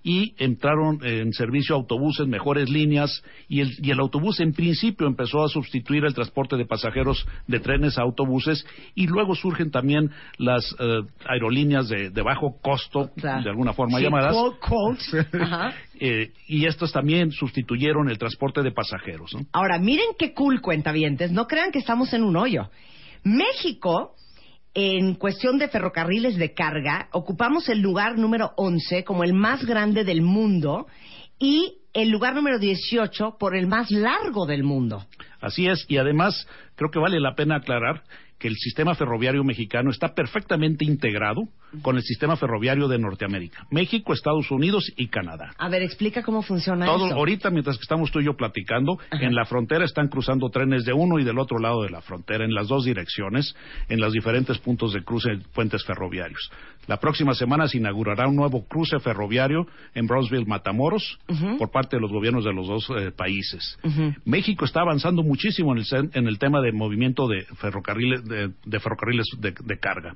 y 0.03 0.33
entraron 0.39 0.99
en 1.03 1.31
servicio 1.33 1.75
autobuses, 1.75 2.25
mejores 2.27 2.69
líneas 2.69 3.23
y 3.47 3.59
el, 3.61 3.71
y 3.83 3.91
el 3.91 3.99
autobús 3.99 4.39
en 4.39 4.53
principio 4.53 5.05
empezó 5.05 5.43
a 5.43 5.47
sustituir 5.47 6.05
el 6.05 6.13
transporte 6.15 6.57
de 6.57 6.65
pasajeros 6.65 7.27
de 7.45 7.59
trenes 7.59 7.97
a 7.99 8.01
autobuses 8.01 8.65
y 8.95 9.05
luego 9.05 9.35
surgen 9.35 9.69
también 9.69 10.09
las 10.37 10.75
eh, 10.79 11.01
aerolíneas 11.27 11.87
de, 11.87 12.09
de 12.09 12.21
bajo 12.23 12.57
costo, 12.61 13.11
Claro. 13.15 13.43
de 13.43 13.49
alguna 13.49 13.73
forma 13.73 13.97
Sí, 13.99 14.03
llamadas. 14.05 14.35
Eh, 16.01 16.31
y 16.47 16.65
estos 16.65 16.93
también 16.93 17.29
sustituyeron 17.31 18.09
el 18.09 18.17
transporte 18.17 18.63
de 18.63 18.71
pasajeros. 18.71 19.33
¿no? 19.33 19.41
Ahora, 19.51 19.77
miren 19.79 20.07
qué 20.17 20.33
cool, 20.33 20.61
cuentavientes. 20.61 21.29
No 21.31 21.45
crean 21.45 21.73
que 21.73 21.79
estamos 21.79 22.13
en 22.13 22.23
un 22.23 22.37
hoyo. 22.37 22.69
México, 23.23 24.15
en 24.73 25.15
cuestión 25.15 25.57
de 25.57 25.67
ferrocarriles 25.67 26.37
de 26.37 26.53
carga, 26.53 27.07
ocupamos 27.11 27.69
el 27.69 27.79
lugar 27.79 28.17
número 28.17 28.51
11 28.55 29.03
como 29.03 29.23
el 29.23 29.33
más 29.33 29.65
grande 29.65 30.03
del 30.03 30.21
mundo 30.21 30.87
y 31.39 31.79
el 31.93 32.09
lugar 32.09 32.35
número 32.35 32.59
18 32.59 33.37
por 33.39 33.55
el 33.55 33.67
más 33.67 33.89
largo 33.91 34.45
del 34.45 34.63
mundo. 34.63 35.05
Así 35.41 35.67
es, 35.67 35.85
y 35.87 35.97
además 35.97 36.47
creo 36.75 36.91
que 36.91 36.99
vale 36.99 37.19
la 37.19 37.35
pena 37.35 37.57
aclarar 37.57 38.03
que 38.39 38.47
el 38.47 38.55
sistema 38.55 38.95
ferroviario 38.95 39.43
mexicano 39.43 39.91
está 39.91 40.13
perfectamente 40.15 40.85
integrado 40.85 41.41
con 41.81 41.97
el 41.97 42.03
sistema 42.03 42.35
ferroviario 42.37 42.87
de 42.87 42.97
Norteamérica, 42.97 43.67
México, 43.69 44.13
Estados 44.13 44.49
Unidos 44.49 44.91
y 44.95 45.07
Canadá. 45.07 45.53
A 45.57 45.69
ver, 45.69 45.83
explica 45.83 46.23
cómo 46.23 46.41
funciona 46.41 46.85
Todo, 46.85 47.07
eso. 47.07 47.15
ahorita, 47.15 47.49
mientras 47.51 47.77
que 47.77 47.83
estamos 47.83 48.11
tú 48.11 48.21
y 48.21 48.25
yo 48.25 48.35
platicando, 48.35 48.97
en 49.11 49.35
la 49.35 49.45
frontera 49.45 49.85
están 49.85 50.07
cruzando 50.07 50.49
trenes 50.49 50.85
de 50.85 50.93
uno 50.93 51.19
y 51.19 51.23
del 51.23 51.37
otro 51.37 51.59
lado 51.59 51.83
de 51.83 51.89
la 51.89 52.01
frontera, 52.01 52.45
en 52.45 52.53
las 52.53 52.69
dos 52.69 52.85
direcciones, 52.85 53.53
en 53.89 53.99
los 53.99 54.13
diferentes 54.13 54.57
puntos 54.57 54.93
de 54.93 55.03
cruce 55.03 55.31
de 55.31 55.37
puentes 55.53 55.83
ferroviarios. 55.85 56.49
La 56.89 56.97
próxima 56.97 57.35
semana 57.35 57.67
se 57.67 57.77
inaugurará 57.77 58.27
un 58.27 58.35
nuevo 58.35 58.65
cruce 58.67 58.99
ferroviario 58.99 59.67
en 59.93 60.07
Brownsville, 60.07 60.47
Matamoros, 60.47 61.19
por 61.59 61.69
parte 61.69 61.97
de 61.97 62.01
los 62.01 62.11
gobiernos 62.11 62.43
de 62.43 62.51
los 62.51 62.67
dos 62.67 62.89
eh, 62.97 63.11
países. 63.11 63.77
México 64.25 64.65
está 64.65 64.81
avanzando 64.81 65.21
muchísimo 65.21 65.71
en 65.71 65.83
el, 65.83 66.09
en 66.13 66.27
el 66.27 66.39
tema 66.39 66.61
de 66.61 66.71
movimiento 66.71 67.27
de 67.27 67.45
ferrocarriles 67.57 68.25
de, 68.25 68.53
de 68.65 68.79
ferrocarriles 68.79 69.27
de, 69.37 69.53
de 69.63 69.77
carga. 69.77 70.15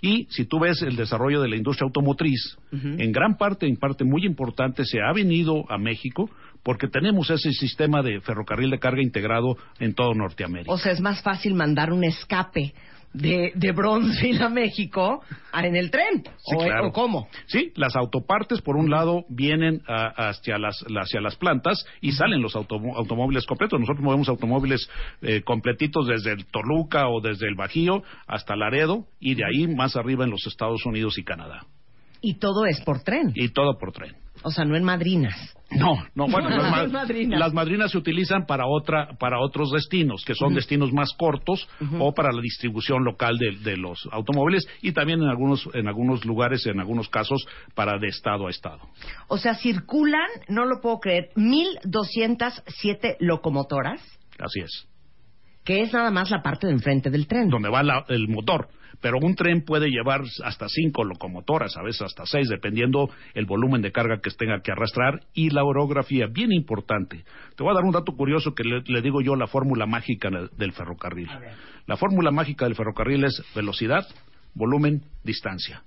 Y 0.00 0.28
si 0.30 0.44
tú 0.44 0.60
ves 0.60 0.82
el 0.82 0.94
desarrollo 0.94 1.40
de 1.40 1.48
la 1.48 1.56
industria 1.56 1.86
automotriz, 1.86 2.56
en 2.70 3.10
gran 3.10 3.36
parte, 3.36 3.66
en 3.66 3.76
parte 3.76 4.04
muy 4.04 4.24
importante, 4.24 4.84
se 4.84 5.00
ha 5.00 5.12
venido 5.12 5.64
a 5.68 5.76
México 5.76 6.30
porque 6.62 6.86
tenemos 6.86 7.30
ese 7.30 7.50
sistema 7.50 8.00
de 8.00 8.20
ferrocarril 8.20 8.70
de 8.70 8.78
carga 8.78 9.02
integrado 9.02 9.56
en 9.80 9.94
todo 9.94 10.14
Norteamérica. 10.14 10.70
O 10.70 10.78
sea, 10.78 10.92
es 10.92 11.00
más 11.00 11.20
fácil 11.20 11.54
mandar 11.54 11.92
un 11.92 12.04
escape 12.04 12.74
de, 13.12 13.52
de 13.54 13.72
Bronzeville 13.72 14.42
a 14.42 14.48
México 14.48 15.22
en 15.52 15.76
el 15.76 15.90
tren. 15.90 16.22
Sí, 16.24 16.54
o, 16.56 16.58
claro. 16.58 16.86
o 16.88 16.92
cómo? 16.92 17.28
Sí, 17.46 17.72
las 17.76 17.94
autopartes 17.96 18.60
por 18.62 18.76
un 18.76 18.90
lado 18.90 19.24
vienen 19.28 19.82
a- 19.86 20.28
hacia, 20.30 20.58
las, 20.58 20.82
hacia 20.88 21.20
las 21.20 21.36
plantas 21.36 21.84
y 22.00 22.12
salen 22.12 22.40
los 22.42 22.56
automóviles 22.56 23.44
completos. 23.46 23.78
Nosotros 23.80 24.02
movemos 24.04 24.28
automóviles 24.28 24.88
eh, 25.20 25.42
completitos 25.42 26.06
desde 26.06 26.32
el 26.32 26.46
Toluca 26.46 27.08
o 27.08 27.20
desde 27.20 27.46
el 27.48 27.54
Bajío 27.54 28.02
hasta 28.26 28.56
Laredo 28.56 29.06
y 29.20 29.34
de 29.34 29.44
ahí 29.44 29.68
más 29.68 29.96
arriba 29.96 30.24
en 30.24 30.30
los 30.30 30.46
Estados 30.46 30.84
Unidos 30.86 31.18
y 31.18 31.24
Canadá. 31.24 31.66
Y 32.20 32.34
todo 32.38 32.66
es 32.66 32.80
por 32.82 33.02
tren. 33.02 33.32
Y 33.34 33.48
todo 33.48 33.76
por 33.78 33.92
tren. 33.92 34.14
O 34.44 34.50
sea, 34.50 34.64
no 34.64 34.76
en 34.76 34.84
madrinas. 34.84 35.54
No, 35.70 35.94
no, 36.14 36.26
bueno, 36.28 36.50
No, 36.50 36.56
las, 36.58 36.70
ma- 36.70 36.82
las 36.82 36.92
madrinas. 36.92 37.38
las 37.40 37.52
madrinas 37.54 37.90
se 37.92 37.98
utilizan 37.98 38.44
para 38.46 38.66
otra, 38.66 39.16
para 39.18 39.40
otros 39.40 39.70
destinos, 39.72 40.24
que 40.24 40.34
son 40.34 40.52
destinos 40.54 40.92
más 40.92 41.12
cortos 41.16 41.66
o 41.98 42.12
para 42.12 42.30
la 42.32 42.42
distribución 42.42 43.04
local 43.04 43.38
de, 43.38 43.56
de 43.70 43.76
los 43.78 44.06
automóviles 44.12 44.66
y 44.82 44.92
también 44.92 45.22
en 45.22 45.28
algunos, 45.28 45.68
en 45.72 45.88
algunos 45.88 46.24
lugares, 46.24 46.66
en 46.66 46.78
algunos 46.80 47.08
casos, 47.08 47.46
para 47.74 47.98
de 47.98 48.08
estado 48.08 48.48
a 48.48 48.50
estado. 48.50 48.80
O 49.28 49.38
sea, 49.38 49.54
circulan, 49.54 50.28
no 50.48 50.66
lo 50.66 50.80
puedo 50.82 50.98
creer, 50.98 51.30
1.207 51.36 53.16
locomotoras, 53.20 54.00
Así 54.38 54.60
es. 54.60 54.86
que 55.64 55.80
es 55.82 55.92
nada 55.92 56.10
más 56.10 56.30
la 56.30 56.42
parte 56.42 56.66
de 56.66 56.72
enfrente 56.72 57.10
del 57.10 57.26
tren. 57.26 57.48
donde 57.48 57.68
va 57.70 57.82
la- 57.82 58.04
el 58.08 58.28
motor. 58.28 58.68
Pero 59.02 59.18
un 59.20 59.34
tren 59.34 59.62
puede 59.62 59.90
llevar 59.90 60.22
hasta 60.44 60.68
cinco 60.68 61.04
locomotoras, 61.04 61.76
a 61.76 61.82
veces 61.82 62.02
hasta 62.02 62.24
seis, 62.24 62.48
dependiendo 62.48 63.10
el 63.34 63.44
volumen 63.44 63.82
de 63.82 63.92
carga 63.92 64.20
que 64.22 64.30
tenga 64.30 64.62
que 64.62 64.72
arrastrar 64.72 65.20
y 65.34 65.50
la 65.50 65.64
orografía, 65.64 66.28
bien 66.28 66.52
importante. 66.52 67.24
Te 67.56 67.62
voy 67.62 67.72
a 67.72 67.74
dar 67.74 67.84
un 67.84 67.92
dato 67.92 68.12
curioso 68.12 68.54
que 68.54 68.64
le, 68.64 68.82
le 68.86 69.02
digo 69.02 69.20
yo 69.20 69.36
la 69.36 69.48
fórmula 69.48 69.86
mágica 69.86 70.30
del 70.56 70.72
ferrocarril. 70.72 71.28
La 71.86 71.96
fórmula 71.96 72.30
mágica 72.30 72.64
del 72.64 72.76
ferrocarril 72.76 73.24
es 73.24 73.42
velocidad, 73.54 74.06
volumen, 74.54 75.02
distancia. 75.24 75.82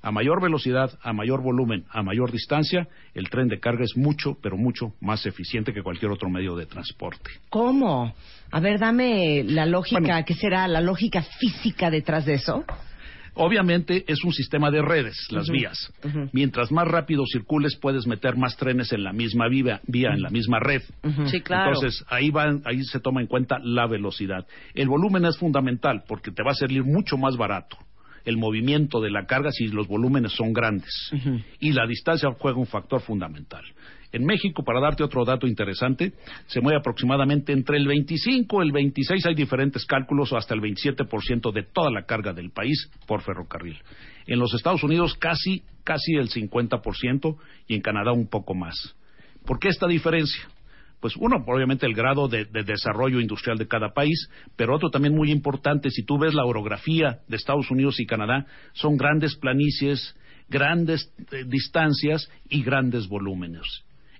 A 0.00 0.12
mayor 0.12 0.40
velocidad, 0.40 0.96
a 1.02 1.12
mayor 1.12 1.42
volumen, 1.42 1.84
a 1.90 2.02
mayor 2.02 2.30
distancia, 2.30 2.86
el 3.14 3.28
tren 3.30 3.48
de 3.48 3.58
carga 3.58 3.84
es 3.84 3.96
mucho, 3.96 4.38
pero 4.40 4.56
mucho 4.56 4.94
más 5.00 5.26
eficiente 5.26 5.72
que 5.72 5.82
cualquier 5.82 6.12
otro 6.12 6.30
medio 6.30 6.54
de 6.54 6.66
transporte. 6.66 7.30
¿Cómo? 7.50 8.14
A 8.50 8.60
ver, 8.60 8.78
dame 8.78 9.42
la 9.42 9.66
lógica, 9.66 10.22
¿qué 10.22 10.34
será? 10.34 10.68
¿La 10.68 10.80
lógica 10.80 11.22
física 11.22 11.90
detrás 11.90 12.26
de 12.26 12.34
eso? 12.34 12.64
Obviamente 13.34 14.04
es 14.08 14.24
un 14.24 14.32
sistema 14.32 14.70
de 14.70 14.82
redes, 14.82 15.16
las 15.30 15.48
vías. 15.48 15.92
Mientras 16.32 16.72
más 16.72 16.88
rápido 16.88 17.24
circules, 17.26 17.76
puedes 17.76 18.06
meter 18.06 18.36
más 18.36 18.56
trenes 18.56 18.92
en 18.92 19.04
la 19.04 19.12
misma 19.12 19.48
vía, 19.48 19.80
vía 19.86 20.10
en 20.12 20.22
la 20.22 20.30
misma 20.30 20.58
red. 20.58 20.82
Sí, 21.26 21.40
claro. 21.40 21.72
Entonces, 21.72 22.04
ahí, 22.08 22.30
va, 22.30 22.52
ahí 22.64 22.82
se 22.82 22.98
toma 22.98 23.20
en 23.20 23.28
cuenta 23.28 23.60
la 23.62 23.86
velocidad. 23.86 24.44
El 24.74 24.88
volumen 24.88 25.24
es 25.24 25.38
fundamental 25.38 26.02
porque 26.08 26.32
te 26.32 26.42
va 26.42 26.50
a 26.50 26.54
salir 26.54 26.82
mucho 26.82 27.16
más 27.16 27.36
barato 27.36 27.76
el 28.28 28.36
movimiento 28.36 29.00
de 29.00 29.10
la 29.10 29.24
carga 29.24 29.50
si 29.50 29.68
los 29.68 29.88
volúmenes 29.88 30.32
son 30.32 30.52
grandes. 30.52 31.10
Y 31.60 31.72
la 31.72 31.86
distancia 31.86 32.28
juega 32.38 32.58
un 32.58 32.66
factor 32.66 33.00
fundamental. 33.00 33.64
En 34.12 34.26
México, 34.26 34.62
para 34.62 34.80
darte 34.80 35.02
otro 35.02 35.24
dato 35.24 35.46
interesante, 35.46 36.12
se 36.46 36.60
mueve 36.60 36.78
aproximadamente 36.78 37.52
entre 37.52 37.78
el 37.78 37.86
25 37.86 38.62
y 38.62 38.66
el 38.66 38.72
26, 38.72 39.26
hay 39.26 39.34
diferentes 39.34 39.86
cálculos, 39.86 40.34
hasta 40.34 40.54
el 40.54 40.60
27% 40.60 41.52
de 41.52 41.62
toda 41.62 41.90
la 41.90 42.04
carga 42.04 42.34
del 42.34 42.50
país 42.50 42.90
por 43.06 43.22
ferrocarril. 43.22 43.78
En 44.26 44.38
los 44.38 44.52
Estados 44.52 44.82
Unidos 44.82 45.14
casi, 45.14 45.62
casi 45.82 46.12
el 46.14 46.28
50% 46.28 47.36
y 47.66 47.76
en 47.76 47.80
Canadá 47.80 48.12
un 48.12 48.28
poco 48.28 48.54
más. 48.54 48.94
¿Por 49.46 49.58
qué 49.58 49.68
esta 49.68 49.86
diferencia? 49.86 50.48
Pues 51.00 51.14
uno, 51.16 51.36
obviamente 51.46 51.86
el 51.86 51.94
grado 51.94 52.26
de, 52.28 52.44
de 52.46 52.64
desarrollo 52.64 53.20
industrial 53.20 53.56
de 53.56 53.68
cada 53.68 53.92
país, 53.94 54.28
pero 54.56 54.74
otro 54.74 54.90
también 54.90 55.14
muy 55.14 55.30
importante, 55.30 55.90
si 55.90 56.02
tú 56.04 56.18
ves 56.18 56.34
la 56.34 56.44
orografía 56.44 57.20
de 57.28 57.36
Estados 57.36 57.70
Unidos 57.70 58.00
y 58.00 58.06
Canadá, 58.06 58.46
son 58.72 58.96
grandes 58.96 59.36
planicies, 59.36 60.16
grandes 60.48 61.12
eh, 61.32 61.44
distancias 61.46 62.28
y 62.48 62.62
grandes 62.62 63.06
volúmenes. 63.08 63.62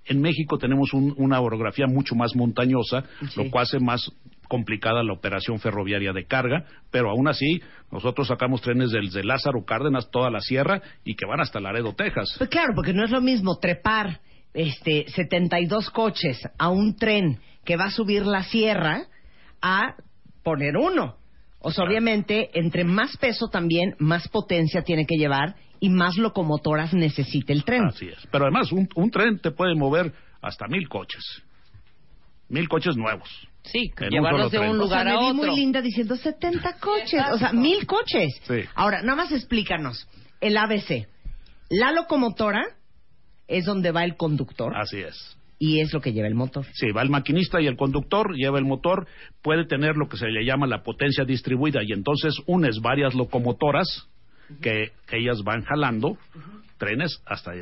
En 0.05 0.21
México 0.21 0.57
tenemos 0.57 0.93
un- 0.95 1.15
una 1.19 1.41
orografía 1.41 1.87
mucho 1.87 2.15
más 2.15 2.35
montañosa, 2.37 3.05
lo 3.37 3.51
cual 3.51 3.65
hace 3.65 3.79
más 3.81 4.11
complicada 4.49 5.03
la 5.03 5.13
operación 5.13 5.59
ferroviaria 5.59 6.13
de 6.15 6.25
carga, 6.27 6.65
pero 6.91 7.11
aún 7.11 7.29
así 7.29 7.61
nosotros 7.93 8.29
sacamos 8.29 8.63
trenes 8.63 8.91
desde 8.93 9.23
Lázaro 9.25 9.65
Cárdenas, 9.67 10.11
toda 10.11 10.31
la 10.31 10.41
sierra 10.41 10.81
y 11.05 11.15
que 11.17 11.27
van 11.27 11.41
hasta 11.41 11.61
Laredo, 11.61 11.93
Texas. 11.95 12.37
Pues 12.39 12.49
claro, 12.49 12.73
porque 12.75 12.95
no 12.95 13.05
es 13.05 13.11
lo 13.11 13.21
mismo 13.21 13.59
trepar 13.59 14.21
este 14.55 15.07
72 15.09 15.91
coches 15.91 16.41
a 16.59 16.69
un 16.69 16.97
tren 16.97 17.41
que 17.65 17.77
va 17.77 17.87
a 17.87 17.91
subir 17.91 18.27
la 18.27 18.43
sierra 18.45 19.07
a 19.61 19.95
poner 20.43 20.77
uno. 20.77 21.16
O 21.61 21.70
sea, 21.70 21.85
obviamente, 21.85 22.51
entre 22.55 22.85
más 22.85 23.16
peso 23.16 23.49
también, 23.49 23.95
más 23.99 24.29
potencia 24.29 24.83
tiene 24.83 25.07
que 25.07 25.16
llevar 25.16 25.57
y 25.81 25.91
más 25.91 26.16
locomotoras 26.16 26.95
necesita 26.95 27.53
el 27.53 27.65
tren. 27.65 27.85
Así 27.87 28.09
es. 28.09 28.27
Pero 28.31 28.45
además, 28.45 28.73
un, 28.73 28.89
un 28.95 29.11
tren 29.11 29.39
te 29.39 29.51
puede 29.51 29.75
mover 29.75 30.12
hasta 30.41 30.66
mil 30.69 30.89
coches. 30.89 31.23
Mil 32.49 32.69
coches 32.69 32.97
nuevos. 32.97 33.29
Sí, 33.65 33.93
un 34.01 34.09
llevarlos 34.09 34.51
de 34.51 34.59
un 34.61 34.79
lugar 34.79 35.07
o 35.07 35.11
sea, 35.11 35.12
me 35.12 35.16
a 35.16 35.20
vi 35.20 35.27
otro. 35.27 35.35
muy 35.35 35.57
linda 35.57 35.83
diciendo 35.83 36.16
70 36.16 36.79
coches, 36.79 37.23
o 37.33 37.39
sea, 37.39 37.53
mil 37.53 37.87
coches. 37.87 38.41
Sí. 38.47 38.61
Ahora, 38.75 39.03
nada 39.03 39.16
más 39.16 39.33
explícanos. 39.33 40.09
El 40.41 40.57
ABC. 40.57 41.07
La 41.69 41.93
locomotora 41.93 42.65
es 43.49 43.65
donde 43.65 43.91
va 43.91 44.05
el 44.05 44.16
conductor 44.16 44.77
Así 44.77 44.99
es. 44.99 45.37
y 45.59 45.81
es 45.81 45.93
lo 45.93 46.01
que 46.01 46.12
lleva 46.12 46.29
el 46.29 46.35
motor. 46.37 46.65
Sí, 46.75 46.93
va 46.93 47.03
el 47.03 47.11
maquinista 47.11 47.61
y 47.61 47.66
el 47.66 47.77
conductor, 47.77 48.35
lleva 48.37 48.59
el 48.59 48.65
motor, 48.65 49.07
puede 49.43 49.66
tener 49.66 49.97
lo 49.97 50.09
que 50.09 50.16
se 50.19 50.29
le 50.29 50.45
llama 50.45 50.66
la 50.66 50.83
potencia 50.83 51.25
distribuida 51.25 51.81
y 51.83 51.93
entonces 51.93 52.35
unes 52.47 52.81
varias 52.81 53.15
locomotoras 53.15 54.07
que, 54.62 54.93
que 55.09 55.19
ellas 55.19 55.43
van 55.45 55.62
jalando 55.65 56.16
trenes 56.79 57.20
hasta 57.27 57.53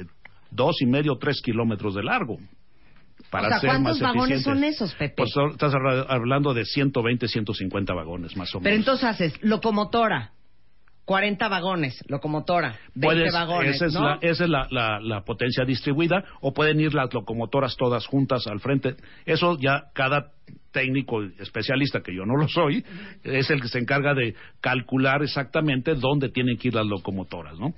dos 0.51 0.77
y 0.83 0.87
medio, 0.87 1.17
tres 1.19 1.41
kilómetros 1.43 1.95
de 1.95 2.03
largo. 2.03 2.37
Para 3.31 3.47
o 3.47 3.51
sea, 3.51 3.61
ser 3.61 3.71
¿cuántos 3.71 4.01
más 4.01 4.15
vagones 4.15 4.43
son 4.43 4.63
esos, 4.63 4.95
Pepe? 4.95 5.15
Pues 5.17 5.31
estás 5.53 5.75
habla- 5.75 6.03
hablando 6.09 6.53
de 6.55 6.65
120, 6.65 7.27
150 7.27 7.95
vagones 7.95 8.37
más 8.37 8.55
o 8.55 8.61
Pero 8.61 8.71
menos. 8.75 8.79
entonces 8.87 9.05
haces 9.09 9.43
locomotora, 9.43 10.33
40 11.07 11.49
vagones, 11.49 12.05
locomotora, 12.09 12.77
20 12.95 13.01
Puedes- 13.01 13.33
vagones, 13.33 13.77
esa 13.77 13.87
es, 13.87 13.95
¿no? 13.95 14.03
la, 14.05 14.19
esa 14.21 14.45
es 14.45 14.51
la, 14.51 14.67
la- 14.71 15.01
la 15.01 15.21
potencia 15.25 15.65
distribuida 15.65 16.23
o 16.41 16.53
pueden 16.53 16.81
ir 16.81 16.93
las 16.95 17.15
locomotoras 17.15 17.77
todas 17.77 18.07
juntas 18.07 18.47
al 18.49 18.61
frente. 18.61 18.97
Eso 19.25 19.57
ya 19.59 19.85
cada 19.95 20.33
técnico 20.73 21.23
especialista, 21.23 22.03
que 22.03 22.15
yo 22.15 22.27
no 22.27 22.37
lo 22.37 22.49
soy, 22.49 22.85
es 23.25 23.49
el 23.51 23.63
que 23.63 23.69
se 23.69 23.79
encarga 23.79 24.13
de 24.15 24.35
calcular 24.61 25.23
exactamente 25.23 25.95
dónde 25.95 26.29
tienen 26.29 26.59
que 26.59 26.69
ir 26.69 26.75
las 26.75 26.87
locomotoras, 26.87 27.59
¿no? 27.59 27.73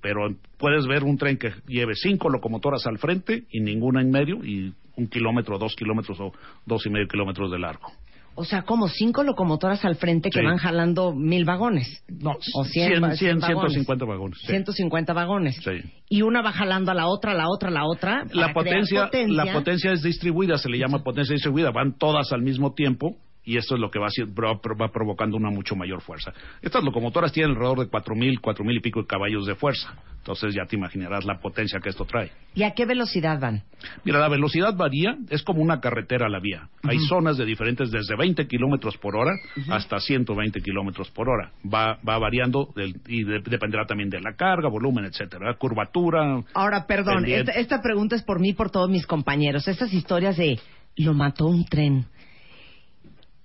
Pero 0.00 0.28
puedes 0.58 0.86
ver 0.86 1.02
un 1.04 1.16
tren 1.16 1.36
que 1.38 1.52
lleve 1.66 1.94
cinco 1.94 2.28
locomotoras 2.28 2.86
al 2.86 2.98
frente 2.98 3.44
y 3.50 3.60
ninguna 3.60 4.02
en 4.02 4.10
medio 4.10 4.44
y 4.44 4.72
un 4.96 5.08
kilómetro, 5.08 5.58
dos 5.58 5.74
kilómetros 5.74 6.20
o 6.20 6.32
dos 6.66 6.84
y 6.86 6.90
medio 6.90 7.08
kilómetros 7.08 7.50
de 7.50 7.58
largo. 7.58 7.90
O 8.36 8.44
sea, 8.44 8.62
como 8.62 8.88
cinco 8.88 9.22
locomotoras 9.22 9.84
al 9.84 9.96
frente 9.96 10.30
que 10.30 10.40
Sí. 10.40 10.44
van 10.44 10.56
jalando 10.56 11.12
mil 11.14 11.44
vagones. 11.44 12.02
No, 12.08 12.32
o 12.54 12.64
100, 12.64 12.88
100, 12.92 13.02
va- 13.02 13.14
100, 13.16 13.38
vagones. 13.40 13.72
150 13.72 14.04
vagones. 14.04 14.38
sí. 14.40 14.46
150 14.48 15.12
vagones. 15.12 15.56
Sí. 15.64 15.70
Y 16.08 16.22
una 16.22 16.42
va 16.42 16.52
jalando 16.52 16.90
a 16.90 16.94
la 16.94 17.06
otra, 17.06 17.32
a 17.32 17.34
la 17.34 17.48
otra, 17.48 17.68
a 17.68 17.72
la 17.72 17.86
otra. 17.86 18.24
la 18.32 18.52
potencia. 18.52 19.08
la 19.28 19.52
potencia 19.52 19.92
es 19.92 20.02
distribuida, 20.02 20.58
se 20.58 20.68
le 20.68 20.78
llama 20.78 21.02
potencia 21.04 21.32
distribuida, 21.34 21.70
van 21.70 21.96
todas 21.96 22.32
al 22.32 22.42
mismo 22.42 22.74
tiempo 22.74 23.16
y 23.44 23.56
esto 23.58 23.74
es 23.74 23.80
lo 23.80 23.90
que 23.90 23.98
va, 23.98 24.08
va, 24.08 24.88
provocando 24.92 25.36
una 25.36 25.50
mucho 25.50 25.76
mayor 25.76 26.00
fuerza. 26.00 26.32
Estas 26.62 26.82
locomotoras 26.82 27.32
tienen 27.32 27.52
alrededor 27.52 27.80
de 27.80 27.88
cuatro 27.88 28.14
mil, 28.14 28.40
cuatro 28.40 28.64
mil 28.64 28.76
y 28.76 28.80
pico 28.80 29.00
de 29.02 29.06
caballos 29.06 29.46
de 29.46 29.54
fuerza, 29.54 29.94
entonces 30.18 30.54
ya 30.54 30.64
te 30.64 30.76
imaginarás 30.76 31.24
la 31.26 31.38
potencia 31.38 31.78
que 31.80 31.90
esto 31.90 32.04
trae. 32.06 32.30
¿Y 32.54 32.62
a 32.62 32.70
qué 32.72 32.86
velocidad 32.86 33.38
van? 33.40 33.62
Mira, 34.04 34.18
la 34.18 34.28
velocidad 34.28 34.74
varía, 34.74 35.16
es 35.28 35.42
como 35.42 35.60
una 35.60 35.80
carretera 35.80 36.26
a 36.26 36.28
la 36.30 36.40
vía. 36.40 36.68
Hay 36.84 36.98
zonas 37.00 37.36
de 37.36 37.44
diferentes, 37.44 37.90
desde 37.90 38.16
20 38.16 38.46
kilómetros 38.46 38.96
por 38.96 39.14
hora 39.16 39.32
hasta 39.68 39.98
120 40.00 40.60
kilómetros 40.62 41.10
por 41.10 41.28
hora. 41.28 41.52
Va, 41.70 41.98
va 42.08 42.18
variando 42.18 42.68
del- 42.74 42.96
y 43.06 43.24
de- 43.24 43.40
dependerá 43.40 43.84
también 43.84 44.08
de 44.08 44.20
la 44.20 44.34
carga, 44.34 44.68
volumen, 44.70 45.04
etcétera, 45.04 45.54
curvatura. 45.58 46.42
Ahora, 46.54 46.86
perdón, 46.86 47.24
esta, 47.26 47.52
esta 47.52 47.82
pregunta 47.82 48.16
es 48.16 48.22
por 48.22 48.40
mí 48.40 48.50
y 48.50 48.54
por 48.54 48.70
todos 48.70 48.88
mis 48.88 49.06
compañeros. 49.06 49.68
Estas 49.68 49.92
historias 49.92 50.36
de 50.38 50.58
lo 50.96 51.12
mató 51.12 51.46
un 51.46 51.64
tren. 51.64 52.06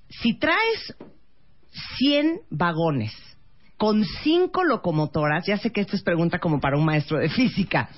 Si 0.10 0.38
traes 0.38 0.95
100 1.98 2.41
vagones 2.49 3.14
con 3.77 4.03
cinco 4.23 4.64
locomotoras, 4.64 5.45
ya 5.48 5.57
sé 5.57 5.72
que 5.72 5.81
esta 5.81 5.95
es 5.95 6.03
pregunta 6.03 6.40
como 6.40 6.60
para 6.60 6.77
un 6.77 6.84
maestro 6.86 7.18
de 7.18 7.30
física, 7.30 7.90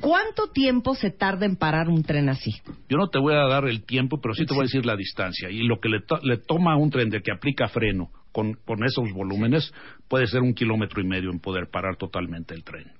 ¿cuánto 0.00 0.48
tiempo 0.52 0.94
se 0.94 1.10
tarda 1.10 1.46
en 1.46 1.56
parar 1.56 1.88
un 1.88 2.02
tren 2.04 2.28
así? 2.28 2.52
Yo 2.88 2.96
no 2.98 3.08
te 3.08 3.18
voy 3.18 3.34
a 3.34 3.48
dar 3.48 3.64
el 3.66 3.84
tiempo, 3.84 4.20
pero 4.20 4.34
sí 4.34 4.44
te 4.46 4.54
voy 4.54 4.62
a 4.62 4.66
decir 4.66 4.86
la 4.86 4.96
distancia. 4.96 5.50
Y 5.50 5.66
lo 5.66 5.80
que 5.80 5.88
le, 5.88 6.00
to- 6.02 6.20
le 6.22 6.36
toma 6.38 6.74
a 6.74 6.76
un 6.76 6.90
tren 6.90 7.10
de 7.10 7.22
que 7.22 7.32
aplica 7.32 7.68
freno 7.68 8.10
con 8.32 8.56
esos 8.84 9.12
volúmenes 9.12 9.72
puede 10.08 10.26
ser 10.26 10.42
un 10.42 10.54
kilómetro 10.54 11.00
y 11.00 11.06
medio 11.06 11.30
en 11.30 11.38
poder 11.40 11.68
parar 11.70 11.96
totalmente 11.96 12.52
el 12.54 12.64
tren. 12.64 12.92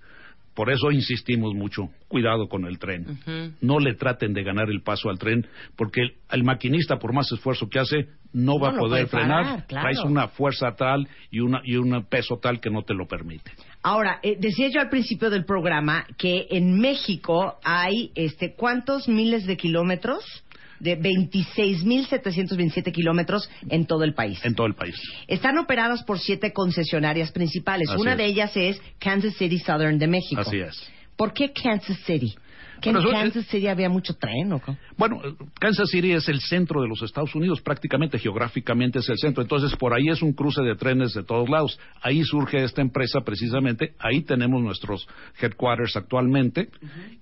Por 0.54 0.70
eso 0.70 0.92
insistimos 0.92 1.54
mucho, 1.54 1.88
cuidado 2.08 2.48
con 2.48 2.64
el 2.66 2.78
tren. 2.78 3.18
No 3.60 3.78
le 3.80 3.94
traten 3.94 4.32
de 4.32 4.44
ganar 4.44 4.70
el 4.70 4.82
paso 4.82 5.10
al 5.10 5.18
tren, 5.18 5.46
porque 5.76 6.02
el, 6.02 6.14
el 6.30 6.44
maquinista, 6.44 6.98
por 6.98 7.12
más 7.12 7.30
esfuerzo 7.32 7.68
que 7.68 7.80
hace, 7.80 8.08
no 8.32 8.58
va 8.58 8.70
a 8.70 8.74
poder 8.74 9.06
frenar. 9.08 9.44
parar, 9.44 9.66
claro. 9.66 9.84
Traes 9.84 10.04
una 10.04 10.28
fuerza 10.28 10.74
tal 10.76 11.08
y, 11.30 11.40
una, 11.40 11.60
y 11.64 11.76
un 11.76 12.04
peso 12.04 12.38
tal 12.40 12.60
que 12.60 12.70
no 12.70 12.82
te 12.82 12.94
lo 12.94 13.06
permite. 13.06 13.52
Ahora, 13.82 14.18
eh, 14.22 14.36
decía 14.38 14.68
yo 14.68 14.80
al 14.80 14.88
principio 14.88 15.28
del 15.28 15.44
programa 15.44 16.06
que 16.16 16.46
en 16.50 16.78
México 16.80 17.58
hay, 17.64 18.12
este, 18.14 18.54
¿cuántos 18.54 19.08
miles 19.08 19.46
de 19.46 19.56
kilómetros? 19.56 20.43
De 20.80 20.98
26.727 20.98 22.92
kilómetros 22.92 23.48
en 23.68 23.86
todo 23.86 24.04
el 24.04 24.14
país. 24.14 24.40
En 24.44 24.54
todo 24.54 24.66
el 24.66 24.74
país. 24.74 24.94
Están 25.26 25.58
operadas 25.58 26.02
por 26.04 26.18
siete 26.18 26.52
concesionarias 26.52 27.32
principales. 27.32 27.88
Así 27.88 28.00
Una 28.00 28.12
es. 28.12 28.18
de 28.18 28.24
ellas 28.26 28.52
es 28.56 28.80
Kansas 28.98 29.34
City 29.34 29.58
Southern 29.58 29.98
de 29.98 30.06
México. 30.06 30.40
Así 30.40 30.58
es. 30.58 30.82
¿Por 31.16 31.32
qué 31.32 31.52
Kansas 31.52 31.98
City? 32.04 32.34
¿Que 32.84 32.90
en 32.90 33.10
Kansas 33.10 33.46
City 33.46 33.66
había 33.66 33.88
mucho 33.88 34.14
tren 34.14 34.52
o 34.52 34.60
qué? 34.60 34.76
Bueno, 34.96 35.20
Kansas 35.58 35.88
City 35.90 36.12
es 36.12 36.28
el 36.28 36.40
centro 36.40 36.82
de 36.82 36.88
los 36.88 37.02
Estados 37.02 37.34
Unidos, 37.34 37.60
prácticamente 37.60 38.18
geográficamente 38.18 38.98
es 38.98 39.08
el 39.08 39.18
centro. 39.18 39.42
Entonces, 39.42 39.74
por 39.76 39.94
ahí 39.94 40.08
es 40.08 40.22
un 40.22 40.32
cruce 40.32 40.62
de 40.62 40.74
trenes 40.76 41.14
de 41.14 41.24
todos 41.24 41.48
lados. 41.48 41.78
Ahí 42.02 42.22
surge 42.22 42.62
esta 42.62 42.82
empresa 42.82 43.20
precisamente. 43.22 43.94
Ahí 43.98 44.22
tenemos 44.22 44.62
nuestros 44.62 45.08
headquarters 45.40 45.96
actualmente. 45.96 46.68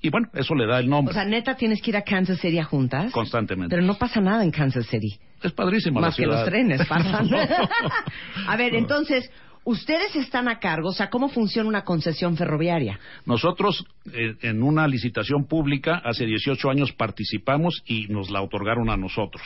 Y 0.01 0.11
bueno, 0.11 0.29
eso 0.35 0.55
le 0.55 0.67
da 0.67 0.81
el 0.81 0.89
nombre 0.89 1.13
O 1.13 1.15
sea, 1.15 1.25
neta 1.25 1.55
tienes 1.55 1.81
que 1.81 1.91
ir 1.91 1.97
a 1.97 2.03
Kansas 2.03 2.41
City 2.41 2.59
a 2.59 2.65
juntas. 2.65 3.13
constantemente. 3.13 3.75
Pero 3.75 3.87
no 3.87 3.95
pasa 3.95 4.21
nada 4.21 4.43
en 4.45 4.51
Kansas 4.51 4.87
City. 4.87 5.19
Es 5.43 5.53
padrísima 5.53 6.01
la 6.01 6.09
Más 6.09 6.17
que 6.17 6.23
ciudad. 6.23 6.41
los 6.41 6.49
trenes 6.49 6.87
pasan. 6.87 7.29
a 8.47 8.57
ver, 8.57 8.75
entonces, 8.75 9.31
ustedes 9.65 10.17
están 10.17 10.49
a 10.49 10.59
cargo, 10.59 10.89
o 10.89 10.93
sea, 10.93 11.11
¿cómo 11.11 11.29
funciona 11.29 11.69
una 11.69 11.85
concesión 11.85 12.37
ferroviaria? 12.37 12.99
Nosotros 13.27 13.85
eh, 14.13 14.35
en 14.43 14.63
una 14.63 14.87
licitación 14.87 15.47
pública 15.47 16.01
hace 16.05 16.27
18 16.27 16.71
años 16.71 16.93
participamos 16.93 17.83
y 17.87 18.07
nos 18.09 18.31
la 18.31 18.43
otorgaron 18.43 18.91
a 18.91 18.97
nosotros. 18.97 19.43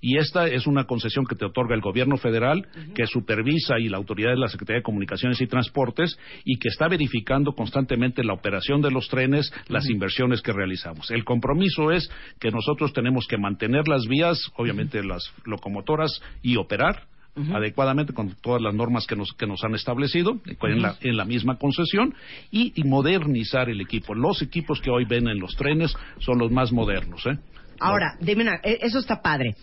Y 0.00 0.18
esta 0.18 0.46
es 0.48 0.66
una 0.66 0.84
concesión 0.84 1.24
que 1.24 1.34
te 1.34 1.46
otorga 1.46 1.74
el 1.74 1.80
gobierno 1.80 2.18
federal, 2.18 2.66
que 2.94 3.06
supervisa 3.06 3.78
y 3.78 3.88
la 3.88 3.96
autoridad 3.96 4.32
de 4.32 4.36
la 4.36 4.48
Secretaría 4.48 4.80
de 4.80 4.84
Comunicaciones 4.84 5.40
y 5.40 5.46
Transportes 5.46 6.18
y 6.44 6.58
que 6.58 6.68
está 6.68 6.88
verificando 6.88 7.52
constantemente 7.52 8.22
la 8.22 8.34
operación 8.34 8.82
de 8.82 8.90
los 8.90 9.08
trenes, 9.08 9.50
las 9.68 9.88
inversiones 9.88 10.42
que 10.42 10.52
realizamos. 10.52 11.10
El 11.10 11.24
compromiso 11.24 11.90
es 11.90 12.10
que 12.38 12.50
nosotros 12.50 12.92
tenemos 12.92 13.26
que 13.26 13.38
mantener 13.38 13.88
las 13.88 14.06
vías, 14.06 14.38
obviamente 14.56 15.02
las 15.02 15.32
locomotoras 15.46 16.20
y 16.42 16.56
operar 16.56 17.04
adecuadamente 17.52 18.12
con 18.12 18.34
todas 18.40 18.62
las 18.62 18.74
normas 18.74 19.06
que 19.06 19.16
nos, 19.16 19.32
que 19.32 19.46
nos 19.46 19.62
han 19.64 19.74
establecido 19.74 20.40
en, 20.62 20.82
la, 20.82 20.96
en 21.00 21.16
la 21.16 21.24
misma 21.24 21.58
concesión 21.58 22.14
y, 22.50 22.72
y 22.76 22.84
modernizar 22.84 23.68
el 23.68 23.80
equipo. 23.80 24.14
Los 24.14 24.40
equipos 24.42 24.80
que 24.80 24.90
hoy 24.90 25.04
ven 25.04 25.26
en 25.28 25.38
los 25.40 25.56
trenes 25.56 25.94
son 26.20 26.38
los 26.38 26.50
más 26.52 26.70
modernos. 26.72 27.24
¿eh? 27.26 27.36
Ahora, 27.80 28.16
dime 28.20 28.42
una- 28.42 28.60
eh, 28.62 28.78
eso 28.82 28.98
está 28.98 29.20
padre. 29.20 29.56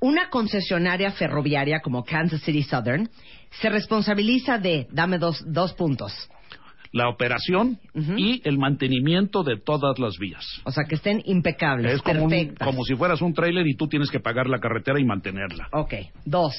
Una 0.00 0.30
concesionaria 0.30 1.10
ferroviaria 1.12 1.80
como 1.80 2.04
Kansas 2.04 2.40
City 2.42 2.62
Southern 2.62 3.08
se 3.60 3.68
responsabiliza 3.68 4.58
de, 4.58 4.86
dame 4.92 5.18
dos, 5.18 5.42
dos 5.46 5.72
puntos, 5.74 6.12
La 6.92 7.08
operación 7.10 7.78
y 8.16 8.40
el 8.48 8.56
mantenimiento 8.58 9.42
de 9.42 9.58
todas 9.58 9.98
las 9.98 10.16
vías. 10.18 10.46
o 10.64 10.70
sea, 10.70 10.84
que 10.84 10.94
estén 10.94 11.20
impecables, 11.26 11.94
Es 11.94 12.02
como, 12.02 12.24
un- 12.24 12.54
como 12.64 12.84
si 12.84 12.94
fueras 12.94 13.20
un 13.20 13.34
tráiler 13.34 13.66
y 13.66 13.74
tú 13.74 13.88
tienes 13.88 14.10
que 14.10 14.20
pagar 14.20 14.46
la 14.48 14.58
carretera 14.60 14.98
y 15.00 15.04
mantenerla. 15.04 15.68
Ok, 15.72 15.94
dos. 16.24 16.54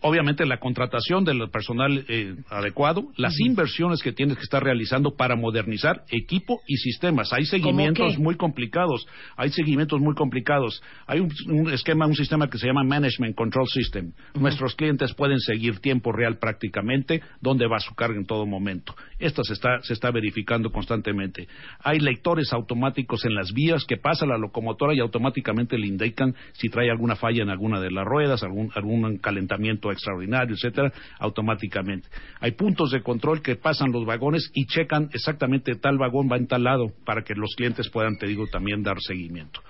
Obviamente 0.00 0.46
la 0.46 0.58
contratación 0.58 1.24
del 1.24 1.50
personal 1.50 2.04
eh, 2.08 2.36
adecuado, 2.50 3.08
las 3.16 3.38
inversiones 3.40 4.02
que 4.02 4.12
tienes 4.12 4.36
que 4.36 4.42
estar 4.42 4.62
realizando 4.62 5.14
para 5.16 5.36
modernizar 5.36 6.04
equipo 6.10 6.60
y 6.66 6.76
sistemas. 6.76 7.32
Hay 7.32 7.44
seguimientos 7.46 8.18
muy 8.18 8.36
complicados, 8.36 9.06
hay 9.36 9.50
seguimientos 9.50 10.00
muy 10.00 10.14
complicados. 10.14 10.82
Hay 11.06 11.20
un, 11.20 11.30
un 11.48 11.72
esquema, 11.72 12.06
un 12.06 12.14
sistema 12.14 12.48
que 12.48 12.58
se 12.58 12.66
llama 12.66 12.84
Management 12.84 13.36
Control 13.36 13.66
System. 13.68 14.12
Nuestros 14.34 14.74
clientes 14.74 15.14
pueden 15.14 15.38
seguir 15.40 15.80
tiempo 15.80 16.12
real 16.12 16.38
prácticamente 16.38 17.22
dónde 17.40 17.66
va 17.66 17.80
su 17.80 17.94
carga 17.94 18.18
en 18.18 18.26
todo 18.26 18.46
momento. 18.46 18.94
Esto 19.18 19.42
se 19.44 19.54
está, 19.54 19.80
se 19.82 19.92
está 19.92 20.10
verificando 20.10 20.70
constantemente. 20.70 21.48
Hay 21.82 21.98
lectores 21.98 22.52
automáticos 22.52 23.24
en 23.24 23.34
las 23.34 23.52
vías 23.52 23.84
que 23.84 23.96
pasa 23.96 24.26
la 24.26 24.38
locomotora 24.38 24.94
y 24.94 25.00
automáticamente 25.00 25.76
le 25.78 25.86
indican 25.86 26.34
si 26.52 26.68
trae 26.68 26.90
alguna 26.90 27.16
falla 27.16 27.42
en 27.42 27.50
alguna 27.50 27.80
de 27.80 27.90
las 27.90 28.04
ruedas, 28.04 28.42
algún, 28.42 28.70
algún 28.74 29.18
calentamiento 29.18 29.67
extraordinario, 29.90 30.54
etcétera, 30.54 30.92
automáticamente. 31.18 32.08
Hay 32.40 32.52
puntos 32.52 32.90
de 32.90 33.02
control 33.02 33.42
que 33.42 33.56
pasan 33.56 33.92
los 33.92 34.04
vagones 34.04 34.50
y 34.54 34.66
checan 34.66 35.10
exactamente 35.12 35.74
tal 35.74 35.98
vagón 35.98 36.28
va 36.30 36.36
en 36.36 36.46
tal 36.46 36.64
lado 36.64 36.92
para 37.04 37.22
que 37.22 37.34
los 37.34 37.54
clientes 37.56 37.88
puedan, 37.90 38.16
te 38.16 38.26
digo, 38.26 38.46
también 38.46 38.82
dar 38.82 39.00
seguimiento. 39.00 39.60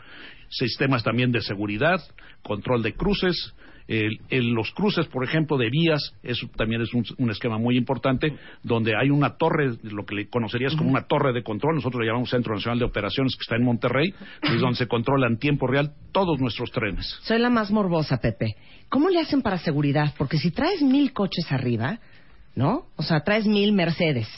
Sistemas 0.49 1.03
también 1.05 1.31
de 1.32 1.40
seguridad, 1.43 2.01
control 2.43 2.82
de 2.82 2.95
cruces, 2.95 3.55
el- 3.86 4.20
el- 4.28 4.51
los 4.51 4.70
cruces, 4.73 5.07
por 5.07 5.24
ejemplo, 5.24 5.57
de 5.57 5.70
vías, 5.70 6.12
eso 6.23 6.47
también 6.57 6.82
es 6.82 6.93
un, 6.93 7.05
un 7.19 7.31
esquema 7.31 7.57
muy 7.59 7.77
importante, 7.77 8.35
donde 8.62 8.95
hay 8.95 9.09
una 9.09 9.36
torre, 9.39 9.77
lo 9.82 10.05
que 10.05 10.15
le 10.15 10.28
conocerías 10.28 10.74
como 10.77 10.90
una 10.90 11.07
torre 11.07 11.32
de 11.32 11.43
control, 11.43 11.77
nosotros 11.77 12.01
le 12.03 12.07
llamamos 12.07 12.28
Centro 12.28 12.55
Nacional 12.55 12.78
de 12.78 12.85
Operaciones, 12.85 13.35
que 13.35 13.43
está 13.43 13.57
en 13.57 13.65
Monterrey, 13.65 14.12
es 14.43 14.61
donde 14.61 14.77
se 14.77 14.86
controla 14.89 15.27
en 15.27 15.39
tiempo 15.39 15.66
real 15.66 15.93
todos 16.12 16.39
nuestros 16.39 16.70
trenes. 16.70 17.07
Soy 17.23 17.39
la 17.39 17.49
más 17.51 17.70
morbosa, 17.70 18.19
Pepe. 18.20 18.57
¿Cómo 18.90 19.09
le 19.09 19.20
hacen 19.20 19.40
para 19.40 19.57
seguridad? 19.59 20.15
Porque 20.19 20.36
si 20.39 20.51
traes 20.51 20.82
mil 20.82 21.12
coches 21.15 21.51
arriba, 21.51 21.99
¿no? 22.55 22.89
O 22.97 23.03
sea, 23.03 23.20
traes 23.20 23.47
mil 23.47 23.73
Mercedes. 23.73 24.28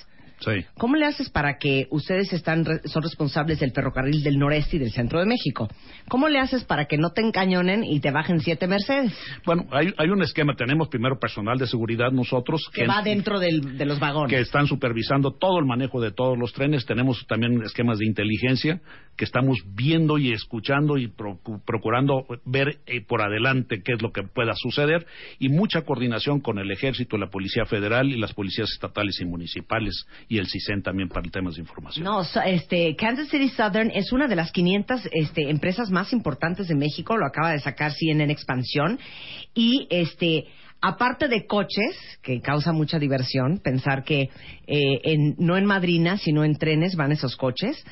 Sí. 0.40 0.64
¿Cómo 0.78 0.96
le 0.96 1.06
haces 1.06 1.28
para 1.30 1.58
que 1.58 1.86
ustedes 1.90 2.32
están 2.32 2.64
son 2.86 3.02
responsables 3.02 3.60
del 3.60 3.72
ferrocarril 3.72 4.22
del 4.22 4.38
noreste 4.38 4.76
y 4.76 4.78
del 4.80 4.90
centro 4.90 5.20
de 5.20 5.26
México? 5.26 5.68
¿Cómo 6.08 6.28
le 6.28 6.38
haces 6.38 6.64
para 6.64 6.86
que 6.86 6.96
no 6.98 7.10
te 7.10 7.20
encañonen 7.20 7.84
y 7.84 8.00
te 8.00 8.10
bajen 8.10 8.40
siete 8.40 8.66
Mercedes? 8.66 9.12
Bueno, 9.44 9.66
hay, 9.70 9.92
hay 9.98 10.08
un 10.08 10.22
esquema, 10.22 10.54
tenemos 10.56 10.88
primero 10.88 11.18
personal 11.18 11.58
de 11.58 11.66
seguridad 11.66 12.10
nosotros, 12.10 12.68
Que 12.72 12.86
va 12.86 13.02
dentro 13.02 13.38
del- 13.38 13.76
de 13.78 13.84
los 13.84 14.00
vagones. 14.00 14.30
que 14.34 14.40
están 14.40 14.66
supervisando 14.66 15.32
todo 15.32 15.58
el 15.58 15.66
manejo 15.66 16.00
de 16.00 16.10
todos 16.10 16.38
los 16.38 16.52
trenes. 16.52 16.86
Tenemos 16.86 17.26
también 17.26 17.62
esquemas 17.62 17.98
de 17.98 18.06
inteligencia 18.06 18.80
que 19.16 19.24
estamos 19.26 19.58
viendo 19.74 20.16
y 20.16 20.32
escuchando 20.32 20.96
y 20.96 21.08
procu- 21.08 21.62
procurando 21.66 22.24
ver 22.46 22.78
eh, 22.86 23.02
por 23.06 23.20
adelante 23.20 23.82
qué 23.84 23.92
es 23.92 24.00
lo 24.02 24.12
que 24.12 24.22
pueda 24.22 24.54
suceder 24.56 25.06
y 25.38 25.50
mucha 25.50 25.82
coordinación 25.82 26.40
con 26.40 26.58
el 26.58 26.70
Ejército, 26.70 27.18
la 27.18 27.28
Policía 27.28 27.66
Federal 27.66 28.08
y 28.08 28.16
las 28.18 28.32
policías 28.32 28.70
estatales 28.72 29.20
y 29.20 29.26
municipales 29.26 30.06
y 30.30 30.38
el 30.38 30.46
CISEN 30.46 30.80
también 30.82 31.08
para 31.08 31.28
temas 31.28 31.56
de 31.56 31.60
información. 31.62 32.04
No, 32.04 32.22
este, 32.46 32.94
Kansas 32.94 33.28
City 33.28 33.48
Southern 33.48 33.90
es 33.92 34.12
una 34.12 34.28
de 34.28 34.36
las 34.36 34.52
500 34.52 35.08
este, 35.10 35.50
empresas 35.50 35.90
más 35.90 36.12
importantes 36.12 36.68
de 36.68 36.76
México, 36.76 37.16
lo 37.16 37.26
acaba 37.26 37.50
de 37.50 37.58
sacar 37.58 37.92
CNN 37.92 38.32
Expansión, 38.32 39.00
y 39.54 39.88
este, 39.90 40.44
aparte 40.80 41.26
de 41.26 41.46
coches, 41.48 41.96
que 42.22 42.40
causa 42.40 42.70
mucha 42.72 43.00
diversión, 43.00 43.58
pensar 43.58 44.04
que 44.04 44.30
eh, 44.68 45.00
en- 45.02 45.34
no 45.38 45.56
en 45.56 45.66
madrina, 45.66 46.16
sino 46.16 46.44
en 46.44 46.54
trenes 46.54 46.94
van 46.94 47.10
esos 47.10 47.34
coches, 47.36 47.84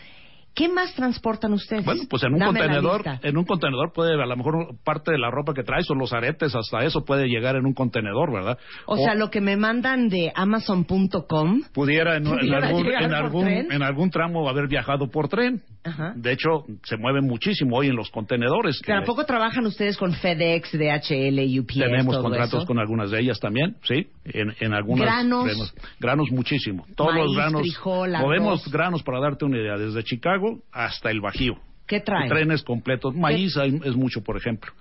¿qué 0.55 0.69
más 0.69 0.95
transportan 0.95 1.53
ustedes? 1.53 1.85
Bueno, 1.85 2.03
pues 2.09 2.23
en 2.25 2.35
un 2.35 2.41
Dame 2.41 2.61
contenedor, 2.61 3.03
en 3.23 3.37
un 3.37 3.45
contenedor 3.45 3.93
puede 3.93 4.21
a 4.21 4.27
lo 4.27 4.37
mejor 4.37 4.77
parte 4.85 5.13
de 5.13 5.19
la 5.19 5.31
ropa 5.31 5.55
que 5.55 5.63
traes 5.63 5.89
o 5.91 5.95
los 5.95 6.13
aretes, 6.13 6.55
hasta 6.55 6.85
eso 6.85 7.05
puede 7.05 7.27
llegar 7.29 7.57
en 7.57 7.67
un 7.67 7.75
contenedor, 7.75 8.33
¿verdad? 8.33 8.59
O 8.87 8.97
sea, 8.97 9.15
lo 9.15 9.31
que 9.31 9.41
me 9.41 9.57
mandan 9.57 10.09
de 10.09 10.33
Amazon.com 10.35 11.63
pudiera 11.73 12.17
en, 12.17 12.27
en 12.27 12.55
algún, 12.55 12.87
en, 12.87 13.15
algún, 13.15 13.49
en 13.49 13.83
algún 13.83 14.11
tramo 14.11 14.49
haber 14.49 14.69
viajado 14.69 15.09
por 15.09 15.29
tren. 15.29 15.63
Ajá. 15.85 16.13
De 16.17 16.33
hecho, 16.33 16.65
se 16.83 16.97
mueve 16.97 17.21
muchísimo 17.21 17.77
hoy 17.77 17.87
en 17.87 17.97
los 17.97 18.11
contenedores. 18.11 18.81
¿Pero 18.85 18.99
¿A 18.99 19.05
poco 19.05 19.25
trabajan 19.25 19.65
ustedes 19.65 19.97
con 19.97 20.13
FedEx, 20.13 20.73
DHL, 20.73 21.61
UPS? 21.61 21.75
tenemos 21.79 22.15
todo 22.15 22.25
contratos 22.25 22.61
eso? 22.61 22.67
con 22.67 22.79
algunas 22.79 23.11
de 23.11 23.21
ellas 23.21 23.39
también, 23.41 23.77
sí, 23.85 24.09
en, 24.25 24.75
algunas 24.75 25.07
Granos. 25.07 25.75
Granos, 26.01 26.31
muchísimo. 26.31 26.85
Todos 26.97 27.15
los 27.15 27.27
Maíz, 27.27 27.37
granos. 27.37 27.61
frijol, 27.63 28.13
movemos 28.13 28.71
granos 28.71 29.03
para 29.03 29.21
darte 29.21 29.45
una 29.45 29.59
idea, 29.59 29.77
desde 29.77 30.03
Chicago 30.03 30.48
hasta 30.73 31.11
el 31.11 31.21
Bajío. 31.21 31.55
¿Qué 31.87 32.01
traen? 32.01 32.29
Trenes 32.29 32.63
completos. 32.63 33.15
Maíz 33.15 33.57
hay- 33.57 33.81
es 33.85 33.97
mucho, 33.97 34.23
por 34.23 34.37
ejemplo. 34.37 34.73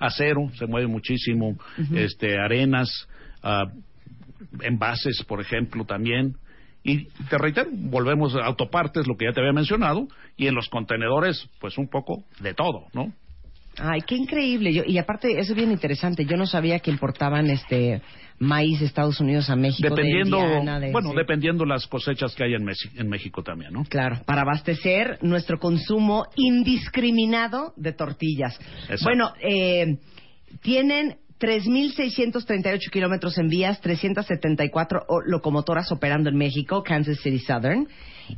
Acero 0.00 0.50
se 0.58 0.66
mueve 0.66 0.86
muchísimo. 0.86 1.56
este 1.94 2.38
Arenas, 2.38 2.88
ah, 3.42 3.64
envases, 4.62 5.22
por 5.26 5.40
ejemplo, 5.40 5.84
también. 5.84 6.36
Y 6.82 7.06
te 7.30 7.38
reitero, 7.38 7.70
volvemos 7.72 8.34
a 8.34 8.44
autopartes, 8.44 9.06
lo 9.06 9.16
que 9.16 9.26
ya 9.26 9.32
te 9.32 9.40
había 9.40 9.52
mencionado, 9.52 10.06
y 10.36 10.46
en 10.48 10.54
los 10.54 10.68
contenedores, 10.68 11.48
pues 11.60 11.78
un 11.78 11.88
poco 11.88 12.24
de 12.40 12.52
todo, 12.54 12.86
¿no? 12.92 13.12
Ay, 13.78 14.02
qué 14.06 14.14
increíble. 14.16 14.72
Yo, 14.72 14.82
y 14.86 14.98
aparte, 14.98 15.32
eso 15.38 15.52
es 15.52 15.56
bien 15.56 15.72
interesante. 15.72 16.24
Yo 16.26 16.36
no 16.36 16.46
sabía 16.46 16.78
que 16.80 16.90
importaban 16.90 17.48
este 17.50 18.02
maíz 18.38 18.80
de 18.80 18.86
Estados 18.86 19.20
Unidos 19.20 19.48
a 19.50 19.56
México. 19.56 19.88
de 19.88 19.94
Dependiendo, 19.94 20.38
Indiana, 20.38 20.80
de- 20.80 20.90
bueno, 20.92 21.10
sí. 21.10 21.16
dependiendo 21.16 21.64
las 21.64 21.86
cosechas 21.86 22.34
que 22.34 22.44
hay 22.44 22.54
en, 22.54 22.62
Mexi- 22.64 22.90
en 22.96 23.08
México 23.08 23.42
también, 23.42 23.72
¿no? 23.72 23.84
Claro, 23.84 24.20
para 24.26 24.42
abastecer 24.42 25.18
nuestro 25.22 25.58
consumo 25.58 26.26
indiscriminado 26.36 27.72
de 27.76 27.92
tortillas. 27.92 28.58
Exacto. 28.82 29.04
Bueno, 29.04 29.32
eh, 29.40 29.98
tienen 30.62 31.16
3.638 31.38 32.90
kilómetros 32.90 33.36
en 33.38 33.48
vías, 33.48 33.80
374 33.80 35.04
o- 35.08 35.20
locomotoras 35.22 35.90
operando 35.92 36.28
en 36.30 36.36
México, 36.36 36.82
Kansas 36.82 37.18
City 37.18 37.38
Southern, 37.38 37.88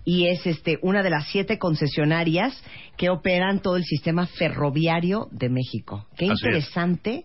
y 0.04 0.26
es 0.28 0.46
este 0.46 0.78
una 0.82 1.02
de 1.02 1.10
las 1.10 1.28
siete 1.28 1.58
concesionarias 1.58 2.60
que 2.96 3.08
operan 3.10 3.60
todo 3.60 3.76
el 3.76 3.84
sistema 3.84 4.26
ferroviario 4.26 5.28
de 5.30 5.48
México. 5.48 6.06
Qué 6.16 6.24
Así 6.26 6.32
es. 6.32 6.42
interesante 6.42 7.24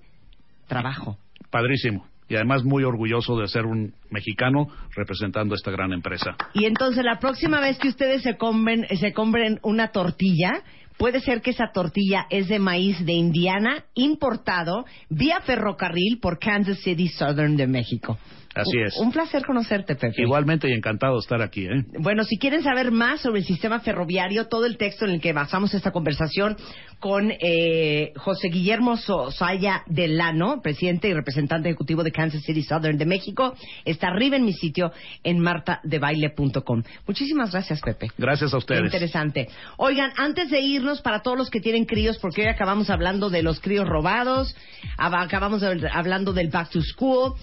trabajo. 0.68 1.18
Padrísimo. 1.50 2.06
Y 2.32 2.36
además 2.36 2.64
muy 2.64 2.86
orgulloso 2.86 3.38
de 3.38 3.50
ser 3.50 3.66
un 3.66 3.94
mexicano 4.10 4.70
representando 4.96 5.54
esta 5.54 5.70
gran 5.70 5.92
empresa. 5.92 6.38
Y 6.54 6.64
entonces 6.64 7.04
la 7.04 7.20
próxima 7.20 7.60
vez 7.60 7.78
que 7.78 7.90
ustedes 7.90 8.22
se 8.22 8.38
compren, 8.38 8.88
se 8.98 9.12
compren 9.12 9.60
una 9.64 9.90
tortilla, 9.90 10.64
puede 10.98 11.20
ser 11.20 11.42
que 11.42 11.50
esa 11.50 11.74
tortilla 11.74 12.28
es 12.30 12.48
de 12.48 12.58
maíz 12.58 13.06
de 13.06 13.12
Indiana 13.12 13.84
importado 13.96 14.86
vía 15.10 15.42
ferrocarril 15.42 16.20
por 16.22 16.40
Kansas 16.40 16.80
City 16.80 17.10
Southern 17.10 17.58
de 17.58 17.68
México. 17.68 18.18
Así 18.56 18.80
es. 18.86 18.98
Un 18.98 19.12
placer 19.12 19.44
conocerte, 19.46 19.96
Pepe. 19.96 20.22
Igualmente 20.22 20.70
y 20.70 20.74
encantado 20.74 21.14
de 21.14 21.20
estar 21.20 21.42
aquí. 21.42 21.66
¿eh? 21.66 21.84
Bueno, 22.00 22.24
si 22.24 22.38
quieren 22.38 22.64
saber 22.64 22.92
más 22.92 23.22
sobre 23.22 23.40
el 23.40 23.46
sistema 23.46 23.80
ferroviario, 23.80 24.48
todo 24.48 24.66
el 24.66 24.78
texto 24.78 25.06
en 25.06 25.12
el 25.12 25.22
que 25.22 25.34
basamos 25.34 25.74
esta 25.74 25.92
conversación 25.92 26.58
con 27.00 27.32
eh, 27.32 28.12
José 28.18 28.50
Guillermo 28.50 28.98
Sosaya 28.98 29.84
Delano, 29.88 30.62
presidente 30.62 31.08
y 31.08 31.14
representante 31.14 31.70
ejecutivo 31.70 32.04
de 32.04 32.12
Kansas 32.12 32.44
City 32.44 32.62
Southern 32.64 32.98
de 32.98 33.06
México, 33.06 33.56
está 33.86 34.08
arriba 34.08 34.36
en 34.36 34.46
mi 34.46 34.54
sitio 34.54 34.92
en 35.24 35.40
martadebaile.com. 35.40 36.84
Muchísimas 37.08 37.52
gracias, 37.52 37.82
Pepe. 37.82 38.08
Gracias 38.18 38.50
a 38.54 38.58
Qué 38.58 38.58
ustedes. 38.58 38.84
interesante. 38.86 39.48
Oigan, 39.78 40.12
antes 40.18 40.50
de 40.50 40.62
irnos, 40.62 41.02
para 41.02 41.22
todos 41.22 41.38
los 41.38 41.50
que 41.50 41.60
tienen 41.62 41.86
críos, 41.86 42.18
porque 42.20 42.42
hoy 42.42 42.48
acabamos 42.48 42.90
hablando 42.90 43.30
de 43.30 43.44
los 43.44 43.60
críos 43.60 43.88
robados, 43.88 44.56
ab- 44.98 45.24
acabamos 45.24 45.64
hablando 45.64 46.34
del 46.34 46.50
back 46.50 46.70
to 46.70 46.82
school, 46.82 47.34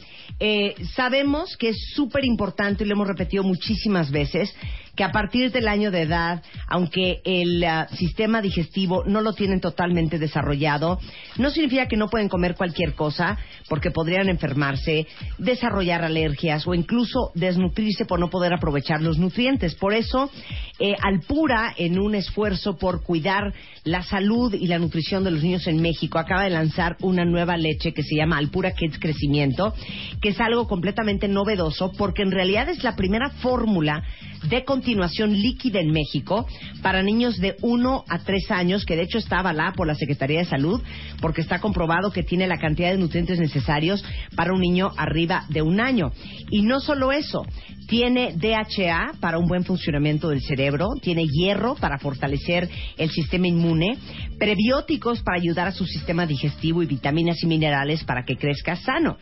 eh, 0.41 0.75
sabemos 0.99 1.57
que 1.57 1.69
es 1.69 1.77
súper 1.95 2.25
importante, 2.25 2.83
y 2.83 2.87
lo 2.89 2.95
hemos 2.95 3.07
repetido 3.07 3.45
muchísimas 3.45 4.11
veces, 4.11 4.53
que 4.99 5.05
a 5.05 5.13
partir 5.13 5.53
del 5.53 5.69
año 5.69 5.93
de 5.93 6.03
edad, 6.03 6.43
aunque 6.67 7.21
el 7.25 7.63
ah, 7.63 7.87
sistema 7.95 8.43
digestivo 8.43 9.05
no 9.07 9.21
lo 9.21 9.33
tienen 9.33 9.61
totalmente 9.61 10.19
desarrollado, 10.19 10.99
no 11.37 11.51
significa 11.51 11.87
que 11.87 11.97
no 11.97 12.09
pueden 12.09 12.29
comer 12.29 12.57
cualquier 12.57 12.95
cosa, 12.95 13.39
porque 13.69 13.93
podrían 13.93 14.29
enfermarse, 14.29 15.07
desarrollar 15.39 16.03
alergias 16.03 16.67
o 16.67 16.75
incluso 16.75 17.31
desnutrirse 17.37 18.07
por 18.07 18.19
no 18.19 18.29
poder 18.29 18.53
aprovechar 18.53 19.01
los 19.01 19.19
nutrientes. 19.19 19.77
Por 19.77 19.95
eso, 19.95 20.33
eh, 20.81 20.97
Alpura, 21.01 21.73
en 21.77 22.01
un 22.01 22.17
esfuerzo 22.17 22.77
por 22.77 23.05
cuidar 23.05 23.55
la 23.85 24.03
salud 24.03 24.53
y 24.53 24.67
la 24.67 24.81
nutrición 24.81 25.23
de 25.23 25.31
los 25.31 25.45
niños 25.45 25.69
en 25.69 25.81
México, 25.81 26.19
acaba 26.19 26.43
de 26.43 26.51
lanzar 26.51 26.97
una 27.03 27.25
nueva 27.25 27.57
leche 27.57 27.95
que 27.95 28.03
se 28.03 28.17
llama 28.17 28.39
Alpura 28.39 28.73
Kids 28.73 28.99
Crecimiento, 28.99 29.75
que 30.21 30.31
es 30.31 30.41
algo 30.41 30.67
completamente 30.67 31.29
novedoso 31.29 31.93
porque 31.93 32.23
en 32.23 32.33
realidad 32.33 32.69
es 32.69 32.83
la 32.83 32.97
primera 32.97 33.31
fórmula 33.31 34.03
de 34.49 34.65
continuación 34.89 35.35
líquida 35.35 35.81
en 35.81 35.91
México 35.91 36.47
para 36.81 37.03
niños 37.03 37.37
de 37.37 37.57
1 37.61 38.05
a 38.09 38.19
3 38.21 38.51
años, 38.53 38.87
que 38.87 38.97
de 38.97 39.03
hecho 39.03 39.19
está 39.19 39.41
avalada 39.41 39.73
por 39.73 39.87
la 39.87 39.95
Secretaría 39.95 40.39
de 40.39 40.47
Salud, 40.47 40.81
porque 41.21 41.43
está 41.43 41.61
comprobado 41.61 42.11
que 42.11 42.23
tiene 42.23 42.47
la 42.47 42.57
cantidad 42.57 42.91
de 42.91 42.97
nutrientes 42.97 43.39
necesarios 43.39 44.03
para 44.35 44.55
un 44.55 44.63
niño 44.63 44.91
arriba 44.97 45.45
de 45.51 45.61
un 45.61 45.79
año. 45.79 46.11
Y 46.51 46.63
no 46.63 46.81
solo 46.81 47.13
eso, 47.13 47.45
tiene 47.89 48.35
DHA 48.35 49.19
para 49.21 49.39
un 49.39 49.49
buen 49.49 49.65
funcionamiento 49.65 50.29
del 50.29 50.43
cerebro, 50.43 50.89
tiene 51.03 51.25
hierro 51.27 51.75
para 51.75 51.99
fortalecer 51.99 52.69
el 52.97 53.11
sistema 53.11 53.49
inmune, 53.49 53.97
prebióticos 54.39 55.23
para 55.23 55.39
ayudar 55.39 55.69
a 55.69 55.73
su 55.73 55.85
sistema 55.87 56.27
digestivo 56.27 56.83
y 56.83 56.87
vitaminas 56.87 57.43
y 57.43 57.47
minerales 57.47 58.05
para 58.05 58.25
que 58.25 58.37
crezca 58.37 58.77
sano. 58.77 59.17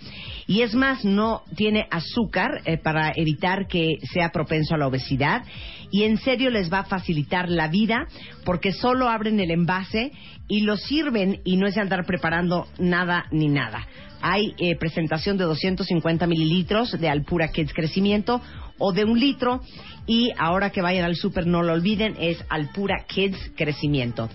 Y 0.48 0.62
es 0.62 0.74
más, 0.74 1.04
no 1.04 1.42
tiene 1.56 1.86
azúcar 1.90 2.62
eh, 2.64 2.76
para 2.76 3.12
evitar 3.16 3.66
que 3.68 3.98
sea 4.12 4.30
propenso 4.30 4.74
a 4.74 4.78
la 4.78 4.86
obesidad 4.88 5.42
y 5.90 6.04
en 6.04 6.18
serio 6.18 6.50
les 6.50 6.72
va 6.72 6.80
a 6.80 6.84
facilitar 6.84 7.48
la 7.48 7.68
vida 7.68 8.06
porque 8.44 8.72
solo 8.72 9.08
abren 9.08 9.40
el 9.40 9.50
envase 9.50 10.12
y 10.48 10.60
lo 10.60 10.76
sirven 10.76 11.40
y 11.44 11.56
no 11.56 11.66
es 11.66 11.76
andar 11.76 12.04
preparando 12.06 12.66
nada 12.78 13.26
ni 13.30 13.48
nada. 13.48 13.86
Hay 14.22 14.54
eh, 14.58 14.76
presentación 14.76 15.36
de 15.36 15.44
250 15.44 16.26
mililitros 16.26 16.92
de 16.98 17.08
Alpura 17.08 17.48
Kids 17.48 17.72
Crecimiento 17.74 18.40
o 18.78 18.92
de 18.92 19.04
un 19.04 19.18
litro 19.18 19.60
y 20.06 20.32
ahora 20.38 20.70
que 20.70 20.82
vayan 20.82 21.04
al 21.04 21.16
súper 21.16 21.46
no 21.46 21.62
lo 21.62 21.72
olviden 21.72 22.16
es 22.18 22.42
Alpura 22.48 23.04
Kids 23.06 23.52
Crecimiento. 23.56 24.28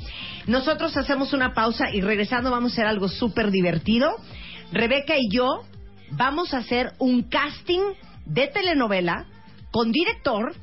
Nosotros 0.47 0.95
hacemos 0.97 1.33
una 1.33 1.53
pausa 1.53 1.91
y 1.93 2.01
regresando 2.01 2.51
vamos 2.51 2.71
a 2.71 2.75
hacer 2.75 2.85
algo 2.85 3.07
súper 3.07 3.51
divertido. 3.51 4.15
Rebeca 4.71 5.15
y 5.17 5.29
yo 5.29 5.63
vamos 6.11 6.53
a 6.53 6.57
hacer 6.59 6.93
un 6.99 7.23
casting 7.23 7.81
de 8.25 8.47
telenovela 8.47 9.25
con 9.71 9.91
director, 9.91 10.53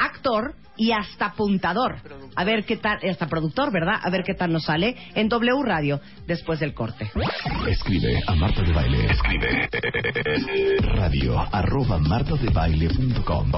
actor 0.00 0.54
y 0.76 0.92
hasta 0.92 1.26
apuntador. 1.26 1.96
A 2.34 2.44
ver 2.44 2.64
qué 2.64 2.76
tal, 2.78 2.98
hasta 3.08 3.26
productor, 3.26 3.70
¿verdad? 3.70 4.00
A 4.02 4.08
ver 4.10 4.22
qué 4.24 4.34
tal 4.34 4.50
nos 4.50 4.64
sale 4.64 4.96
en 5.14 5.28
W 5.28 5.62
Radio 5.62 6.00
después 6.26 6.58
del 6.58 6.72
corte. 6.72 7.10
Escribe 7.68 8.22
a 8.26 8.34
Marta 8.34 8.62
de 8.62 8.72
Baile. 8.72 9.06
Escribe 9.10 9.68
radio 10.94 11.38
arroba 11.52 11.98
martadebaile.com 11.98 13.52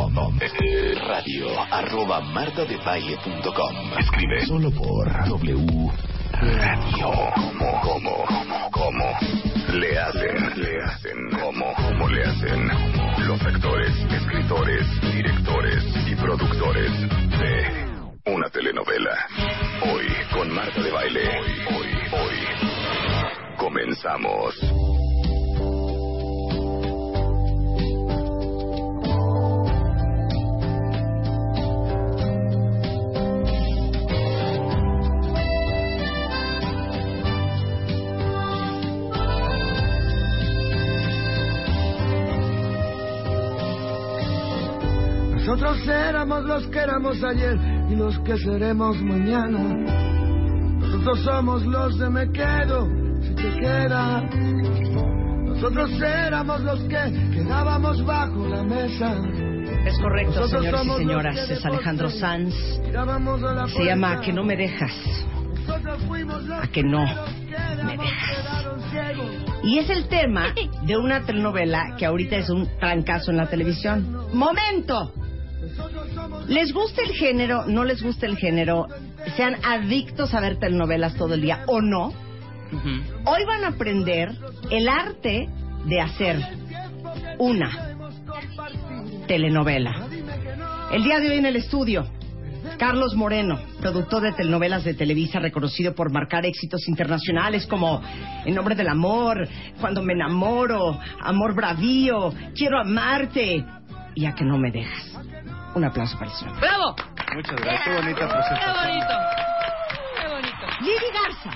radio 1.08 1.60
arroba 1.70 2.20
martadebaile.com 2.20 3.98
Escribe 3.98 4.46
solo 4.46 4.70
por 4.72 5.28
W 5.28 5.92
Radio. 6.32 7.12
¿Cómo? 7.56 7.80
¿Cómo? 7.82 8.70
¿Cómo? 8.72 9.51
Le 9.72 9.98
hacen, 9.98 10.60
le 10.60 10.82
hacen, 10.82 11.30
¿cómo? 11.40 11.72
¿Cómo 11.74 12.08
le 12.08 12.22
hacen? 12.24 12.68
Los 13.26 13.40
actores, 13.40 13.90
escritores, 14.12 14.86
directores 15.00 15.82
y 16.06 16.14
productores 16.14 16.90
de 17.00 18.30
una 18.30 18.50
telenovela. 18.50 19.16
Hoy 19.90 20.06
con 20.34 20.54
Marta 20.54 20.82
de 20.82 20.90
Baile. 20.90 21.22
Hoy, 21.38 21.50
hoy, 21.70 21.88
hoy. 22.12 23.56
Comenzamos. 23.56 25.01
Nosotros 45.52 45.86
éramos 45.86 46.44
los 46.44 46.66
que 46.68 46.78
éramos 46.78 47.22
ayer 47.22 47.58
y 47.90 47.94
los 47.94 48.18
que 48.20 48.38
seremos 48.38 48.96
mañana. 49.02 49.58
Nosotros 50.78 51.20
somos 51.24 51.66
los 51.66 51.98
de 51.98 52.08
me 52.08 52.32
quedo 52.32 52.88
si 53.20 53.34
te 53.34 53.60
quedas. 53.60 54.34
Nosotros 55.44 55.90
éramos 56.00 56.62
los 56.62 56.80
que 56.84 57.30
quedábamos 57.34 58.02
bajo 58.06 58.48
la 58.48 58.62
mesa. 58.62 59.14
Es 59.84 59.98
correcto, 59.98 60.40
Nosotros 60.40 60.62
señores 60.62 60.86
y 60.86 60.96
señoras. 60.96 61.50
Es 61.50 61.66
Alejandro 61.66 62.08
Sanz. 62.08 62.54
Se 63.76 63.84
llama. 63.84 64.12
A 64.12 64.20
que 64.22 64.32
no 64.32 64.44
me 64.44 64.56
dejas. 64.56 64.92
A 66.62 66.66
que 66.68 66.82
no 66.82 67.04
me 67.84 67.98
dejas. 67.98 68.72
Y 69.64 69.78
es 69.80 69.90
el 69.90 70.08
tema 70.08 70.54
de 70.86 70.96
una 70.96 71.20
telenovela 71.26 71.94
que 71.98 72.06
ahorita 72.06 72.36
es 72.36 72.48
un 72.48 72.66
trancazo 72.80 73.32
en 73.32 73.36
la 73.36 73.50
televisión. 73.50 74.30
¡Momento! 74.32 75.12
¿Les 76.48 76.72
gusta 76.72 77.02
el 77.02 77.12
género? 77.14 77.66
¿No 77.66 77.84
les 77.84 78.02
gusta 78.02 78.26
el 78.26 78.36
género? 78.36 78.86
¿Sean 79.36 79.56
adictos 79.64 80.34
a 80.34 80.40
ver 80.40 80.58
telenovelas 80.58 81.14
todo 81.14 81.34
el 81.34 81.40
día 81.40 81.64
o 81.66 81.80
no? 81.80 82.12
Hoy 83.24 83.44
van 83.46 83.64
a 83.64 83.68
aprender 83.68 84.30
el 84.70 84.88
arte 84.88 85.48
de 85.84 86.00
hacer 86.00 86.40
una 87.38 87.70
telenovela. 89.26 90.08
El 90.90 91.04
día 91.04 91.20
de 91.20 91.30
hoy 91.30 91.38
en 91.38 91.46
el 91.46 91.56
estudio, 91.56 92.06
Carlos 92.78 93.14
Moreno, 93.14 93.60
productor 93.80 94.22
de 94.22 94.32
telenovelas 94.32 94.84
de 94.84 94.94
Televisa, 94.94 95.38
reconocido 95.38 95.94
por 95.94 96.10
marcar 96.10 96.44
éxitos 96.46 96.88
internacionales 96.88 97.66
como 97.66 98.02
En 98.44 98.54
nombre 98.54 98.74
del 98.74 98.88
amor, 98.88 99.48
Cuando 99.80 100.02
me 100.02 100.14
enamoro, 100.14 100.98
Amor 101.20 101.54
bravío, 101.54 102.32
Quiero 102.54 102.80
amarte 102.80 103.64
y 104.14 104.26
A 104.26 104.34
que 104.34 104.44
no 104.44 104.58
me 104.58 104.70
dejas. 104.70 105.18
Un 105.74 105.84
aplauso 105.84 106.18
para 106.18 106.30
el 106.30 106.36
señor. 106.36 106.60
¡Bravo! 106.60 106.94
Muchas 107.34 107.56
gracias. 107.56 107.84
Qué 107.84 107.94
bonita 107.94 108.20
¡Qué 108.20 108.26
presentación. 108.26 108.74
bonito! 108.84 109.14
¡Qué 110.20 110.28
bonito! 110.28 110.66
Lili 110.80 111.12
Garza, 111.14 111.50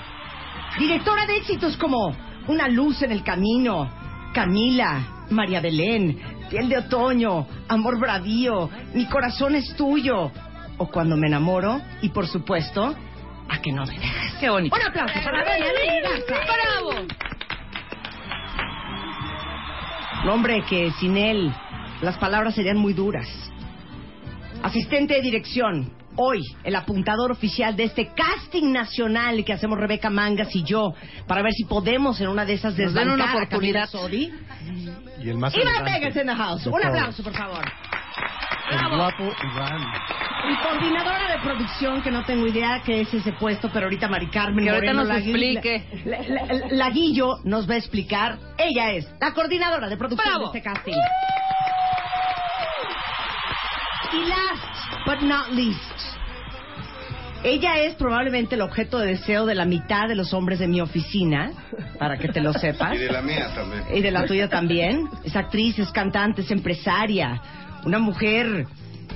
directora 0.79 1.25
de 1.25 1.37
éxitos 1.37 1.77
como 1.77 2.15
Una 2.47 2.67
luz 2.67 3.01
en 3.03 3.11
el 3.11 3.23
camino, 3.23 3.89
Camila, 4.33 5.25
María 5.29 5.59
Belén, 5.61 6.19
Piel 6.49 6.69
de 6.69 6.77
otoño, 6.79 7.45
Amor 7.67 7.99
bravío, 7.99 8.69
Mi 8.93 9.05
corazón 9.07 9.55
es 9.55 9.75
tuyo, 9.75 10.31
o 10.77 10.87
Cuando 10.87 11.15
me 11.17 11.27
enamoro, 11.27 11.81
y 12.01 12.09
por 12.09 12.25
supuesto, 12.27 12.95
A 13.49 13.61
que 13.61 13.71
no 13.71 13.85
me 13.85 13.99
dejes. 13.99 14.33
¡Qué 14.39 14.49
bonito! 14.49 14.75
Un 14.75 14.81
aplauso 14.81 15.19
para 15.23 15.57
Lili 15.57 16.01
Garza. 16.01 16.35
¡Bravo! 16.53 17.07
Un 20.23 20.29
hombre 20.29 20.63
que 20.67 20.91
sin 20.99 21.15
él 21.17 21.53
las 22.01 22.17
palabras 22.17 22.55
serían 22.55 22.77
muy 22.77 22.93
duras. 22.93 23.27
Asistente 24.63 25.13
de 25.15 25.21
dirección, 25.21 25.93
hoy 26.15 26.41
el 26.63 26.75
apuntador 26.75 27.31
oficial 27.31 27.75
de 27.75 27.83
este 27.85 28.07
casting 28.13 28.71
nacional 28.71 29.43
que 29.45 29.53
hacemos 29.53 29.77
Rebeca 29.77 30.09
Mangas 30.09 30.53
y 30.55 30.63
yo 30.63 30.93
para 31.27 31.41
ver 31.41 31.53
si 31.53 31.63
podemos 31.65 32.19
en 32.19 32.27
una 32.27 32.43
de 32.45 32.53
esas 32.53 32.77
Nos 32.77 32.93
den 32.93 33.09
una 33.09 33.15
desbancar 33.25 33.35
a 33.35 33.45
oportunidad. 33.45 33.89
Sodi. 33.89 34.31
Y 35.23 35.29
el 35.29 35.37
más 35.37 35.53
Iván 35.55 35.85
Vegas 35.85 36.15
en 36.15 36.27
the 36.27 36.35
house. 36.35 36.67
Un 36.67 36.83
aplauso, 36.85 37.23
por 37.23 37.33
favor. 37.33 37.63
El 38.71 38.89
guapo 38.97 39.23
Iván. 39.23 39.81
Y 40.51 40.55
coordinadora 40.63 41.31
de 41.37 41.39
producción, 41.43 42.01
que 42.01 42.11
no 42.11 42.23
tengo 42.25 42.45
idea 42.47 42.81
qué 42.85 43.01
es 43.01 43.13
ese 43.13 43.31
puesto, 43.33 43.69
pero 43.71 43.85
ahorita 43.85 44.07
Mari 44.07 44.27
Carmen 44.29 44.65
Que 44.65 44.71
ahorita 44.71 44.93
Moreno 44.93 45.13
nos 45.13 45.23
explique. 45.23 45.85
La- 46.05 46.21
la- 46.21 46.45
la- 46.53 46.67
Laguillo 46.71 47.37
nos 47.45 47.69
va 47.69 47.75
a 47.75 47.77
explicar. 47.77 48.37
Ella 48.57 48.91
es 48.91 49.07
la 49.21 49.33
coordinadora 49.33 49.87
de 49.87 49.97
producción 49.97 50.27
¡Bravo! 50.29 50.51
de 50.51 50.57
este 50.59 50.69
casting. 50.69 50.93
Y 54.13 54.25
last 54.25 55.05
but 55.05 55.21
not 55.21 55.49
least, 55.49 55.81
ella 57.43 57.79
es 57.79 57.95
probablemente 57.95 58.55
el 58.55 58.61
objeto 58.61 58.99
de 58.99 59.07
deseo 59.07 59.45
de 59.45 59.53
la 59.53 59.65
mitad 59.65 60.07
de 60.07 60.15
los 60.15 60.33
hombres 60.33 60.59
de 60.59 60.67
mi 60.67 60.79
oficina, 60.79 61.51
para 61.99 62.17
que 62.17 62.29
te 62.29 62.39
lo 62.39 62.53
sepas. 62.53 62.95
Y 62.95 62.99
de 62.99 63.11
la 63.11 63.21
mía 63.21 63.53
también. 63.53 63.83
Y 63.93 64.01
de 64.01 64.11
la 64.11 64.25
tuya 64.25 64.47
también. 64.47 65.09
Es 65.23 65.35
actriz, 65.35 65.77
es 65.77 65.91
cantante, 65.91 66.41
es 66.41 66.51
empresaria. 66.51 67.41
Una 67.85 67.99
mujer 67.99 68.65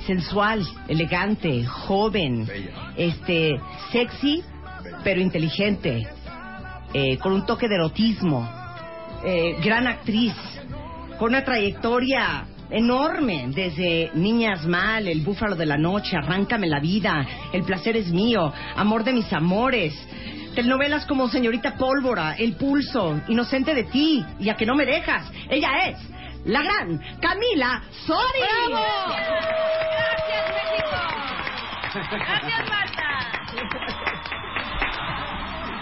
sensual, 0.06 0.62
elegante, 0.88 1.64
joven, 1.64 2.46
este, 2.96 3.58
sexy, 3.90 4.42
pero 5.02 5.20
inteligente, 5.20 6.06
eh, 6.92 7.16
con 7.18 7.32
un 7.32 7.46
toque 7.46 7.68
de 7.68 7.76
erotismo, 7.76 8.48
eh, 9.24 9.56
gran 9.64 9.86
actriz, 9.86 10.34
con 11.18 11.30
una 11.30 11.44
trayectoria 11.44 12.46
enorme, 12.72 13.46
desde 13.48 14.10
Niñas 14.14 14.66
Mal, 14.66 15.06
El 15.06 15.20
Búfalo 15.20 15.54
de 15.54 15.66
la 15.66 15.76
Noche, 15.76 16.16
Arráncame 16.16 16.66
la 16.66 16.80
Vida, 16.80 17.26
El 17.52 17.62
Placer 17.62 17.96
es 17.96 18.10
Mío, 18.10 18.52
Amor 18.76 19.04
de 19.04 19.12
mis 19.12 19.32
Amores, 19.32 19.94
telenovelas 20.54 21.06
como 21.06 21.28
Señorita 21.28 21.76
Pólvora, 21.76 22.34
El 22.38 22.56
Pulso, 22.56 23.20
Inocente 23.28 23.74
de 23.74 23.84
ti, 23.84 24.24
y 24.40 24.48
a 24.48 24.54
que 24.54 24.66
no 24.66 24.74
me 24.74 24.86
dejas. 24.86 25.30
Ella 25.48 25.88
es 25.88 25.98
la 26.44 26.62
gran 26.62 26.98
Camila 27.20 27.82
Sori. 28.06 28.40
¡Bravo! 28.68 28.84
¡Gracias, 29.92 30.48
México! 30.48 30.96
¡Gracias, 32.10 32.70
Marta! 32.70 33.02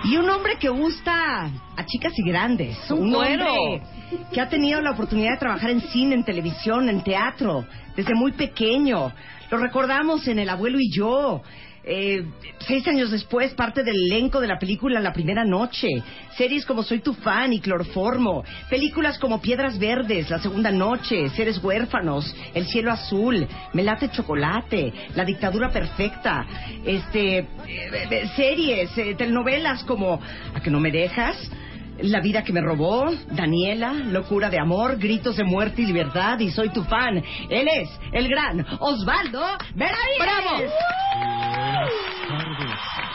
Y 0.05 0.17
un 0.17 0.29
hombre 0.29 0.57
que 0.57 0.69
gusta 0.69 1.45
a 1.45 1.87
chicas 1.87 2.13
y 2.17 2.29
grandes. 2.29 2.91
Un 2.91 3.15
un 3.15 3.15
hombre 3.15 3.83
que 4.33 4.41
ha 4.41 4.49
tenido 4.49 4.81
la 4.81 4.93
oportunidad 4.93 5.33
de 5.33 5.39
trabajar 5.39 5.71
en 5.71 5.81
cine, 5.81 6.15
en 6.15 6.25
televisión, 6.25 6.89
en 6.89 7.03
teatro, 7.03 7.65
desde 7.97 8.15
muy 8.15 8.33
pequeño. 8.33 9.13
Lo 9.51 9.59
recordamos 9.59 10.27
en 10.29 10.39
El 10.39 10.49
abuelo 10.49 10.79
y 10.81 10.91
yo. 10.91 11.43
Eh, 11.83 12.25
seis 12.67 12.87
años 12.87 13.11
después, 13.11 13.55
parte 13.55 13.83
del 13.83 13.97
elenco 13.97 14.41
de 14.41 14.47
la 14.47 14.59
película 14.59 15.01
La 15.01 15.13
Primera 15.13 15.45
Noche. 15.45 15.89
Series 16.37 16.67
como 16.67 16.83
Soy 16.83 17.01
tu 17.01 17.15
fan 17.15 17.53
y 17.53 17.61
Cloroformo. 17.61 18.45
Películas 18.69 19.19
como 19.19 19.41
Piedras 19.41 19.79
Verdes, 19.79 20.31
La 20.31 20.39
Segunda 20.41 20.71
Noche, 20.71 21.29
Seres 21.31 21.63
Huérfanos, 21.63 22.35
El 22.55 22.67
Cielo 22.67 22.93
Azul, 22.93 23.47
Me 23.73 23.83
Late 23.83 24.11
Chocolate, 24.11 24.93
La 25.15 25.25
Dictadura 25.25 25.71
Perfecta. 25.71 26.47
Este, 26.85 27.39
eh, 27.39 27.47
eh, 27.67 28.29
series, 28.37 28.97
eh, 28.99 29.15
telenovelas 29.17 29.83
como 29.85 30.21
A 30.55 30.61
que 30.61 30.71
no 30.71 30.81
me 30.81 30.93
dejas. 30.93 31.37
La 32.03 32.21
vida 32.21 32.43
que 32.45 32.53
me 32.53 32.61
robó, 32.61 33.11
Daniela, 33.31 33.93
Locura 33.93 34.49
de 34.51 34.59
amor, 34.59 34.97
Gritos 34.99 35.37
de 35.37 35.45
muerte 35.45 35.83
y 35.83 35.87
libertad 35.87 36.39
y 36.39 36.51
soy 36.51 36.71
tu 36.71 36.83
fan. 36.85 37.23
Él 37.49 37.69
es 37.69 37.89
el 38.13 38.29
gran 38.29 38.65
Osvaldo 38.81 39.43
Benavides. 39.75 40.19
¡Bravo! 40.19 40.63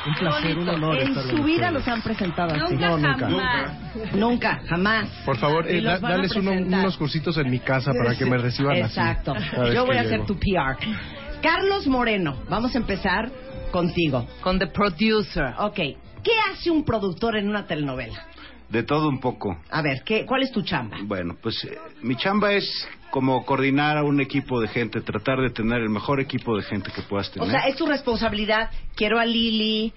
Un 0.07 0.13
placer, 0.15 0.57
un 0.57 0.69
honor 0.69 0.97
En 0.99 1.07
estar 1.09 1.23
su 1.23 1.31
con 1.37 1.45
vida 1.45 1.71
los 1.71 1.87
han 1.87 2.01
presentado 2.01 2.53
así. 2.53 2.73
Nunca, 2.75 2.87
No, 2.89 2.97
nunca. 2.97 3.17
jamás. 3.27 3.71
Nunca, 4.13 4.61
jamás. 4.67 5.09
Por 5.25 5.37
favor, 5.37 5.67
eh, 5.67 5.81
da- 5.81 5.99
dales 5.99 6.35
uno- 6.35 6.51
unos 6.51 6.97
cursitos 6.97 7.37
en 7.37 7.49
mi 7.49 7.59
casa 7.59 7.91
para 7.93 8.15
que 8.15 8.25
me 8.25 8.37
reciban 8.37 8.75
Exacto. 8.77 9.33
así. 9.33 9.43
vez 9.61 9.73
Yo 9.73 9.85
voy 9.85 9.97
a 9.97 10.03
llego. 10.03 10.15
hacer 10.15 10.25
tu 10.27 10.37
PR. 10.37 10.77
Carlos 11.41 11.87
Moreno, 11.87 12.37
vamos 12.49 12.75
a 12.75 12.77
empezar 12.77 13.31
contigo. 13.71 14.27
Con 14.41 14.59
The 14.59 14.67
Producer. 14.67 15.53
Ok. 15.59 15.75
¿Qué 15.75 16.31
hace 16.51 16.71
un 16.71 16.83
productor 16.83 17.35
en 17.37 17.47
una 17.49 17.65
telenovela? 17.65 18.19
De 18.75 18.83
todo 18.83 19.07
un 19.07 19.21
poco. 19.21 19.57
A 19.71 19.81
ver, 19.81 20.03
¿qué, 20.03 20.25
¿cuál 20.25 20.43
es 20.43 20.51
tu 20.51 20.61
chamba? 20.61 20.97
Bueno, 21.01 21.37
pues 21.41 21.63
eh, 21.63 21.77
mi 22.01 22.17
chamba 22.17 22.51
es 22.51 22.85
como 23.09 23.45
coordinar 23.45 23.97
a 23.97 24.03
un 24.03 24.19
equipo 24.19 24.59
de 24.59 24.67
gente, 24.67 24.99
tratar 24.99 25.39
de 25.39 25.49
tener 25.49 25.79
el 25.79 25.89
mejor 25.89 26.19
equipo 26.19 26.57
de 26.57 26.63
gente 26.63 26.91
que 26.93 27.01
puedas 27.03 27.31
tener. 27.31 27.47
O 27.47 27.49
sea, 27.49 27.69
es 27.69 27.77
tu 27.77 27.85
responsabilidad. 27.85 28.69
Quiero 28.93 29.17
a 29.17 29.23
Lili, 29.23 29.93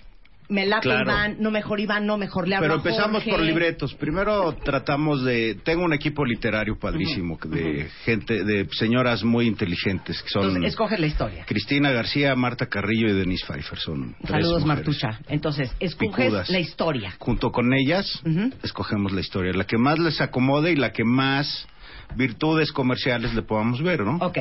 me 0.48 0.66
late 0.66 0.82
Claro. 0.82 1.02
Iván, 1.10 1.36
no 1.40 1.50
mejor 1.50 1.80
Iván, 1.80 2.06
no 2.06 2.16
mejor 2.16 2.48
le 2.48 2.56
hablo 2.56 2.66
Pero 2.68 2.74
empezamos 2.76 3.22
Jorge. 3.22 3.30
por 3.30 3.40
libretos. 3.40 3.94
Primero 3.94 4.54
tratamos 4.64 5.22
de... 5.24 5.56
Tengo 5.64 5.84
un 5.84 5.92
equipo 5.92 6.24
literario 6.24 6.78
padrísimo 6.78 7.38
de 7.44 7.88
gente, 8.04 8.44
de 8.44 8.66
señoras 8.72 9.22
muy 9.24 9.46
inteligentes 9.46 10.22
que 10.22 10.28
son... 10.28 10.44
Entonces, 10.44 10.70
escoge 10.70 10.98
la 10.98 11.06
historia. 11.06 11.44
Cristina 11.46 11.90
García, 11.90 12.34
Marta 12.34 12.66
Carrillo 12.66 13.08
y 13.08 13.12
Denise 13.12 13.44
Pfeiffer. 13.46 13.78
Son 13.78 14.16
Saludos. 14.26 14.64
Martucha. 14.64 15.20
Entonces, 15.28 15.70
escoges 15.80 16.24
Picudas. 16.26 16.48
la 16.50 16.60
historia. 16.60 17.14
Junto 17.18 17.50
con 17.50 17.72
ellas, 17.74 18.22
escogemos 18.62 19.12
la 19.12 19.20
historia. 19.20 19.52
La 19.52 19.64
que 19.64 19.76
más 19.78 19.98
les 19.98 20.20
acomode 20.20 20.72
y 20.72 20.76
la 20.76 20.92
que 20.92 21.04
más 21.04 21.66
virtudes 22.16 22.72
comerciales 22.72 23.34
le 23.34 23.42
podamos 23.42 23.82
ver, 23.82 24.00
¿no? 24.00 24.16
Ok. 24.16 24.38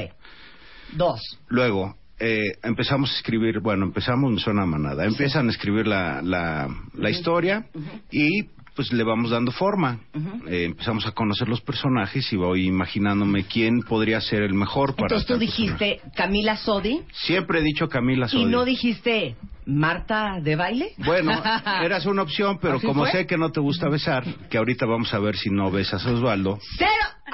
Dos. 0.93 1.19
Luego, 1.49 1.95
eh, 2.19 2.57
empezamos 2.63 3.11
a 3.11 3.15
escribir, 3.17 3.59
bueno, 3.59 3.85
empezamos, 3.85 4.31
me 4.31 4.39
suena 4.39 4.65
manada, 4.65 5.05
empiezan 5.05 5.47
a 5.47 5.51
escribir 5.51 5.87
la, 5.87 6.21
la, 6.21 6.67
la 6.93 7.09
historia 7.09 7.67
y 8.11 8.45
pues 8.77 8.93
le 8.93 9.03
vamos 9.03 9.31
dando 9.31 9.51
forma. 9.51 9.99
Eh, 10.47 10.65
empezamos 10.65 11.05
a 11.07 11.11
conocer 11.11 11.49
los 11.49 11.61
personajes 11.61 12.31
y 12.31 12.35
voy 12.37 12.67
imaginándome 12.67 13.43
quién 13.45 13.81
podría 13.81 14.21
ser 14.21 14.43
el 14.43 14.53
mejor 14.53 14.93
para... 14.95 15.07
Entonces 15.07 15.25
tú 15.27 15.37
dijiste 15.37 15.99
Camila 16.15 16.55
Sodi. 16.57 17.01
Siempre 17.11 17.59
he 17.59 17.63
dicho 17.63 17.89
Camila 17.89 18.27
Sodi. 18.27 18.43
y 18.43 18.45
no 18.45 18.63
dijiste 18.63 19.35
Marta 19.65 20.39
de 20.41 20.55
baile. 20.55 20.91
Bueno, 20.97 21.31
eras 21.83 22.05
una 22.05 22.21
opción, 22.21 22.59
pero 22.61 22.77
¿Así 22.77 22.85
como 22.85 23.01
fue? 23.01 23.11
sé 23.11 23.25
que 23.25 23.35
no 23.37 23.51
te 23.51 23.59
gusta 23.59 23.89
besar, 23.89 24.23
que 24.49 24.57
ahorita 24.59 24.85
vamos 24.85 25.11
a 25.13 25.19
ver 25.19 25.35
si 25.35 25.49
no 25.49 25.71
besas 25.71 26.05
a 26.05 26.11
Osvaldo. 26.11 26.59
Cero. 26.77 26.91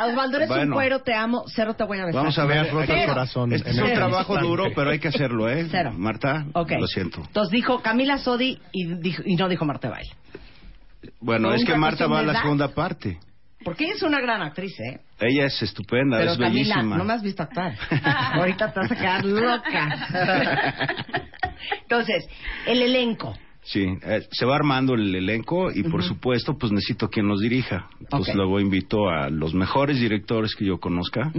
Osvaldo, 0.09 0.37
eres 0.37 0.49
un 0.49 0.71
cuero, 0.71 1.01
te 1.01 1.13
amo. 1.13 1.43
Cero 1.53 1.75
te 1.75 1.83
voy 1.83 1.99
a 1.99 2.05
besar. 2.05 2.21
Vamos 2.21 2.39
a 2.39 2.45
ver. 2.45 2.71
roto 2.71 2.93
el 2.93 3.05
corazón 3.05 3.51
Este 3.53 3.69
en 3.69 3.75
es 3.75 3.81
un 3.83 3.93
trabajo 3.93 4.37
duro, 4.37 4.71
pero 4.73 4.89
hay 4.91 4.99
que 4.99 5.09
hacerlo, 5.09 5.47
¿eh? 5.49 5.67
Cero. 5.69 5.91
Marta, 5.95 6.45
lo 6.55 6.87
siento. 6.87 7.21
Entonces 7.27 7.51
dijo 7.51 7.81
Camila 7.81 8.17
Sodi 8.17 8.57
y, 8.71 8.85
dijo- 8.95 9.21
y 9.25 9.35
no 9.35 9.49
dijo 9.49 9.65
Marta 9.65 9.89
de 9.89 9.91
baile. 9.93 10.11
Bueno, 11.19 11.53
es 11.53 11.65
que 11.65 11.75
Marta 11.75 12.07
va 12.07 12.19
a 12.19 12.23
la 12.23 12.41
segunda 12.41 12.69
parte. 12.69 13.19
Porque 13.63 13.85
ella 13.85 13.93
es 13.95 14.03
una 14.03 14.19
gran 14.19 14.41
actriz, 14.41 14.77
¿eh? 14.79 14.99
Ella 15.19 15.45
es 15.45 15.61
estupenda, 15.61 16.17
Pero 16.17 16.31
es 16.33 16.37
Camila, 16.37 16.75
bellísima. 16.75 16.97
no 16.97 17.03
me 17.05 17.13
has 17.13 17.23
visto 17.23 17.43
actuar. 17.43 17.73
Ahorita 18.33 18.73
te 18.73 18.79
vas 18.79 18.91
a 18.91 18.95
quedar 18.95 19.23
loca. 19.23 20.07
Entonces, 21.83 22.27
el 22.67 22.81
elenco. 22.81 23.33
Sí, 23.63 23.85
eh, 24.03 24.27
se 24.31 24.45
va 24.45 24.55
armando 24.55 24.93
el 24.93 25.15
elenco 25.15 25.71
y 25.71 25.83
por 25.83 26.03
supuesto 26.03 26.57
pues 26.57 26.71
necesito 26.71 27.09
quien 27.09 27.27
nos 27.27 27.39
dirija. 27.39 27.87
Entonces 27.99 28.35
luego 28.35 28.59
invito 28.59 29.09
a 29.09 29.29
los 29.29 29.53
mejores 29.53 29.99
directores 29.99 30.53
que 30.55 30.65
yo 30.65 30.79
conozca, 30.79 31.31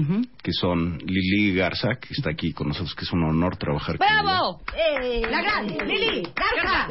que 0.42 0.52
son 0.52 0.98
Lili 1.04 1.54
Garza, 1.54 1.96
que 2.00 2.08
está 2.10 2.30
aquí 2.30 2.52
con 2.52 2.68
nosotros, 2.68 2.94
que 2.94 3.04
es 3.04 3.12
un 3.12 3.24
honor 3.24 3.56
trabajar 3.56 3.98
con 3.98 4.06
ella. 4.06 4.22
¡Bravo! 4.22 4.60
La 5.30 5.42
gran 5.42 5.66
Lili 5.66 6.22
Garza. 6.34 6.88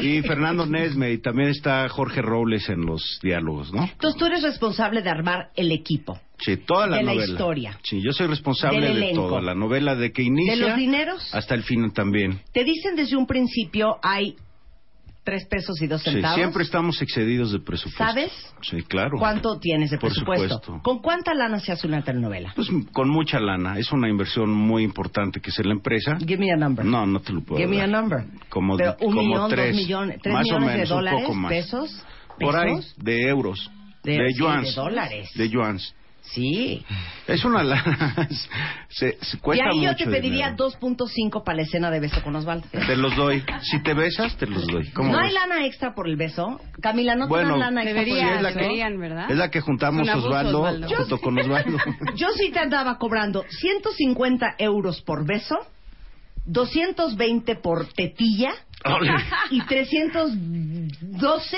Y 0.00 0.22
Fernando 0.22 0.64
Nesme, 0.66 1.12
y 1.12 1.18
también 1.18 1.48
está 1.48 1.88
Jorge 1.88 2.22
Robles 2.22 2.68
en 2.68 2.86
los 2.86 3.18
diálogos, 3.22 3.72
¿no? 3.72 3.82
Entonces 3.82 4.18
tú 4.18 4.26
eres 4.26 4.42
responsable 4.42 5.02
de 5.02 5.10
armar 5.10 5.50
el 5.56 5.72
equipo. 5.72 6.18
Sí, 6.38 6.56
toda 6.56 6.86
la 6.86 6.98
De 6.98 7.02
la 7.02 7.14
historia. 7.14 7.78
Sí, 7.82 8.00
yo 8.00 8.12
soy 8.12 8.28
responsable 8.28 8.94
de 8.94 9.12
todo, 9.14 9.40
la 9.40 9.54
novela 9.54 9.94
de 9.94 10.12
que 10.12 10.22
inicia 10.22 10.54
¿De 10.54 10.60
los 10.60 10.76
dineros? 10.76 11.34
hasta 11.34 11.54
el 11.54 11.64
final 11.64 11.92
también. 11.92 12.40
Te 12.52 12.64
dicen 12.64 12.96
desde 12.96 13.16
un 13.16 13.26
principio 13.26 13.98
hay 14.02 14.36
tres 15.24 15.46
pesos 15.46 15.80
y 15.82 15.86
dos 15.86 16.02
Sí, 16.02 16.10
centavos. 16.12 16.36
siempre 16.36 16.62
estamos 16.64 17.00
excedidos 17.02 17.52
de 17.52 17.60
presupuesto. 17.60 18.02
¿Sabes 18.04 18.32
Sí, 18.62 18.82
claro. 18.82 19.18
cuánto 19.18 19.58
tienes 19.58 19.90
de 19.90 19.98
Por 19.98 20.10
presupuesto? 20.10 20.48
supuesto. 20.56 20.80
¿Con 20.82 21.00
cuánta 21.00 21.34
lana 21.34 21.60
se 21.60 21.72
hace 21.72 21.86
una 21.86 22.02
telenovela? 22.02 22.52
Pues 22.56 22.68
con 22.92 23.08
mucha 23.10 23.38
lana. 23.38 23.78
Es 23.78 23.92
una 23.92 24.08
inversión 24.08 24.50
muy 24.50 24.82
importante 24.82 25.40
que 25.40 25.50
es 25.50 25.58
la 25.64 25.72
empresa. 25.72 26.16
Give 26.18 26.38
me 26.38 26.52
a 26.52 26.56
number. 26.56 26.84
No, 26.84 27.06
no 27.06 27.20
te 27.20 27.32
lo 27.32 27.42
puedo 27.42 27.58
Give 27.58 27.68
me 27.70 27.78
a 27.82 27.86
dar. 27.86 27.90
number. 27.90 28.24
Como, 28.48 28.76
Pero 28.76 28.96
un 29.00 29.14
como 29.14 29.22
millón, 29.22 29.50
tres, 29.50 29.66
dos 29.68 29.76
millones, 29.76 30.18
tres 30.22 30.34
más 30.34 30.40
o 30.40 30.44
millones 30.54 30.68
menos, 30.74 30.88
de 30.88 30.94
dólares, 30.94 31.20
un 31.20 31.26
poco 31.26 31.34
más. 31.38 31.50
pesos, 31.52 32.04
Por 32.38 32.56
ahí, 32.56 32.74
pesos. 32.76 32.94
de 32.98 33.20
euros. 33.28 33.70
De- 34.02 34.12
De, 34.12 34.28
sí, 34.32 34.38
yuans. 34.38 34.68
de 34.68 34.72
dólares. 34.74 35.30
De 35.34 35.48
yuans. 35.50 35.94
Sí. 36.22 36.84
Es 37.26 37.44
una 37.44 37.62
lana. 37.62 38.28
se, 38.88 39.18
se 39.20 39.36
Y 39.36 39.40
cuesta 39.40 39.64
ahí 39.70 39.80
yo 39.82 39.90
mucho 39.92 40.04
te 40.04 40.10
pediría 40.10 40.50
dinero. 40.50 40.68
2.5 40.70 41.42
para 41.44 41.56
la 41.56 41.62
escena 41.62 41.90
de 41.90 42.00
beso 42.00 42.22
con 42.22 42.36
Osvaldo. 42.36 42.66
Te 42.70 42.96
los 42.96 43.16
doy. 43.16 43.42
Si 43.62 43.82
te 43.82 43.94
besas, 43.94 44.36
te 44.36 44.46
los 44.46 44.66
doy. 44.66 44.90
¿Cómo 44.92 45.12
¿No 45.12 45.18
ves? 45.18 45.26
hay 45.28 45.32
lana 45.34 45.66
extra 45.66 45.94
por 45.94 46.08
el 46.08 46.16
beso? 46.16 46.60
Camila, 46.80 47.14
¿no 47.16 47.26
Bueno, 47.28 47.54
te 47.54 47.60
dan 47.60 47.74
lana 47.74 47.82
extra 47.82 48.00
Debería, 48.04 48.22
por 48.24 48.32
el 48.32 48.36
es 48.36 48.42
la 48.42 48.48
beso? 48.50 48.58
que- 48.58 48.64
Deberían, 48.64 49.00
¿verdad? 49.00 49.30
Es 49.30 49.36
la 49.36 49.50
que 49.50 49.60
juntamos 49.60 50.08
abuso, 50.08 50.26
Osvaldo, 50.28 50.60
Osvaldo. 50.60 50.88
junto 50.96 51.18
con 51.18 51.38
Osvaldo. 51.38 51.78
Yo 52.16 52.28
sí 52.36 52.50
te 52.52 52.58
andaba 52.58 52.98
cobrando 52.98 53.44
150 53.48 54.54
euros 54.58 55.00
por 55.02 55.26
beso, 55.26 55.56
220 56.46 57.56
por 57.56 57.86
tetilla 57.92 58.52
Ole. 58.84 59.12
y 59.50 59.60
312 59.62 61.56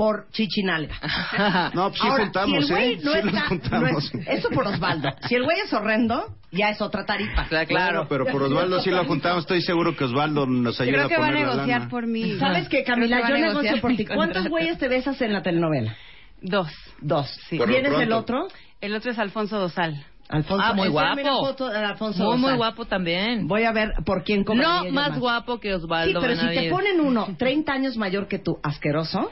por 0.00 0.26
chichinalga. 0.32 0.94
No, 1.74 1.90
pues 1.90 2.00
sí 2.00 2.08
Ahora, 2.08 2.24
juntamos, 2.24 2.66
si 2.66 2.72
el 2.72 2.78
güey 2.78 2.92
¿eh? 2.94 3.00
no 3.04 3.12
Sí 3.12 3.18
está, 3.18 3.30
los 3.32 3.48
juntamos. 3.48 3.92
no 3.92 3.98
es- 3.98 4.28
eso 4.28 4.48
por 4.50 4.66
Osvaldo. 4.66 5.08
Si 5.28 5.34
el 5.34 5.44
güey 5.44 5.58
es 5.60 5.72
horrendo, 5.74 6.24
ya 6.50 6.70
es 6.70 6.80
otra 6.80 7.04
tarifa. 7.04 7.46
Claro, 7.66 8.06
pero 8.08 8.24
por 8.26 8.42
Osvaldo 8.42 8.80
sí 8.80 8.90
lo 8.90 9.04
juntamos. 9.04 9.42
Estoy 9.42 9.60
seguro 9.62 9.94
que 9.94 10.04
Osvaldo 10.04 10.46
nos 10.46 10.80
ayuda 10.80 10.94
Creo 11.06 11.08
que 11.08 11.14
a 11.16 11.18
va 11.18 11.26
a 11.26 11.28
poner 11.28 11.46
la 11.46 11.52
negociar 11.52 11.78
lana. 11.80 11.90
por 11.90 12.06
mí. 12.06 12.36
¿Sabes 12.38 12.68
qué, 12.68 12.82
Camila? 12.82 13.28
Yo 13.28 13.36
negocio 13.36 13.80
por 13.80 13.94
ti. 13.94 14.06
¿Cuántos 14.06 14.48
güeyes 14.48 14.78
te 14.78 14.88
besas 14.88 15.20
en 15.20 15.32
la 15.34 15.42
telenovela? 15.42 15.94
Dos. 16.40 16.68
Dos. 17.02 17.28
Sí. 17.50 17.58
Por 17.58 17.68
lo 17.68 17.74
¿Vienes 17.74 17.92
el 17.92 18.08
pronto. 18.08 18.16
otro? 18.16 18.48
El 18.80 18.94
otro 18.94 19.10
es 19.10 19.18
Alfonso 19.18 19.58
Dosal. 19.58 20.06
Alfonso, 20.30 20.64
Ah, 20.66 20.72
muy 20.74 20.88
guapo. 20.88 21.20
foto 21.46 21.68
de 21.68 21.78
Alfonso 21.78 22.24
Muy, 22.24 22.38
muy 22.38 22.52
guapo 22.56 22.84
también. 22.86 23.46
Voy 23.48 23.64
a 23.64 23.72
ver 23.72 23.92
por 24.04 24.22
quién 24.24 24.44
No 24.46 24.84
yo 24.84 24.92
más 24.92 25.18
guapo 25.18 25.58
que 25.58 25.68
Sí, 25.68 25.74
Osvaldo. 25.74 26.20
pero 26.20 26.34
si 26.34 26.40
te 26.40 26.46
Benavides. 26.48 26.72
ponen 26.72 27.00
uno 27.00 27.26
30 27.38 27.72
años 27.72 27.96
mayor 27.96 28.28
que 28.28 28.38
tú, 28.38 28.58
asqueroso, 28.62 29.30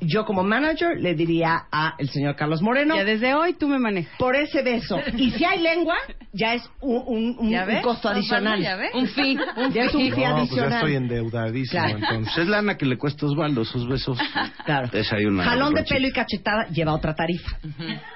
yo 0.00 0.24
como 0.24 0.42
manager 0.42 1.00
le 1.00 1.14
diría 1.14 1.64
a 1.70 1.94
el 1.98 2.08
señor 2.10 2.36
Carlos 2.36 2.60
Moreno. 2.62 2.96
Ya 2.96 3.04
desde 3.04 3.34
hoy 3.34 3.54
tú 3.54 3.68
me 3.68 3.78
manejas. 3.78 4.14
Por 4.18 4.36
ese 4.36 4.62
beso. 4.62 4.98
Y 5.16 5.30
si 5.32 5.44
hay 5.44 5.60
lengua, 5.60 5.96
ya 6.32 6.54
es 6.54 6.62
un, 6.80 7.02
un- 7.06 7.36
un- 7.38 7.50
¿Ya 7.50 7.64
un 7.66 7.82
costo 7.82 8.08
adicional. 8.08 8.60
¿ya 8.60 8.76
ves? 8.76 8.90
Un 8.94 9.06
fee. 9.08 9.36
Un 9.56 9.72
Ya 9.72 9.84
es 9.84 9.94
un 9.94 10.00
fee. 10.02 10.10
fee 10.12 10.24
No, 10.24 10.36
pues 10.36 10.50
ya 10.50 10.62
adicional. 10.62 10.72
estoy 10.72 10.94
endeudadísimo, 10.96 11.82
Claro. 11.84 11.98
entonces. 11.98 12.38
Es 12.38 12.48
lana 12.48 12.76
que 12.76 12.86
le 12.86 12.98
cuesta 12.98 13.26
a 13.26 13.28
Osvaldo 13.28 13.62
esos 13.62 13.86
besos. 13.88 14.18
Claro. 14.64 14.88
Es 14.92 15.12
ahí 15.12 15.24
una 15.26 15.44
Jalón 15.44 15.74
de 15.74 15.82
pelo 15.84 16.06
y 16.06 16.12
cachetada 16.12 16.66
lleva 16.68 16.94
otra 16.94 17.14
tarifa. 17.14 17.58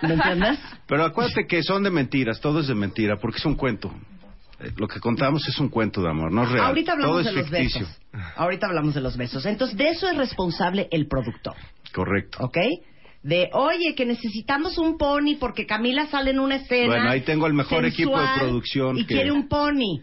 ¿Me 0.03 0.15
entiendes? 0.15 0.59
Pero 0.87 1.05
acuérdate 1.05 1.47
que 1.47 1.63
son 1.63 1.83
de 1.83 1.91
mentiras, 2.17 2.41
todo 2.41 2.61
es 2.61 2.67
de 2.69 2.75
mentira, 2.75 3.19
porque 3.19 3.39
es 3.39 3.45
un 3.45 3.55
cuento. 3.57 3.91
Eh, 4.61 4.73
Lo 4.77 4.89
que 4.89 5.01
contamos 5.01 5.47
es 5.49 5.59
un 5.59 5.69
cuento 5.69 6.01
de 6.03 6.09
amor, 6.09 6.33
no 6.33 6.45
es 6.45 6.51
real. 6.51 6.67
Ahorita 6.67 6.93
hablamos 6.93 7.13
todo 7.13 7.21
es 7.21 7.27
de 7.27 7.33
los 7.33 7.51
ficticio. 7.51 7.81
besos. 7.87 8.01
Ahorita 8.37 8.67
hablamos 8.67 8.95
de 8.95 9.01
los 9.03 9.17
besos. 9.19 9.45
Entonces, 9.45 9.77
de 9.77 9.89
eso 9.91 10.09
es 10.09 10.17
responsable 10.17 10.89
el 10.91 11.07
productor. 11.09 11.55
Correcto. 11.93 12.39
¿Ok? 12.43 12.57
De, 13.23 13.51
oye, 13.53 13.95
que 13.95 14.07
necesitamos 14.07 14.79
un 14.79 14.97
pony 14.97 15.37
porque 15.39 15.67
Camila 15.67 16.07
sale 16.07 16.31
en 16.31 16.39
una 16.39 16.57
escena. 16.57 16.87
Bueno, 16.95 17.11
ahí 17.11 17.21
tengo 17.23 17.47
el 17.47 17.53
mejor 17.55 17.85
equipo 17.85 18.19
de 18.19 18.27
producción 18.39 18.97
Y 18.97 19.05
que- 19.05 19.15
quiere 19.17 19.33
un 19.33 19.47
pony. 19.49 20.01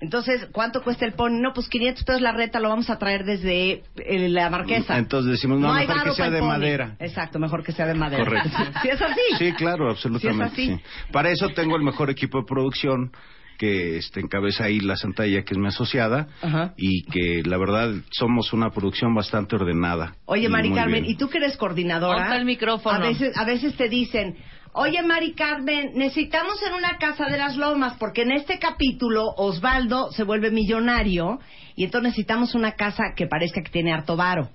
Entonces, 0.00 0.48
¿cuánto 0.52 0.82
cuesta 0.82 1.04
el 1.04 1.12
pony? 1.12 1.40
No, 1.40 1.52
pues 1.52 1.68
500 1.68 2.04
pesos 2.04 2.22
la 2.22 2.32
reta, 2.32 2.58
lo 2.58 2.70
vamos 2.70 2.88
a 2.88 2.98
traer 2.98 3.24
desde 3.24 3.82
eh, 3.96 4.28
la 4.30 4.48
marquesa. 4.48 4.96
Entonces 4.96 5.32
decimos, 5.32 5.60
no, 5.60 5.72
mejor 5.74 6.04
que 6.04 6.12
sea 6.12 6.30
de 6.30 6.38
pony. 6.40 6.48
madera. 6.48 6.96
Exacto, 6.98 7.38
mejor 7.38 7.62
que 7.62 7.72
sea 7.72 7.86
de 7.86 7.94
madera. 7.94 8.24
Correcto. 8.24 8.50
¿Sí 8.82 8.88
es 8.88 9.00
así? 9.02 9.20
Sí, 9.38 9.52
claro, 9.52 9.90
absolutamente. 9.90 10.56
Sí 10.56 10.70
es 10.70 10.78
sí. 10.78 10.84
Para 11.12 11.30
eso 11.30 11.50
tengo 11.50 11.76
el 11.76 11.82
mejor 11.82 12.08
equipo 12.10 12.38
de 12.38 12.44
producción 12.46 13.12
que 13.58 13.98
este, 13.98 14.20
encabeza 14.20 14.64
ahí 14.64 14.80
la 14.80 14.96
Santalla, 14.96 15.42
que 15.42 15.52
es 15.52 15.58
mi 15.58 15.66
asociada, 15.66 16.28
Ajá. 16.40 16.72
y 16.78 17.02
que 17.02 17.42
la 17.44 17.58
verdad 17.58 17.92
somos 18.10 18.54
una 18.54 18.70
producción 18.70 19.14
bastante 19.14 19.54
ordenada. 19.54 20.14
Oye, 20.24 20.48
Mari 20.48 20.72
Carmen, 20.72 21.02
bien. 21.02 21.14
y 21.14 21.18
tú 21.18 21.28
que 21.28 21.36
eres 21.36 21.58
coordinadora. 21.58 22.20
Ponte 22.22 22.36
el 22.38 22.46
micrófono. 22.46 22.96
A 22.96 23.08
veces, 23.08 23.36
a 23.36 23.44
veces 23.44 23.76
te 23.76 23.90
dicen, 23.90 24.38
oye, 24.72 25.02
Mari 25.02 25.34
Carmen, 25.34 25.92
necesitamos 25.94 26.62
en 26.66 26.74
una 26.74 26.98
casa 26.98 27.26
de 27.26 27.38
las 27.38 27.56
lomas, 27.56 27.96
porque 27.98 28.22
en 28.22 28.32
este 28.32 28.58
capítulo 28.58 29.24
Osvaldo 29.36 30.12
se 30.12 30.24
vuelve 30.24 30.50
millonario 30.50 31.38
y 31.74 31.84
entonces 31.84 32.10
necesitamos 32.10 32.54
una 32.54 32.72
casa 32.72 33.14
que 33.16 33.26
parezca 33.26 33.62
que 33.62 33.70
tiene 33.70 33.92
harto 33.92 34.16
varo. 34.16 34.50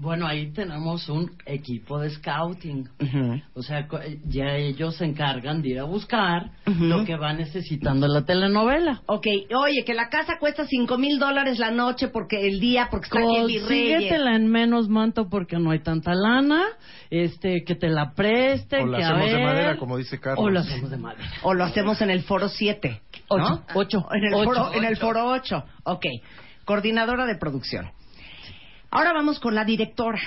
Bueno, 0.00 0.26
ahí 0.26 0.50
tenemos 0.52 1.08
un 1.10 1.30
equipo 1.44 1.98
de 2.00 2.08
scouting. 2.08 2.88
O 3.54 3.62
sea, 3.62 3.86
co- 3.86 4.00
ya 4.24 4.56
ellos 4.56 4.96
se 4.96 5.04
encargan 5.04 5.60
de 5.60 5.68
ir 5.70 5.78
a 5.78 5.84
buscar 5.84 6.52
lo 6.64 7.04
que 7.04 7.16
va 7.16 7.34
necesitando 7.34 8.08
la 8.08 8.24
telenovela. 8.24 9.02
Ok, 9.06 9.26
oye, 9.54 9.84
que 9.84 9.92
la 9.92 10.08
casa 10.08 10.38
cuesta 10.40 10.64
cinco 10.66 10.96
mil 10.96 11.18
dólares 11.18 11.58
la 11.58 11.70
noche 11.70 12.08
porque 12.08 12.46
el 12.48 12.60
día, 12.60 12.88
porque 12.90 13.06
está. 13.06 13.20
Consíguetela 13.20 14.36
en 14.36 14.46
menos 14.48 14.88
manto 14.88 15.28
porque 15.28 15.58
no 15.58 15.70
hay 15.70 15.80
tanta 15.80 16.14
lana, 16.14 16.62
este, 17.10 17.62
que 17.66 17.74
te 17.74 17.88
la 17.90 18.12
presten, 18.14 18.84
O 18.84 18.86
la 18.86 18.98
que 18.98 19.04
a 19.04 19.08
hacemos 19.10 19.30
de 19.32 19.42
madera, 19.44 19.76
como 19.76 19.96
dice 19.98 20.18
Carlos. 20.18 20.46
O 20.46 20.48
la 20.50 20.60
hacemos 20.60 20.90
de 20.90 20.96
madera. 20.96 21.28
O 21.42 21.52
lo 21.52 21.64
hacemos 21.64 22.00
en 22.00 22.08
el 22.10 22.22
foro 22.22 22.48
7. 22.48 23.02
Ocho, 23.28 23.62
ocho, 23.74 24.06
En 24.12 24.24
el, 24.24 24.34
ocho, 24.34 24.44
foro, 24.44 24.74
en 24.74 24.84
el 24.84 24.92
ocho. 24.94 25.00
foro 25.02 25.26
8. 25.28 25.64
Ok. 25.84 26.06
Coordinadora 26.64 27.26
de 27.26 27.36
producción. 27.36 27.90
Ahora 28.90 29.12
vamos 29.12 29.38
con 29.38 29.54
la 29.54 29.64
directora, 29.64 30.20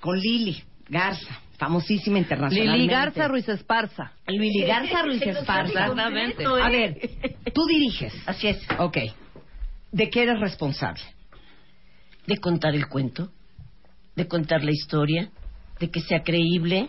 con 0.00 0.18
Lili 0.18 0.62
Garza, 0.88 1.40
famosísima 1.58 2.18
internacionalmente. 2.18 2.78
Lili 2.82 2.92
Garza 2.92 3.28
Ruiz 3.28 3.48
Esparza. 3.48 4.12
Lili 4.26 4.64
Garza 4.66 5.02
Ruiz 5.02 5.22
Esparza. 5.22 5.80
Exactamente. 5.86 6.44
A 6.44 6.68
ver, 6.68 7.10
tú 7.52 7.66
diriges. 7.66 8.12
Así 8.26 8.48
es. 8.48 8.60
Ok. 8.78 8.98
¿De 9.92 10.10
qué 10.10 10.22
eres 10.24 10.40
responsable? 10.40 11.00
De 12.26 12.38
contar 12.38 12.74
el 12.74 12.86
cuento, 12.88 13.30
de 14.16 14.26
contar 14.28 14.62
la 14.64 14.70
historia, 14.72 15.30
de 15.80 15.90
que 15.90 16.00
sea 16.00 16.22
creíble, 16.22 16.88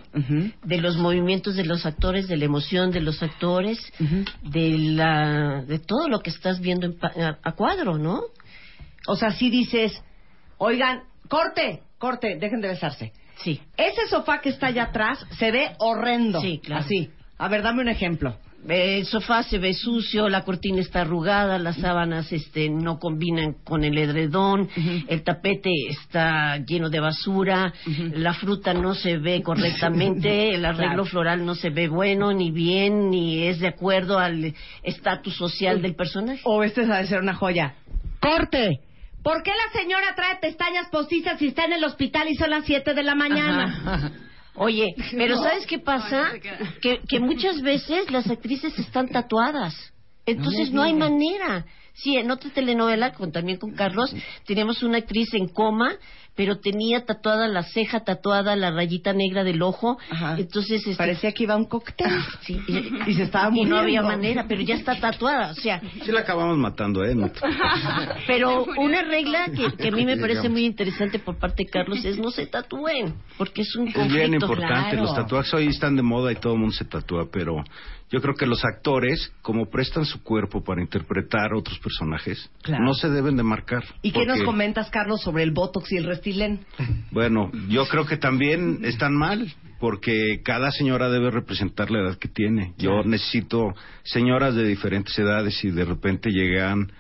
de 0.64 0.78
los 0.78 0.96
movimientos 0.98 1.56
de 1.56 1.66
los 1.66 1.86
actores, 1.86 2.28
de 2.28 2.38
la 2.38 2.46
emoción 2.46 2.92
de 2.92 3.02
los 3.02 3.22
actores, 3.24 3.80
de 4.44 4.78
la 4.78 5.64
de 5.64 5.80
todo 5.80 6.08
lo 6.08 6.20
que 6.20 6.30
estás 6.30 6.60
viendo 6.62 6.86
en 6.86 6.98
pa- 6.98 7.12
a, 7.18 7.40
a 7.44 7.52
cuadro, 7.54 7.98
¿no? 7.98 8.22
O 9.08 9.16
sea, 9.16 9.32
si 9.32 9.50
dices, 9.50 9.92
oigan, 10.58 11.02
corte, 11.28 11.82
corte, 11.98 12.38
dejen 12.40 12.62
de 12.62 12.70
besarse. 12.70 13.12
Sí. 13.44 13.60
Ese 13.78 14.08
sofá 14.08 14.40
que 14.42 14.50
está 14.50 14.68
allá 14.68 14.84
atrás 14.84 15.26
se 15.38 15.52
ve 15.52 15.72
horrendo. 15.80 16.40
Sí, 16.42 16.60
claro. 16.64 16.84
Así. 16.86 17.10
A 17.38 17.48
ver, 17.50 17.62
dame 17.64 17.82
un 17.82 17.90
ejemplo. 17.90 18.38
El 18.68 19.06
sofá 19.06 19.44
se 19.44 19.60
ve 19.60 19.76
sucio, 19.76 20.28
la 20.28 20.44
cortina 20.44 20.82
está 20.82 21.02
arrugada, 21.02 21.60
las 21.60 21.76
sábanas 21.78 22.32
este, 22.34 22.68
no 22.68 22.98
combinan 22.98 23.54
con 23.64 23.84
el 23.84 23.96
edredón, 23.96 24.68
el 25.08 25.22
tapete 25.24 25.70
está 25.88 26.58
lleno 26.66 26.90
de 26.90 27.00
basura, 27.00 27.72
la 28.14 28.34
fruta 28.34 28.74
no 28.74 28.96
se 28.96 29.18
ve 29.20 29.44
correctamente, 29.44 30.50
el 30.56 30.66
arreglo 30.66 31.04
Claro. 31.04 31.06
floral 31.06 31.46
no 31.46 31.54
se 31.54 31.70
ve 31.70 31.88
bueno, 31.90 32.34
ni 32.34 32.50
bien, 32.50 33.12
ni 33.12 33.44
es 33.44 33.60
de 33.60 33.68
acuerdo 33.68 34.18
al 34.18 34.56
estatus 34.82 35.36
social 35.36 35.84
del 35.84 35.94
personaje. 35.94 36.42
O 36.44 36.64
este 36.64 36.88
debe 36.88 37.06
ser 37.06 37.20
una 37.22 37.36
joya. 37.36 37.76
¡Corte! 38.20 38.80
¿Por 39.26 39.42
qué 39.42 39.50
la 39.50 39.82
señora 39.82 40.14
trae 40.16 40.36
pestañas 40.36 40.88
postizas 40.90 41.40
si 41.40 41.48
está 41.48 41.66
en 41.66 41.74
el 41.74 41.84
hospital 41.84 42.30
y 42.30 42.36
son 42.36 42.52
las 42.52 42.64
7 42.64 42.94
de 42.94 43.02
la 43.02 43.16
mañana? 43.16 44.12
Oye, 44.54 44.94
pero 45.18 45.36
¿sabes 45.38 45.66
qué 45.66 45.80
pasa? 45.80 46.34
Que, 46.80 47.00
que 47.10 47.20
muchas 47.20 47.60
veces 47.64 48.12
las 48.12 48.30
actrices 48.30 48.78
están 48.78 49.08
tatuadas. 49.08 49.74
Entonces 50.28 50.72
no 50.72 50.84
hay 50.84 50.94
manera. 50.94 51.66
Sí, 51.96 52.18
en 52.18 52.30
otra 52.30 52.52
telenovela, 52.52 53.14
con, 53.14 53.32
también 53.32 53.58
con 53.58 53.74
Carlos, 53.74 54.14
teníamos 54.46 54.84
una 54.84 55.00
actriz 55.00 55.34
en 55.34 55.48
coma, 55.48 55.96
pero 56.36 56.60
tenía 56.60 57.06
tatuada 57.06 57.48
la 57.48 57.64
ceja, 57.64 58.02
tatuada 58.04 58.56
la 58.56 58.72
rayita 58.72 59.14
negra 59.14 59.44
del 59.44 59.62
ojo. 59.62 59.98
Entonces, 60.38 60.82
este, 60.86 60.96
Parecía 60.96 61.32
que 61.32 61.44
iba 61.44 61.54
a 61.54 61.58
un 61.58 61.66
cóctel. 61.66 62.08
Sí, 62.42 62.60
Y 63.08 63.14
se 63.14 63.24
estaba 63.24 63.50
Y 63.56 63.64
no 63.66 63.78
había 63.78 64.02
manera, 64.02 64.46
pero 64.48 64.62
ya 64.62 64.76
está 64.76 65.00
tatuada. 65.00 65.52
O 65.52 65.56
sea, 65.56 65.82
Sí 66.04 66.12
la 66.12 66.22
acabamos 66.22 66.58
matando, 66.58 67.04
¿eh? 67.06 67.16
No 67.16 67.30
te- 67.30 67.40
pero 68.28 68.66
una 68.78 69.02
regla 69.04 69.46
que, 69.56 69.76
que 69.78 69.88
a 69.88 69.92
mí 69.92 70.06
me 70.06 70.18
parece 70.18 70.50
muy 70.50 70.66
interesante 70.66 71.20
por 71.20 71.38
parte 71.38 71.64
de 71.64 71.70
Carlos 71.70 72.04
es 72.04 72.18
no 72.18 72.32
se 72.32 72.48
tatúen, 72.48 73.16
porque 73.38 73.62
es 73.62 73.76
un 73.76 73.88
Es 73.88 73.94
conflicto. 73.94 74.18
bien 74.18 74.34
importante, 74.34 74.90
claro. 74.92 75.04
los 75.04 75.16
tatuajes 75.16 75.54
hoy 75.54 75.68
están 75.68 75.96
de 75.96 76.02
moda 76.02 76.32
y 76.32 76.36
todo 76.36 76.54
el 76.54 76.60
mundo 76.60 76.76
se 76.76 76.86
tatúa, 76.86 77.28
pero 77.32 77.64
yo 78.12 78.22
creo 78.22 78.36
que 78.36 78.46
los 78.46 78.64
actores, 78.64 79.32
como 79.42 79.66
prestan 79.70 80.06
su 80.06 80.22
cuerpo 80.22 80.64
para 80.64 80.82
interpretar 80.82 81.54
otros 81.54 81.80
personajes, 81.80 82.50
Claro. 82.62 82.84
no 82.84 82.94
se 82.94 83.10
deben 83.10 83.36
de 83.36 83.44
marcar. 83.44 83.84
¿Y 84.02 84.12
qué 84.12 84.20
nos 84.26 84.38
porque, 84.38 84.46
comentas, 84.46 84.90
Carlos, 84.92 85.22
sobre 85.22 85.44
el 85.44 85.52
Botox 85.52 85.92
y 85.92 85.98
el 85.98 86.06
Bueno, 87.12 87.52
yo 87.70 87.86
creo 87.88 88.06
que 88.06 88.18
también 88.18 88.80
están 88.84 89.14
mal, 89.16 89.54
porque 89.80 90.42
cada 90.44 90.72
señora 90.72 91.10
debe 91.10 91.32
representar 91.32 91.92
la 91.92 92.00
edad 92.00 92.18
que 92.18 92.28
tiene. 92.28 92.74
Yo 92.78 93.04
necesito 93.04 93.74
señoras 94.04 94.56
de 94.56 94.66
diferentes 94.68 95.18
edades 95.20 95.64
y 95.64 95.72
de 95.72 95.86
repente 95.86 96.30
llegan 96.32 96.92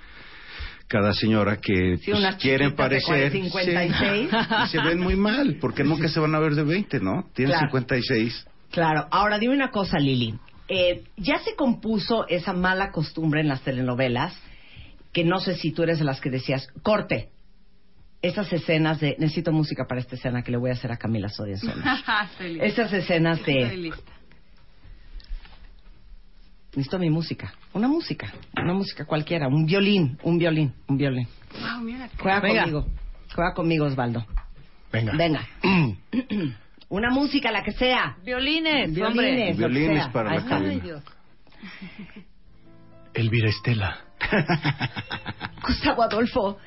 cada 0.87 1.13
señora 1.13 1.57
que 1.57 1.97
Sí, 1.97 2.11
pues, 2.11 2.35
quieren 2.35 2.75
parecer 2.75 3.31
56. 3.31 3.91
sí, 3.99 4.29
y 4.65 4.67
se 4.67 4.81
ven 4.81 4.99
muy 4.99 5.15
mal, 5.15 5.57
porque 5.59 5.83
nunca 5.83 6.07
se 6.07 6.19
van 6.19 6.35
a 6.35 6.39
ver 6.39 6.53
de 6.55 6.63
20, 6.63 6.99
¿no? 6.99 7.27
Tienen 7.33 7.53
Claro. 7.53 7.67
56. 7.67 8.47
Claro. 8.71 9.07
Ahora, 9.11 9.39
dime 9.39 9.55
una 9.55 9.71
cosa, 9.71 9.97
Lili. 9.97 10.35
Eh, 10.67 11.03
ya 11.17 11.37
se 11.39 11.55
compuso 11.55 12.27
esa 12.27 12.53
mala 12.53 12.91
costumbre 12.91 13.41
en 13.41 13.47
las 13.47 13.61
telenovelas, 13.61 14.37
que 15.13 15.23
no 15.23 15.39
sé 15.39 15.55
si 15.55 15.71
tú 15.71 15.83
eres 15.83 15.99
de 15.99 16.05
las 16.05 16.19
que 16.21 16.29
decías, 16.29 16.67
corte. 16.83 17.29
Esas 18.25 18.51
escenas 18.51 18.99
de, 18.99 19.15
necesito 19.19 19.51
música 19.51 19.85
para 19.85 20.01
esta 20.01 20.15
escena 20.15 20.41
que 20.41 20.49
le 20.49 20.57
voy 20.57 20.71
a 20.71 20.73
hacer 20.73 20.91
a 20.91 20.97
Camila. 20.97 21.27
Estoy 21.29 21.51
lista. 21.51 22.03
Esas 22.65 22.91
escenas 22.91 23.37
Estoy 23.37 23.53
de, 23.53 23.77
lista. 23.77 24.11
Necesito 26.71 26.97
mi 26.97 27.11
música. 27.11 27.53
Una 27.73 27.87
música. 27.87 28.33
Una 28.57 28.73
música 28.73 29.05
cualquiera. 29.05 29.47
Un 29.47 29.67
violín. 29.67 30.17
Un 30.23 30.39
violín. 30.39 30.73
Un 30.87 30.97
violín. 30.97 31.27
Wow, 31.61 31.81
mira. 31.81 32.09
Juega 32.19 32.39
Venga. 32.39 32.61
conmigo. 32.61 32.87
Juega 33.35 33.53
conmigo, 33.53 33.85
Osvaldo. 33.85 34.25
Venga. 34.91 35.13
Venga. 35.15 35.47
Una 36.89 37.11
música, 37.11 37.51
la 37.51 37.61
que 37.61 37.73
sea. 37.73 38.17
Violines, 38.23 38.91
Violines, 38.91 39.07
hombre. 39.07 39.53
Violines 39.53 40.07
para 40.07 40.31
Ahí 40.31 40.49
la 40.49 40.59
Dios. 40.81 41.03
Elvira 43.13 43.49
Estela. 43.49 43.99
Gustavo 45.61 46.01
Adolfo, 46.03 46.57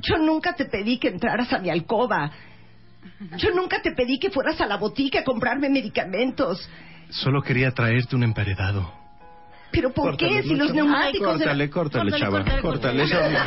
yo 0.00 0.18
nunca 0.18 0.54
te 0.54 0.66
pedí 0.66 0.98
que 0.98 1.08
entraras 1.08 1.52
a 1.52 1.58
mi 1.58 1.70
alcoba. 1.70 2.30
Yo 3.36 3.50
nunca 3.54 3.82
te 3.82 3.92
pedí 3.92 4.18
que 4.18 4.30
fueras 4.30 4.60
a 4.60 4.66
la 4.66 4.76
botica 4.76 5.20
a 5.20 5.24
comprarme 5.24 5.68
medicamentos. 5.68 6.68
Solo 7.10 7.42
quería 7.42 7.70
traerte 7.70 8.16
un 8.16 8.24
emparedado. 8.24 9.03
¿Pero 9.74 9.92
por 9.92 10.16
qué? 10.16 10.26
Córtale, 10.26 10.42
Si 10.48 10.54
los 10.54 10.72
neumáticos... 10.74 11.36
Córtale, 11.36 11.70
córtale, 11.70 12.10
Córtale, 12.10 12.24
chava. 12.24 12.38
córtale, 12.38 12.62
Córtale. 12.62 13.02
córtale. 13.02 13.38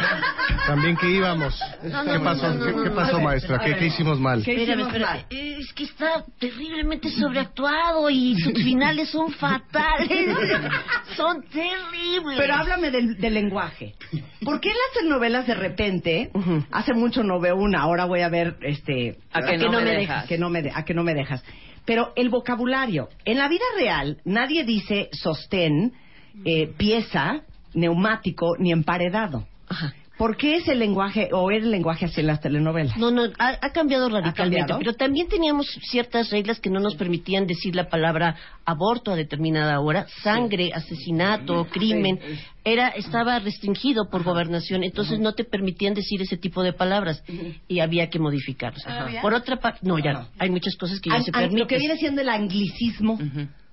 También 0.67 0.97
que 0.97 1.09
íbamos. 1.09 1.59
No, 1.83 2.03
¿Qué 2.03 2.11
no, 2.17 2.23
pasó, 2.23 2.47
no, 2.49 2.53
no, 2.55 2.65
¿Qué, 2.65 2.71
no, 2.73 2.83
qué 2.83 2.89
pasó 2.91 3.13
A 3.13 3.17
ver, 3.19 3.23
maestra? 3.25 3.55
a 3.55 3.59
¿Qué, 3.59 3.75
qué 3.77 3.85
hicimos 3.85 4.19
mal? 4.19 4.39
Espérame, 4.39 4.81
espérame. 4.81 5.25
Es 5.29 5.73
que 5.73 5.83
está 5.85 6.25
terriblemente 6.39 7.09
sobreactuado 7.09 8.09
y 8.09 8.35
sus 8.39 8.53
finales 8.53 9.09
son 9.09 9.31
fatales. 9.31 10.09
son 11.15 11.41
terribles. 11.43 12.37
Pero 12.37 12.53
háblame 12.55 12.91
del, 12.91 13.17
del 13.17 13.33
lenguaje. 13.33 13.95
¿Por 14.43 14.59
qué 14.59 14.69
en 14.69 14.75
las 14.75 14.93
telenovelas 14.99 15.47
de 15.47 15.55
repente, 15.55 16.31
hace 16.71 16.93
mucho 16.93 17.23
no 17.23 17.39
veo 17.39 17.55
una, 17.55 17.81
ahora 17.81 18.05
voy 18.05 18.21
a 18.21 18.29
ver 18.29 18.57
este 18.61 19.17
A 19.31 19.41
que 19.43 19.57
no 19.57 19.71
me 19.71 19.83
dejas. 19.83 20.25
que 20.27 20.37
no 20.37 20.49
me 20.49 20.61
de- 20.61 20.71
a 20.73 20.83
que 20.83 20.93
no 20.93 21.03
me 21.03 21.13
dejas. 21.13 21.43
Pero 21.85 22.11
el 22.17 22.27
vocabulario, 22.29 23.07
en 23.23 23.37
la 23.37 23.47
vida 23.47 23.63
real 23.77 24.17
nadie 24.25 24.65
dice 24.65 25.09
sostén, 25.13 25.93
eh, 26.45 26.67
pieza, 26.77 27.41
neumático 27.73 28.55
ni 28.57 28.71
emparedado. 28.71 29.45
¿Por 30.17 30.35
qué 30.35 30.55
es 30.55 30.67
el 30.67 30.79
lenguaje 30.79 31.29
o 31.31 31.51
era 31.51 31.63
el 31.63 31.69
lenguaje 31.69 32.05
así 32.05 32.21
en 32.21 32.27
las 32.27 32.41
telenovelas? 32.41 32.97
No, 32.97 33.11
no, 33.11 33.25
ha, 33.37 33.49
ha 33.61 33.71
cambiado 33.71 34.09
radicalmente, 34.09 34.61
cambiado? 34.61 34.79
pero 34.79 34.93
también 34.93 35.27
teníamos 35.27 35.67
ciertas 35.91 36.31
reglas 36.31 36.59
que 36.59 36.71
no 36.71 36.79
nos 36.79 36.95
permitían 36.95 37.45
decir 37.45 37.75
la 37.75 37.87
palabra 37.87 38.35
aborto 38.65 39.11
a 39.11 39.15
determinada 39.15 39.79
hora, 39.79 40.07
sangre, 40.23 40.71
asesinato, 40.73 41.67
crimen, 41.69 42.19
era 42.63 42.87
estaba 42.87 43.37
restringido 43.37 44.09
por 44.09 44.23
gobernación, 44.23 44.83
entonces 44.83 45.19
no 45.19 45.33
te 45.33 45.43
permitían 45.43 45.93
decir 45.93 46.19
ese 46.23 46.35
tipo 46.37 46.63
de 46.63 46.73
palabras 46.73 47.23
y 47.67 47.79
había 47.81 48.09
que 48.09 48.17
modificarlos. 48.17 48.81
¿Todavía? 48.83 49.21
Por 49.21 49.35
otra 49.35 49.57
parte, 49.57 49.81
no, 49.83 49.99
ya 49.99 50.29
hay 50.39 50.49
muchas 50.49 50.75
cosas 50.77 50.99
que 50.99 51.11
ya 51.11 51.17
An- 51.17 51.23
se 51.25 51.31
permiten. 51.31 51.59
lo 51.59 51.67
que 51.67 51.77
viene 51.77 51.95
siendo 51.97 52.21
el 52.21 52.29
anglicismo. 52.29 53.19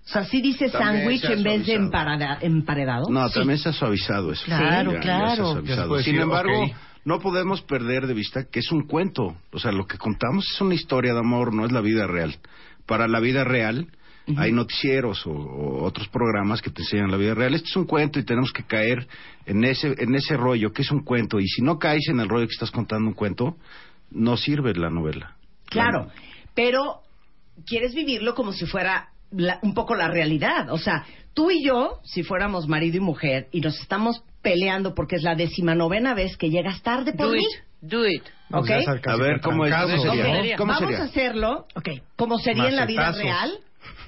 O 0.04 0.08
sea, 0.08 0.24
sí 0.24 0.42
dice 0.42 0.68
sándwich 0.68 1.24
en 1.24 1.42
vez 1.42 1.66
de 1.66 1.74
emparada- 1.74 2.38
emparedado. 2.42 3.06
No, 3.10 3.26
Sí. 3.28 3.34
también 3.38 3.58
se 3.58 3.70
ha 3.70 3.72
suavizado 3.72 4.32
eso. 4.32 4.44
Claro, 4.44 4.92
Ya- 4.92 5.00
claro. 5.00 5.26
Ya 5.46 5.52
suavizado. 5.52 5.88
Sin 5.88 5.96
decir, 6.14 6.20
embargo, 6.20 6.66
no 7.06 7.20
podemos 7.20 7.62
perder 7.62 8.06
de 8.06 8.12
vista 8.14 8.44
que 8.44 8.60
es 8.60 8.70
un 8.70 8.86
cuento. 8.86 9.34
O 9.52 9.58
sea, 9.58 9.72
lo 9.72 9.86
que 9.86 9.96
contamos 9.96 10.46
es 10.52 10.60
una 10.60 10.74
historia 10.74 11.14
de 11.14 11.20
amor, 11.20 11.54
no 11.54 11.64
es 11.64 11.72
la 11.72 11.80
vida 11.80 12.06
real. 12.06 12.36
Para 12.86 13.08
la 13.08 13.18
vida 13.20 13.44
real 13.44 13.88
hay 14.36 14.52
noticieros 14.52 15.26
o, 15.26 15.30
o 15.32 15.84
otros 15.84 16.08
programas 16.08 16.60
que 16.62 16.70
te 16.70 16.82
enseñan 16.82 17.10
la 17.10 17.16
vida 17.16 17.34
real. 17.34 17.54
Este 17.54 17.68
es 17.68 17.76
un 17.76 17.84
cuento 17.86 18.18
y 18.18 18.24
tenemos 18.24 18.52
que 18.52 18.62
caer 18.64 19.06
en 19.46 19.64
ese, 19.64 19.94
en 19.98 20.14
ese 20.14 20.36
rollo 20.36 20.72
que 20.72 20.82
es 20.82 20.90
un 20.90 21.02
cuento. 21.02 21.40
Y 21.40 21.46
si 21.48 21.62
no 21.62 21.78
caes 21.78 22.08
en 22.08 22.20
el 22.20 22.28
rollo 22.28 22.46
que 22.46 22.52
estás 22.54 22.70
contando 22.70 23.08
un 23.08 23.14
cuento, 23.14 23.56
no 24.10 24.36
sirve 24.36 24.74
la 24.74 24.90
novela. 24.90 25.36
Claro, 25.66 26.08
pero 26.54 27.00
quieres 27.66 27.94
vivirlo 27.94 28.34
como 28.34 28.52
si 28.52 28.66
fuera 28.66 29.08
la- 29.36 29.58
un 29.62 29.74
poco 29.74 29.94
la 29.94 30.08
realidad. 30.08 30.70
O 30.70 30.78
sea, 30.78 31.04
tú 31.34 31.50
y 31.50 31.64
yo, 31.64 32.00
si 32.04 32.22
fuéramos 32.22 32.68
marido 32.68 32.96
y 32.98 33.00
mujer 33.00 33.48
y 33.52 33.60
nos 33.60 33.78
estamos 33.80 34.22
peleando 34.42 34.94
porque 34.94 35.16
es 35.16 35.22
la 35.22 35.34
decimanovena 35.34 36.14
vez 36.14 36.36
que 36.36 36.50
llegas 36.50 36.82
tarde 36.82 37.12
por 37.12 37.26
Do 37.28 37.32
mí. 37.32 37.38
it, 37.44 37.60
do 37.80 38.06
it. 38.06 38.22
¿Ok? 38.52 38.70
A 39.06 39.16
ver, 39.16 39.40
¿cómo, 39.40 39.64
es, 39.66 39.74
¿cómo 39.74 40.02
sería? 40.02 40.24
Ok, 40.52 40.58
¿Cómo 40.58 40.72
Vamos 40.72 40.88
sería? 40.90 40.98
a 41.02 41.04
hacerlo 41.06 41.66
como 42.16 42.38
sería 42.38 42.68
en 42.68 42.76
la 42.76 42.86
vida 42.86 43.10
real 43.12 43.52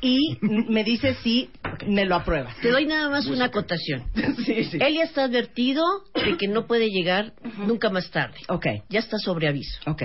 y 0.03 0.36
me 0.69 0.85
dices 0.85 1.16
si 1.23 1.51
me 1.86 2.05
lo 2.05 2.15
apruebas. 2.16 2.55
Te 2.61 2.70
doy 2.70 2.86
nada 2.86 3.09
más 3.09 3.27
una 3.27 3.47
acotación. 3.47 4.05
Él 4.15 4.94
ya 4.94 5.03
está 5.05 5.24
advertido 5.24 5.82
de 6.15 6.36
que 6.36 6.48
no 6.48 6.66
puede 6.66 6.89
llegar 6.90 7.32
nunca 7.66 7.89
más 7.90 8.11
tarde. 8.11 8.36
Ok. 8.48 8.66
Ya 8.90 9.01
está 9.01 9.16
sobre 9.19 9.48
aviso. 9.48 9.81
Ok. 9.86 10.03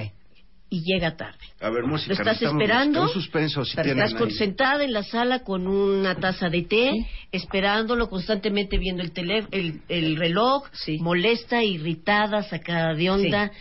Y 0.73 0.83
llega 0.83 1.17
tarde. 1.17 1.37
A 1.59 1.69
ver, 1.69 1.83
música. 1.83 2.13
Lo 2.13 2.21
estás 2.21 2.41
esperando. 2.41 3.01
Un 3.01 3.09
suspenso, 3.09 3.65
si 3.65 3.77
estás 3.77 4.13
sentada 4.37 4.85
en 4.85 4.93
la 4.93 5.03
sala 5.03 5.43
con 5.43 5.67
una 5.67 6.15
taza 6.15 6.47
de 6.47 6.61
té, 6.61 6.91
esperándolo 7.29 8.09
constantemente 8.09 8.77
viendo 8.77 9.03
el, 9.03 9.11
tele, 9.11 9.45
el, 9.51 9.81
el 9.89 10.15
reloj, 10.15 10.63
molesta, 11.01 11.61
irritada, 11.61 12.43
sacada 12.43 12.93
de 12.93 13.09
onda. 13.09 13.51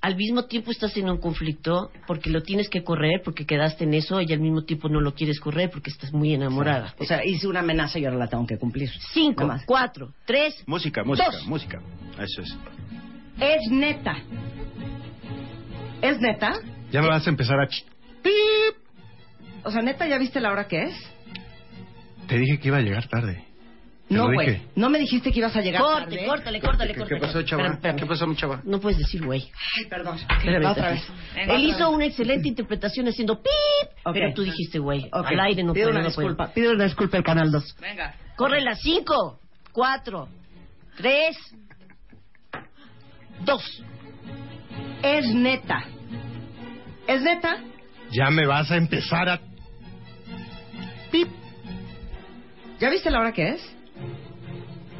Al 0.00 0.16
mismo 0.16 0.46
tiempo 0.46 0.72
estás 0.72 0.96
en 0.96 1.08
un 1.08 1.18
conflicto 1.18 1.92
porque 2.08 2.30
lo 2.30 2.42
tienes 2.42 2.68
que 2.68 2.82
correr 2.82 3.22
porque 3.24 3.46
quedaste 3.46 3.84
en 3.84 3.94
eso 3.94 4.20
y 4.20 4.32
al 4.32 4.40
mismo 4.40 4.64
tiempo 4.64 4.88
no 4.88 5.00
lo 5.00 5.14
quieres 5.14 5.38
correr 5.38 5.70
porque 5.70 5.90
estás 5.90 6.12
muy 6.12 6.34
enamorada. 6.34 6.96
O 6.98 7.04
sea, 7.04 7.24
hice 7.24 7.46
una 7.46 7.60
amenaza 7.60 8.00
y 8.00 8.06
ahora 8.06 8.18
la 8.18 8.26
tengo 8.26 8.44
que 8.44 8.58
cumplir. 8.58 8.90
Cinco, 9.12 9.46
más. 9.46 9.64
cuatro, 9.64 10.12
tres, 10.24 10.64
Música, 10.66 11.04
música, 11.04 11.30
Dos. 11.30 11.46
música. 11.46 11.80
Eso 12.18 12.42
es. 12.42 12.56
Es 13.38 13.70
neta. 13.70 14.16
¿Es 16.08 16.20
neta? 16.20 16.52
Ya 16.92 17.00
me 17.02 17.08
vas 17.08 17.26
a 17.26 17.30
empezar 17.30 17.58
a... 17.60 17.66
ch- 17.68 17.84
O 19.64 19.70
sea, 19.70 19.82
neta, 19.82 20.06
¿ya 20.06 20.18
viste 20.18 20.40
la 20.40 20.52
hora 20.52 20.68
que 20.68 20.82
es? 20.84 20.94
Te 22.28 22.38
dije 22.38 22.58
que 22.58 22.68
iba 22.68 22.76
a 22.78 22.80
llegar 22.80 23.08
tarde. 23.08 23.44
Te 24.08 24.14
No, 24.14 24.28
lo 24.28 24.34
güey. 24.34 24.46
dije. 24.50 24.66
No 24.76 24.88
me 24.88 24.98
dijiste 25.00 25.32
que 25.32 25.40
ibas 25.40 25.56
a 25.56 25.60
llegar 25.60 25.80
corte, 25.82 26.14
tarde. 26.16 26.26
córtale, 26.26 26.60
córtale, 26.60 26.92
¿Qué, 26.92 26.98
córtale. 27.00 27.20
qué 27.20 27.26
pasó, 27.26 27.42
chava? 27.42 27.62
Espérame, 27.62 27.74
espérame. 27.76 27.96
¿Qué 27.98 28.06
pasó, 28.06 28.26
mi 28.28 28.36
chava? 28.36 28.60
No 28.64 28.78
puedes 28.80 28.98
decir 28.98 29.24
güey. 29.24 29.50
Ay, 29.76 29.86
perdón. 29.86 30.16
Espérame, 30.18 30.64
Va 30.64 30.70
otra 30.72 30.90
vez. 30.92 31.02
Él 31.34 31.42
Otra 31.50 31.58
hizo 31.58 31.86
vez. 31.88 31.94
una 31.96 32.04
excelente 32.06 32.48
interpretación 32.48 33.08
haciendo 33.08 33.42
pip, 33.42 33.90
Ok. 34.04 34.12
pero 34.14 34.32
tú 34.34 34.42
dijiste 34.42 34.78
güey. 34.78 35.06
Ok. 35.12 35.26
Al 35.26 35.40
aire 35.40 35.64
no 35.64 35.72
Pido 35.72 35.86
puedo, 35.86 35.90
una 35.98 36.02
no 36.02 36.06
disculpa. 36.08 36.52
Pido 36.52 36.72
una 36.72 36.84
disculpa 36.84 37.16
al 37.16 37.24
Canal 37.24 37.50
2. 37.50 37.76
Venga. 37.80 38.14
Corre 38.36 38.60
las 38.60 38.80
cinco, 38.80 39.40
cuatro, 39.72 40.28
tres, 40.96 41.36
dos. 43.44 43.82
Es 45.02 45.26
neta. 45.34 45.84
¿Es 47.06 47.22
neta? 47.22 47.58
Ya 48.10 48.30
me 48.30 48.46
vas 48.46 48.70
a 48.70 48.76
empezar 48.76 49.28
a... 49.28 49.40
¿Ya 52.78 52.90
viste 52.90 53.10
la 53.10 53.20
hora 53.20 53.32
que 53.32 53.48
es? 53.50 53.76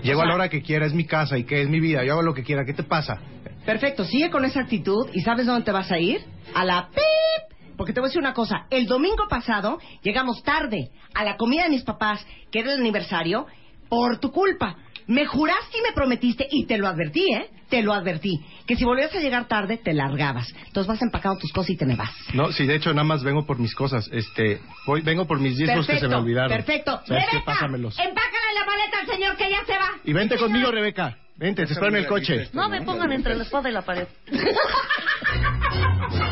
Llego 0.03 0.21
O 0.21 0.23
sea- 0.23 0.25
a 0.25 0.29
la 0.29 0.35
hora 0.35 0.49
que 0.49 0.63
quiera, 0.63 0.87
es 0.87 0.95
mi 0.95 1.05
casa 1.05 1.37
y 1.37 1.45
que 1.45 1.61
es 1.61 1.69
mi 1.69 1.79
vida. 1.79 2.05
Yo 2.05 2.13
hago 2.15 2.23
lo 2.23 2.33
que 2.33 2.43
quiera. 2.43 2.65
¿Qué 2.65 2.73
te 2.73 2.83
pasa? 2.83 3.21
Perfecto, 3.67 4.05
sigue 4.05 4.31
con 4.31 4.45
esa 4.45 4.61
actitud 4.61 5.09
y 5.13 5.21
¿sabes 5.21 5.47
dónde 5.47 5.65
te 5.65 5.73
vas 5.73 5.91
a 5.91 5.99
ir? 5.99 6.23
A 6.55 6.65
la 6.65 6.89
PIP. 6.89 7.77
Porque 7.77 7.93
te 7.93 8.01
voy 8.01 8.07
a 8.07 8.09
decir 8.09 8.21
una 8.21 8.33
cosa, 8.33 8.67
el 8.71 8.87
domingo 8.87 9.29
pasado 9.29 9.79
llegamos 10.03 10.43
tarde 10.43 10.91
a 11.15 11.25
la 11.25 11.37
comida 11.37 11.65
de 11.65 11.69
mis 11.71 11.83
papás, 11.83 12.25
que 12.51 12.61
era 12.61 12.73
el 12.73 12.81
aniversario, 12.81 13.47
por 13.91 14.19
tu 14.19 14.31
culpa. 14.33 14.77
Me 15.07 15.27
juraste 15.27 15.79
y 15.79 15.83
me 15.83 15.93
prometiste, 15.93 16.47
y 16.51 16.65
te 16.65 16.79
lo 16.79 16.89
advertí, 16.89 17.31
¿eh? 17.35 17.51
Te 17.69 17.83
lo 17.83 17.93
advertí, 17.93 18.41
que 18.67 18.77
si 18.77 18.85
volvías 18.85 19.13
a 19.15 19.19
llegar 19.19 19.49
tarde, 19.49 19.77
te 19.77 19.93
largabas. 19.93 20.49
Entonces 20.67 20.87
vas 20.87 21.03
empacando 21.03 21.39
tus 21.39 21.53
cosas 21.53 21.71
y 21.71 21.77
te 21.77 21.85
me 21.85 21.97
vas. 21.97 22.11
No, 22.33 22.53
sí, 22.53 22.65
de 22.65 22.77
hecho 22.77 22.91
nada 22.91 23.05
más 23.05 23.25
vengo 23.25 23.45
por 23.45 23.59
mis 23.59 23.75
cosas. 23.75 24.09
Este, 24.13 24.61
voy, 24.87 25.01
vengo 25.03 25.27
por 25.27 25.41
mis 25.41 25.57
discos 25.57 25.87
que 25.87 25.99
se 25.99 26.09
me 26.09 26.15
olvidaron. 26.15 26.51
perfecto. 26.51 27.01
Rebeca, 27.07 27.43
Pásamelos. 27.45 27.99
empácale 27.99 28.55
la 28.55 28.67
maleta 28.67 28.99
al 29.01 29.07
señor 29.09 29.37
que 29.37 29.51
ya 29.51 29.65
se 29.65 29.73
va. 29.73 29.91
Y 30.05 30.13
vente 30.13 30.37
conmigo, 30.37 30.71
Rebeca. 30.71 31.19
Vente, 31.37 31.67
te 31.67 31.73
espero 31.73 31.89
en 31.89 31.97
el 31.97 32.07
coche. 32.07 32.49
No 32.55 32.69
me 32.69 32.81
pongan 32.83 33.13
entre 33.13 33.35
la 33.35 33.43
espada 33.43 33.69
y 33.69 33.73
la 33.73 33.83
pared. 33.83 34.07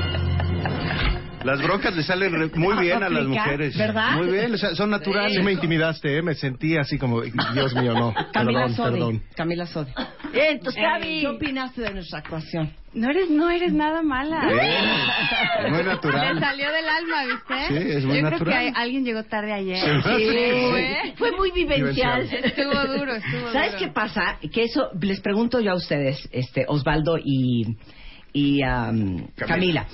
Las 1.45 1.63
broncas 1.63 1.95
le 1.95 2.03
salen 2.03 2.33
re- 2.33 2.51
muy 2.59 2.77
bien 2.79 3.03
a 3.03 3.09
las 3.09 3.27
mujeres. 3.27 3.77
¿verdad? 3.77 4.13
Muy 4.17 4.29
bien, 4.31 4.55
o 4.55 4.57
sea, 4.57 4.75
son 4.75 4.91
naturales. 4.91 5.35
Sí 5.37 5.43
me 5.43 5.53
intimidaste, 5.53 6.19
¿eh? 6.19 6.23
Me 6.23 6.35
sentí 6.35 6.77
así 6.77 6.99
como, 6.99 7.21
Dios 7.21 7.75
mío, 7.75 7.93
no. 7.95 8.15
Camila 8.33 8.61
Perdón, 8.63 8.75
Sodi. 8.77 8.91
perdón. 8.93 9.23
Camila 9.37 9.67
Sodi. 9.67 9.91
Entonces, 10.33 10.83
Eh, 10.83 10.87
Gaby. 10.87 11.21
¿Qué 11.21 11.29
opinaste 11.29 11.81
de 11.83 11.91
nuestra 11.95 12.19
actuación? 12.21 12.73
No 12.95 13.11
eres, 13.11 13.29
no 13.31 13.51
eres 13.51 13.73
nada 13.73 14.03
mala. 14.03 14.49
Es 15.65 15.71
muy 15.71 15.83
natural. 15.83 16.35
Le 16.35 16.41
salió 16.41 16.67
del 16.73 16.89
alma, 16.89 17.25
¿viste? 17.27 17.69
Sí, 17.69 17.91
es 17.99 18.05
muy 18.05 18.17
Yo 18.17 18.21
creo 18.21 18.31
natural. 18.31 18.55
que 18.55 18.67
hay- 18.67 18.73
alguien 18.75 19.05
llegó 19.05 19.23
tarde 19.25 19.53
ayer. 19.53 19.77
Sí. 19.79 20.71
Fue- 20.71 21.13
Fue 21.17 21.33
muy 21.33 21.51
vivencial. 21.53 22.23
Estuvo 22.23 22.85
duro, 22.99 23.15
estuvo 23.15 23.53
¿Sabes 23.53 23.73
duro. 23.73 23.79
qué 23.85 23.89
pasa? 23.93 24.39
Que 24.53 24.65
eso 24.65 24.91
les 25.01 25.21
pregunto 25.21 25.61
yo 25.61 25.73
a 25.73 25.77
ustedes, 25.77 26.29
este 26.33 26.65
Osvaldo 26.69 27.17
y, 27.23 27.77
y 28.33 28.63
am, 28.63 29.27
Camila. 29.37 29.87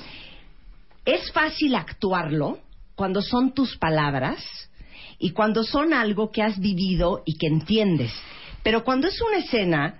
¿Es 1.10 1.32
fácil 1.32 1.74
actuarlo 1.74 2.60
cuando 2.94 3.20
son 3.20 3.52
tus 3.52 3.76
palabras 3.76 4.44
y 5.18 5.32
cuando 5.32 5.64
son 5.64 5.92
algo 5.92 6.30
que 6.30 6.40
has 6.40 6.60
vivido 6.60 7.24
y 7.26 7.36
que 7.36 7.48
entiendes? 7.48 8.12
Pero 8.62 8.84
cuando 8.84 9.08
es 9.08 9.20
una 9.20 9.38
escena 9.38 9.98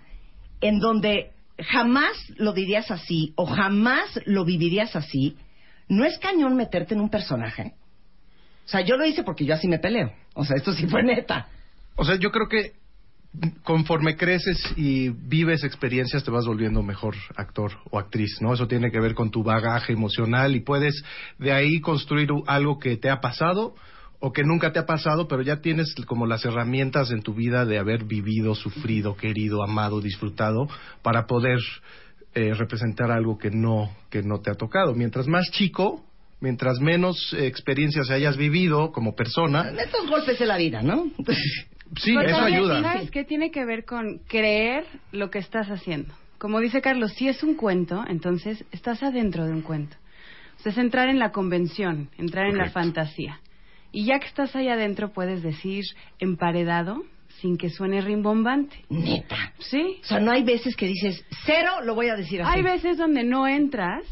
en 0.61 0.79
donde 0.79 1.33
jamás 1.59 2.13
lo 2.37 2.53
dirías 2.53 2.93
así 2.93 3.33
o 3.35 3.45
jamás 3.45 4.21
lo 4.25 4.45
vivirías 4.45 4.95
así, 4.95 5.37
¿no 5.89 6.05
es 6.05 6.17
cañón 6.19 6.55
meterte 6.55 6.95
en 6.95 7.01
un 7.01 7.11
personaje? 7.11 7.75
O 8.67 8.69
sea, 8.69 8.83
yo 8.83 8.97
lo 8.97 9.05
hice 9.05 9.25
porque 9.25 9.45
yo 9.45 9.55
así 9.55 9.67
me 9.67 9.81
peleo. 9.81 10.13
O 10.35 10.45
sea, 10.45 10.57
esto 10.57 10.73
sí 10.73 10.87
fue 10.87 11.03
neta. 11.03 11.49
O 11.97 12.05
sea, 12.05 12.15
yo 12.21 12.31
creo 12.31 12.49
que 12.49 12.75
conforme 13.63 14.17
creces 14.17 14.59
y 14.77 15.11
vives 15.11 15.63
experiencias 15.63 16.25
te 16.25 16.31
vas 16.31 16.47
volviendo 16.47 16.83
mejor 16.83 17.15
actor 17.37 17.73
o 17.91 17.99
actriz, 17.99 18.39
¿no? 18.41 18.53
Eso 18.53 18.67
tiene 18.67 18.91
que 18.91 19.01
ver 19.01 19.15
con 19.15 19.31
tu 19.31 19.45
bagaje 19.45 19.93
emocional 19.93 20.57
y 20.57 20.61
puedes 20.61 21.03
de 21.39 21.53
ahí 21.53 21.81
construir 21.81 22.29
algo 22.47 22.79
que 22.79 22.97
te 22.97 23.09
ha 23.09 23.21
pasado 23.21 23.75
o 24.19 24.33
que 24.33 24.45
nunca 24.45 24.73
te 24.73 24.79
ha 24.79 24.85
pasado, 24.85 25.29
pero 25.29 25.43
ya 25.43 25.61
tienes 25.61 25.95
como 26.07 26.27
las 26.27 26.45
herramientas 26.45 27.11
en 27.11 27.23
tu 27.23 27.33
vida 27.33 27.65
de 27.65 27.79
haber 27.79 28.05
vivido, 28.05 28.55
sufrido, 28.55 29.17
querido, 29.17 29.63
amado, 29.63 30.01
disfrutado 30.01 30.69
para 31.03 31.27
poder 31.27 31.61
eh, 32.35 32.53
representar 32.55 33.11
algo 33.11 33.39
que 33.39 33.51
no 33.51 33.91
que 34.11 34.23
no 34.23 34.41
te 34.41 34.51
ha 34.51 34.55
tocado. 34.55 34.95
Mientras 34.95 35.29
más 35.29 35.51
chico, 35.53 36.05
mientras 36.41 36.81
menos 36.81 37.33
eh, 37.33 37.47
experiencias 37.47 38.11
hayas 38.11 38.37
vivido 38.37 38.91
como 38.91 39.15
persona, 39.15 39.71
Estos 39.79 40.11
golpes 40.11 40.39
de 40.39 40.47
la 40.47 40.57
vida, 40.59 40.83
¿no? 40.83 41.11
sí, 41.97 42.15
Pero 42.17 42.29
eso 42.31 42.41
ayuda. 42.41 42.83
¿Sabes 42.83 43.11
qué 43.11 43.25
tiene 43.25 43.51
que 43.51 43.65
ver 43.65 43.85
con 43.85 44.19
creer 44.29 44.85
lo 45.13 45.31
que 45.31 45.39
estás 45.39 45.69
haciendo? 45.69 46.15
Como 46.39 46.61
dice 46.61 46.81
Carlos, 46.81 47.13
si 47.15 47.29
es 47.29 47.43
un 47.43 47.55
cuento, 47.55 48.03
entonces 48.09 48.65
estás 48.73 49.03
adentro 49.03 49.45
de 49.47 49.53
un 49.53 49.63
cuento. 49.63 49.97
O 50.59 50.63
sea, 50.63 50.73
es 50.73 50.79
entrar 50.79 51.09
en 51.09 51.19
la 51.19 51.33
convención, 51.33 52.11
entrar 52.19 52.47
en 52.47 52.59
la 52.59 52.71
fantasía. 52.71 53.41
Y 53.93 54.05
ya 54.05 54.19
que 54.21 54.27
estás 54.27 54.55
ahí 54.55 54.69
adentro, 54.69 55.13
puedes 55.13 55.43
decir 55.43 55.85
emparedado 56.19 57.03
sin 57.41 57.57
que 57.57 57.71
suene 57.71 58.01
rimbombante. 58.03 58.77
Neta. 58.91 59.53
Sí. 59.59 59.99
O 60.03 60.07
sea, 60.07 60.21
no 60.21 60.31
hay 60.31 60.43
veces 60.43 60.77
que 60.77 60.87
dices, 60.87 61.25
cero, 61.47 61.81
lo 61.85 61.95
voy 61.95 62.09
a 62.09 62.15
decir 62.17 62.43
así. 62.43 62.51
Hay 62.59 62.63
veces 62.63 62.99
donde 62.99 63.25
no 63.25 63.47
entras 63.49 64.05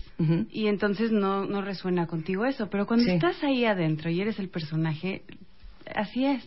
y 0.50 0.66
entonces 0.66 1.12
no, 1.12 1.44
no 1.44 1.62
resuena 1.62 2.06
contigo 2.08 2.44
eso, 2.44 2.68
pero 2.70 2.86
cuando 2.86 3.04
Sí. 3.04 3.12
estás 3.12 3.42
ahí 3.44 3.64
adentro 3.64 4.10
y 4.10 4.20
eres 4.20 4.38
el 4.40 4.48
personaje, 4.48 5.22
así 5.94 6.24
es. 6.24 6.44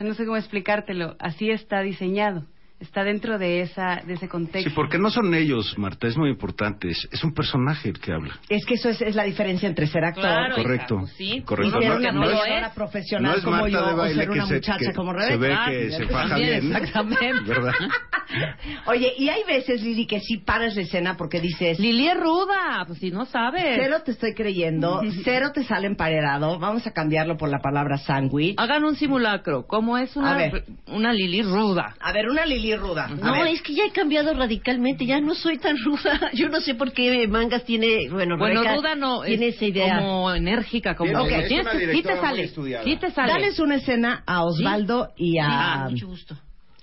No 0.00 0.14
sé 0.14 0.24
cómo 0.24 0.36
explicártelo, 0.36 1.16
así 1.18 1.50
está 1.50 1.80
diseñado. 1.80 2.46
Está 2.80 3.02
dentro 3.02 3.38
de 3.38 3.62
esa 3.62 4.02
de 4.06 4.14
ese 4.14 4.28
contexto. 4.28 4.70
Sí, 4.70 4.74
porque 4.76 4.98
no 4.98 5.10
son 5.10 5.34
ellos, 5.34 5.76
Marta, 5.78 6.06
es 6.06 6.16
muy 6.16 6.30
importante. 6.30 6.88
Es, 6.88 7.08
es 7.10 7.24
un 7.24 7.34
personaje 7.34 7.88
el 7.88 7.98
que 7.98 8.12
habla. 8.12 8.38
Es 8.48 8.64
que 8.64 8.74
eso 8.74 8.88
es, 8.88 9.00
es 9.02 9.16
la 9.16 9.24
diferencia 9.24 9.68
entre 9.68 9.88
ser 9.88 10.04
actor 10.04 10.22
Claro, 10.22 10.54
Correcto, 10.54 10.94
hija, 10.94 11.00
pues 11.02 11.12
sí. 11.14 11.42
correcto. 11.44 11.76
y 11.78 11.82
ser 11.82 11.90
No- 11.90 11.96
una 11.96 12.12
no 12.12 12.24
es- 12.30 12.38
persona 12.40 12.72
profesional 12.74 13.32
no 13.32 13.38
es 13.38 13.44
como 13.44 13.56
Marta 13.56 13.68
yo 13.70 13.86
de 13.86 13.92
o 13.92 13.96
baile 13.96 14.14
ser 14.14 14.24
que 14.26 14.32
una 14.38 14.46
se- 14.46 14.54
muchacha 14.54 14.78
que 14.78 14.92
como 14.94 15.12
se 15.12 15.18
Rebeca. 15.28 15.38
ve 15.38 15.54
Ah, 15.58 15.66
que 15.70 15.90
se 15.90 16.06
faja 16.06 16.36
bien. 16.36 16.76
Exactamente. 16.76 17.42
¿Verdad? 17.48 17.72
Oye, 18.86 19.12
y 19.18 19.28
hay 19.28 19.42
veces, 19.44 19.82
Lili, 19.82 20.06
que 20.06 20.20
sí 20.20 20.36
paras 20.38 20.76
la 20.76 20.82
escena 20.82 21.16
porque 21.16 21.40
dices... 21.40 21.78
Lili 21.80 22.08
es 22.08 22.16
ruda, 22.18 22.84
pues 22.86 22.98
si 22.98 23.10
no 23.10 23.24
sabes. 23.26 23.76
Cero 23.80 23.96
te 24.04 24.12
estoy 24.12 24.34
creyendo, 24.34 25.00
cero 25.24 25.50
te 25.52 25.64
sale 25.64 25.86
emparedado, 25.86 26.58
vamos 26.58 26.86
a 26.86 26.92
cambiarlo 26.92 27.36
por 27.36 27.48
la 27.48 27.58
palabra 27.58 27.98
sándwich. 27.98 28.54
Hagan 28.58 28.84
un 28.84 28.96
simulacro. 28.96 29.66
¿Cómo 29.66 29.98
es 29.98 30.14
una, 30.16 30.50
una 30.88 31.12
Lili 31.12 31.42
ruda? 31.42 31.94
A 32.00 32.12
ver, 32.12 32.28
una 32.28 32.44
Lili 32.46 32.67
ruda. 32.76 33.06
A 33.06 33.08
No, 33.08 33.44
es 33.46 33.62
que 33.62 33.74
ya 33.74 33.84
he 33.86 33.90
cambiado 33.92 34.34
radicalmente, 34.34 35.06
ya 35.06 35.20
no 35.20 35.34
soy 35.34 35.58
tan 35.58 35.76
ruda. 35.84 36.30
Yo 36.34 36.48
no 36.48 36.60
sé 36.60 36.74
por 36.74 36.92
qué 36.92 37.26
Mangas 37.28 37.64
tiene, 37.64 38.08
bueno, 38.10 38.36
Bueno, 38.38 38.62
Rebeca 38.62 38.76
ruda 38.76 38.94
no, 38.94 39.22
tiene 39.22 39.48
es 39.48 39.56
esa 39.56 39.64
idea. 39.66 39.98
como 39.98 40.34
enérgica, 40.34 40.94
como... 40.94 41.10
Bien, 41.10 41.20
ok. 41.20 41.46
Tienes 41.48 41.66
Es 41.66 41.74
una 41.74 41.92
sí 41.92 42.02
te 42.02 42.16
sale, 42.20 42.48
sí 42.84 42.96
te 42.96 43.10
sale. 43.10 43.32
Dales 43.32 43.58
una 43.60 43.76
escena 43.76 44.22
a 44.26 44.44
Osvaldo 44.44 45.10
y 45.16 45.38
a... 45.38 45.46
Ah, 45.84 45.88
mucho 45.90 46.06
gusto. 46.06 46.36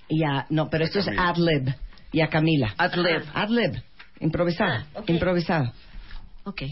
Y 0.08 0.22
a... 0.24 0.46
No, 0.50 0.68
pero 0.70 0.84
esto 0.84 0.98
es 1.00 1.08
ad-lib. 1.08 1.74
Y 2.12 2.20
a 2.20 2.28
Camila. 2.28 2.74
Ad-lib. 2.78 3.22
Ad-lib. 3.34 3.82
Improvisado. 4.20 4.72
Ah, 4.72 5.00
ok. 5.00 5.10
Improvisado. 5.10 5.72
Ok. 6.44 6.62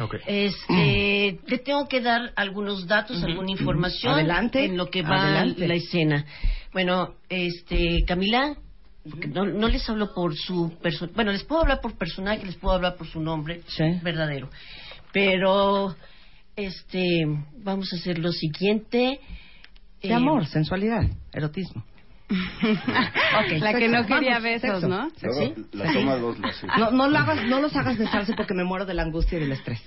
Ok. 0.00 0.14
Este, 0.26 1.38
te 1.46 1.58
tengo 1.58 1.86
que 1.88 2.00
dar 2.00 2.32
algunos 2.36 2.86
datos, 2.86 3.22
alguna 3.22 3.50
información 3.50 4.14
Adelante. 4.14 4.64
en 4.64 4.76
lo 4.76 4.86
que 4.90 5.02
va 5.02 5.22
Adelante. 5.22 5.68
la 5.68 5.74
escena. 5.74 6.24
Bueno, 6.72 7.14
este, 7.28 8.04
Camila, 8.06 8.56
porque 9.08 9.28
no, 9.28 9.44
no 9.46 9.68
les 9.68 9.88
hablo 9.88 10.12
por 10.14 10.36
su 10.36 10.76
persona, 10.82 11.10
bueno, 11.14 11.32
les 11.32 11.44
puedo 11.44 11.62
hablar 11.62 11.80
por 11.80 11.96
personaje, 11.98 12.44
les 12.44 12.56
puedo 12.56 12.74
hablar 12.74 12.96
por 12.96 13.06
su 13.06 13.20
nombre 13.20 13.62
verdadero, 14.02 14.50
pero, 15.12 15.96
este, 16.56 17.24
vamos 17.64 17.92
a 17.92 17.96
hacer 17.96 18.18
lo 18.18 18.30
siguiente. 18.32 19.20
De 20.02 20.08
Eh, 20.08 20.14
amor, 20.14 20.46
sensualidad, 20.46 21.02
erotismo. 21.32 21.84
La 23.58 23.72
que 23.74 23.88
sexo, 23.88 23.88
no 23.88 24.06
quería 24.06 24.38
vamos, 24.38 24.42
besos, 24.44 24.80
sexo. 24.80 24.88
¿no? 24.88 25.10
¿Sí? 25.16 25.54
La 25.72 25.92
toma 25.92 26.16
dos, 26.16 26.38
la 26.38 26.52
sí. 26.60 26.66
No, 26.78 26.90
no, 26.92 27.08
lo 27.08 27.18
hagas, 27.18 27.44
no 27.48 27.60
los 27.60 27.74
hagas 27.74 27.98
besarse 27.98 28.34
porque 28.34 28.54
me 28.54 28.62
muero 28.64 28.86
de 28.86 28.94
la 28.94 29.02
angustia 29.02 29.38
y 29.38 29.40
del 29.42 29.52
estrés. 29.52 29.82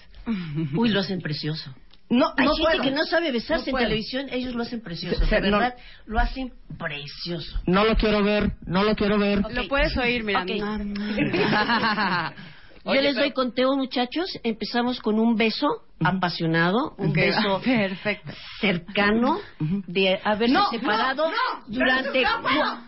Uy, 0.75 0.89
lo 0.89 0.99
hacen 0.99 1.21
precioso. 1.21 1.73
No, 2.09 2.27
Hay 2.37 2.45
no 2.45 2.53
gente 2.53 2.69
puedo. 2.77 2.83
que 2.83 2.91
no 2.91 3.05
sabe 3.05 3.31
besarse 3.31 3.71
No 3.71 3.79
en 3.79 3.85
televisión, 3.85 4.27
ellos 4.31 4.53
lo 4.53 4.61
hacen 4.63 4.81
precioso. 4.81 5.25
Se- 5.25 5.41
de 5.41 5.49
no- 5.49 5.57
verdad, 5.57 5.75
lo 6.05 6.19
hacen 6.19 6.53
precioso. 6.77 7.59
No 7.65 7.85
lo 7.85 7.95
quiero 7.95 8.23
ver, 8.23 8.51
no 8.67 8.83
lo 8.83 8.93
quiero 8.95 9.17
ver. 9.17 9.41
Lo 9.51 9.67
puedes 9.67 9.95
oír, 9.97 10.23
mira. 10.23 10.43
Ok. 10.43 10.49
Yo 12.85 12.91
Oye, 12.91 13.01
les 13.01 13.13
pero- 13.15 13.25
doy 13.25 13.31
conteo, 13.31 13.75
muchachos. 13.77 14.37
Empezamos 14.43 14.99
con 14.99 15.17
un 15.17 15.35
beso 15.35 15.83
apasionado, 16.05 16.95
un 16.97 17.13
beso 17.13 17.61
perfecto. 17.63 18.31
cercano 18.59 19.39
de 19.87 20.19
haberse 20.23 20.53
No, 20.53 20.69
separado 20.69 21.25
no, 21.25 21.31
no, 21.31 21.63
durante 21.67 22.23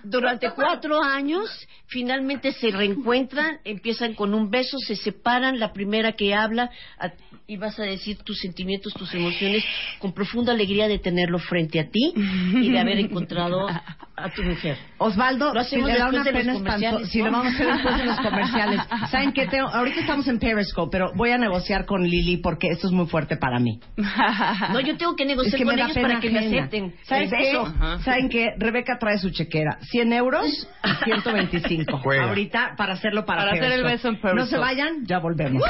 durante 0.04 0.52
cuatro 0.52 1.02
años. 1.02 1.50
Finalmente 1.88 2.52
se 2.52 2.72
reencuentran, 2.72 3.60
empiezan 3.64 4.16
con 4.16 4.34
un 4.34 4.50
beso, 4.50 4.78
se 4.80 4.96
separan. 4.96 5.60
La 5.60 5.72
primera 5.72 6.14
que 6.14 6.34
habla 6.34 6.70
a- 7.00 7.12
y 7.48 7.58
vas 7.58 7.78
a 7.80 7.84
decir 7.84 8.18
tus 8.24 8.40
sentimientos, 8.40 8.92
tus 8.94 9.14
emociones 9.14 9.64
con 10.00 10.12
profunda 10.12 10.52
alegría 10.52 10.88
de 10.88 10.98
tenerlo 10.98 11.38
frente 11.38 11.80
a 11.80 11.88
ti 11.88 12.12
y 12.16 12.72
de 12.72 12.80
haber 12.80 12.98
encontrado 12.98 13.68
a 13.68 14.30
tu 14.34 14.42
mujer. 14.42 14.78
Osvaldo, 14.98 15.54
Lo 15.54 15.62
si 15.64 15.76
hacemos 15.76 15.90
le 15.92 15.98
da 16.00 16.10
una 16.10 16.24
de 16.24 16.32
los 16.32 16.42
pena 16.42 16.54
espantosa. 16.56 17.06
Si 17.06 17.20
lo 17.20 17.26
vamos 17.32 17.46
a 17.46 17.50
hacer 17.50 17.68
después 17.68 17.98
de 18.00 18.06
los 18.06 18.20
comerciales. 18.20 18.82
¿Saben 19.12 19.32
qué? 19.34 19.46
Tengo- 19.46 19.68
ahorita 19.70 20.00
estamos 20.00 20.28
en 20.28 20.40
Periscope, 20.40 20.90
pero 20.92 21.12
voy 21.16 21.30
a 21.32 21.38
negociar 21.38 21.86
con 21.86 22.02
Lili 22.02 22.38
porque 22.38 22.70
esto 22.70 22.88
es 22.88 22.94
muy 22.94 23.05
fuerte 23.08 23.38
para 23.38 23.60
mí. 23.60 23.80
No, 24.72 24.80
yo 24.80 24.98
tengo 24.98 25.16
que 25.16 25.24
Es 25.24 25.30
negociar 25.30 25.58
que 25.58 25.66
con 25.66 25.76
me 25.76 25.82
ellos 25.82 25.98
para 25.98 26.20
que 26.20 26.30
me 26.30 26.40
ajena. 26.40 26.58
acepten. 26.64 26.96
¿Saben 27.04 27.30
qué? 27.30 27.64
¿Saben 28.04 28.30
qué? 28.30 28.54
Rebeca 28.58 28.98
trae 29.00 29.18
su 29.18 29.30
chequera. 29.32 29.78
100 29.82 30.14
euros 30.14 30.68
y 30.84 31.04
125. 31.06 31.98
Juega. 32.00 32.24
Ahorita 32.26 32.74
para 32.78 32.94
hacerlo 32.94 33.26
para, 33.26 33.42
Para 33.44 33.54
hacer 33.54 33.72
el 33.72 33.84
beso 33.84 34.08
en 34.10 34.16
Periscope. 34.16 34.36
No 34.40 34.46
se 34.48 34.58
vayan, 34.58 35.06
ya 35.06 35.20
volvemos. 35.20 35.62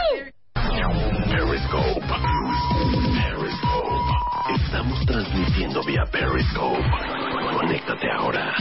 Periscope. 0.54 2.02
Periscope. 3.16 4.64
Estamos 4.64 5.06
transmitiendo 5.06 5.84
vía 5.84 6.06
Periscope. 6.12 6.84
Conéctate 7.58 8.08
ahora. 8.12 8.54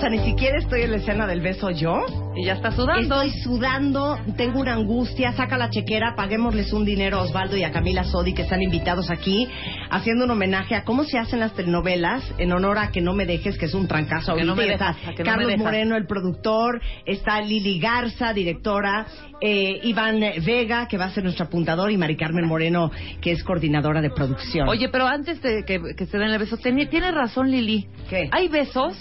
Sea, 0.00 0.08
ni 0.08 0.18
siquiera 0.20 0.56
estoy 0.58 0.80
en 0.82 0.92
la 0.92 0.96
escena 0.96 1.26
del 1.26 1.42
beso 1.42 1.70
yo. 1.70 2.06
Y 2.34 2.46
ya 2.46 2.54
está 2.54 2.70
sudando. 2.70 3.02
Estoy 3.02 3.30
sudando, 3.42 4.18
tengo 4.36 4.60
una 4.60 4.72
angustia, 4.72 5.32
saca 5.34 5.58
la 5.58 5.68
chequera, 5.68 6.14
paguémosles 6.16 6.72
un 6.72 6.86
dinero 6.86 7.18
a 7.18 7.22
Osvaldo 7.22 7.54
y 7.56 7.64
a 7.64 7.70
Camila 7.70 8.04
Sodi 8.04 8.32
que 8.32 8.42
están 8.42 8.62
invitados 8.62 9.10
aquí, 9.10 9.46
haciendo 9.90 10.24
un 10.24 10.30
homenaje 10.30 10.74
a 10.74 10.84
cómo 10.84 11.04
se 11.04 11.18
hacen 11.18 11.40
las 11.40 11.52
telenovelas 11.52 12.22
en 12.38 12.50
honor 12.52 12.78
a 12.78 12.90
Que 12.92 13.02
no 13.02 13.12
me 13.12 13.26
dejes, 13.26 13.58
que 13.58 13.66
es 13.66 13.74
un 13.74 13.86
trancazo 13.88 14.32
ahorita. 14.32 14.46
no 14.46 14.56
me 14.56 14.72
está 14.72 14.94
dejas, 14.94 15.14
que 15.16 15.22
no 15.22 15.30
Carlos. 15.30 15.58
Moreno, 15.58 15.96
el 15.96 16.06
productor, 16.06 16.80
está 17.04 17.42
Lili 17.42 17.78
Garza, 17.78 18.32
directora, 18.32 19.06
eh, 19.42 19.80
Iván 19.82 20.20
Vega, 20.46 20.88
que 20.88 20.96
va 20.96 21.06
a 21.06 21.10
ser 21.10 21.24
nuestro 21.24 21.44
apuntador, 21.44 21.90
y 21.90 21.98
Mari 21.98 22.16
Carmen 22.16 22.46
Moreno, 22.46 22.90
que 23.20 23.32
es 23.32 23.44
coordinadora 23.44 24.00
de 24.00 24.08
producción. 24.10 24.66
Oye, 24.66 24.88
pero 24.88 25.06
antes 25.06 25.42
de 25.42 25.62
que, 25.66 25.78
que 25.94 26.06
se 26.06 26.16
den 26.16 26.30
el 26.30 26.38
beso, 26.38 26.56
teni- 26.56 26.88
tiene 26.88 27.10
razón 27.10 27.50
Lili. 27.50 27.86
¿Qué? 28.08 28.30
Hay 28.32 28.48
besos 28.48 28.96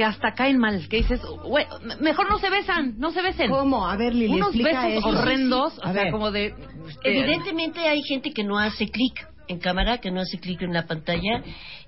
que 0.00 0.04
hasta 0.06 0.32
caen 0.32 0.56
mal, 0.56 0.88
que 0.88 0.96
dices, 0.96 1.20
"Güey, 1.44 1.66
mejor 2.00 2.30
no 2.30 2.38
se 2.38 2.48
besan, 2.48 2.94
no 2.98 3.10
se 3.10 3.20
besen. 3.20 3.50
¿Cómo? 3.50 3.86
A 3.86 3.98
ver, 3.98 4.14
Lili, 4.14 4.32
Unos 4.32 4.56
besos 4.56 4.84
eso. 4.86 5.06
horrendos, 5.08 5.78
A 5.84 5.90
o 5.90 5.92
sea, 5.92 6.04
ver. 6.04 6.10
como 6.10 6.30
de... 6.30 6.54
Evidentemente 7.04 7.80
hay 7.86 8.00
gente 8.04 8.30
que 8.32 8.42
no 8.42 8.58
hace 8.58 8.88
clic 8.88 9.28
en 9.46 9.58
cámara, 9.58 9.98
que 9.98 10.10
no 10.10 10.20
hace 10.22 10.38
clic 10.38 10.62
en 10.62 10.72
la 10.72 10.86
pantalla 10.86 11.42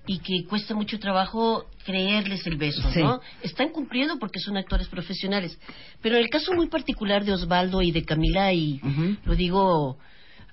y 0.06 0.18
que 0.18 0.44
cuesta 0.46 0.74
mucho 0.74 0.98
trabajo 0.98 1.64
creerles 1.86 2.46
el 2.46 2.56
beso, 2.58 2.82
Sí. 2.92 3.00
¿no? 3.02 3.22
Están 3.42 3.70
cumpliendo 3.70 4.18
porque 4.18 4.40
son 4.40 4.58
actores 4.58 4.88
profesionales. 4.88 5.58
Pero 6.02 6.16
en 6.16 6.22
el 6.24 6.28
caso 6.28 6.52
muy 6.52 6.66
particular 6.68 7.24
de 7.24 7.32
Osvaldo 7.32 7.80
y 7.80 7.92
de 7.92 8.04
Camila, 8.04 8.52
y 8.52 8.78
lo 9.24 9.34
digo 9.34 9.96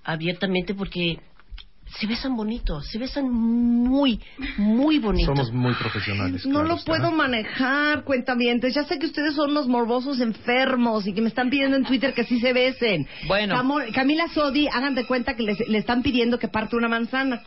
abiertamente 0.06 0.74
porque 0.74 1.20
se 1.98 2.08
besan 2.08 2.36
bonito, 2.36 2.82
se 2.82 2.98
besan 2.98 3.30
muy, 3.32 4.20
muy 4.58 5.00
bonito. 5.00 5.34
Somos 5.34 5.52
muy 5.52 5.74
profesionales. 5.74 6.46
No 6.46 6.52
claro 6.60 6.68
lo 6.68 6.76
está. 6.76 6.86
puedo 6.92 7.12
manejar, 7.12 8.04
cuentamientos. 8.04 8.74
Ya 8.74 8.84
sé 8.86 9.00
que 9.00 9.08
ustedes 9.08 9.34
son 9.36 9.54
los 9.54 9.68
morbosos 9.68 10.20
enfermos 10.20 11.08
y 11.08 11.14
que 11.14 11.22
me 11.22 11.30
están 11.30 11.50
pidiendo 11.50 11.78
en 11.78 11.86
Twitter 11.86 12.14
que 12.14 12.24
sí 12.24 12.40
se 12.40 12.54
besen. 12.54 13.08
Bueno. 13.28 13.56
Camo- 13.56 13.80
Camila 13.94 14.28
Sodi, 14.30 14.68
hagan 14.68 14.96
de 14.96 15.06
cuenta 15.06 15.36
que 15.36 15.44
les- 15.44 15.68
le 15.68 15.78
están 15.78 16.04
pidiendo 16.04 16.38
que 16.40 16.48
parte 16.48 16.76
una 16.76 16.88
manzana. 16.88 17.42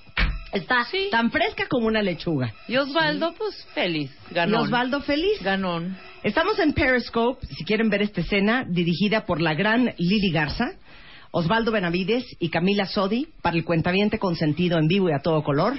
Está 0.53 0.87
tan 1.11 1.31
fresca 1.31 1.65
como 1.67 1.87
una 1.87 2.03
lechuga. 2.03 2.53
Y 2.69 2.77
Osvaldo, 2.77 3.33
pues 3.39 3.67
feliz, 3.75 4.11
ganó. 4.31 4.59
Y 4.61 4.63
Osvaldo 4.65 5.01
feliz. 5.01 5.41
Ganón. 5.43 5.97
Estamos 6.23 6.59
en 6.59 6.75
Periscope, 6.75 7.47
si 7.47 7.65
quieren 7.65 7.89
ver 7.89 8.03
esta 8.03 8.21
escena, 8.21 8.65
dirigida 8.69 9.25
por 9.25 9.41
la 9.41 9.55
gran 9.55 9.95
Lili 9.97 10.31
Garza, 10.31 10.73
Osvaldo 11.33 11.73
Benavides 11.73 12.25
y 12.39 12.51
Camila 12.51 12.87
Sodi, 12.87 13.27
para 13.43 13.57
el 13.57 13.65
cuentaviente 13.65 14.19
consentido 14.19 14.79
en 14.79 14.87
vivo 14.87 15.09
y 15.09 15.13
a 15.13 15.19
todo 15.21 15.43
color. 15.43 15.75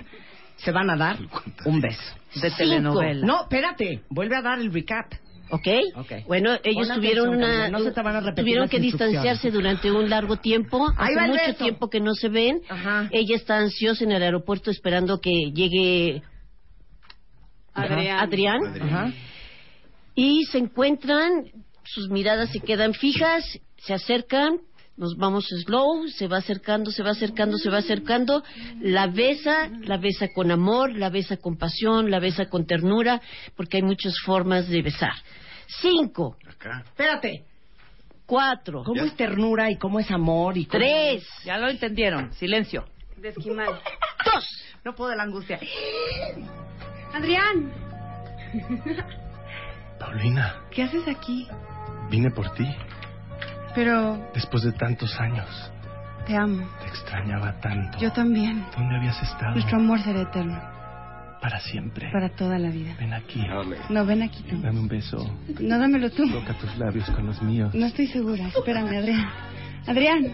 se 0.57 0.71
van 0.71 0.89
a 0.89 0.97
dar 0.97 1.17
un 1.65 1.79
beso. 1.81 2.01
De 2.35 2.49
telenovela. 2.51 3.25
No, 3.25 3.41
espérate, 3.43 4.01
vuelve 4.09 4.35
a 4.35 4.41
dar 4.41 4.59
el 4.59 4.73
recap. 4.73 5.11
¿Ok? 5.49 5.67
Ok. 5.95 6.11
Bueno, 6.25 6.57
ellos 6.63 6.89
tuvieron 6.95 7.29
una, 7.29 7.69
no 7.69 7.79
se 7.79 7.91
te 7.91 8.01
van 8.01 8.15
a 8.15 8.19
repetir 8.21 8.43
tuvieron 8.43 8.67
que 8.69 8.79
distanciarse 8.79 9.51
durante 9.51 9.91
un 9.91 10.09
largo 10.09 10.37
tiempo, 10.37 10.89
Ahí 10.97 11.13
hace 11.15 11.27
mucho 11.27 11.41
beso. 11.45 11.63
tiempo 11.63 11.89
que 11.89 11.99
no 11.99 12.15
se 12.15 12.29
ven. 12.29 12.61
Ajá. 12.69 13.07
Ella 13.11 13.35
está 13.35 13.57
ansiosa 13.57 14.03
en 14.03 14.13
el 14.13 14.23
aeropuerto 14.23 14.71
esperando 14.71 15.19
que 15.19 15.51
llegue 15.53 16.23
Adrián. 17.73 18.19
Adrián. 18.19 18.81
Ajá. 18.81 19.13
Y 20.15 20.43
se 20.45 20.57
encuentran, 20.59 21.45
sus 21.83 22.09
miradas 22.09 22.49
se 22.51 22.59
quedan 22.59 22.93
fijas, 22.93 23.43
se 23.77 23.93
acercan, 23.93 24.57
nos 24.95 25.17
vamos 25.17 25.45
slow, 25.65 26.07
se 26.09 26.27
va 26.27 26.37
acercando, 26.37 26.91
se 26.91 27.01
va 27.03 27.11
acercando, 27.11 27.57
se 27.57 27.69
va 27.69 27.77
acercando, 27.79 28.43
la 28.79 29.07
besa, 29.07 29.69
la 29.81 29.97
besa 29.97 30.27
con 30.33 30.51
amor, 30.51 30.95
la 30.95 31.09
besa 31.09 31.37
con 31.37 31.57
pasión, 31.57 32.11
la 32.11 32.19
besa 32.19 32.45
con 32.47 32.65
ternura, 32.65 33.21
porque 33.55 33.77
hay 33.77 33.83
muchas 33.83 34.13
formas 34.25 34.69
de 34.69 34.81
besar. 34.81 35.13
Cinco, 35.81 36.37
Espérate. 36.85 37.43
cuatro, 38.25 38.83
¿Cómo 38.83 39.03
es 39.03 39.15
ternura 39.15 39.71
y 39.71 39.77
cómo 39.77 39.99
es 39.99 40.11
amor 40.11 40.57
y 40.57 40.65
cómo 40.65 40.79
tres, 40.83 41.25
Ya 41.43 41.57
lo 41.57 41.69
entendieron. 41.69 42.31
Silencio. 42.33 42.85
De 43.17 43.29
esquimal. 43.29 43.69
dos. 44.25 44.45
No 44.85 44.93
puedo 44.93 45.09
de 45.11 45.15
la 45.17 45.23
angustia. 45.23 45.59
Adrián, 47.13 47.71
Paulina, 49.99 50.61
¿qué 50.71 50.83
haces 50.83 51.07
aquí? 51.07 51.47
vine 52.09 52.29
por 52.31 52.53
ti. 52.53 52.65
Pero 53.75 54.29
Después 54.33 54.63
de 54.63 54.71
tantos 54.73 55.19
años, 55.19 55.47
te 56.27 56.35
amo. 56.35 56.67
te 56.81 56.87
extrañaba 56.87 57.59
tanto. 57.59 57.97
Yo 57.99 58.11
también. 58.11 58.65
¿Dónde 58.75 58.95
habías 58.97 59.21
estado? 59.21 59.53
Nuestro 59.53 59.77
amor 59.77 59.99
será 60.01 60.21
eterno. 60.21 60.61
Para 61.41 61.59
siempre. 61.59 62.09
Para 62.11 62.29
toda 62.29 62.57
la 62.57 62.69
vida. 62.69 62.95
Ven 62.97 63.13
aquí. 63.13 63.43
No, 63.89 64.05
ven 64.05 64.21
aquí 64.21 64.43
tú. 64.43 64.61
Dame 64.61 64.79
un 64.79 64.87
beso. 64.87 65.17
No, 65.59 65.77
dámelo 65.77 66.09
tú. 66.09 66.29
Toca 66.31 66.53
tus 66.53 66.77
labios 66.77 67.09
con 67.09 67.25
los 67.25 67.41
míos. 67.41 67.73
No 67.73 67.85
estoy 67.85 68.07
segura. 68.07 68.47
Espérame, 68.47 68.95
Adrián. 68.97 69.29
Adrián. 69.85 70.31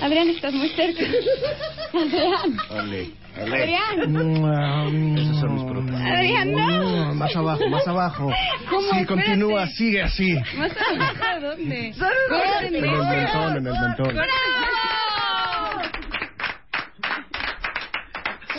Adrián, 0.00 0.28
estás 0.28 0.54
muy 0.54 0.68
cerca. 0.68 1.02
Adrián. 1.92 2.56
Ole, 2.70 3.10
Adrián. 3.36 3.98
Son 5.40 5.54
mis 5.54 5.64
propios. 5.64 6.00
Adrián, 6.00 6.52
no. 6.52 7.14
Más 7.14 7.36
abajo, 7.36 7.68
más 7.68 7.86
abajo. 7.86 8.30
¿Cómo? 8.70 8.90
Sí, 8.92 9.04
continúa, 9.04 9.66
sigue 9.68 10.02
así. 10.02 10.34
¿Más 10.56 10.72
abajo 10.72 11.40
dónde? 11.40 11.94
En 12.62 12.74
el 12.74 12.82
mentón, 12.82 13.56
en 13.56 13.66
el 13.66 13.72
mentón. 13.72 14.16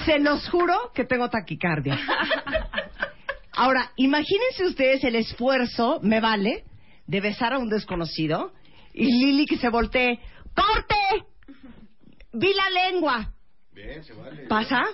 Se 0.05 0.19
los 0.19 0.47
juro 0.49 0.91
que 0.93 1.03
tengo 1.03 1.29
taquicardia. 1.29 1.99
Ahora, 3.53 3.91
imagínense 3.95 4.65
ustedes 4.65 5.03
el 5.03 5.15
esfuerzo, 5.15 5.99
me 6.03 6.21
vale, 6.21 6.63
de 7.07 7.21
besar 7.21 7.53
a 7.53 7.57
un 7.57 7.69
desconocido 7.69 8.53
y 8.93 9.05
Lili 9.05 9.45
que 9.45 9.57
se 9.57 9.69
voltee. 9.69 10.19
¡Corte! 10.55 10.95
Vi 12.33 12.53
la 12.53 12.69
lengua. 12.69 13.33
Bien, 13.77 14.03
se 14.03 14.13
vale. 14.13 14.47
¿Pasa? 14.47 14.85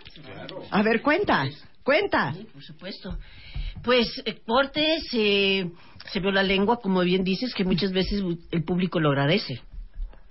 A 0.71 0.81
ver, 0.83 1.01
cuenta. 1.01 1.45
Cuenta. 1.83 2.33
Sí, 2.33 2.45
por 2.51 2.61
supuesto. 2.63 3.17
Pues 3.81 4.21
eh, 4.25 4.41
Cortes 4.45 5.03
eh, 5.13 5.69
se 6.11 6.19
vio 6.19 6.31
la 6.31 6.43
lengua, 6.43 6.79
como 6.81 6.99
bien 7.01 7.23
dices, 7.23 7.53
que 7.53 7.63
muchas 7.63 7.93
veces 7.93 8.21
el 8.51 8.63
público 8.65 8.99
lo 8.99 9.09
agradece. 9.09 9.61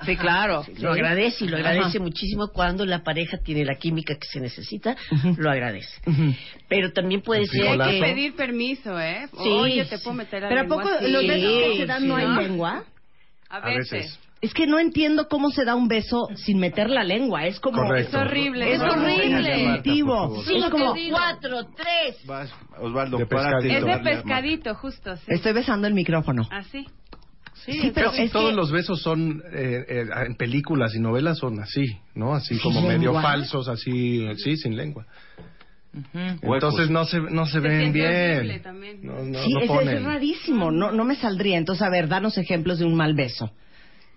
Sí, 0.05 0.17
claro. 0.17 0.65
Lo 0.81 0.91
agradece 0.93 1.45
y 1.45 1.49
lo 1.49 1.57
Ajá. 1.57 1.69
agradece 1.71 1.99
muchísimo 2.01 2.49
cuando 2.49 2.85
la 2.85 3.03
pareja 3.05 3.39
tiene 3.39 3.65
la 3.65 3.77
química 3.77 4.17
que 4.17 4.27
se 4.27 4.41
necesita, 4.41 4.97
lo 5.39 5.49
agradece. 5.51 5.95
Pero 6.69 6.93
también 6.93 7.23
puede 7.23 7.47
ser 7.47 7.81
Hay 7.81 7.95
que 7.95 8.01
pedir 8.05 8.35
permiso, 8.35 8.99
¿eh? 9.01 9.29
Sí. 9.31 9.49
Oye, 9.49 9.85
te 9.87 9.99
puedo 10.01 10.15
meter 10.15 10.43
la 10.43 10.49
Pero 10.49 10.61
¿a 10.61 10.65
lengua 10.65 10.83
poco 10.83 10.95
así? 10.97 11.09
los 11.11 11.23
besos 11.27 11.51
que 11.53 11.71
Sí, 11.73 11.77
se 11.79 11.87
dan 11.87 12.03
sí. 12.03 12.09
no 12.09 12.17
hay 12.17 12.27
lengua? 12.45 12.85
A 13.49 13.57
A 13.59 13.67
veces. 13.67 14.19
Es 14.43 14.53
que 14.55 14.67
no 14.67 14.81
entiendo 14.81 15.29
cómo 15.29 15.51
se 15.51 15.65
da 15.65 15.77
un 15.77 15.87
beso 15.87 16.27
sin 16.35 16.59
meter 16.59 16.91
la 16.91 17.05
lengua. 17.05 17.47
Es 17.47 17.61
como... 17.61 17.81
Correcto. 17.81 18.19
Es 18.19 18.27
horrible. 18.27 18.75
Es 18.75 18.81
horrible. 18.81 19.77
Es 19.77 20.69
como... 20.69 20.95
cuatro, 21.11 21.65
tres. 21.77 22.27
Vas, 22.27 22.53
Osvaldo, 22.81 23.19
De 23.19 23.27
pescadito. 23.27 23.75
Es 23.77 23.85
de 23.85 23.99
pescadito, 23.99 24.75
justo. 24.75 25.17
Sí. 25.17 25.23
Estoy 25.29 25.53
besando 25.53 25.87
el 25.87 25.95
micrófono. 25.95 26.43
Así. 26.51 26.85
Sí, 27.55 27.93
pero 27.95 28.11
Casi 28.11 28.23
es 28.25 28.33
todos 28.33 28.51
que- 28.51 28.57
los 28.57 28.73
besos 28.73 29.01
son, 29.01 29.41
eh, 29.53 29.85
eh, 29.89 30.07
en 30.27 30.35
películas 30.35 30.93
y 30.97 30.99
novelas 30.99 31.39
son 31.39 31.61
así, 31.61 31.85
¿no? 32.17 32.35
Así 32.35 32.55
¿Sin 32.59 32.63
como 32.63 32.83
medio 32.83 33.13
falsos, 33.15 33.69
así, 33.69 34.27
sí, 34.39 34.57
sin 34.57 34.77
lengua. 34.77 35.07
Entonces 36.43 36.91
no 36.91 37.05
se, 37.05 37.21
no 37.21 37.47
se 37.47 37.53
Se 37.53 37.61
ven 37.61 37.93
bien. 37.93 38.61
también. 38.63 39.01
No, 39.03 39.23
no, 39.23 39.45
sí, 39.45 39.53
no 39.53 39.81
es, 39.81 39.89
es 39.89 40.03
rarísimo. 40.03 40.73
No, 40.73 40.91
no 40.91 41.05
me 41.05 41.15
saldría. 41.15 41.59
Entonces, 41.59 41.83
a 41.83 41.91
ver, 41.91 42.09
danos 42.09 42.37
ejemplos 42.39 42.81
de 42.81 42.87
un 42.87 42.97
mal 42.97 43.15
beso. 43.15 43.53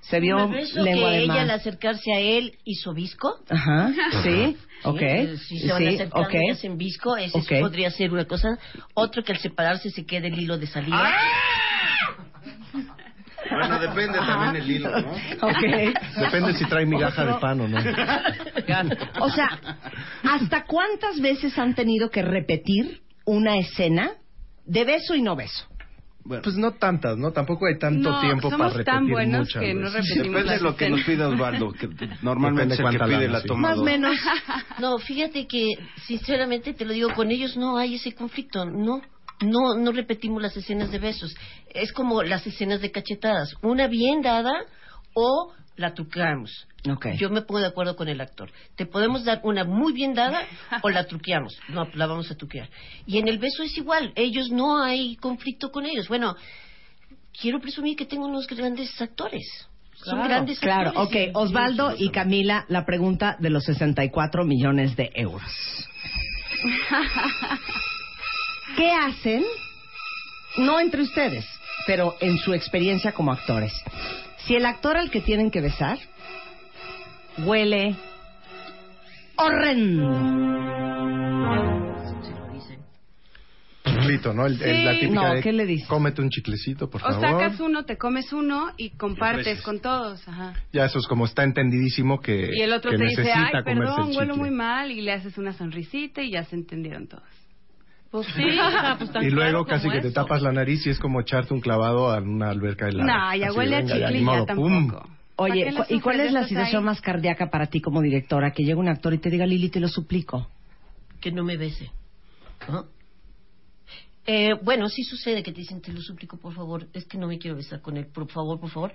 Se 0.10 0.20
vio 0.20 0.38
lengua 0.38 1.10
que 1.10 1.16
de 1.18 1.24
ella 1.24 1.28
mar. 1.34 1.40
al 1.40 1.50
acercarse 1.52 2.14
a 2.14 2.20
él 2.20 2.58
hizo 2.64 2.94
visco. 2.94 3.40
Ajá, 3.50 3.92
sí, 4.24 4.30
Sí, 4.56 4.58
ok. 4.84 5.02
eh, 5.02 5.38
Si 5.48 5.60
se 5.60 5.72
van 5.72 5.80
sí, 5.82 5.88
acercando 5.96 6.28
ok. 6.28 6.34
y 6.48 6.50
hacen 6.52 6.78
visco, 6.78 7.18
ese 7.18 7.38
Ok. 7.38 7.60
podría 7.62 7.90
ser 7.90 8.12
una 8.14 8.26
cosa. 8.26 8.58
Otro 8.94 9.24
que 9.24 9.32
al 9.32 9.40
separarse 9.40 9.90
se 9.90 10.06
quede 10.06 10.28
el 10.28 10.38
hilo 10.40 10.58
de 10.58 10.68
salida. 10.68 11.12
Bueno, 13.50 13.80
depende 13.80 14.18
también 14.20 14.56
el 14.64 14.70
hilo, 14.72 14.90
¿no? 15.02 15.12
Ok. 15.42 15.94
Depende 16.20 16.54
si 16.56 16.66
trae 16.66 16.86
migaja 16.86 17.22
Otro. 17.22 17.36
de 17.36 17.40
pan 17.40 17.62
o 17.62 17.68
no. 17.68 17.78
O 19.22 19.30
sea, 19.30 19.50
¿hasta 20.24 20.66
cuántas 20.66 21.20
veces 21.22 21.58
han 21.60 21.76
tenido 21.76 22.10
que 22.10 22.22
repetir 22.24 23.02
una 23.26 23.58
escena 23.58 24.12
de 24.66 24.84
beso 24.84 25.14
y 25.16 25.22
no 25.22 25.36
beso? 25.36 25.68
Pues 26.28 26.56
no 26.56 26.72
tantas, 26.72 27.18
¿no? 27.18 27.32
Tampoco 27.32 27.68
hay 27.68 27.78
tanto 27.78 28.10
No, 28.10 28.20
tiempo 28.20 28.50
somos 28.50 28.74
para 28.74 28.84
tan 28.84 28.96
repetir 28.96 29.14
buenos 29.14 29.40
muchas 29.42 29.62
que 29.62 29.74
no 29.76 29.90
repetimos 29.90 30.28
Depende 30.28 30.54
de 30.54 30.60
lo 30.60 30.76
que 30.76 30.90
nos 30.90 31.02
pide 31.04 31.24
Osvaldo, 31.24 31.72
que 31.72 31.90
normalmente 32.24 32.74
es 32.74 32.80
el 32.80 32.90
que 32.90 32.98
pide 32.98 33.28
la 33.28 33.44
toma. 33.44 33.70
Más 33.70 33.78
o 33.78 33.84
menos. 33.84 34.18
No, 34.80 34.98
fíjate 34.98 35.46
que, 35.46 35.74
sinceramente 36.08 36.74
te 36.74 36.84
lo 36.84 36.94
digo, 36.94 37.10
con 37.14 37.30
ellos 37.30 37.56
no 37.56 37.78
hay 37.78 37.96
ese 37.96 38.14
conflicto, 38.14 38.66
no. 38.66 39.02
No, 39.42 39.76
no 39.76 39.92
repetimos 39.92 40.42
las 40.42 40.56
escenas 40.56 40.92
de 40.92 40.98
besos. 40.98 41.36
Es 41.74 41.92
como 41.92 42.24
las 42.24 42.48
escenas 42.48 42.82
de 42.82 42.92
cachetadas. 42.92 43.54
Una 43.62 43.88
bien 43.88 44.22
dada 44.22 44.54
o 45.14 45.54
la 45.76 45.94
trucamos. 45.94 46.68
Yo 47.18 47.30
me 47.30 47.42
pongo 47.42 47.60
de 47.62 47.68
acuerdo 47.68 47.96
con 47.96 48.08
el 48.08 48.22
actor. 48.22 48.52
Te 48.76 48.86
podemos 48.86 49.24
dar 49.26 49.40
una 49.44 49.64
muy 49.64 49.94
bien 49.94 50.14
dada 50.14 50.46
o 50.82 50.90
la 50.90 51.06
truqueamos. 51.06 51.58
No, 51.70 51.88
la 51.94 52.08
vamos 52.08 52.30
a 52.32 52.36
truquear. 52.36 52.70
Y 53.06 53.18
en 53.18 53.28
el 53.28 53.38
beso 53.40 53.64
es 53.64 53.76
igual. 53.78 54.12
Ellos 54.16 54.50
no 54.52 54.82
hay 54.84 55.16
conflicto 55.18 55.72
con 55.72 55.86
ellos. 55.86 56.08
Bueno, 56.08 56.36
quiero 57.40 57.60
presumir 57.60 57.96
que 57.96 58.06
tengo 58.06 58.26
unos 58.26 58.48
grandes 58.48 59.00
actores. 59.02 59.68
Son 59.96 60.22
grandes 60.24 60.60
Claro, 60.60 60.90
actores. 61.00 61.30
ok. 61.32 61.36
Osvaldo 61.38 61.96
y 61.98 62.10
Camila, 62.10 62.66
la 62.68 62.86
pregunta 62.86 63.38
de 63.40 63.50
los 63.50 63.64
64 63.64 64.44
millones 64.44 64.96
de 64.96 65.10
euros. 65.16 65.42
¿Qué 68.78 68.92
hacen? 68.92 69.44
No 70.58 70.80
entre 70.80 71.02
ustedes, 71.02 71.46
pero 71.88 72.16
en 72.20 72.38
su 72.38 72.54
experiencia 72.54 73.12
como 73.14 73.32
actores. 73.32 73.74
Si 74.46 74.56
el 74.56 74.66
actor 74.66 74.98
al 74.98 75.10
que 75.10 75.22
tienen 75.22 75.50
que 75.52 75.62
besar 75.62 75.98
huele 77.40 77.96
horrendo. 79.38 80.36
Chiclito, 83.86 84.34
¿no? 84.34 84.46
El- 84.48 84.62
el- 84.62 84.86
la 84.86 84.94
Sí. 84.94 85.00
típica 85.02 85.22
No, 85.30 85.34
de, 85.36 85.42
¿qué 85.42 85.54
le 85.54 85.66
dices? 85.66 85.88
Cómete 85.88 86.22
un 86.22 86.30
chiclecito, 86.30 86.90
por 86.90 87.02
O 87.02 87.06
favor. 87.06 87.22
sacas 87.42 87.60
uno, 87.60 87.86
te 87.86 87.98
comes 87.98 88.32
uno 88.34 88.72
y 88.78 88.92
compartes 88.92 89.62
con 89.62 89.80
todos. 89.80 90.28
Ajá. 90.28 90.54
Ya 90.74 90.86
eso 90.86 91.00
es 91.00 91.08
como 91.08 91.26
está 91.26 91.44
entendidísimo 91.44 92.20
que, 92.20 92.50
Y 92.56 92.62
el 92.62 92.74
otro 92.74 92.92
te 92.92 93.04
dice, 93.04 93.32
ay, 93.32 93.52
perdón, 93.64 94.12
el 94.12 94.18
huelo 94.18 94.36
muy 94.38 94.50
mal, 94.52 94.92
y 94.92 95.02
le 95.02 95.12
haces 95.14 95.38
una 95.38 95.54
sonrisita 95.54 96.22
y 96.22 96.32
ya 96.32 96.44
se 96.44 96.56
entendieron 96.56 97.08
todos. 97.08 97.24
Pues 98.12 98.28
sí, 98.36 98.44
pues 98.98 99.12
tan 99.12 99.24
Y 99.24 99.30
luego 99.30 99.66
claro 99.66 99.66
casi 99.66 99.90
que 99.90 100.02
te 100.02 100.08
eso. 100.08 100.22
tapas 100.22 100.42
la 100.42 100.52
nariz 100.52 100.86
y 100.88 100.90
es 100.90 101.00
como 101.00 101.22
echarte 101.22 101.54
un 101.54 101.62
clavado 101.62 102.12
a 102.12 102.18
una 102.20 102.50
alberca 102.50 102.88
helada. 102.88 103.06
No, 103.32 103.36
ya 103.36 103.48
Así, 103.48 103.58
huele 103.58 103.76
a 103.78 103.82
chicle 103.86 104.20
ya 104.20 104.24
modo, 104.26 104.46
pum. 104.48 104.92
Oye, 105.38 105.66
¿Para 105.66 105.72
qué 105.72 105.72
le 105.72 105.78
cu- 105.78 105.94
¿y 105.96 106.00
cuál 106.02 106.20
es 106.22 106.32
la 106.32 106.48
situación 106.48 106.80
ahí. 106.84 106.86
más 106.86 107.02
cardíaca 107.02 107.50
para 107.50 107.68
ti 107.68 107.82
como 107.82 108.02
directora? 108.02 108.52
Que 108.52 108.64
llegue 108.64 108.76
un 108.76 108.88
actor 108.88 109.14
y 109.14 109.18
te 109.18 109.30
diga, 109.30 109.46
Lili, 109.46 109.70
te 109.70 109.80
lo 109.80 109.88
suplico. 109.90 110.48
que 111.20 111.32
no 111.32 111.44
me 111.44 111.58
bese. 111.58 111.92
¿no? 112.70 112.86
Eh, 114.28 114.54
bueno, 114.64 114.90
sí 114.90 115.04
sucede 115.04 115.44
que 115.44 115.52
te 115.52 115.60
dicen, 115.62 115.82
te 115.82 115.92
lo 115.94 116.02
suplico, 116.02 116.38
por 116.38 116.54
favor, 116.54 116.88
es 116.94 117.06
que 117.06 117.18
no 117.18 117.28
me 117.28 117.38
quiero 117.38 117.58
besar 117.58 117.82
con 117.82 117.98
él, 117.98 118.08
por 118.08 118.28
favor, 118.30 118.60
por 118.60 118.70
favor. 118.70 118.94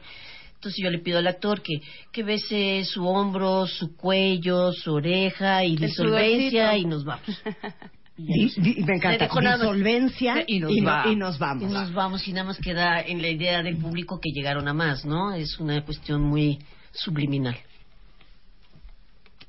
Entonces 0.55 0.81
yo 0.83 0.91
le 0.91 0.99
pido 0.99 1.19
al 1.19 1.27
actor 1.27 1.63
que, 1.63 1.81
que 2.13 2.23
bese 2.23 2.85
su 2.85 3.07
hombro, 3.07 3.67
su 3.67 3.97
cuello, 3.97 4.73
su 4.73 4.93
oreja 4.95 5.65
y 5.65 5.77
disolvencia 5.77 6.77
y 6.77 6.85
nos 6.85 7.05
vamos. 7.05 7.25
Di- 8.27 8.53
di- 8.57 8.83
me 8.85 8.97
encanta. 8.97 9.29
Disolvencia 9.65 10.45
y 10.47 10.61
nos, 10.61 10.71
y, 10.73 10.81
no- 10.81 10.91
va- 10.91 11.05
y 11.09 11.17
nos 11.17 11.39
vamos. 11.39 11.63
Y 11.71 11.73
nos 11.73 11.93
vamos 11.93 12.27
y 12.29 12.33
nada 12.33 12.47
más 12.49 12.59
queda 12.59 13.01
en 13.01 13.21
la 13.23 13.29
idea 13.29 13.63
del 13.63 13.77
público 13.79 14.21
que 14.21 14.31
llegaron 14.31 14.69
a 14.69 14.75
más, 14.75 15.05
¿no? 15.05 15.33
Es 15.35 15.59
una 15.59 15.83
cuestión 15.85 16.23
muy 16.23 16.59
subliminal. 16.93 17.57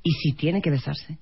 ¿Y 0.02 0.10
si 0.12 0.32
tiene 0.32 0.60
que 0.60 0.70
besarse? 0.70 1.18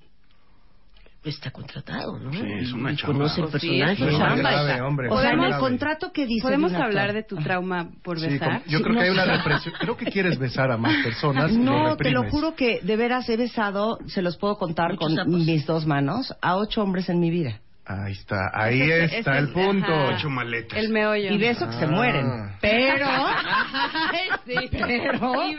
Está 1.23 1.51
contratado, 1.51 2.17
¿no? 2.19 2.31
Sí, 2.31 2.39
es 2.41 2.73
una 2.73 2.91
Y 2.93 2.95
chamba. 2.95 3.13
Conoce 3.13 3.41
el 3.41 3.47
Pues 3.49 3.61
sí, 3.61 3.67
personaje. 3.79 3.93
es 4.07 4.15
una 4.15 4.27
chamba, 4.27 4.51
grave, 4.51 4.81
hombre, 4.81 5.09
O 5.09 5.21
sea, 5.21 5.31
en 5.33 5.39
el 5.43 5.57
contrato 5.57 6.11
que 6.11 6.25
dice. 6.25 6.41
¿Podemos 6.41 6.73
hablar 6.73 7.13
de 7.13 7.23
tu 7.23 7.35
trauma 7.37 7.89
por 8.03 8.19
Sí, 8.19 8.27
besar? 8.27 8.47
como- 8.61 8.65
yo 8.65 8.81
creo 8.81 8.95
que 8.95 9.01
hay 9.03 9.09
una 9.11 9.25
represión. 9.25 9.73
Creo 9.79 9.97
que 9.97 10.05
quieres 10.05 10.39
besar 10.39 10.71
a 10.71 10.77
más 10.77 10.95
personas. 11.03 11.51
No, 11.51 11.95
te 11.97 12.11
lo 12.11 12.23
juro 12.29 12.55
que 12.55 12.79
de 12.81 12.95
veras 12.97 13.29
he 13.29 13.37
besado, 13.37 13.99
se 14.07 14.21
los 14.21 14.37
puedo 14.37 14.57
contar 14.57 14.91
Muchos 14.93 15.07
con 15.07 15.15
sapos. 15.15 15.33
mis 15.33 15.65
dos 15.65 15.85
manos, 15.85 16.33
a 16.41 16.55
ocho 16.57 16.81
hombres 16.81 17.07
en 17.09 17.19
mi 17.19 17.29
vida. 17.29 17.59
Ahí 18.05 18.13
está, 18.13 18.49
ahí 18.53 18.81
Ese- 18.81 19.19
está 19.19 19.37
el 19.37 19.49
punto. 19.51 19.91
ajá. 19.93 20.15
Ocho 20.15 20.29
maletas. 20.29 20.77
El 20.77 20.89
meollo. 20.89 21.31
Y 21.33 21.37
beso 21.37 21.67
que 21.67 21.73
se 21.77 21.85
Ah. 21.85 21.87
mueren. 21.87 22.25
Pero, 22.61 23.05
Ay, 23.07 24.29
sí. 24.45 24.55
pero, 24.71 25.45
Y 25.45 25.55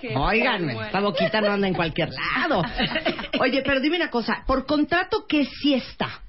que 0.00 0.10
muere. 0.16 0.86
esta 0.86 1.00
boquita 1.00 1.40
no 1.40 1.52
anda 1.52 1.68
en 1.68 1.74
cualquier 1.74 2.08
lado. 2.10 2.62
Oye, 3.40 3.62
pero 3.64 3.80
dime 3.80 3.96
una 3.96 4.10
cosa, 4.10 4.42
por 4.46 4.66
contrato, 4.66 5.26
¿qué 5.28 5.44
sí 5.44 5.74
está? 5.74 6.20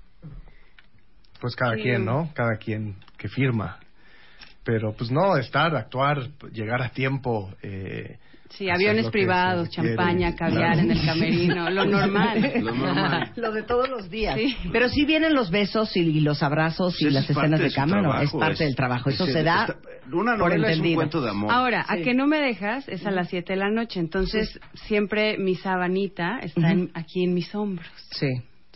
Pues 1.39 1.55
cada 1.55 1.75
Sí. 1.75 1.81
quien, 1.81 2.05
¿no? 2.05 2.29
Cada 2.33 2.57
quien 2.57 2.95
que 3.17 3.27
firma. 3.27 3.79
Pero 4.63 4.93
pues 4.93 5.09
no, 5.09 5.37
estar, 5.37 5.75
actuar, 5.75 6.27
llegar 6.51 6.81
a 6.83 6.89
tiempo. 6.89 7.51
Eh, 7.63 8.17
Sí, 8.57 8.69
aviones 8.69 9.09
privados, 9.09 9.69
champaña, 9.69 10.35
caviar 10.35 10.73
Claro. 10.73 10.79
en 10.81 10.91
el 10.91 11.05
camerino, 11.05 11.69
lo 11.69 11.85
normal. 11.85 12.51
Lo 12.61 12.73
normal. 12.75 13.31
Lo 13.35 13.51
de 13.51 13.63
todos 13.63 13.89
los 13.89 14.09
días. 14.09 14.35
Sí. 14.37 14.55
Pero 14.71 14.89
sí 14.89 15.05
vienen 15.05 15.33
los 15.33 15.49
besos 15.51 15.95
y, 15.95 16.19
los 16.21 16.43
abrazos 16.43 17.01
y 17.01 17.09
las 17.09 17.23
es 17.23 17.31
escenas 17.31 17.59
de 17.59 17.69
de 17.69 17.73
cámara, 17.73 18.01
¿no? 18.01 18.21
Es 18.21 18.31
parte 18.31 18.53
es- 18.53 18.59
del 18.59 18.75
trabajo. 18.75 19.09
Eso 19.09 19.25
es- 19.25 19.33
se 19.33 19.43
da 19.43 19.65
está- 19.67 19.77
una 20.11 20.37
por 20.37 20.51
es 20.51 20.59
un 20.59 20.65
entendido. 20.65 20.95
cuento 20.95 21.21
de 21.21 21.29
amor. 21.29 21.51
Ahora, 21.51 21.85
Sí. 21.87 21.93
a 21.99 22.03
que 22.03 22.13
no 22.13 22.27
me 22.27 22.39
dejas 22.39 22.87
es 22.89 23.05
a 23.05 23.11
las 23.11 23.29
7 23.29 23.53
de 23.53 23.59
la 23.59 23.69
noche, 23.71 23.99
entonces 23.99 24.59
siempre 24.73 25.37
mi 25.37 25.55
sabanita 25.55 26.39
está 26.41 26.71
en- 26.71 26.91
aquí 26.93 27.23
en 27.23 27.33
mis 27.33 27.53
hombros. 27.55 27.87
Sí. 28.11 28.27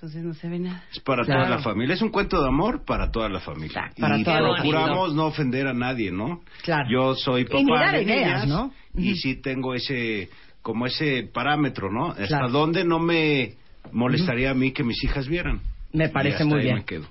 Entonces 0.06 0.24
no 0.24 0.36
se 0.36 0.48
ve 0.50 0.60
nada. 0.60 0.84
Es 0.92 1.00
para 1.00 1.26
Claro. 1.26 1.46
toda 1.46 1.56
la 1.58 1.64
familia. 1.64 1.96
Es 1.96 2.02
un 2.04 2.10
cuento 2.10 2.40
de 2.40 2.48
amor 2.48 2.86
para 2.86 3.10
toda 3.10 3.28
la 3.28 3.40
familia. 3.40 3.92
para 4.00 4.20
y 4.20 4.24
procuramos 4.24 5.16
no 5.16 5.26
ofender 5.26 5.66
a 5.66 5.74
nadie, 5.74 6.12
¿no? 6.12 6.42
Claro. 6.62 6.88
Yo 6.92 7.16
soy 7.16 7.46
papá 7.46 7.58
Y 7.60 7.96
de 7.98 8.04
ideas, 8.04 8.46
niñas 8.46 8.48
¿no? 8.48 8.72
y 8.96 9.16
sí 9.16 9.36
tengo 9.42 9.74
ese 9.74 10.30
como 10.62 10.86
ese 10.86 11.28
parámetro, 11.34 11.92
¿no? 11.92 12.10
Hasta 12.12 12.28
Claro. 12.28 12.50
dónde 12.50 12.84
no 12.86 13.00
me 13.00 13.54
molestaría 13.92 14.52
a 14.52 14.54
mí 14.54 14.72
que 14.74 14.84
mis 14.84 15.04
hijas 15.04 15.28
vieran. 15.28 15.62
Me 15.92 16.06
Y 16.06 16.10
parece 16.10 16.36
hasta 16.44 16.46
muy 16.46 16.60
ahí 16.60 16.66
bien. 16.66 16.76
me 16.78 16.86
quedo. 16.86 17.08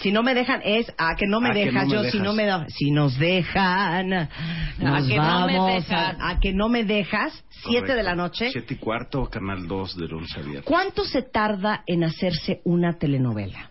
Si 0.00 0.12
no 0.12 0.22
me 0.22 0.34
dejan, 0.34 0.60
es 0.64 0.92
a 0.96 1.14
que 1.16 1.26
no 1.26 1.40
me 1.40 1.50
A 1.50 1.52
dejas. 1.54 1.86
no 1.86 2.00
me 2.00 2.04
yo, 2.04 2.10
si 2.10 2.18
no 2.20 2.32
me 2.32 2.46
da, 2.46 2.66
si 2.68 2.90
nos 2.90 3.18
dejan, 3.18 4.08
nos 4.78 5.06
que 5.06 5.16
no 5.16 5.46
me 5.46 5.72
dejas. 5.74 6.16
a, 6.18 6.28
a 6.30 6.40
que 6.40 6.52
no 6.52 6.68
me 6.68 6.84
dejas. 6.84 7.32
Siete 7.50 7.80
Correcto. 7.80 7.94
de 7.96 8.02
la 8.02 8.14
noche. 8.14 8.50
Siete 8.50 8.74
y 8.74 8.76
cuarto, 8.78 9.24
canal 9.26 9.66
2 9.66 9.96
de 9.96 10.08
lunes 10.08 10.30
a 10.36 10.40
viernes. 10.40 10.64
¿Cuánto 10.64 11.04
se 11.04 11.22
tarda 11.22 11.82
en 11.86 12.04
hacerse 12.04 12.60
una 12.64 12.94
telenovela? 12.98 13.70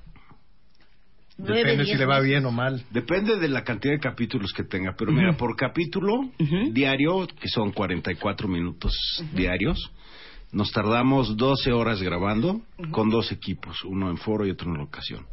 Depende 1.37 1.85
si 1.85 1.95
le 1.95 2.05
va 2.05 2.19
bien 2.19 2.45
o 2.45 2.51
mal. 2.51 2.83
Depende 2.91 3.37
de 3.37 3.47
la 3.47 3.63
cantidad 3.63 3.93
de 3.93 3.99
capítulos 3.99 4.51
que 4.51 4.63
tenga, 4.63 4.93
pero 4.97 5.11
mira, 5.13 5.33
por 5.37 5.55
capítulo 5.55 6.29
diario, 6.71 7.27
que 7.27 7.47
son 7.47 7.71
44 7.71 8.47
minutos 8.49 8.91
diarios, 9.33 9.79
nos 10.51 10.69
tardamos 10.71 11.37
12 11.37 11.71
horas 11.71 12.01
grabando 12.01 12.61
con 12.91 13.09
dos 13.09 13.31
equipos, 13.31 13.83
uno 13.85 14.09
en 14.09 14.17
foro 14.17 14.45
y 14.45 14.51
otro 14.51 14.69
en 14.69 14.79
locación. 14.79 15.25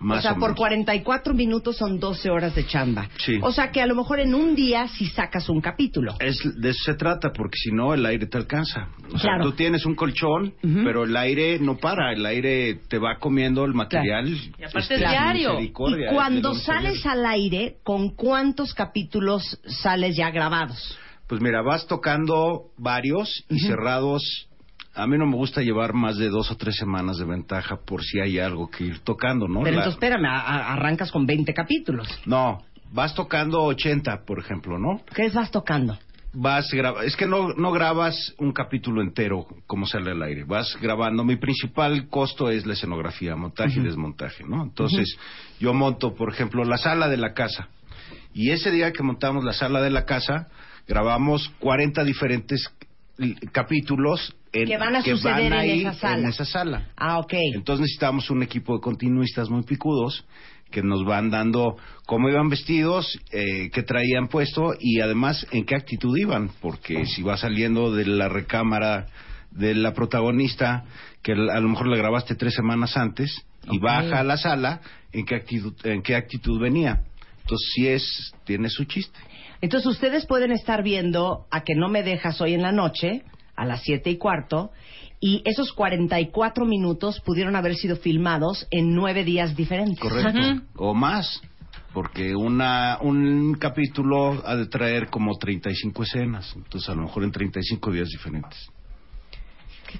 Más 0.00 0.18
o 0.18 0.22
sea, 0.22 0.32
o 0.32 0.34
por 0.34 0.50
menos. 0.50 0.58
44 0.58 1.34
minutos 1.34 1.76
son 1.76 1.98
12 1.98 2.30
horas 2.30 2.54
de 2.54 2.66
chamba. 2.66 3.08
Sí. 3.18 3.38
O 3.42 3.52
sea 3.52 3.70
que 3.70 3.80
a 3.80 3.86
lo 3.86 3.94
mejor 3.94 4.20
en 4.20 4.34
un 4.34 4.54
día 4.54 4.86
sí 4.88 5.06
sacas 5.06 5.48
un 5.48 5.60
capítulo. 5.60 6.14
Es, 6.20 6.38
de 6.60 6.70
eso 6.70 6.84
se 6.84 6.94
trata, 6.94 7.30
porque 7.32 7.56
si 7.56 7.70
no, 7.72 7.94
el 7.94 8.04
aire 8.06 8.26
te 8.26 8.38
alcanza. 8.38 8.88
O 9.12 9.18
sea, 9.18 9.30
Claro. 9.30 9.44
tú 9.44 9.52
tienes 9.52 9.84
un 9.86 9.94
colchón, 9.94 10.54
pero 10.62 11.04
el 11.04 11.16
aire 11.16 11.58
no 11.58 11.76
para, 11.76 12.12
el 12.12 12.24
aire 12.24 12.76
te 12.88 12.98
va 12.98 13.18
comiendo 13.18 13.64
el 13.64 13.74
material. 13.74 14.28
Y 14.28 14.64
aparte 14.64 14.78
este, 14.78 14.94
es 14.94 15.00
diario. 15.00 15.60
Y 15.60 15.70
cuando 15.70 16.54
sales 16.54 17.04
al 17.06 17.24
aire, 17.26 17.76
¿con 17.82 18.10
cuántos 18.10 18.74
capítulos 18.74 19.60
sales 19.66 20.16
ya 20.16 20.30
grabados? 20.30 20.98
Pues 21.26 21.42
mira, 21.42 21.60
vas 21.62 21.86
tocando 21.86 22.70
varios 22.78 23.44
y 23.50 23.58
cerrados. 23.60 24.47
A 24.94 25.06
mí 25.06 25.16
no 25.16 25.26
me 25.26 25.36
gusta 25.36 25.60
llevar 25.62 25.92
más 25.94 26.16
de 26.16 26.28
dos 26.28 26.50
o 26.50 26.56
tres 26.56 26.76
semanas 26.76 27.18
de 27.18 27.24
ventaja 27.24 27.76
por 27.76 28.02
si 28.02 28.18
hay 28.20 28.38
algo 28.38 28.68
que 28.68 28.84
ir 28.84 28.98
tocando, 29.00 29.46
¿no? 29.46 29.60
Pero 29.60 29.76
La- 29.76 29.82
entonces, 29.84 29.94
espérame, 29.94 30.24
a- 30.26 30.40
a- 30.40 30.72
arrancas 30.74 31.12
con 31.12 31.24
20 31.26 31.54
capítulos. 31.54 32.08
No, 32.26 32.64
vas 32.92 33.14
tocando 33.14 33.62
80, 33.62 34.24
por 34.26 34.38
ejemplo, 34.40 34.78
¿no? 34.78 35.00
¿Qué 35.14 35.28
vas 35.30 35.50
tocando? 35.50 35.96
Vas 36.32 36.70
graba- 36.72 37.04
es 37.04 37.16
que 37.16 37.26
no, 37.26 37.48
no 37.54 37.70
grabas 37.72 38.34
un 38.38 38.52
capítulo 38.52 39.00
entero 39.00 39.46
como 39.66 39.86
sale 39.86 40.10
al 40.10 40.22
aire. 40.22 40.44
Vas 40.44 40.76
grabando. 40.80 41.24
Mi 41.24 41.36
principal 41.36 42.08
costo 42.08 42.50
es 42.50 42.66
la 42.66 42.74
escenografía, 42.74 43.34
montaje 43.34 43.80
y 43.80 43.82
desmontaje, 43.82 44.44
¿no? 44.44 44.62
Entonces, 44.62 45.16
yo 45.58 45.72
monto, 45.72 46.14
por 46.14 46.30
ejemplo, 46.32 46.64
la 46.64 46.76
sala 46.76 47.08
de 47.08 47.16
la 47.16 47.32
casa. 47.32 47.68
Y 48.34 48.50
ese 48.50 48.70
día 48.70 48.92
que 48.92 49.02
montamos 49.02 49.42
la 49.42 49.52
sala 49.54 49.80
de 49.80 49.90
la 49.90 50.04
casa, 50.04 50.48
grabamos 50.86 51.48
40 51.60 52.04
diferentes 52.04 52.68
capítulos 53.52 54.34
en- 54.52 54.66
Que 54.68 54.78
van 54.78 54.96
a 54.96 55.02
suceder 55.02 55.46
en 55.46 55.52
ahí, 55.52 55.80
esa 55.80 55.94
sala. 55.94 56.18
en 56.18 56.26
esa 56.28 56.44
sala. 56.44 56.88
Ah, 56.96 57.18
ok. 57.18 57.34
Entonces 57.54 57.80
necesitamos 57.82 58.30
un 58.30 58.42
equipo 58.42 58.74
de 58.74 58.80
continuistas 58.80 59.50
muy 59.50 59.62
picudos 59.62 60.24
que 60.70 60.82
nos 60.82 61.04
van 61.04 61.30
dando 61.30 61.76
cómo 62.06 62.28
iban 62.28 62.48
vestidos, 62.50 63.18
eh, 63.32 63.70
qué 63.72 63.82
traían 63.82 64.28
puesto 64.28 64.74
y 64.78 65.00
además 65.00 65.46
en 65.50 65.64
qué 65.64 65.74
actitud 65.74 66.16
iban, 66.16 66.50
porque 66.60 67.06
si 67.06 67.22
va 67.22 67.36
saliendo 67.38 67.92
de 67.94 68.04
la 68.06 68.28
recámara 68.28 69.06
de 69.50 69.74
la 69.74 69.94
protagonista, 69.94 70.84
que 71.22 71.32
a 71.32 71.60
lo 71.60 71.68
mejor 71.68 71.88
la 71.88 71.96
grabaste 71.96 72.34
tres 72.34 72.54
semanas 72.54 72.96
antes, 72.98 73.44
y 73.70 73.78
baja 73.78 74.20
a 74.20 74.24
la 74.24 74.36
sala, 74.36 74.80
en 75.12 75.24
qué 75.24 75.36
actitud, 75.36 75.74
en 75.84 76.02
qué 76.02 76.14
actitud 76.14 76.60
venía. 76.60 77.02
Entonces 77.40 77.70
sí 77.74 77.88
es, 77.88 78.32
tiene 78.44 78.68
su 78.68 78.84
chiste. 78.84 79.18
Entonces 79.60 79.86
ustedes 79.86 80.26
pueden 80.26 80.52
estar 80.52 80.82
viendo 80.82 81.46
a 81.50 81.62
que 81.62 81.74
no 81.74 81.88
me 81.88 82.02
dejas 82.02 82.40
hoy 82.40 82.54
en 82.54 82.62
la 82.62 82.72
noche, 82.72 83.24
a 83.56 83.64
las 83.64 83.82
siete 83.82 84.10
y 84.10 84.16
cuarto, 84.16 84.70
y 85.20 85.42
esos 85.44 85.72
44 85.72 86.64
minutos 86.64 87.20
pudieron 87.20 87.56
haber 87.56 87.74
sido 87.74 87.96
filmados 87.96 88.66
en 88.70 88.94
nueve 88.94 89.24
días 89.24 89.56
diferentes. 89.56 89.98
Correcto. 89.98 90.62
O 90.76 90.94
más. 90.94 91.42
Porque 91.92 92.36
una, 92.36 92.98
un 93.00 93.54
capítulo 93.54 94.42
ha 94.46 94.54
de 94.54 94.66
traer 94.66 95.08
como 95.08 95.36
35 95.36 96.02
escenas. 96.02 96.52
Entonces, 96.54 96.88
a 96.88 96.94
lo 96.94 97.02
mejor 97.02 97.24
en 97.24 97.32
35 97.32 97.90
días 97.90 98.08
diferentes. 98.08 98.70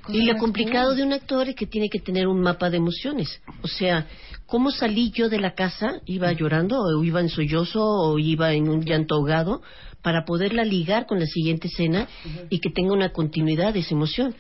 Y 0.09 0.25
lo 0.25 0.37
complicado 0.37 0.95
de 0.95 1.03
un 1.03 1.13
actor 1.13 1.49
es 1.49 1.57
que 1.57 1.67
tiene 1.67 1.89
que 1.89 1.99
tener 1.99 2.27
un 2.27 2.41
mapa 2.41 2.71
de 2.71 2.77
emociones. 2.77 3.41
O 3.63 3.67
sea, 3.67 4.07
¿cómo 4.49 4.73
salí 4.73 5.13
yo 5.13 5.29
de 5.29 5.39
la 5.39 5.53
casa? 5.55 6.01
¿Iba 6.07 6.33
llorando 6.33 6.81
o 6.81 7.05
iba 7.05 7.21
en 7.21 7.29
sollozo 7.29 7.81
o 7.85 8.19
iba 8.19 8.53
en 8.55 8.69
un 8.69 8.83
llanto 8.85 9.15
ahogado? 9.15 9.63
Para 10.03 10.25
poderla 10.25 10.65
ligar 10.65 11.07
con 11.07 11.21
la 11.21 11.27
siguiente 11.27 11.69
escena 11.69 12.09
y 12.51 12.59
que 12.59 12.71
tenga 12.71 12.93
una 12.93 13.11
continuidad 13.11 13.75
de 13.75 13.81
esa 13.81 13.95
emoción. 13.95 14.35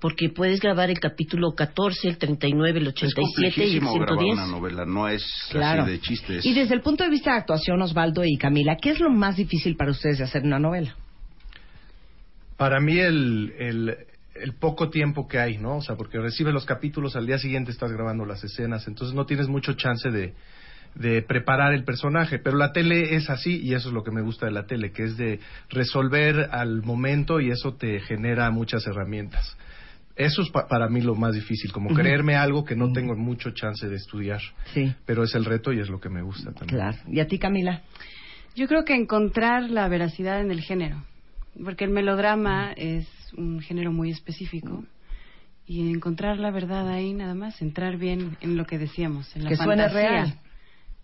Porque 0.00 0.30
puedes 0.30 0.60
grabar 0.60 0.88
el 0.90 0.98
capítulo 0.98 1.52
14, 1.54 2.08
el 2.08 2.16
39, 2.18 2.78
el 2.80 2.86
Es 2.86 2.92
87 2.94 3.20
y 3.20 3.44
el 3.44 3.80
complejísimo 3.80 3.94
grabar 3.94 4.18
110. 4.24 4.34
una 4.34 4.46
novela. 4.46 4.84
No 4.86 5.08
es 5.08 5.22
Claro. 5.50 5.82
así 5.82 5.90
de 5.92 6.00
chistes. 6.00 6.44
Y 6.46 6.54
desde 6.54 6.74
el 6.74 6.80
punto 6.80 7.04
de 7.04 7.10
vista 7.10 7.32
de 7.32 7.38
actuación, 7.40 7.80
Osvaldo 7.82 8.24
y 8.24 8.36
Camila, 8.38 8.76
¿qué 8.80 8.90
es 8.90 9.00
lo 9.00 9.10
más 9.10 9.36
difícil 9.36 9.76
para 9.76 9.90
ustedes 9.90 10.18
de 10.18 10.24
hacer 10.24 10.42
una 10.42 10.58
novela? 10.58 10.96
Para 12.56 12.80
mí 12.80 12.98
el, 12.98 13.52
el, 13.58 13.96
el 14.42 14.54
poco 14.54 14.90
tiempo 14.90 15.28
que 15.28 15.38
hay, 15.38 15.58
¿no? 15.58 15.76
O 15.78 15.82
sea, 15.82 15.96
porque 15.96 16.18
recibes 16.18 16.52
los 16.54 16.64
capítulos, 16.64 17.16
al 17.16 17.26
día 17.26 17.38
siguiente 17.38 17.70
estás 17.70 17.92
grabando 17.92 18.24
las 18.24 18.42
escenas, 18.44 18.86
entonces 18.88 19.14
no 19.14 19.26
tienes 19.26 19.48
mucho 19.48 19.74
chance 19.74 20.10
de, 20.10 20.34
de 20.94 21.22
preparar 21.22 21.72
el 21.74 21.84
personaje. 21.84 22.38
Pero 22.38 22.56
la 22.56 22.72
tele 22.72 23.14
es 23.14 23.30
así 23.30 23.60
y 23.62 23.74
eso 23.74 23.88
es 23.88 23.94
lo 23.94 24.02
que 24.02 24.10
me 24.10 24.22
gusta 24.22 24.46
de 24.46 24.52
la 24.52 24.66
tele, 24.66 24.92
que 24.92 25.04
es 25.04 25.16
de 25.16 25.40
resolver 25.68 26.48
al 26.52 26.82
momento 26.82 27.40
y 27.40 27.50
eso 27.50 27.74
te 27.74 28.00
genera 28.00 28.50
muchas 28.50 28.86
herramientas. 28.86 29.56
Eso 30.16 30.42
es 30.42 30.50
pa- 30.50 30.66
para 30.68 30.88
mí 30.88 31.00
lo 31.00 31.14
más 31.14 31.34
difícil, 31.34 31.72
como 31.72 31.94
creerme 31.94 32.34
algo 32.36 32.64
que 32.64 32.76
no 32.76 32.92
tengo 32.92 33.16
mucho 33.16 33.52
chance 33.52 33.88
de 33.88 33.96
estudiar. 33.96 34.40
Sí. 34.74 34.92
Pero 35.06 35.22
es 35.24 35.34
el 35.34 35.44
reto 35.46 35.72
y 35.72 35.80
es 35.80 35.88
lo 35.88 35.98
que 36.00 36.10
me 36.10 36.20
gusta 36.20 36.52
también. 36.52 36.68
Claro. 36.78 36.98
¿Y 37.08 37.20
a 37.20 37.26
ti, 37.26 37.38
Camila? 37.38 37.82
Yo 38.54 38.66
creo 38.66 38.84
que 38.84 38.94
encontrar 38.94 39.70
la 39.70 39.88
veracidad 39.88 40.40
en 40.40 40.50
el 40.50 40.60
género, 40.60 41.04
porque 41.62 41.84
el 41.84 41.90
melodrama 41.90 42.72
es 42.72 43.06
un 43.36 43.60
género 43.60 43.92
muy 43.92 44.10
específico 44.10 44.84
y 45.66 45.90
encontrar 45.90 46.38
la 46.38 46.50
verdad 46.50 46.88
ahí 46.88 47.12
nada 47.12 47.34
más, 47.34 47.60
entrar 47.62 47.96
bien 47.96 48.36
en 48.40 48.56
lo 48.56 48.64
que 48.66 48.78
decíamos, 48.78 49.34
en 49.36 49.44
la 49.44 49.50
Que 49.50 49.56
suene 49.56 49.84
fantasía, 49.84 50.10
real. 50.10 50.34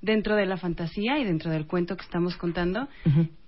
dentro 0.03 0.35
de 0.35 0.47
la 0.47 0.57
fantasía 0.57 1.19
y 1.19 1.25
dentro 1.25 1.51
del 1.51 1.67
cuento 1.67 1.97
que 1.97 2.05
estamos 2.05 2.37
contando, 2.37 2.89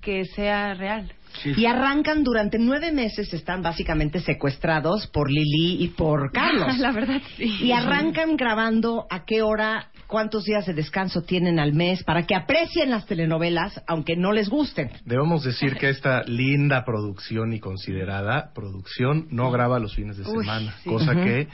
que 0.00 0.24
sea 0.26 0.74
real. 0.74 1.12
Y 1.44 1.66
arrancan 1.66 2.22
durante 2.22 2.58
nueve 2.58 2.92
meses, 2.92 3.32
están 3.34 3.62
básicamente 3.62 4.20
secuestrados 4.20 5.08
por 5.08 5.28
Lili 5.30 5.82
y 5.82 5.88
por 5.88 6.30
Carlos. 6.32 6.78
La 6.78 6.92
verdad, 6.92 7.20
sí. 7.36 7.52
Y 7.64 7.72
arrancan 7.72 8.36
grabando 8.36 9.06
a 9.10 9.24
qué 9.24 9.42
hora 9.42 9.90
cuántos 10.08 10.44
días 10.44 10.66
de 10.66 10.74
descanso 10.74 11.22
tienen 11.22 11.60
al 11.60 11.74
mes 11.74 12.02
para 12.02 12.26
que 12.26 12.34
aprecien 12.34 12.90
las 12.90 13.06
telenovelas, 13.06 13.80
aunque 13.86 14.16
no 14.16 14.32
les 14.32 14.48
gusten. 14.48 14.90
Debemos 15.04 15.44
decir 15.44 15.76
que 15.76 15.88
esta 15.90 16.24
linda 16.24 16.84
producción 16.84 17.52
y 17.52 17.60
considerada 17.60 18.52
producción 18.54 19.28
no 19.30 19.52
graba 19.52 19.78
los 19.78 19.94
fines 19.94 20.16
de 20.16 20.24
Uy, 20.24 20.44
semana, 20.44 20.74
sí. 20.82 20.88
cosa 20.88 21.14
que 21.14 21.46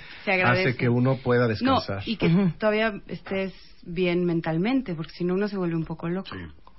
hace 0.43 0.77
que 0.77 0.89
uno 0.89 1.17
pueda 1.17 1.47
descansar. 1.47 1.97
No, 1.99 2.03
y 2.07 2.17
que 2.17 2.31
todavía 2.59 2.95
estés 3.09 3.53
bien 3.85 4.25
mentalmente, 4.25 4.95
porque 4.95 5.13
si 5.13 5.25
no 5.25 5.35
uno 5.35 5.49
se 5.49 5.59
vuelve 5.59 5.77
un 5.77 5.85
poco 5.85 6.09
loco. 6.09 6.31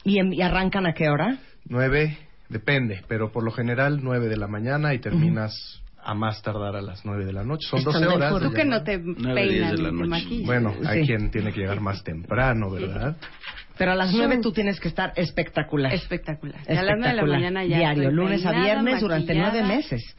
¿Y, 0.03 0.19
em- 0.19 0.33
y 0.33 0.41
arrancan 0.41 0.87
a 0.87 0.93
qué 0.93 1.09
hora? 1.09 1.37
Nueve, 1.65 2.17
depende, 2.49 3.03
pero 3.07 3.31
por 3.31 3.43
lo 3.43 3.51
general 3.51 3.99
nueve 4.01 4.27
de 4.29 4.37
la 4.37 4.47
mañana 4.47 4.93
y 4.93 4.99
terminas 4.99 5.81
a 6.05 6.13
más 6.13 6.41
tardar 6.41 6.75
a 6.75 6.81
las 6.81 7.03
nueve 7.05 7.25
de 7.25 7.33
la 7.33 7.43
noche. 7.43 7.67
Son 7.69 7.79
Están 7.79 7.93
12 7.93 8.05
de 8.07 8.13
horas. 8.15 8.41
Tú 8.43 8.51
que 8.53 8.65
no 8.65 8.83
te 8.83 8.97
Nueve, 8.99 9.43
diez 9.49 9.71
de 9.71 9.77
peinas 9.77 9.79
la 9.79 9.91
ni 9.91 9.97
te 9.97 10.07
noche. 10.07 10.09
maquillas. 10.09 10.45
Bueno, 10.45 10.73
hay 10.87 11.01
Sí. 11.01 11.07
quien 11.07 11.31
tiene 11.31 11.51
que 11.51 11.59
llegar 11.61 11.81
más 11.81 12.03
temprano, 12.03 12.69
¿verdad? 12.71 13.17
Pero 13.77 13.91
a 13.91 13.95
las 13.95 14.13
nueve 14.13 14.39
tú 14.41 14.51
tienes 14.53 14.79
que 14.79 14.87
estar 14.87 15.11
espectacular. 15.15 15.93
Espectacular. 15.93 16.59
Y 16.67 16.71
a 16.71 16.83
las 16.83 16.95
nueve 16.97 16.97
de 16.97 17.01
la 17.01 17.09
Espectacular. 17.23 17.39
mañana 17.39 17.65
ya 17.65 17.77
Diario, 17.77 18.11
lunes 18.11 18.45
a 18.45 18.51
viernes 18.51 19.01
durante 19.01 19.33
maquillada. 19.33 19.51
nueve 19.61 19.75
meses. 19.75 20.15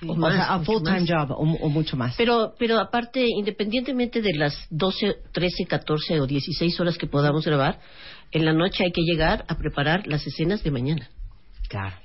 Sí. 0.00 0.06
O 0.08 0.30
sea, 0.30 0.54
a 0.54 0.58
full-time 0.60 1.06
job 1.06 1.30
o, 1.30 1.36
o 1.36 1.68
mucho 1.68 1.96
más. 1.96 2.14
Pero, 2.16 2.54
pero 2.58 2.78
aparte, 2.80 3.24
independientemente 3.26 4.20
de 4.22 4.34
las 4.34 4.66
12, 4.70 5.14
13, 5.32 5.66
14 5.66 6.20
o 6.20 6.26
16 6.26 6.78
horas 6.80 6.98
que 6.98 7.06
podamos 7.06 7.44
grabar, 7.46 7.78
en 8.32 8.44
la 8.44 8.52
noche 8.52 8.84
hay 8.84 8.92
que 8.92 9.02
llegar 9.02 9.44
a 9.48 9.56
preparar 9.56 10.06
las 10.06 10.26
escenas 10.26 10.62
de 10.64 10.70
mañana. 10.72 11.08
Claro. 11.68 11.96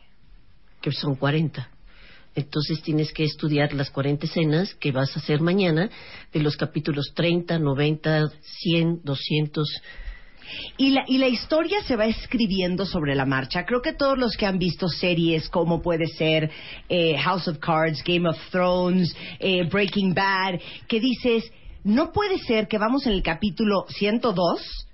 Que 0.82 0.92
son 0.92 1.16
40. 1.16 1.68
Entonces 2.40 2.82
tienes 2.82 3.12
que 3.12 3.24
estudiar 3.24 3.74
las 3.74 3.90
40 3.90 4.26
escenas 4.26 4.74
que 4.76 4.92
vas 4.92 5.16
a 5.16 5.20
hacer 5.20 5.42
mañana 5.42 5.90
de 6.32 6.40
los 6.40 6.56
capítulos 6.56 7.12
30, 7.16 7.60
90, 7.60 8.30
100, 8.42 9.02
200. 9.04 9.82
Y 10.78 10.92
la, 10.92 11.04
y 11.08 11.18
la 11.18 11.28
historia 11.28 11.82
se 11.84 11.96
va 11.96 12.06
escribiendo 12.06 12.86
sobre 12.86 13.16
la 13.16 13.26
marcha. 13.26 13.66
Creo 13.66 13.82
que 13.82 13.94
todos 13.94 14.18
los 14.18 14.36
que 14.36 14.46
han 14.46 14.58
visto 14.58 14.88
series 14.88 15.50
como 15.50 15.82
puede 15.82 16.08
ser 16.08 16.50
eh, 16.88 17.18
House 17.18 17.48
of 17.48 17.60
Cards, 17.60 18.04
Game 18.04 18.28
of 18.28 18.38
Thrones, 18.50 19.16
eh, 19.40 19.64
Breaking 19.70 20.14
Bad, 20.14 20.60
que 20.88 21.00
dices, 21.00 21.52
no 21.84 22.12
puede 22.12 22.40
ser 22.40 22.68
que 22.68 22.78
vamos 22.78 23.06
en 23.06 23.14
el 23.14 23.22
capítulo 23.22 23.86
102 23.90 24.88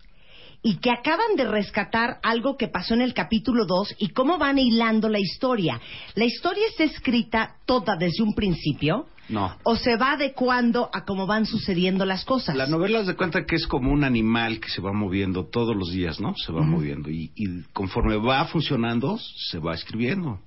y 0.67 0.77
que 0.77 0.89
acaban 0.89 1.35
de 1.37 1.45
rescatar 1.45 2.17
algo 2.23 2.57
que 2.57 2.67
pasó 2.67 2.95
en 2.95 3.01
el 3.03 3.13
capítulo 3.13 3.65
2 3.67 3.97
y 3.99 4.09
cómo 4.09 4.39
van 4.39 4.57
hilando 4.57 5.09
la 5.09 5.19
historia. 5.19 5.79
¿La 6.15 6.25
historia 6.25 6.63
está 6.67 6.85
escrita 6.85 7.57
toda 7.67 7.95
desde 7.95 8.23
un 8.23 8.33
principio 8.33 9.05
No. 9.29 9.55
o 9.63 9.75
se 9.75 9.95
va 9.95 10.13
adecuando 10.13 10.89
a 10.91 11.05
cómo 11.05 11.27
van 11.27 11.45
sucediendo 11.45 12.03
las 12.03 12.25
cosas? 12.25 12.55
La 12.55 12.65
novela 12.65 13.03
de 13.03 13.15
cuenta 13.15 13.45
que 13.45 13.57
es 13.57 13.67
como 13.67 13.91
un 13.91 14.03
animal 14.03 14.59
que 14.59 14.69
se 14.69 14.81
va 14.81 14.91
moviendo 14.91 15.45
todos 15.45 15.75
los 15.75 15.91
días, 15.91 16.19
¿no? 16.19 16.33
Se 16.35 16.51
va 16.51 16.63
moviendo 16.63 17.11
y, 17.11 17.31
y 17.35 17.61
conforme 17.71 18.17
va 18.17 18.43
funcionando, 18.45 19.19
se 19.51 19.59
va 19.59 19.75
escribiendo. 19.75 20.39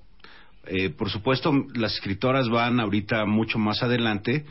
Eh, 0.65 0.89
por 0.89 1.09
supuesto, 1.09 1.53
las 1.75 1.93
escritoras 1.93 2.49
van 2.49 2.81
ahorita 2.81 3.25
mucho 3.25 3.57
más 3.57 3.81
adelante, 3.83 4.43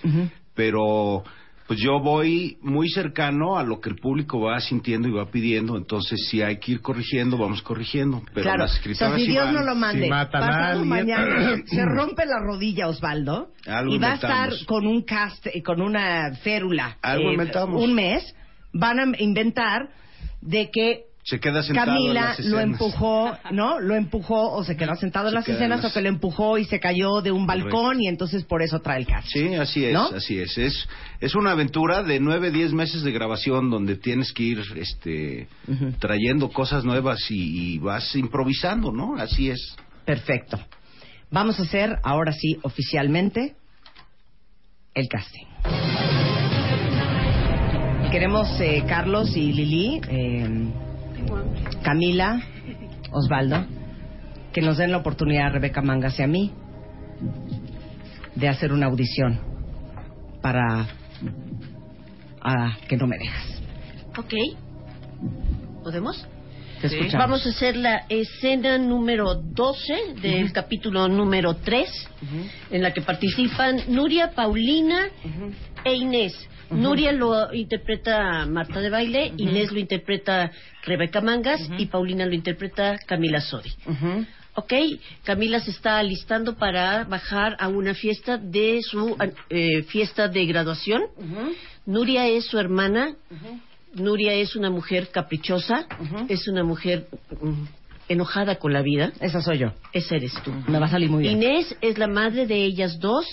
pero 0.55 1.25
pues 1.69 1.79
yo 1.81 2.01
voy 2.01 2.57
muy 2.63 2.89
cercano 2.89 3.59
a 3.59 3.63
lo 3.63 3.79
que 3.81 3.91
el 3.91 3.97
público 3.97 4.41
va 4.41 4.59
sintiendo 4.59 5.07
y 5.07 5.13
va 5.13 5.31
pidiendo, 5.31 5.77
entonces 5.77 6.27
si 6.31 6.41
hay 6.43 6.59
que 6.59 6.73
ir 6.73 6.81
corrigiendo, 6.81 7.37
vamos 7.37 7.61
corrigiendo. 7.63 8.23
Pero 8.33 8.43
claro, 8.45 8.59
las 8.63 8.71
o 8.71 8.73
sea, 8.73 8.79
escritoras 8.81 9.21
si 9.21 9.27
sí 9.27 9.33
Dios 9.33 9.45
van- 9.45 9.55
no 9.55 9.63
lo 9.63 9.75
mande, 9.75 10.09
pasado 10.09 10.85
mañana 10.87 11.63
se 11.67 11.85
rompe 11.85 12.25
la 12.25 12.39
rodilla 12.41 12.89
Osvaldo 12.89 13.51
Algo 13.67 13.95
y 13.95 13.99
va 13.99 14.13
a 14.13 14.15
estar 14.15 14.51
con 14.67 14.87
un 14.87 15.03
cast, 15.03 15.47
eh, 15.49 15.63
con 15.63 15.83
una 15.83 16.35
férula 16.43 16.97
Algo 17.03 17.31
inventamos. 17.33 17.83
un 17.85 17.95
mes, 17.95 18.35
van 18.73 18.99
a 18.99 19.05
inventar 19.23 19.91
de 20.41 20.71
que 20.73 21.08
se 21.29 21.41
queda 21.41 21.63
sentado 21.63 21.91
en 21.91 21.97
Camila 21.97 22.21
las 22.23 22.39
lo 22.41 22.59
empujó, 22.61 23.37
¿no? 23.51 23.81
Lo 23.81 23.95
empujó 23.95 24.53
o 24.53 24.65
se 24.65 24.77
quedó 24.77 24.95
sentado 24.97 25.29
en 25.29 25.35
las 25.35 25.47
en 25.47 25.55
escenas 25.57 25.83
las- 25.83 25.91
o 25.91 25.95
que 25.95 26.01
lo 26.01 26.09
empujó 26.09 26.57
y 26.57 26.65
se 26.65 26.81
cayó 26.81 27.21
de 27.21 27.31
un 27.33 27.47
balcón 27.47 27.71
Correcto. 27.71 28.03
y 28.03 28.07
entonces 28.09 28.45
por 28.45 28.63
eso 28.63 28.81
trae 28.81 29.01
el 29.01 29.07
cast. 29.07 29.29
Sí, 29.29 29.55
así 29.55 29.85
es, 29.85 29.93
¿No? 29.93 30.07
así 30.09 30.39
es. 30.39 30.57
es. 30.57 30.89
Es 31.21 31.35
una 31.35 31.51
aventura 31.51 32.03
de 32.03 32.19
nueve, 32.21 32.51
diez 32.51 32.73
meses 32.73 33.03
de 33.03 33.13
grabación 33.13 33.69
donde 33.71 33.97
tienes 33.97 34.33
que 34.33 34.43
ir 34.43 34.63
este, 34.77 35.49
trayendo 35.99 36.49
cosas 36.51 36.85
nuevas 36.85 37.19
y, 37.31 37.75
y 37.75 37.79
vas 37.79 38.15
improvisando, 38.17 38.91
¿no? 38.93 39.17
Así 39.17 39.51
es. 39.51 39.77
Perfecto. 40.07 40.59
Vamos 41.31 41.59
a 41.61 41.65
hacer 41.65 41.97
ahora 42.05 42.33
sí 42.33 42.57
oficialmente 42.63 43.55
el 44.95 45.09
casting. 45.09 45.45
Queremos 48.11 48.49
eh, 48.61 48.83
Carlos 48.89 49.37
y 49.37 49.53
Lili, 49.53 50.01
eh, 50.09 50.49
Camila, 51.83 52.43
Osvaldo, 53.13 53.65
que 54.53 54.61
nos 54.61 54.79
den 54.79 54.93
la 54.93 54.99
oportunidad 54.99 55.47
a 55.47 55.51
Rebeca 55.51 55.83
Mangas 55.83 56.19
y 56.19 56.23
a 56.23 56.27
mí 56.27 56.53
de 58.35 58.49
hacer 58.49 58.73
una 58.73 58.87
audición 58.87 59.41
para 60.41 60.87
a 62.41 62.77
que 62.89 62.97
no 62.97 63.07
me 63.07 63.19
dejas. 63.19 63.63
Ok. 64.17 64.35
¿Podemos? 65.83 66.27
Te 66.81 66.89
Sí. 66.89 66.97
Vamos 67.13 67.45
a 67.45 67.49
hacer 67.49 67.77
la 67.77 68.05
escena 68.09 68.79
número 68.79 69.35
12 69.35 70.15
del 70.23 70.53
capítulo 70.53 71.09
número 71.09 71.57
3, 71.57 72.09
en 72.71 72.83
la 72.83 72.93
que 72.95 73.03
participan 73.03 73.81
Nuria, 73.89 74.31
Paulina 74.31 75.09
e 75.85 75.95
Inés. 75.95 76.35
Nuria 76.71 77.13
lo 77.13 77.53
interpreta 77.53 78.47
Marta 78.47 78.81
de 78.81 78.91
Baile, 78.91 79.33
Inés 79.37 79.73
lo 79.73 79.79
interpreta 79.79 80.51
Rebeca 80.85 81.21
Mangas 81.21 81.61
y 81.79 81.87
Paulina 81.87 82.27
lo 82.27 82.35
interpreta 82.35 82.99
Camila 83.07 83.41
Sodi. 83.41 83.71
Ok, 84.55 84.73
Camila 85.23 85.61
se 85.61 85.71
está 85.71 85.99
alistando 85.99 86.57
para 86.57 87.05
bajar 87.05 87.57
a 87.61 87.69
una 87.69 87.95
fiesta 87.95 88.39
de 88.39 88.81
su 88.83 89.17
eh, 89.51 89.83
fiesta 89.85 90.27
de 90.27 90.47
graduación. 90.47 91.03
Nuria 91.87 92.27
es 92.27 92.47
su 92.47 92.59
hermana. 92.59 93.15
Nuria 93.95 94.35
es 94.35 94.57
una 94.57 94.69
mujer 94.69 95.09
caprichosa, 95.11 95.87
es 96.29 96.47
una 96.49 96.63
mujer 96.65 97.07
mm, 97.41 97.65
enojada 98.09 98.57
con 98.57 98.73
la 98.73 98.83
vida. 98.83 99.13
Esa 99.21 99.41
soy 99.41 99.59
yo. 99.59 99.73
Esa 99.93 100.17
eres 100.17 100.35
tú. 100.43 100.53
Me 100.67 100.79
va 100.79 100.87
a 100.87 100.91
salir 100.91 101.09
muy 101.09 101.23
bien. 101.23 101.41
Inés 101.41 101.77
es 101.81 101.97
la 101.97 102.09
madre 102.09 102.47
de 102.47 102.65
ellas 102.65 102.99
dos, 102.99 103.27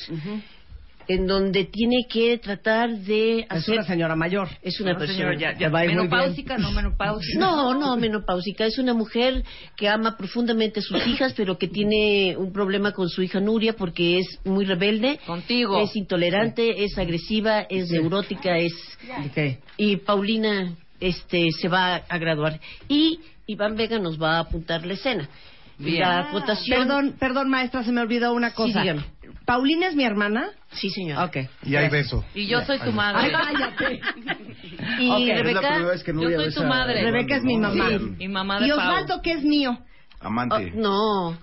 en 1.07 1.27
donde 1.27 1.65
tiene 1.65 2.05
que 2.09 2.37
tratar 2.37 2.89
de 2.97 3.39
Es 3.41 3.45
hacer... 3.49 3.75
una 3.75 3.83
señora 3.85 4.15
mayor. 4.15 4.47
Es 4.61 4.79
una 4.79 4.93
No, 4.93 4.99
persona... 4.99 5.17
señora, 5.17 5.37
ya- 5.39 5.57
ya 5.57 5.69
va 5.69 5.83
menopáusica, 5.83 6.57
no 6.57 6.71
menopáusica. 6.71 7.39
No, 7.39 7.73
no, 7.73 7.95
menopáusica. 7.97 8.65
Es 8.65 8.77
una 8.77 8.93
mujer 8.93 9.43
que 9.75 9.87
ama 9.89 10.17
profundamente 10.17 10.79
a 10.79 10.83
sus 10.83 11.05
hijas, 11.07 11.33
pero 11.35 11.57
que 11.57 11.67
tiene 11.67 12.35
un 12.37 12.51
problema 12.53 12.91
con 12.93 13.09
su 13.09 13.21
hija 13.21 13.39
Nuria 13.39 13.73
porque 13.75 14.19
es 14.19 14.39
muy 14.45 14.65
rebelde. 14.65 15.19
Contigo. 15.25 15.81
Es 15.81 15.95
intolerante, 15.95 16.83
es 16.83 16.97
agresiva, 16.97 17.61
es 17.69 17.89
neurótica, 17.91 18.57
es... 18.57 18.73
Ok. 19.27 19.59
Y 19.77 19.97
Paulina 19.97 20.73
este, 20.99 21.47
se 21.51 21.67
va 21.67 21.95
a 21.95 22.17
graduar. 22.17 22.59
Y 22.87 23.19
Iván 23.47 23.75
Vega 23.75 23.99
nos 23.99 24.19
va 24.21 24.37
a 24.37 24.39
apuntar 24.39 24.85
la 24.85 24.93
escena. 24.93 25.29
Bien. 25.77 26.01
La 26.01 26.29
votación... 26.31 26.79
Perdón, 26.79 27.15
perdón, 27.19 27.49
maestra, 27.49 27.83
se 27.83 27.91
me 27.91 28.01
olvidó 28.01 28.33
una 28.33 28.51
cosa. 28.53 28.81
dígame. 28.81 29.03
¿Paulina 29.45 29.87
es 29.87 29.95
mi 29.95 30.03
hermana? 30.03 30.49
Sí, 30.71 30.89
señor. 30.89 31.23
Ok. 31.23 31.37
Y 31.63 31.75
hay 31.75 31.89
beso. 31.89 32.25
Y 32.33 32.47
yo 32.47 32.61
soy 32.65 32.79
tu 32.79 32.91
madre. 32.91 33.31
Ay, 33.35 33.53
cállate. 33.53 34.01
Y 34.99 35.09
Ok. 35.09 35.37
Rebeca... 35.37 35.93
Es 35.93 36.03
que 36.03 36.11
Yo 36.11 36.15
Nuria 36.21 36.37
soy 36.39 36.53
tu 36.53 36.63
madre. 36.63 37.01
Rebeca 37.03 37.35
es 37.37 37.43
mi 37.43 37.57
mamá. 37.57 37.89
¿no? 37.91 38.15
Y 38.19 38.27
mamá 38.27 38.59
de 38.59 38.67
¿Y 38.67 38.69
Pau. 38.69 38.79
Osvaldo 38.79 39.21
qué 39.21 39.33
es 39.33 39.43
mío? 39.43 39.77
Amante. 40.19 40.71
Oh, 40.75 40.79
no. 40.79 41.37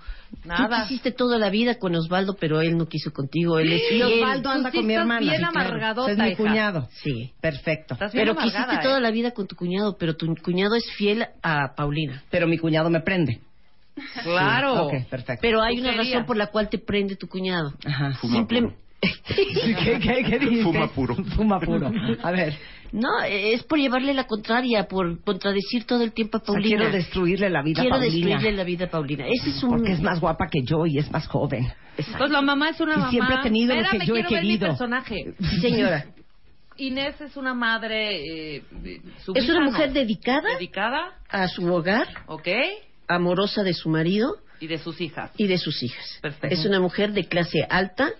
Nada. 0.45 0.81
Tú 0.81 0.87
quisiste 0.87 1.11
toda 1.11 1.37
la 1.37 1.49
vida 1.49 1.75
con 1.75 1.95
Osvaldo, 1.95 2.35
pero 2.39 2.59
él 2.59 2.75
no 2.77 2.87
quiso 2.87 3.11
contigo. 3.11 3.59
Él 3.59 3.71
es 3.71 3.83
Y 3.83 3.95
fiel. 3.95 4.13
Osvaldo 4.19 4.49
anda 4.49 4.71
sí 4.71 4.77
con 4.77 4.87
mi 4.87 4.93
hermana. 4.95 5.19
bien 5.21 5.35
Sí, 5.37 5.45
claro. 5.51 6.07
Es 6.07 6.17
mi 6.17 6.27
hija. 6.27 6.37
cuñado. 6.37 6.89
Sí. 6.91 7.33
Perfecto. 7.39 7.93
Estás 7.93 8.11
bien 8.13 8.25
Pero 8.25 8.35
quisiste 8.37 8.75
¿eh? 8.75 8.79
toda 8.81 8.99
la 8.99 9.11
vida 9.11 9.31
con 9.31 9.47
tu 9.47 9.55
cuñado, 9.55 9.95
pero 9.97 10.15
tu 10.15 10.33
cuñado 10.43 10.75
es 10.75 10.83
fiel 10.97 11.25
a 11.43 11.75
Paulina. 11.75 12.23
Pero 12.31 12.47
mi 12.47 12.57
cuñado 12.57 12.89
me 12.89 12.99
prende. 13.01 13.39
Claro. 14.23 14.85
Ok, 14.87 14.93
perfecto. 15.09 15.39
Pero 15.41 15.61
hay 15.61 15.79
una 15.79 15.91
razón 15.93 16.25
por 16.25 16.37
la 16.37 16.47
cual 16.47 16.69
te 16.69 16.77
prende 16.79 17.15
tu 17.15 17.27
cuñado. 17.27 17.73
Ajá. 17.85 18.13
Fuma 18.15 18.37
Simple- 18.37 18.61
puro. 18.61 18.73
¿Qué, 19.27 19.99
qué, 20.01 20.23
qué 20.23 20.39
dijiste? 20.39 20.63
Fuma 20.63 20.87
puro. 20.87 21.15
Fuma 21.35 21.59
puro. 21.59 21.91
A 22.23 22.31
ver, 22.31 22.57
No, 22.93 23.09
es 23.27 23.63
por 23.63 23.77
llevarle 23.79 24.13
la 24.13 24.25
contraria, 24.25 24.87
por 24.87 25.21
contradecir 25.23 25.85
todo 25.85 26.03
el 26.03 26.13
tiempo 26.13 26.37
a 26.37 26.41
o 26.41 26.43
sea, 26.45 26.53
Paulina. 26.53 26.77
quiero 26.77 26.91
destruirle 26.91 27.49
la 27.49 27.61
vida 27.61 27.81
Quiero 27.81 27.95
a 27.95 27.99
Paulina. 27.99 28.27
destruirle 28.27 28.57
la 28.57 28.63
vida 28.63 28.85
a 28.85 28.89
Paulina. 28.89 29.25
Ese 29.27 29.49
es 29.49 29.63
un... 29.63 29.69
Porque 29.71 29.91
es 29.93 30.01
más 30.01 30.19
guapa 30.21 30.47
que 30.49 30.61
yo 30.63 30.85
y 30.85 30.97
es 30.99 31.11
más 31.11 31.27
joven. 31.27 31.71
Pues 32.17 32.31
la 32.31 32.41
mamá 32.41 32.69
es 32.69 32.79
una 32.79 32.93
Y 32.93 32.97
mamá. 32.97 33.09
siempre 33.11 33.35
ha 33.35 33.41
tenido 33.41 33.75
lo 33.75 33.81
que 33.81 33.85
Espérame, 33.97 34.07
yo 34.07 34.15
he 34.15 34.23
quiero 34.23 34.29
ver 34.31 34.41
mi 34.43 34.47
querido. 34.49 34.67
personaje. 34.69 35.15
Sí, 35.39 35.59
señora. 35.61 36.05
Inés 36.77 37.21
es 37.21 37.35
una 37.37 37.53
madre. 37.53 38.55
eh, 38.55 38.63
Es 39.35 39.47
una 39.49 39.59
¿no? 39.59 39.65
mujer 39.71 39.91
dedicada 39.93 40.53
dedicada, 40.53 41.11
a 41.29 41.47
su 41.47 41.71
hogar, 41.71 42.07
¿ok? 42.27 42.47
Amorosa 43.07 43.63
de 43.63 43.73
su 43.73 43.89
marido 43.89 44.37
Y 44.59 44.67
de 44.67 44.77
sus 44.77 44.99
hijas. 45.01 45.31
y 45.37 45.47
de 45.47 45.57
sus 45.57 45.81
hijas. 45.83 46.19
Perfecto. 46.21 46.55
Es 46.55 46.65
una 46.65 46.79
mujer 46.79 47.13
de 47.13 47.25
clase 47.25 47.65
alta, 47.69 48.11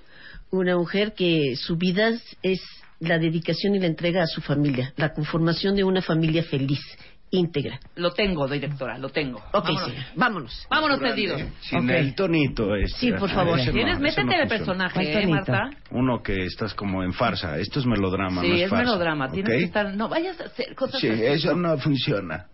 Una 0.51 0.77
mujer 0.77 1.13
que 1.13 1.55
su 1.55 1.77
vida 1.77 2.11
es 2.43 2.61
la 2.99 3.17
dedicación 3.17 3.73
y 3.75 3.79
la 3.79 3.87
entrega 3.87 4.21
a 4.21 4.27
su 4.27 4.39
familia, 4.41 4.93
la 4.97 5.11
conformación 5.13 5.75
de 5.75 5.83
una 5.83 6.01
familia 6.03 6.43
feliz, 6.43 6.79
íntegra. 7.31 7.79
Lo 7.95 8.11
tengo, 8.13 8.47
directora, 8.47 8.99
lo 8.99 9.09
tengo. 9.09 9.39
Ok, 9.51 9.65
Vámonos. 9.65 9.81
señora, 9.83 10.07
vámonos. 10.15 10.67
Vámonos, 10.69 10.99
perdidos. 10.99 11.41
Sin 11.61 11.89
el 11.89 12.13
tonito 12.13 12.75
este. 12.75 12.99
Sí, 12.99 13.11
por 13.13 13.31
favor. 13.31 13.57
No, 13.57 13.71
Tienes, 13.71 13.99
métete 13.99 14.23
no 14.25 14.31
en 14.33 14.39
el 14.41 14.47
funciona. 14.47 14.89
personaje, 14.89 15.23
¿eh, 15.23 15.27
Marta? 15.27 15.69
Uno 15.89 16.21
que 16.21 16.45
estás 16.45 16.75
como 16.75 17.03
en 17.03 17.13
farsa. 17.13 17.57
Esto 17.57 17.79
es 17.79 17.87
melodrama, 17.87 18.41
Sí, 18.41 18.47
no 18.49 18.53
es, 18.53 18.61
es 18.61 18.69
farsa. 18.69 18.85
melodrama. 18.85 19.31
Tienes 19.31 19.57
que 19.57 19.63
estar... 19.63 19.95
No 19.95 20.07
vayas 20.07 20.39
a 20.39 20.43
hacer 20.45 20.75
cosas 20.75 21.01
Sí, 21.01 21.09
así. 21.09 21.25
eso 21.25 21.55
no 21.55 21.75
funciona. 21.79 22.45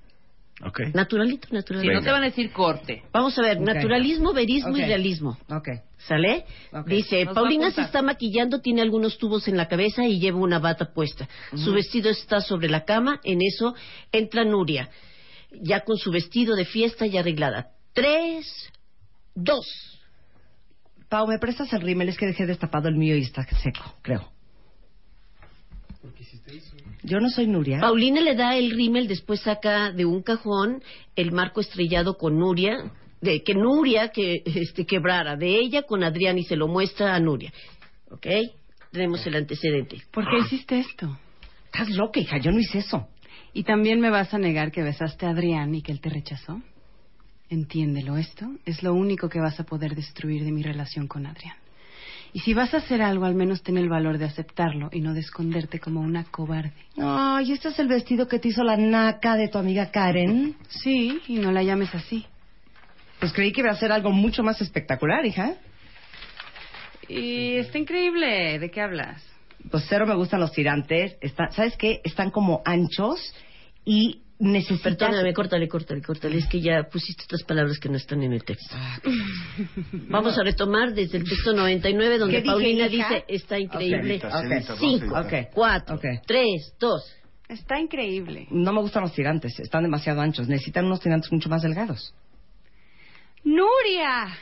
¿Ok? 0.66 0.82
Naturalito, 0.94 1.48
Si 1.48 1.56
naturalito. 1.56 1.94
no 1.94 2.02
te 2.02 2.12
van 2.12 2.24
a 2.24 2.26
decir 2.26 2.52
corte. 2.52 3.04
Vamos 3.14 3.38
a 3.38 3.42
ver, 3.42 3.62
naturalismo, 3.62 4.34
verismo 4.34 4.76
y 4.78 4.82
Ok. 4.82 4.88
realismo. 4.88 5.38
Ok. 5.50 5.70
¿Sale? 5.98 6.46
Dice, 6.86 7.26
Nos 7.26 7.34
Paulina 7.36 7.72
se 7.72 7.82
está 7.82 8.02
maquillando, 8.02 8.60
tiene 8.62 8.82
algunos 8.82 9.18
tubos 9.18 9.48
en 9.48 9.58
la 9.58 9.68
cabeza 9.68 10.06
y 10.06 10.20
lleva 10.20 10.40
una 10.40 10.60
bata 10.60 10.94
puesta. 10.94 11.28
Su 11.56 11.74
vestido 11.74 12.10
está 12.10 12.42
sobre 12.42 12.70
la 12.70 12.84
cama, 12.86 13.20
en 13.24 13.42
eso 13.42 13.74
entra 14.12 14.44
Nuria, 14.44 14.90
ya 15.52 15.82
con 15.82 15.98
su 15.98 16.12
vestido 16.12 16.56
de 16.56 16.66
fiesta 16.66 17.06
y 17.08 17.18
arreglada. 17.18 17.70
Tres, 17.94 18.72
dos. 19.36 19.66
Pau, 21.10 21.26
¿me 21.28 21.40
prestas 21.40 21.72
el 21.74 21.82
rímel? 21.82 22.10
Es 22.10 22.18
que 22.18 22.28
dejé 22.28 22.46
destapado 22.46 22.88
el 22.88 22.96
mío 22.96 23.16
y 23.18 23.22
está 23.22 23.44
seco, 23.44 23.96
creo. 24.02 24.30
Yo 27.04 27.20
no 27.20 27.30
soy 27.30 27.48
Nuria. 27.48 27.80
Paulina 27.80 28.22
le 28.22 28.36
da 28.36 28.56
el 28.58 28.72
rímel, 28.72 29.08
después 29.08 29.42
saca 29.42 29.92
de 29.92 30.06
un 30.06 30.22
cajón 30.22 30.84
el 31.16 31.32
marco 31.32 31.62
estrellado 31.62 32.18
con 32.18 32.38
Nuria, 32.38 32.92
de 33.22 33.44
que 33.44 33.54
Nuria 33.54 34.10
que 34.10 34.44
este 34.46 34.86
quebrara, 34.86 35.36
de 35.36 35.60
ella 35.60 35.84
con 35.84 36.04
Adrián 36.04 36.38
y 36.38 36.44
se 36.44 36.56
lo 36.56 36.68
muestra 36.68 37.16
a 37.16 37.20
Nuria. 37.20 37.54
¿Ok? 38.12 38.28
Tenemos 38.92 39.26
el 39.28 39.36
antecedente. 39.36 39.98
¿Por 40.12 40.26
qué 40.26 40.40
hiciste 40.40 40.80
esto? 40.80 41.18
Estás 41.66 41.90
loca, 41.90 42.20
hija, 42.20 42.38
yo 42.38 42.52
no 42.52 42.60
hice 42.60 42.80
eso. 42.80 43.08
¿Y 43.54 43.64
también 43.64 44.00
me 44.00 44.10
vas 44.10 44.34
a 44.34 44.38
negar 44.38 44.72
que 44.72 44.84
besaste 44.84 45.26
a 45.26 45.30
Adrián 45.30 45.74
y 45.76 45.82
que 45.82 45.92
él 45.92 46.02
te 46.02 46.10
rechazó? 46.10 46.62
Entiéndelo, 47.50 48.18
esto 48.18 48.48
es 48.66 48.84
lo 48.84 48.94
único 48.94 49.30
que 49.30 49.40
vas 49.40 49.60
a 49.60 49.64
poder 49.64 49.96
destruir 49.96 50.44
de 50.44 50.52
mi 50.52 50.62
relación 50.62 51.08
con 51.08 51.26
Adrián. 51.26 51.56
Y 52.32 52.40
si 52.40 52.54
vas 52.54 52.74
a 52.74 52.78
hacer 52.78 53.02
algo, 53.02 53.26
al 53.26 53.34
menos 53.34 53.64
ten 53.64 53.78
el 53.78 53.90
valor 53.90 54.18
de 54.18 54.26
aceptarlo 54.26 54.90
y 54.92 55.02
no 55.02 55.14
de 55.14 55.22
esconderte 55.22 55.80
como 55.80 56.00
una 56.02 56.26
cobarde. 56.26 56.74
Ay, 56.98 57.52
¿este 57.54 57.70
es 57.70 57.80
el 57.80 57.88
vestido 57.88 58.28
que 58.28 58.40
te 58.40 58.50
hizo 58.50 58.64
la 58.64 58.78
naca 58.78 59.36
de 59.36 59.48
tu 59.48 59.58
amiga 59.58 59.90
Karen? 59.90 60.56
Sí, 60.68 61.20
y 61.28 61.38
no 61.38 61.52
la 61.52 61.64
llames 61.64 61.94
así. 61.96 62.26
Pues 63.20 63.34
creí 63.34 63.52
que 63.52 63.62
iba 63.62 63.72
a 63.72 63.76
ser 63.76 63.92
algo 63.92 64.12
mucho 64.12 64.44
más 64.44 64.62
espectacular, 64.62 65.26
hija. 65.26 65.56
Y 67.08 67.56
está 67.56 67.80
increíble. 67.80 68.60
¿De 68.60 68.70
qué 68.70 68.82
hablas? 68.82 69.24
Pues 69.72 69.86
cero 69.90 70.06
me 70.06 70.16
gustan 70.16 70.40
los 70.40 70.52
tirantes. 70.52 71.18
Está, 71.22 71.50
¿Sabes 71.52 71.76
qué? 71.78 72.00
Están 72.04 72.30
como 72.30 72.62
anchos 72.64 73.34
y 73.84 74.22
necesitas... 74.40 74.96
Perdóname, 74.96 75.34
córtale, 75.34 75.68
córtale, 75.68 76.02
córtale. 76.02 76.38
Es 76.38 76.48
que 76.48 76.62
ya 76.62 76.84
pusiste 76.84 77.24
otras 77.26 77.44
palabras 77.44 77.78
que 77.80 77.90
no 77.90 77.98
están 77.98 78.24
en 78.24 78.34
el 78.34 78.44
texto. 78.44 78.76
Vamos 80.10 80.38
a 80.38 80.44
retomar 80.44 80.94
desde 80.94 81.18
el 81.18 81.26
texto 81.26 81.54
99, 81.54 82.18
donde 82.18 82.36
¿Qué 82.36 82.42
dije, 82.42 82.52
Paulina 82.52 82.88
hija? 82.88 83.10
dice, 83.10 83.26
está 83.28 83.60
increíble. 83.60 84.22
Cinco, 84.80 85.16
cuatro, 85.54 86.00
tres, 86.26 86.74
dos. 86.80 87.16
Está 87.48 87.80
increíble. 87.80 88.48
No 88.52 88.72
me 88.72 88.82
gustan 88.82 89.04
los 89.04 89.14
tirantes, 89.14 89.60
están 89.60 89.84
demasiado 89.84 90.22
anchos. 90.22 90.48
Necesitan 90.48 90.86
unos 90.86 91.00
tirantes 91.00 91.32
mucho 91.32 91.50
más 91.50 91.64
delgados. 91.64 92.14
¡Nuria! 93.44 94.38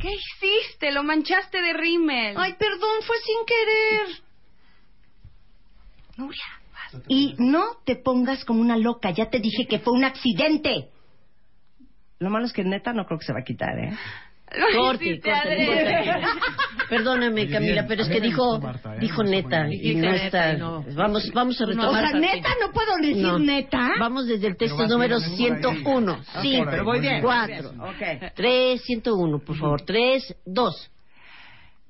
¿Qué 0.00 0.08
hiciste? 0.08 0.92
Lo 0.92 1.02
manchaste 1.02 1.60
de 1.60 1.72
rímel. 1.72 2.34
Ay, 2.38 2.54
perdón, 2.58 3.02
fue 3.02 3.16
sin 3.18 3.44
querer. 3.46 4.22
Nuria. 6.16 6.61
Y 7.08 7.34
no 7.38 7.62
te 7.84 7.96
pongas 7.96 8.44
como 8.44 8.60
una 8.60 8.76
loca, 8.76 9.10
ya 9.10 9.30
te 9.30 9.38
dije 9.40 9.66
que 9.66 9.78
fue 9.78 9.92
un 9.94 10.04
accidente. 10.04 10.88
Lo 12.18 12.30
malo 12.30 12.46
es 12.46 12.52
que 12.52 12.64
neta 12.64 12.92
no 12.92 13.04
creo 13.06 13.18
que 13.18 13.26
se 13.26 13.32
va 13.32 13.40
a 13.40 13.44
quitar, 13.44 13.78
¿eh? 13.78 13.92
Corte, 14.76 15.06
hiciste 15.08 15.30
corte. 15.30 16.12
Perdóname, 16.90 17.48
Camila, 17.48 17.86
pero 17.88 18.02
es 18.02 18.08
que 18.10 18.20
dijo, 18.20 18.60
dijo 19.00 19.22
neta 19.24 19.66
y 19.72 19.94
no 19.94 20.10
neta 20.10 20.24
está. 20.26 20.52
y 20.52 20.58
no. 20.58 20.84
Vamos, 20.94 21.30
vamos 21.32 21.58
a 21.58 21.64
No, 21.64 21.70
retomar. 21.70 22.04
o 22.04 22.08
sea, 22.08 22.20
neta, 22.20 22.48
no 22.60 22.70
puedo 22.70 22.96
decir 22.98 23.16
No. 23.16 23.38
neta. 23.38 23.92
Vamos 23.98 24.26
desde 24.26 24.48
el 24.48 24.56
texto 24.58 24.86
número 24.86 25.16
bien, 25.20 25.36
101. 25.36 26.12
Ok, 26.12 26.18
5, 26.42 26.66
pero 26.70 26.84
voy 26.84 27.00
bien. 27.00 27.22
4, 27.22 27.70
Ok. 27.80 28.32
3, 28.34 28.82
101, 28.84 29.38
por 29.38 29.56
favor. 29.56 29.82
3, 29.86 30.36
2. 30.44 30.90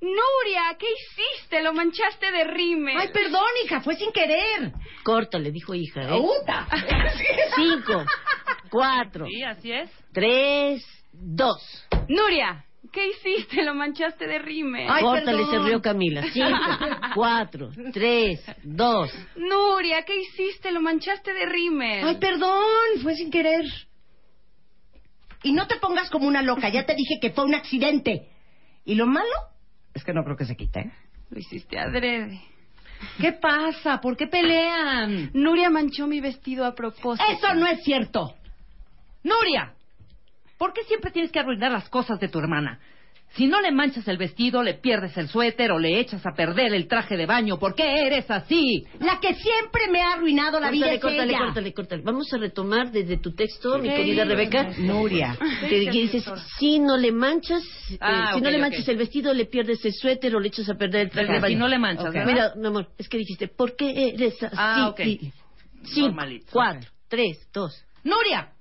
Nuria, 0.03 0.77
¿qué 0.81 0.87
hiciste? 0.91 1.63
Lo 1.63 1.73
manchaste 1.73 2.33
de 2.33 2.43
rímel. 2.43 2.97
Ay, 2.99 3.09
perdón, 3.13 3.47
hija, 3.65 3.81
fue 3.83 3.95
sin 3.95 4.11
querer. 4.11 4.73
Córtale, 5.05 5.53
dijo 5.53 5.75
hija. 5.75 6.03
¿eh? 6.03 6.21
¡Uta! 6.21 6.67
5, 7.55 8.05
4, 8.69 9.27
Sí, 9.27 9.43
así 9.45 9.71
es. 9.71 9.89
3, 10.13 10.85
2. 11.13 11.87
Nuria, 12.09 12.65
¿qué 12.93 13.11
hiciste? 13.11 13.63
Lo 13.63 13.75
manchaste 13.75 14.27
de 14.27 14.41
rímel. 14.41 14.89
Ay, 14.91 15.05
Córtale, 15.05 15.45
perdón. 15.45 15.51
se 15.63 15.69
rió 15.71 15.81
Camila. 15.81 16.25
5, 16.33 16.59
4, 17.15 17.71
3, 17.93 18.45
2. 18.65 19.11
Nuria, 19.37 20.03
¿qué 20.05 20.19
hiciste? 20.19 20.73
Lo 20.73 20.81
manchaste 20.81 21.33
de 21.33 21.47
rímel. 21.47 22.09
Ay, 22.09 22.17
perdón, 22.19 22.65
fue 23.05 23.15
sin 23.15 23.31
querer. 23.31 23.65
Y 25.45 25.53
no 25.53 25.69
te 25.69 25.77
pongas 25.77 26.11
como 26.11 26.27
una 26.27 26.43
loca, 26.43 26.69
ya 26.71 26.85
te 26.87 26.97
dije 26.97 27.21
que 27.21 27.31
fue 27.31 27.45
un 27.45 27.55
accidente. 27.55 28.29
Y 28.85 28.97
lo 28.97 29.07
malo 29.07 29.31
es 29.95 30.05
que 30.05 30.13
no 30.13 30.25
creo 30.25 30.37
que 30.37 30.45
se 30.45 30.57
quite. 30.57 30.81
¿eh? 30.81 30.93
Lo 31.31 31.39
hiciste 31.39 31.79
adrede. 31.79 32.41
¿Qué 33.21 33.33
pasa? 33.33 34.01
¿Por 34.01 34.17
qué 34.17 34.27
pelean? 34.27 35.31
Nuria 35.35 35.71
manchó 35.71 36.07
mi 36.07 36.21
vestido 36.21 36.65
a 36.65 36.75
propósito. 36.75 37.29
Eso 37.31 37.55
no 37.55 37.67
es 37.67 37.83
cierto. 37.83 38.35
Nuria, 39.25 39.75
¿por 40.59 40.73
qué 40.73 40.85
siempre 40.85 41.11
tienes 41.11 41.33
que 41.33 41.41
arruinar 41.41 41.73
las 41.73 41.89
cosas 41.89 42.19
de 42.21 42.29
tu 42.29 42.39
hermana? 42.39 42.81
Si 43.37 43.47
no 43.47 43.61
le 43.63 43.73
manchas 43.73 44.07
el 44.09 44.19
vestido, 44.19 44.63
le 44.63 44.75
pierdes 44.75 45.17
el 45.17 45.29
suéter 45.29 45.73
o 45.73 45.79
le 45.79 45.99
echas 46.01 46.25
a 46.27 46.33
perder 46.33 46.75
el 46.75 46.87
traje 46.87 47.17
de 47.17 47.25
baño. 47.25 47.59
¿Por 47.59 47.75
qué 47.75 48.07
eres 48.07 48.31
así? 48.31 48.85
La 49.01 49.21
que 49.21 49.35
siempre 49.35 49.89
me 49.91 50.03
ha 50.03 50.13
arruinado 50.13 50.61
la 50.61 50.71
vida 50.71 50.87
Córtale, 50.87 50.97
es 50.97 51.01
córtale, 51.03 51.31
ella. 51.33 51.39
córtale, 51.47 51.73
córtale. 51.73 52.03
Vamos 52.03 52.33
a 52.33 52.37
retomar 52.37 52.91
desde 52.93 53.17
tu 53.17 53.35
texto, 53.35 53.79
mi 53.79 53.89
Sí. 53.89 53.95
querida 53.95 54.25
Rebeca. 54.27 54.71
Nuria. 54.79 55.39
Que 55.69 55.91
dices, 55.91 56.25
si 56.59 56.79
no 56.79 56.97
le 56.99 57.11
manchas, 57.11 57.63
eh, 57.91 57.99
Ah, 58.01 58.33
si 58.35 58.41
no 58.43 58.51
le 58.51 58.59
manchas 58.59 58.87
el 58.89 58.97
vestido, 58.99 59.33
le 59.33 59.47
pierdes 59.47 59.83
el 59.85 59.95
suéter 59.95 60.37
o 60.37 60.41
le 60.41 60.49
echas 60.49 60.69
a 60.69 60.75
perder 60.75 61.03
el 61.03 61.11
traje 61.11 61.29
de 61.33 61.37
Si 61.39 61.43
baño. 61.43 61.59
no 61.59 61.69
le 61.69 61.79
manchas. 61.79 62.13
Mira, 62.27 62.53
mi 62.57 62.67
amor, 62.67 62.89
es 62.99 63.09
que 63.09 63.17
dijiste, 63.17 63.49
¿por 63.49 63.77
qué 63.77 64.09
eres 64.15 64.43
así? 64.43 64.57
Ah, 64.59 64.89
ok. 64.91 65.01
Cinco, 65.85 66.09
Normalito. 66.09 66.47
cuatro, 66.53 66.91
tres, 67.09 67.49
dos. 67.53 67.83
Nuria, 68.05 68.53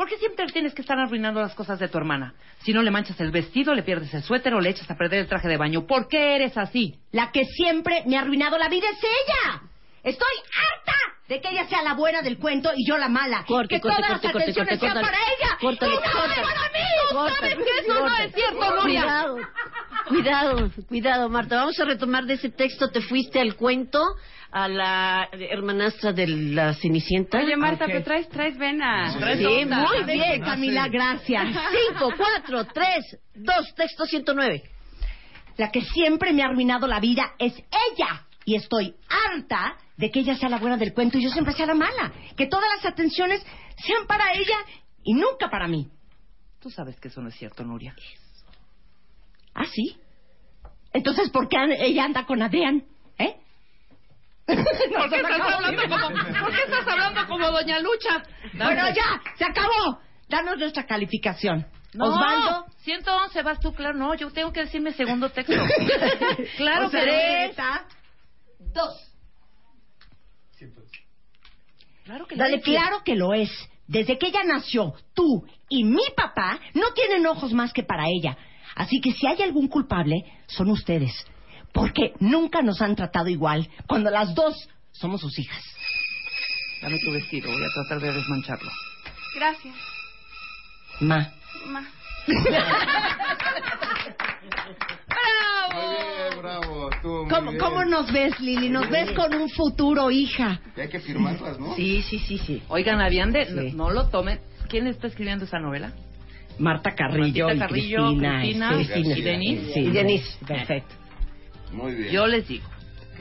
¿por 0.00 0.08
qué 0.08 0.16
siempre 0.16 0.46
tienes 0.46 0.72
que 0.72 0.80
estar 0.80 0.98
arruinando 0.98 1.42
las 1.42 1.54
cosas 1.54 1.78
de 1.78 1.86
tu 1.86 1.98
hermana? 1.98 2.32
Si 2.62 2.72
no 2.72 2.80
le 2.80 2.90
manchas 2.90 3.20
el 3.20 3.30
vestido, 3.30 3.74
le 3.74 3.82
pierdes 3.82 4.14
el 4.14 4.22
suéter 4.22 4.54
o 4.54 4.60
le 4.62 4.70
echas 4.70 4.90
a 4.90 4.96
perder 4.96 5.18
el 5.18 5.28
traje 5.28 5.46
de 5.46 5.58
baño. 5.58 5.86
¿Por 5.86 6.08
qué 6.08 6.36
eres 6.36 6.56
así? 6.56 6.98
La 7.12 7.30
que 7.32 7.44
siempre 7.44 8.02
me 8.06 8.16
ha 8.16 8.22
arruinado 8.22 8.56
la 8.56 8.70
vida 8.70 8.86
es 8.90 8.98
ella. 8.98 9.60
Estoy 10.02 10.36
harta 10.38 10.96
de 11.28 11.42
que 11.42 11.50
ella 11.50 11.68
sea 11.68 11.82
la 11.82 11.92
buena 11.92 12.22
del 12.22 12.38
cuento 12.38 12.70
y 12.74 12.88
yo 12.88 12.96
la 12.96 13.10
mala. 13.10 13.44
Corte, 13.46 13.74
que 13.74 13.80
corte, 13.82 13.98
todas 13.98 14.10
corte, 14.12 14.26
las 14.26 14.32
corte, 14.32 14.42
atenciones 14.44 14.78
corte, 14.78 14.90
sean 14.90 15.04
para 15.04 15.18
ella. 15.18 15.58
Córtale, 15.60 15.94
y 15.94 15.98
nada 15.98 16.42
para 16.48 16.70
mí. 16.72 16.86
Córtale, 17.12 17.50
sabes 17.50 17.66
que 17.66 17.80
eso 17.82 18.00
no 18.00 18.16
es 18.16 18.34
cierto, 18.34 18.76
Nuria. 18.76 19.02
Cuidado, 19.02 19.36
cuidado, 20.08 20.70
cuidado, 20.88 21.28
Marta. 21.28 21.56
Vamos 21.56 21.78
a 21.78 21.84
retomar 21.84 22.24
de 22.24 22.34
ese 22.34 22.48
texto. 22.48 22.88
Te 22.88 23.02
fuiste 23.02 23.38
al 23.38 23.54
cuento 23.54 24.02
a 24.52 24.68
la 24.68 25.28
hermanastra 25.32 26.12
de 26.12 26.26
la 26.26 26.74
Cenicienta. 26.74 27.38
Oye, 27.38 27.56
Marta, 27.56 27.84
Ok. 27.84 27.90
pero 27.92 28.04
traes, 28.04 28.28
traes 28.28 28.58
venas. 28.58 29.14
Sí, 29.14 29.64
muy 29.66 30.04
bien. 30.12 30.40
Camila, 30.42 30.88
gracias. 30.88 31.44
Cinco, 31.88 32.12
cuatro, 32.16 32.64
tres, 32.72 33.18
dos, 33.34 33.74
texto 33.74 34.04
109. 34.06 34.62
La 35.56 35.70
que 35.70 35.82
siempre 35.82 36.32
me 36.32 36.42
ha 36.42 36.46
arruinado 36.46 36.86
la 36.86 37.00
vida 37.00 37.32
es 37.38 37.54
ella. 37.54 38.26
Y 38.44 38.54
estoy 38.56 38.94
harta 39.08 39.76
de 39.96 40.10
que 40.10 40.20
ella 40.20 40.34
sea 40.34 40.48
la 40.48 40.58
buena 40.58 40.76
del 40.76 40.94
cuento 40.94 41.18
y 41.18 41.22
yo 41.22 41.30
siempre 41.30 41.52
sea 41.52 41.66
la 41.66 41.74
mala. 41.74 42.12
Que 42.36 42.46
todas 42.46 42.64
las 42.76 42.92
atenciones 42.92 43.44
sean 43.76 44.06
para 44.06 44.32
ella 44.32 44.56
y 45.04 45.12
nunca 45.14 45.48
para 45.50 45.68
mí. 45.68 45.88
Tú 46.60 46.70
sabes 46.70 46.98
que 46.98 47.08
eso 47.08 47.20
no 47.20 47.28
es 47.28 47.34
cierto, 47.36 47.62
Nuria. 47.64 47.94
¿Ah, 49.54 49.66
sí? 49.66 49.96
Entonces, 50.92 51.30
¿por 51.30 51.48
qué 51.48 51.56
an- 51.56 51.72
ella 51.72 52.04
anda 52.04 52.24
con 52.26 52.42
Adrián? 52.42 52.82
¿Eh? 53.18 53.36
¿Por 54.96 55.10
qué 55.10 55.16
estás 55.16 55.40
hablando 55.40 55.82
como, 55.82 56.08
¿por 56.40 56.50
qué 56.54 56.62
estás 56.62 56.86
hablando 56.88 57.26
como 57.26 57.50
Doña 57.50 57.78
Lucha? 57.80 58.22
Bueno, 58.54 58.88
ya, 58.90 59.20
se 59.36 59.44
acabó. 59.44 60.00
Danos 60.28 60.58
nuestra 60.58 60.86
calificación. 60.86 61.66
No, 61.92 62.06
Osvaldo. 62.06 62.66
111 62.82 63.42
vas 63.42 63.60
tú, 63.60 63.72
claro. 63.72 63.98
No, 63.98 64.14
yo 64.14 64.30
tengo 64.30 64.52
que 64.52 64.60
decir 64.60 64.80
mi 64.80 64.92
segundo 64.92 65.30
texto. 65.30 65.52
claro 66.56 66.86
O 66.86 66.90
sea, 66.90 67.04
que 67.04 67.10
tres, 67.10 67.50
es. 67.50 68.72
Dos. 68.72 69.06
Claro 72.04 72.26
que 72.26 72.36
lo 72.36 72.42
Dale, 72.42 72.56
es. 72.56 72.64
claro 72.64 73.02
que 73.04 73.14
lo 73.16 73.34
es. 73.34 73.50
Desde 73.86 74.18
que 74.18 74.28
ella 74.28 74.44
nació, 74.44 74.94
tú 75.14 75.44
y 75.68 75.84
mi 75.84 76.02
papá 76.16 76.60
no 76.74 76.92
tienen 76.92 77.26
ojos 77.26 77.52
más 77.52 77.72
que 77.72 77.82
para 77.82 78.04
ella. 78.06 78.36
Así 78.76 79.00
que 79.00 79.12
si 79.12 79.26
hay 79.26 79.42
algún 79.42 79.66
culpable, 79.68 80.14
son 80.46 80.70
ustedes. 80.70 81.12
Porque 81.72 82.12
nunca 82.20 82.62
nos 82.62 82.80
han 82.82 82.96
tratado 82.96 83.28
igual 83.28 83.68
cuando 83.86 84.10
las 84.10 84.34
dos 84.34 84.68
somos 84.92 85.20
sus 85.20 85.38
hijas. 85.38 85.62
Dame 86.82 86.98
tu 86.98 87.12
vestido, 87.12 87.50
voy 87.52 87.62
a 87.62 87.68
tratar 87.72 88.00
de 88.00 88.12
desmancharlo. 88.12 88.70
Gracias. 89.34 89.74
Ma. 91.00 91.32
Ma. 91.66 91.86
bravo. 96.40 96.90
Estuvo 96.90 97.22
muy 97.24 97.30
¿Cómo, 97.30 97.50
bien. 97.50 97.60
¿Cómo 97.62 97.84
nos 97.84 98.12
ves, 98.12 98.40
Lili? 98.40 98.68
Nos 98.68 98.84
Muy 98.84 98.92
ves 98.92 99.04
bien. 99.06 99.16
con 99.16 99.34
un 99.34 99.48
futuro, 99.50 100.10
hija. 100.10 100.60
Y 100.76 100.80
hay 100.80 100.88
que 100.88 101.00
firmarlas, 101.00 101.58
¿no? 101.58 101.74
Sí, 101.74 102.02
sí, 102.02 102.18
sí, 102.18 102.38
sí. 102.38 102.62
Oigan, 102.68 103.00
habían 103.00 103.32
de... 103.32 103.46
Sí. 103.46 103.52
No, 103.74 103.84
no 103.84 103.90
lo 103.90 104.08
tomen. 104.08 104.40
¿Quién 104.68 104.86
está 104.86 105.06
escribiendo 105.06 105.44
esa 105.44 105.58
novela? 105.58 105.92
Marta 106.58 106.94
Carrillo, 106.94 107.46
Martita 107.46 107.54
y 107.54 107.58
Carrillo, 107.68 108.06
Cristina, 108.08 108.40
Cristina, 108.40 108.72
Cristina. 108.74 109.18
y 109.18 109.22
Denise. 109.22 109.72
Sí, 109.72 109.80
y 109.80 109.90
Denise, 109.90 110.38
perfecto. 110.46 110.94
Muy 111.72 111.94
bien. 111.94 112.12
Yo 112.12 112.26
les 112.26 112.46
digo. 112.48 112.68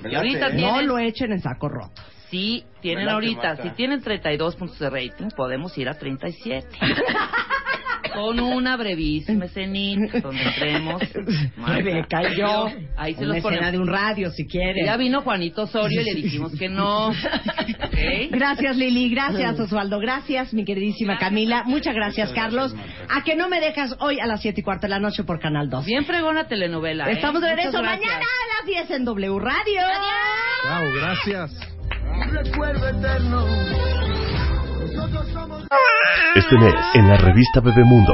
Late, 0.04 0.16
ahorita 0.16 0.48
¿eh? 0.48 0.56
tienen... 0.56 0.76
No 0.76 0.82
lo 0.82 1.00
echen 1.00 1.32
en 1.32 1.42
saco 1.42 1.70
roto. 1.70 2.02
Sí, 2.30 2.64
tienen 2.82 3.06
Me 3.06 3.12
late, 3.12 3.14
ahorita, 3.16 3.64
si 3.64 3.70
tienen 3.72 4.02
32 4.02 4.56
puntos 4.56 4.80
de 4.80 4.90
rating, 4.90 5.30
podemos 5.36 5.78
ir 5.78 5.90
a 5.90 5.96
37. 5.96 6.68
Con 8.14 8.40
una 8.40 8.76
brevísima 8.78 9.46
escenita 9.46 10.20
donde 10.22 10.42
entremos. 10.44 11.02
Rebeca 11.66 12.22
y 12.32 12.38
yo. 12.38 12.68
Ahí 12.98 13.14
se 13.16 13.24
Una 13.26 13.36
los 13.36 13.44
ponemos. 13.44 13.72
de 13.72 13.78
un 13.80 13.88
radio, 13.88 14.30
si 14.32 14.46
quieren. 14.48 14.86
Ya 14.86 14.98
vino 14.98 15.22
Juanito 15.22 15.64
Osorio 15.64 16.02
y 16.02 16.06
le 16.06 16.14
dijimos 16.16 16.54
que 16.58 16.70
no. 16.70 17.12
Gracias 18.32 18.78
Lili, 18.78 19.10
gracias 19.10 19.60
Osvaldo, 19.60 20.00
gracias 20.00 20.54
mi 20.54 20.64
queridísima 20.66 21.18
Camila, 21.18 21.64
muchas 21.66 21.94
gracias 21.96 22.32
Carlos. 22.34 22.76
A 23.10 23.24
que 23.24 23.36
no 23.36 23.50
me 23.50 23.60
dejas 23.60 23.96
hoy 24.00 24.20
a 24.20 24.26
las 24.28 24.42
siete 24.42 24.62
y 24.62 24.64
cuarto 24.64 24.88
de 24.88 24.90
la 24.90 25.00
noche 25.00 25.24
por 25.24 25.40
Canal 25.40 25.70
2. 25.70 25.86
Bien 25.86 26.06
fregona 26.06 26.48
telenovela. 26.48 27.10
¿eh? 27.10 27.14
Estamos 27.14 27.42
de 27.42 27.50
regreso 27.50 27.82
gracias. 27.82 28.00
mañana 28.02 28.26
a 28.26 28.58
las 28.58 28.88
10 28.88 28.92
en 29.00 29.06
W 29.06 29.40
Radio. 29.40 29.82
Bravo, 30.64 30.86
gracias. 30.96 31.52
Un 32.12 32.34
recuerdo 32.34 32.88
eterno. 32.90 34.29
Este 36.36 36.58
mes, 36.58 36.76
en 36.94 37.08
la 37.08 37.18
revista 37.18 37.60
Bebemundo, 37.60 38.14